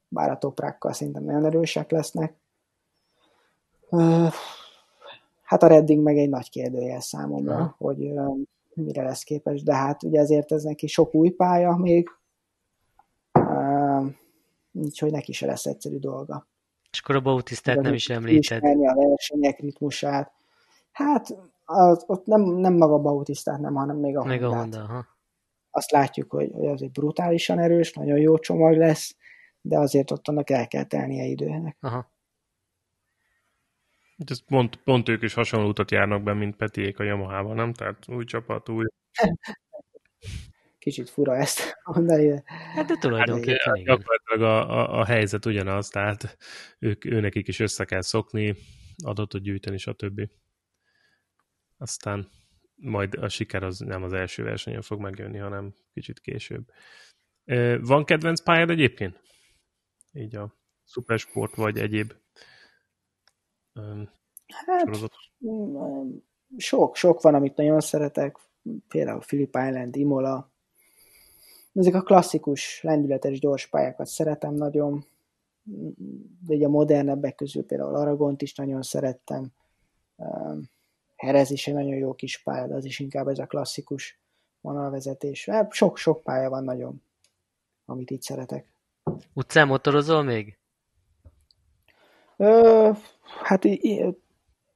bár 0.07 0.29
a 0.31 0.37
toprákkal 0.37 0.93
szerintem 0.93 1.23
nagyon 1.23 1.45
erősek 1.45 1.91
lesznek. 1.91 2.35
Hát 5.41 5.63
a 5.63 5.67
Redding 5.67 6.03
meg 6.03 6.17
egy 6.17 6.29
nagy 6.29 6.49
kérdőjel 6.49 6.99
számomra, 6.99 7.55
Aha. 7.55 7.75
hogy 7.77 8.13
mire 8.73 9.03
lesz 9.03 9.23
képes, 9.23 9.63
de 9.63 9.75
hát 9.75 10.03
ugye 10.03 10.19
ezért 10.19 10.51
ez 10.51 10.63
neki 10.63 10.87
sok 10.87 11.13
új 11.13 11.29
pálya 11.29 11.75
még, 11.75 12.09
úgyhogy 14.77 15.11
neki 15.11 15.31
se 15.31 15.45
lesz 15.45 15.65
egyszerű 15.65 15.97
dolga. 15.97 16.47
És 16.91 16.99
akkor 16.99 17.15
a 17.15 17.21
Bautistát 17.21 17.81
nem 17.81 17.93
is 17.93 18.09
említed. 18.09 18.63
a 18.63 18.95
versenyek 18.95 19.59
ritmusát. 19.59 20.31
Hát 20.91 21.37
az, 21.65 22.03
ott 22.07 22.25
nem, 22.25 22.41
nem 22.41 22.73
maga 22.73 22.97
Bautistát, 22.97 23.59
nem, 23.59 23.73
hanem 23.73 23.97
még 23.97 24.17
a 24.17 24.23
Még 24.23 24.43
a 24.43 24.55
Honda, 24.55 24.83
aha. 24.83 25.05
Azt 25.71 25.91
látjuk, 25.91 26.31
hogy, 26.31 26.51
hogy 26.53 26.67
az 26.67 26.81
egy 26.81 26.91
brutálisan 26.91 27.59
erős, 27.59 27.93
nagyon 27.93 28.17
jó 28.17 28.37
csomag 28.37 28.77
lesz, 28.77 29.15
de 29.61 29.77
azért 29.77 30.11
ott 30.11 30.27
annak 30.27 30.49
el 30.49 30.67
kell 30.67 30.83
telnie 30.83 31.25
időnek. 31.25 31.77
Aha. 31.79 32.11
Ez 34.25 34.43
pont, 34.45 34.75
pont 34.75 35.09
ők 35.09 35.21
is 35.21 35.33
hasonló 35.33 35.67
utat 35.67 35.91
járnak 35.91 36.23
be, 36.23 36.33
mint 36.33 36.55
Petiék 36.55 36.99
a 36.99 37.03
Yamaha-ban, 37.03 37.55
nem? 37.55 37.73
Tehát 37.73 38.07
új 38.07 38.23
csapat, 38.23 38.69
új... 38.69 38.85
Kicsit 40.87 41.09
fura 41.09 41.35
ezt 41.35 41.77
mondani, 41.93 42.27
de... 42.27 42.43
Hát 42.45 42.85
de 42.85 42.95
tulajdonképpen 42.99 43.75
hát, 43.75 43.83
Gyakorlatilag 43.83 44.41
a, 44.41 44.79
a, 44.79 44.99
a 44.99 45.05
helyzet 45.05 45.45
ugyanaz, 45.45 45.89
tehát 45.89 46.37
ők, 46.79 47.05
őnekik 47.05 47.47
is 47.47 47.59
össze 47.59 47.85
kell 47.85 48.01
szokni, 48.01 48.55
adatot 49.03 49.41
gyűjteni, 49.41 49.77
stb. 49.77 50.29
Aztán 51.77 52.29
majd 52.75 53.13
a 53.13 53.29
siker 53.29 53.63
az 53.63 53.79
nem 53.79 54.03
az 54.03 54.13
első 54.13 54.43
versenyen 54.43 54.81
fog 54.81 54.99
megjönni, 54.99 55.37
hanem 55.37 55.73
kicsit 55.93 56.19
később. 56.19 56.71
Van 57.81 58.05
kedvenc 58.05 58.41
pályád 58.41 58.69
egyébként? 58.69 59.21
Így 60.13 60.35
a 60.35 60.53
szupersport 60.83 61.55
vagy 61.55 61.77
egyéb 61.77 62.13
hát, 64.47 65.09
sok, 66.57 66.95
sok 66.95 67.21
van, 67.21 67.33
amit 67.33 67.55
nagyon 67.55 67.79
szeretek, 67.79 68.37
például 68.87 69.19
Philip 69.19 69.55
Island, 69.55 69.95
Imola. 69.95 70.55
Ezek 71.77 71.93
a 71.93 72.01
klasszikus, 72.01 72.81
lendületes, 72.83 73.39
gyors 73.39 73.67
pályákat 73.67 74.07
szeretem 74.07 74.53
nagyon, 74.53 75.05
de 76.45 76.55
ugye 76.55 76.65
a 76.65 76.69
modernebbek 76.69 77.35
közül 77.35 77.65
például 77.65 77.95
Aragont 77.95 78.41
is 78.41 78.55
nagyon 78.55 78.81
szerettem. 78.81 79.51
Herez 81.15 81.51
is 81.51 81.67
egy 81.67 81.73
nagyon 81.73 81.95
jó 81.95 82.13
kis 82.13 82.43
pálya, 82.43 82.67
de 82.67 82.75
az 82.75 82.85
is 82.85 82.99
inkább 82.99 83.27
ez 83.27 83.39
a 83.39 83.45
klasszikus 83.45 84.19
vonalvezetés. 84.61 85.49
Hát 85.49 85.73
sok-sok 85.73 86.23
pálya 86.23 86.49
van 86.49 86.63
nagyon, 86.63 87.01
amit 87.85 88.11
itt 88.11 88.21
szeretek. 88.21 88.71
Utcán 89.33 89.67
motorozol 89.67 90.23
még? 90.23 90.57
Ö, 92.37 92.91
hát 93.43 93.65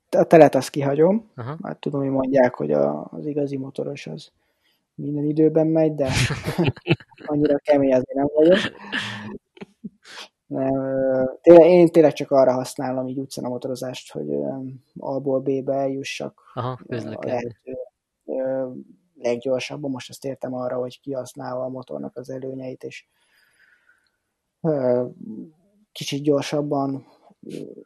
a 0.09 0.23
telet 0.23 0.55
azt 0.55 0.69
kihagyom. 0.69 1.29
Aha. 1.35 1.57
Hát 1.63 1.79
tudom, 1.79 2.01
hogy 2.01 2.09
mondják, 2.09 2.55
hogy 2.55 2.71
a, 2.71 3.07
az 3.11 3.25
igazi 3.25 3.57
motoros 3.57 4.07
az 4.07 4.31
minden 5.01 5.23
időben 5.23 5.67
megy, 5.67 5.95
de 5.95 6.09
annyira 7.25 7.57
kemény 7.57 7.93
azért 7.93 8.13
nem 8.13 8.29
vagyok. 8.33 8.59
Nem, 10.45 10.73
tényleg, 11.41 11.69
én 11.69 11.87
tényleg 11.87 12.13
csak 12.13 12.31
arra 12.31 12.53
használom 12.53 13.07
így 13.07 13.19
utcán 13.19 13.45
a 13.45 13.49
motorozást, 13.49 14.11
hogy 14.11 14.27
A-ból 14.97 15.39
B-be 15.39 15.73
eljussak. 15.73 16.41
Aha, 16.53 16.79
a 16.89 17.25
lehető 17.25 17.77
leggyorsabban. 19.21 19.91
Most 19.91 20.09
ezt 20.09 20.25
értem 20.25 20.53
arra, 20.53 20.77
hogy 20.77 20.99
kihasználva 20.99 21.63
a 21.63 21.69
motornak 21.69 22.17
az 22.17 22.29
előnyeit, 22.29 22.83
és 22.83 23.05
kicsit 25.91 26.23
gyorsabban 26.23 27.05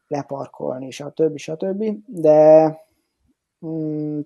leparkolni, 0.07 0.91
stb. 0.91 1.37
stb. 1.37 1.83
De 2.05 2.79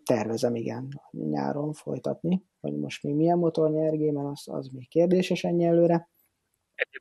tervezem 0.03 0.55
igen 0.55 1.01
nyáron 1.11 1.73
folytatni, 1.73 2.43
hogy 2.59 2.73
most 2.73 3.03
még 3.03 3.15
milyen 3.15 3.37
motor 3.37 3.71
nyer 3.71 4.15
az, 4.15 4.43
az 4.45 4.67
még 4.67 4.89
kérdéses 4.89 5.43
ennyi 5.43 5.63
előre. 5.63 6.09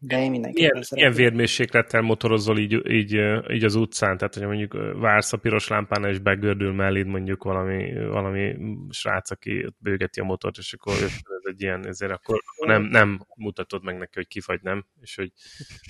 De 0.00 0.22
én 0.22 0.30
mindenképpen 0.30 0.70
milyen, 0.72 0.86
milyen 0.94 1.12
vérmérséklettel 1.12 2.00
motorozol 2.00 2.58
így, 2.58 2.90
így, 2.90 3.12
így, 3.50 3.64
az 3.64 3.74
utcán? 3.74 4.16
Tehát, 4.16 4.34
hogy 4.34 4.46
mondjuk 4.46 4.72
vársz 5.00 5.32
a 5.32 5.36
piros 5.36 5.68
lámpán 5.68 6.04
és 6.04 6.18
begördül 6.18 6.72
melléd 6.72 7.06
mondjuk 7.06 7.42
valami, 7.44 8.06
valami 8.06 8.56
srác, 8.88 9.30
aki 9.30 9.74
bőgeti 9.78 10.20
a 10.20 10.24
motort, 10.24 10.56
és 10.58 10.72
akkor 10.72 10.92
ez 11.02 11.42
egy 11.42 11.62
ilyen, 11.62 11.86
ezért 11.86 12.12
akkor 12.12 12.40
nem, 12.66 12.82
nem 12.82 13.20
mutatod 13.36 13.84
meg 13.84 13.98
neki, 13.98 14.12
hogy 14.14 14.26
kifagy, 14.26 14.60
nem? 14.62 14.86
És 15.00 15.16
hogy, 15.16 15.32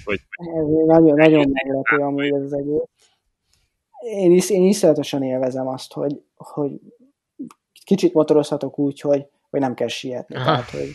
hogy 0.05 0.21
ez 0.37 0.67
nagyon, 0.87 1.17
nagyon 1.17 1.51
meglepő 1.53 1.97
amúgy 1.97 2.33
ez 2.33 2.43
az 2.43 2.53
egész. 2.53 2.89
Én, 3.99 4.33
is, 4.33 4.51
én 4.51 4.65
iszonyatosan 4.65 5.23
élvezem 5.23 5.67
azt, 5.67 5.93
hogy, 5.93 6.23
hogy 6.37 6.81
kicsit 7.85 8.15
motorozhatok 8.15 8.79
úgy, 8.79 9.01
hogy, 9.01 9.27
hogy 9.51 9.61
nem 9.61 9.75
kell 9.75 9.89
sietni. 9.89 10.35
Tehát, 10.35 10.71
hogy 10.71 10.89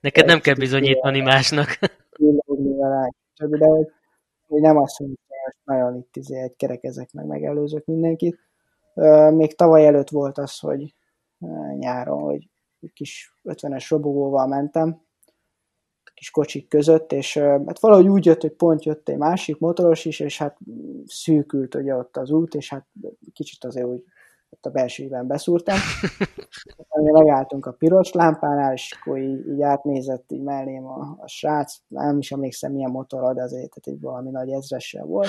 Neked 0.00 0.26
nem 0.26 0.40
kell 0.40 0.54
bizonyítani 0.54 1.20
másnak 1.20 1.78
villogni 2.16 2.76
vele, 2.76 3.12
de 3.36 3.66
hogy, 3.66 3.86
hogy 4.46 4.60
nem 4.60 4.76
azt 4.76 4.98
mondjuk, 4.98 5.20
hogy 5.26 5.54
nagyon 5.64 5.96
itt 5.96 6.16
izé 6.16 6.40
egy 6.40 6.56
kerekezek 6.56 7.12
meg, 7.12 7.26
megelőzök 7.26 7.84
mindenkit. 7.84 8.38
Még 9.30 9.54
tavaly 9.54 9.86
előtt 9.86 10.08
volt 10.08 10.38
az, 10.38 10.58
hogy 10.58 10.94
nyáron, 11.78 12.22
hogy 12.22 12.48
egy 12.80 12.92
kis 12.92 13.36
50-es 13.44 13.86
robogóval 13.88 14.46
mentem, 14.46 15.02
kis 16.22 16.30
kocsik 16.30 16.68
között, 16.68 17.12
és 17.12 17.38
hát 17.38 17.80
valahogy 17.80 18.08
úgy 18.08 18.24
jött, 18.24 18.40
hogy 18.40 18.52
pont 18.52 18.84
jött 18.84 19.08
egy 19.08 19.16
másik 19.16 19.58
motoros 19.58 20.04
is, 20.04 20.20
és 20.20 20.38
hát 20.38 20.56
szűkült 21.06 21.74
ugye 21.74 21.94
ott 21.96 22.16
az 22.16 22.30
út, 22.30 22.54
és 22.54 22.68
hát 22.68 22.86
kicsit 23.32 23.64
azért 23.64 23.86
úgy 23.86 24.04
ott 24.50 24.66
a 24.66 24.70
belsőben 24.70 25.26
beszúrtam. 25.26 25.76
Megálltunk 27.12 27.66
a 27.66 27.72
piros 27.72 28.12
lámpánál, 28.12 28.72
és 28.72 28.98
akkor 29.00 29.18
így, 29.18 29.48
így 29.48 29.62
átnézett 29.62 30.32
így 30.32 30.42
mellém 30.42 30.86
a, 30.86 31.16
a 31.18 31.28
srác, 31.28 31.76
nem 31.88 32.18
is 32.18 32.32
emlékszem 32.32 32.72
milyen 32.72 32.90
motor, 32.90 33.34
de 33.34 33.42
azért 33.42 33.70
tehát 33.74 33.98
egy 33.98 34.00
valami 34.00 34.30
nagy 34.30 34.50
ezressel 34.50 35.04
volt. 35.04 35.28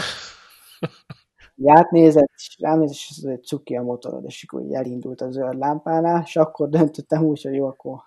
Így 1.56 1.70
átnézett, 1.70 2.32
és 2.36 2.58
rám 2.60 2.80
nézett, 2.80 2.96
és 2.96 3.10
ez 3.18 3.30
egy 3.30 3.44
cuki 3.44 3.76
a 3.76 3.82
motorod, 3.82 4.24
és 4.26 4.46
akkor 4.48 4.66
így 4.66 4.74
elindult 4.74 5.22
a 5.22 5.32
zöld 5.32 5.58
lámpánál, 5.58 6.22
és 6.26 6.36
akkor 6.36 6.70
döntöttem 6.70 7.24
úgy, 7.24 7.42
hogy 7.42 7.54
jó, 7.54 7.68
akkor, 7.68 8.00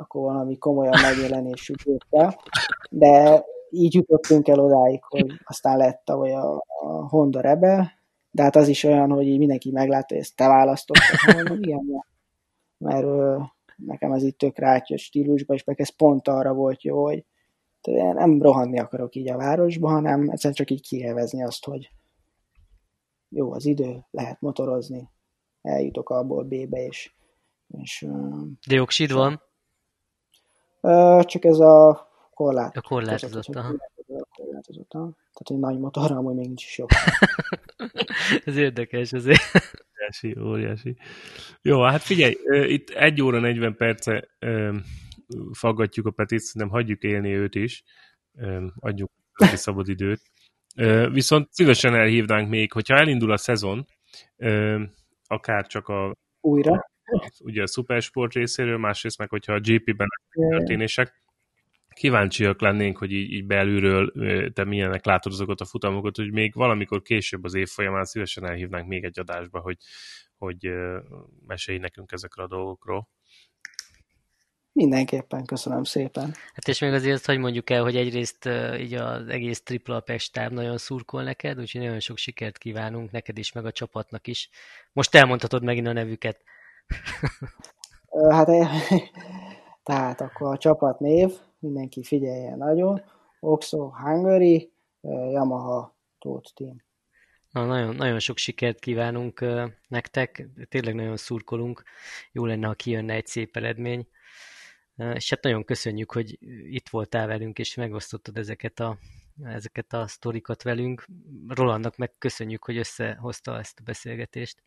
akkor 0.00 0.22
valami 0.22 0.58
komolyan 0.58 1.00
megjelenésű 1.02 1.74
géppel. 1.84 2.40
De 2.90 3.44
így 3.70 3.94
jutottunk 3.94 4.48
el 4.48 4.58
odáig, 4.58 5.02
hogy 5.04 5.32
aztán 5.44 5.76
lett 5.76 6.02
tavaly 6.04 6.32
a, 6.32 6.54
a 6.56 7.08
Honda 7.08 7.40
Rebel, 7.40 7.92
de 8.30 8.42
hát 8.42 8.56
az 8.56 8.68
is 8.68 8.84
olyan, 8.84 9.10
hogy 9.10 9.26
így 9.26 9.38
mindenki 9.38 9.70
meglátta, 9.70 10.14
hogy 10.14 10.22
ezt 10.22 10.36
te 10.36 10.46
választottad, 10.46 11.34
mondom, 11.34 11.62
igen, 11.62 12.04
mert 12.78 13.04
ö, 13.04 13.38
nekem 13.76 14.12
ez 14.12 14.22
itt 14.22 14.38
tök 14.38 14.58
rátyos 14.58 15.02
stílusban, 15.02 15.56
és 15.56 15.64
meg 15.64 15.80
ez 15.80 15.96
pont 15.96 16.28
arra 16.28 16.52
volt 16.52 16.82
jó, 16.82 17.04
hogy 17.04 17.24
én 17.82 18.12
nem 18.14 18.42
rohanni 18.42 18.78
akarok 18.78 19.14
így 19.14 19.30
a 19.30 19.36
városba, 19.36 19.88
hanem 19.88 20.20
egyszerűen 20.20 20.54
csak 20.54 20.70
így 20.70 20.82
kielvezni 20.82 21.42
azt, 21.44 21.64
hogy 21.64 21.90
jó 23.28 23.52
az 23.52 23.66
idő, 23.66 24.04
lehet 24.10 24.40
motorozni, 24.40 25.08
eljutok 25.62 26.10
abból 26.10 26.44
B-be, 26.44 26.84
és, 26.86 27.12
és 27.78 28.06
De 28.68 28.74
jogsid 28.74 29.12
van? 29.12 29.42
Csak 31.20 31.44
ez 31.44 31.58
a 31.58 32.08
korlát. 32.34 32.76
A 32.76 32.80
korlátozott, 32.80 33.54
aha. 33.54 33.74
Korlátozott, 34.36 34.88
Tehát, 34.88 35.14
hogy 35.32 35.58
nagy 35.58 35.78
motorra 35.78 36.16
amúgy 36.16 36.34
még 36.34 36.46
nincs 36.46 36.64
is 36.64 36.78
jobb. 36.78 36.88
ez 38.44 38.56
érdekes 38.56 39.12
azért. 39.12 39.40
Óriási, 40.00 40.40
óriási. 40.40 40.96
Jó, 41.62 41.82
hát 41.82 42.02
figyelj, 42.02 42.36
itt 42.72 42.90
1 42.90 43.22
óra 43.22 43.40
40 43.40 43.76
perce 43.76 44.28
faggatjuk 45.52 46.06
a 46.06 46.10
Petit, 46.10 46.54
nem 46.54 46.68
hagyjuk 46.68 47.02
élni 47.02 47.34
őt 47.34 47.54
is, 47.54 47.84
adjuk 48.78 49.10
neki 49.38 49.56
szabad 49.56 49.88
időt. 49.88 50.22
Viszont 51.12 51.52
szívesen 51.52 51.94
elhívnánk 51.94 52.48
még, 52.48 52.72
hogyha 52.72 52.96
elindul 52.96 53.32
a 53.32 53.36
szezon, 53.36 53.86
akár 55.26 55.66
csak 55.66 55.88
a 55.88 56.16
újra, 56.40 56.89
ugye 57.40 57.62
a 57.62 57.66
szupersport 57.66 58.32
részéről, 58.32 58.78
másrészt 58.78 59.18
meg, 59.18 59.28
hogyha 59.28 59.52
a 59.52 59.60
GP-ben 59.60 60.08
történések, 60.48 61.22
kíváncsiak 61.94 62.60
lennénk, 62.60 62.98
hogy 62.98 63.12
így, 63.12 63.32
így 63.32 63.46
belülről 63.46 64.12
te 64.52 64.64
milyenek 64.64 65.04
látod 65.04 65.32
azokat 65.32 65.60
a 65.60 65.64
futamokat, 65.64 66.16
hogy 66.16 66.32
még 66.32 66.54
valamikor 66.54 67.02
később 67.02 67.44
az 67.44 67.54
év 67.54 67.68
folyamán 67.68 68.04
szívesen 68.04 68.46
elhívnánk 68.46 68.88
még 68.88 69.04
egy 69.04 69.18
adásba, 69.18 69.60
hogy, 69.60 69.76
hogy 70.38 70.70
mesélj 71.46 71.78
nekünk 71.78 72.12
ezekről 72.12 72.44
a 72.44 72.48
dolgokról. 72.48 73.08
Mindenképpen, 74.72 75.44
köszönöm 75.44 75.84
szépen. 75.84 76.34
Hát 76.54 76.68
és 76.68 76.78
még 76.78 76.92
azért, 76.92 77.26
hogy 77.26 77.38
mondjuk 77.38 77.70
el, 77.70 77.82
hogy 77.82 77.96
egyrészt 77.96 78.48
így 78.78 78.94
az 78.94 79.28
egész 79.28 79.62
Triple 79.62 79.94
Apex 79.94 80.24
stáb 80.24 80.52
nagyon 80.52 80.78
szurkol 80.78 81.22
neked, 81.22 81.60
úgyhogy 81.60 81.80
nagyon 81.80 82.00
sok 82.00 82.16
sikert 82.16 82.58
kívánunk 82.58 83.10
neked 83.10 83.38
is, 83.38 83.52
meg 83.52 83.66
a 83.66 83.72
csapatnak 83.72 84.26
is. 84.26 84.48
Most 84.92 85.14
elmondhatod 85.14 85.62
megint 85.62 85.86
a 85.86 85.92
nevüket. 85.92 86.44
Hát, 88.30 88.48
tehát 89.82 90.20
akkor 90.20 90.52
a 90.52 90.58
csapat 90.58 91.00
név, 91.00 91.32
mindenki 91.58 92.02
figyeljen 92.02 92.58
nagyon. 92.58 93.02
Oxo 93.40 93.90
Hungary, 93.90 94.72
Yamaha 95.32 95.96
Tóth 96.18 96.52
Team. 96.54 96.82
Na, 97.50 97.66
nagyon, 97.66 97.94
nagyon 97.94 98.18
sok 98.18 98.36
sikert 98.36 98.78
kívánunk 98.78 99.44
nektek, 99.88 100.48
tényleg 100.68 100.94
nagyon 100.94 101.16
szurkolunk. 101.16 101.82
Jó 102.32 102.44
lenne, 102.44 102.66
ha 102.66 102.74
kijönne 102.74 103.14
egy 103.14 103.26
szép 103.26 103.56
eredmény. 103.56 104.08
És 105.14 105.30
hát 105.30 105.42
nagyon 105.42 105.64
köszönjük, 105.64 106.12
hogy 106.12 106.38
itt 106.70 106.88
voltál 106.88 107.26
velünk, 107.26 107.58
és 107.58 107.74
megosztottad 107.74 108.36
ezeket 108.36 108.80
a, 108.80 108.98
ezeket 109.44 109.92
a 109.92 110.06
sztorikat 110.06 110.62
velünk. 110.62 111.06
Rolandnak 111.48 111.96
meg 111.96 112.14
köszönjük, 112.18 112.64
hogy 112.64 112.76
összehozta 112.76 113.58
ezt 113.58 113.78
a 113.78 113.82
beszélgetést. 113.82 114.62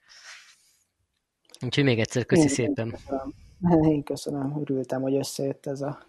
Úgyhogy 1.62 1.84
még 1.84 2.00
egyszer 2.00 2.26
köszi 2.26 2.42
Én 2.42 2.48
szépen. 2.48 2.90
Köszönöm. 2.90 3.34
Én 3.92 4.04
köszönöm, 4.04 4.62
örültem, 4.62 5.02
hogy 5.02 5.16
összejött 5.16 5.66
ez 5.66 5.82
a, 5.82 6.06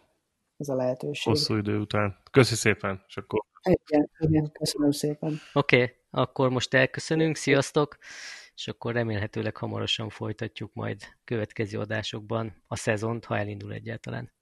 ez 0.57 0.69
a 0.69 0.75
lehetőség. 0.75 1.33
Hosszú 1.33 1.57
idő 1.57 1.79
után. 1.79 2.16
Köszi 2.31 2.55
szépen, 2.55 3.05
és 3.09 3.16
akkor... 3.16 3.45
Igen, 3.62 4.11
igen 4.19 4.53
köszönöm 4.53 4.91
szépen. 4.91 5.41
Oké, 5.53 5.83
okay, 5.83 5.95
akkor 6.11 6.51
most 6.51 6.75
elköszönünk, 6.75 7.37
sziasztok, 7.37 7.99
és 8.55 8.69
akkor 8.69 8.93
remélhetőleg 8.93 9.57
hamarosan 9.57 10.09
folytatjuk 10.09 10.75
majd 10.75 11.03
következő 11.25 11.79
adásokban 11.79 12.62
a 12.66 12.77
szezont, 12.77 13.25
ha 13.25 13.37
elindul 13.39 13.73
egyáltalán. 13.73 14.33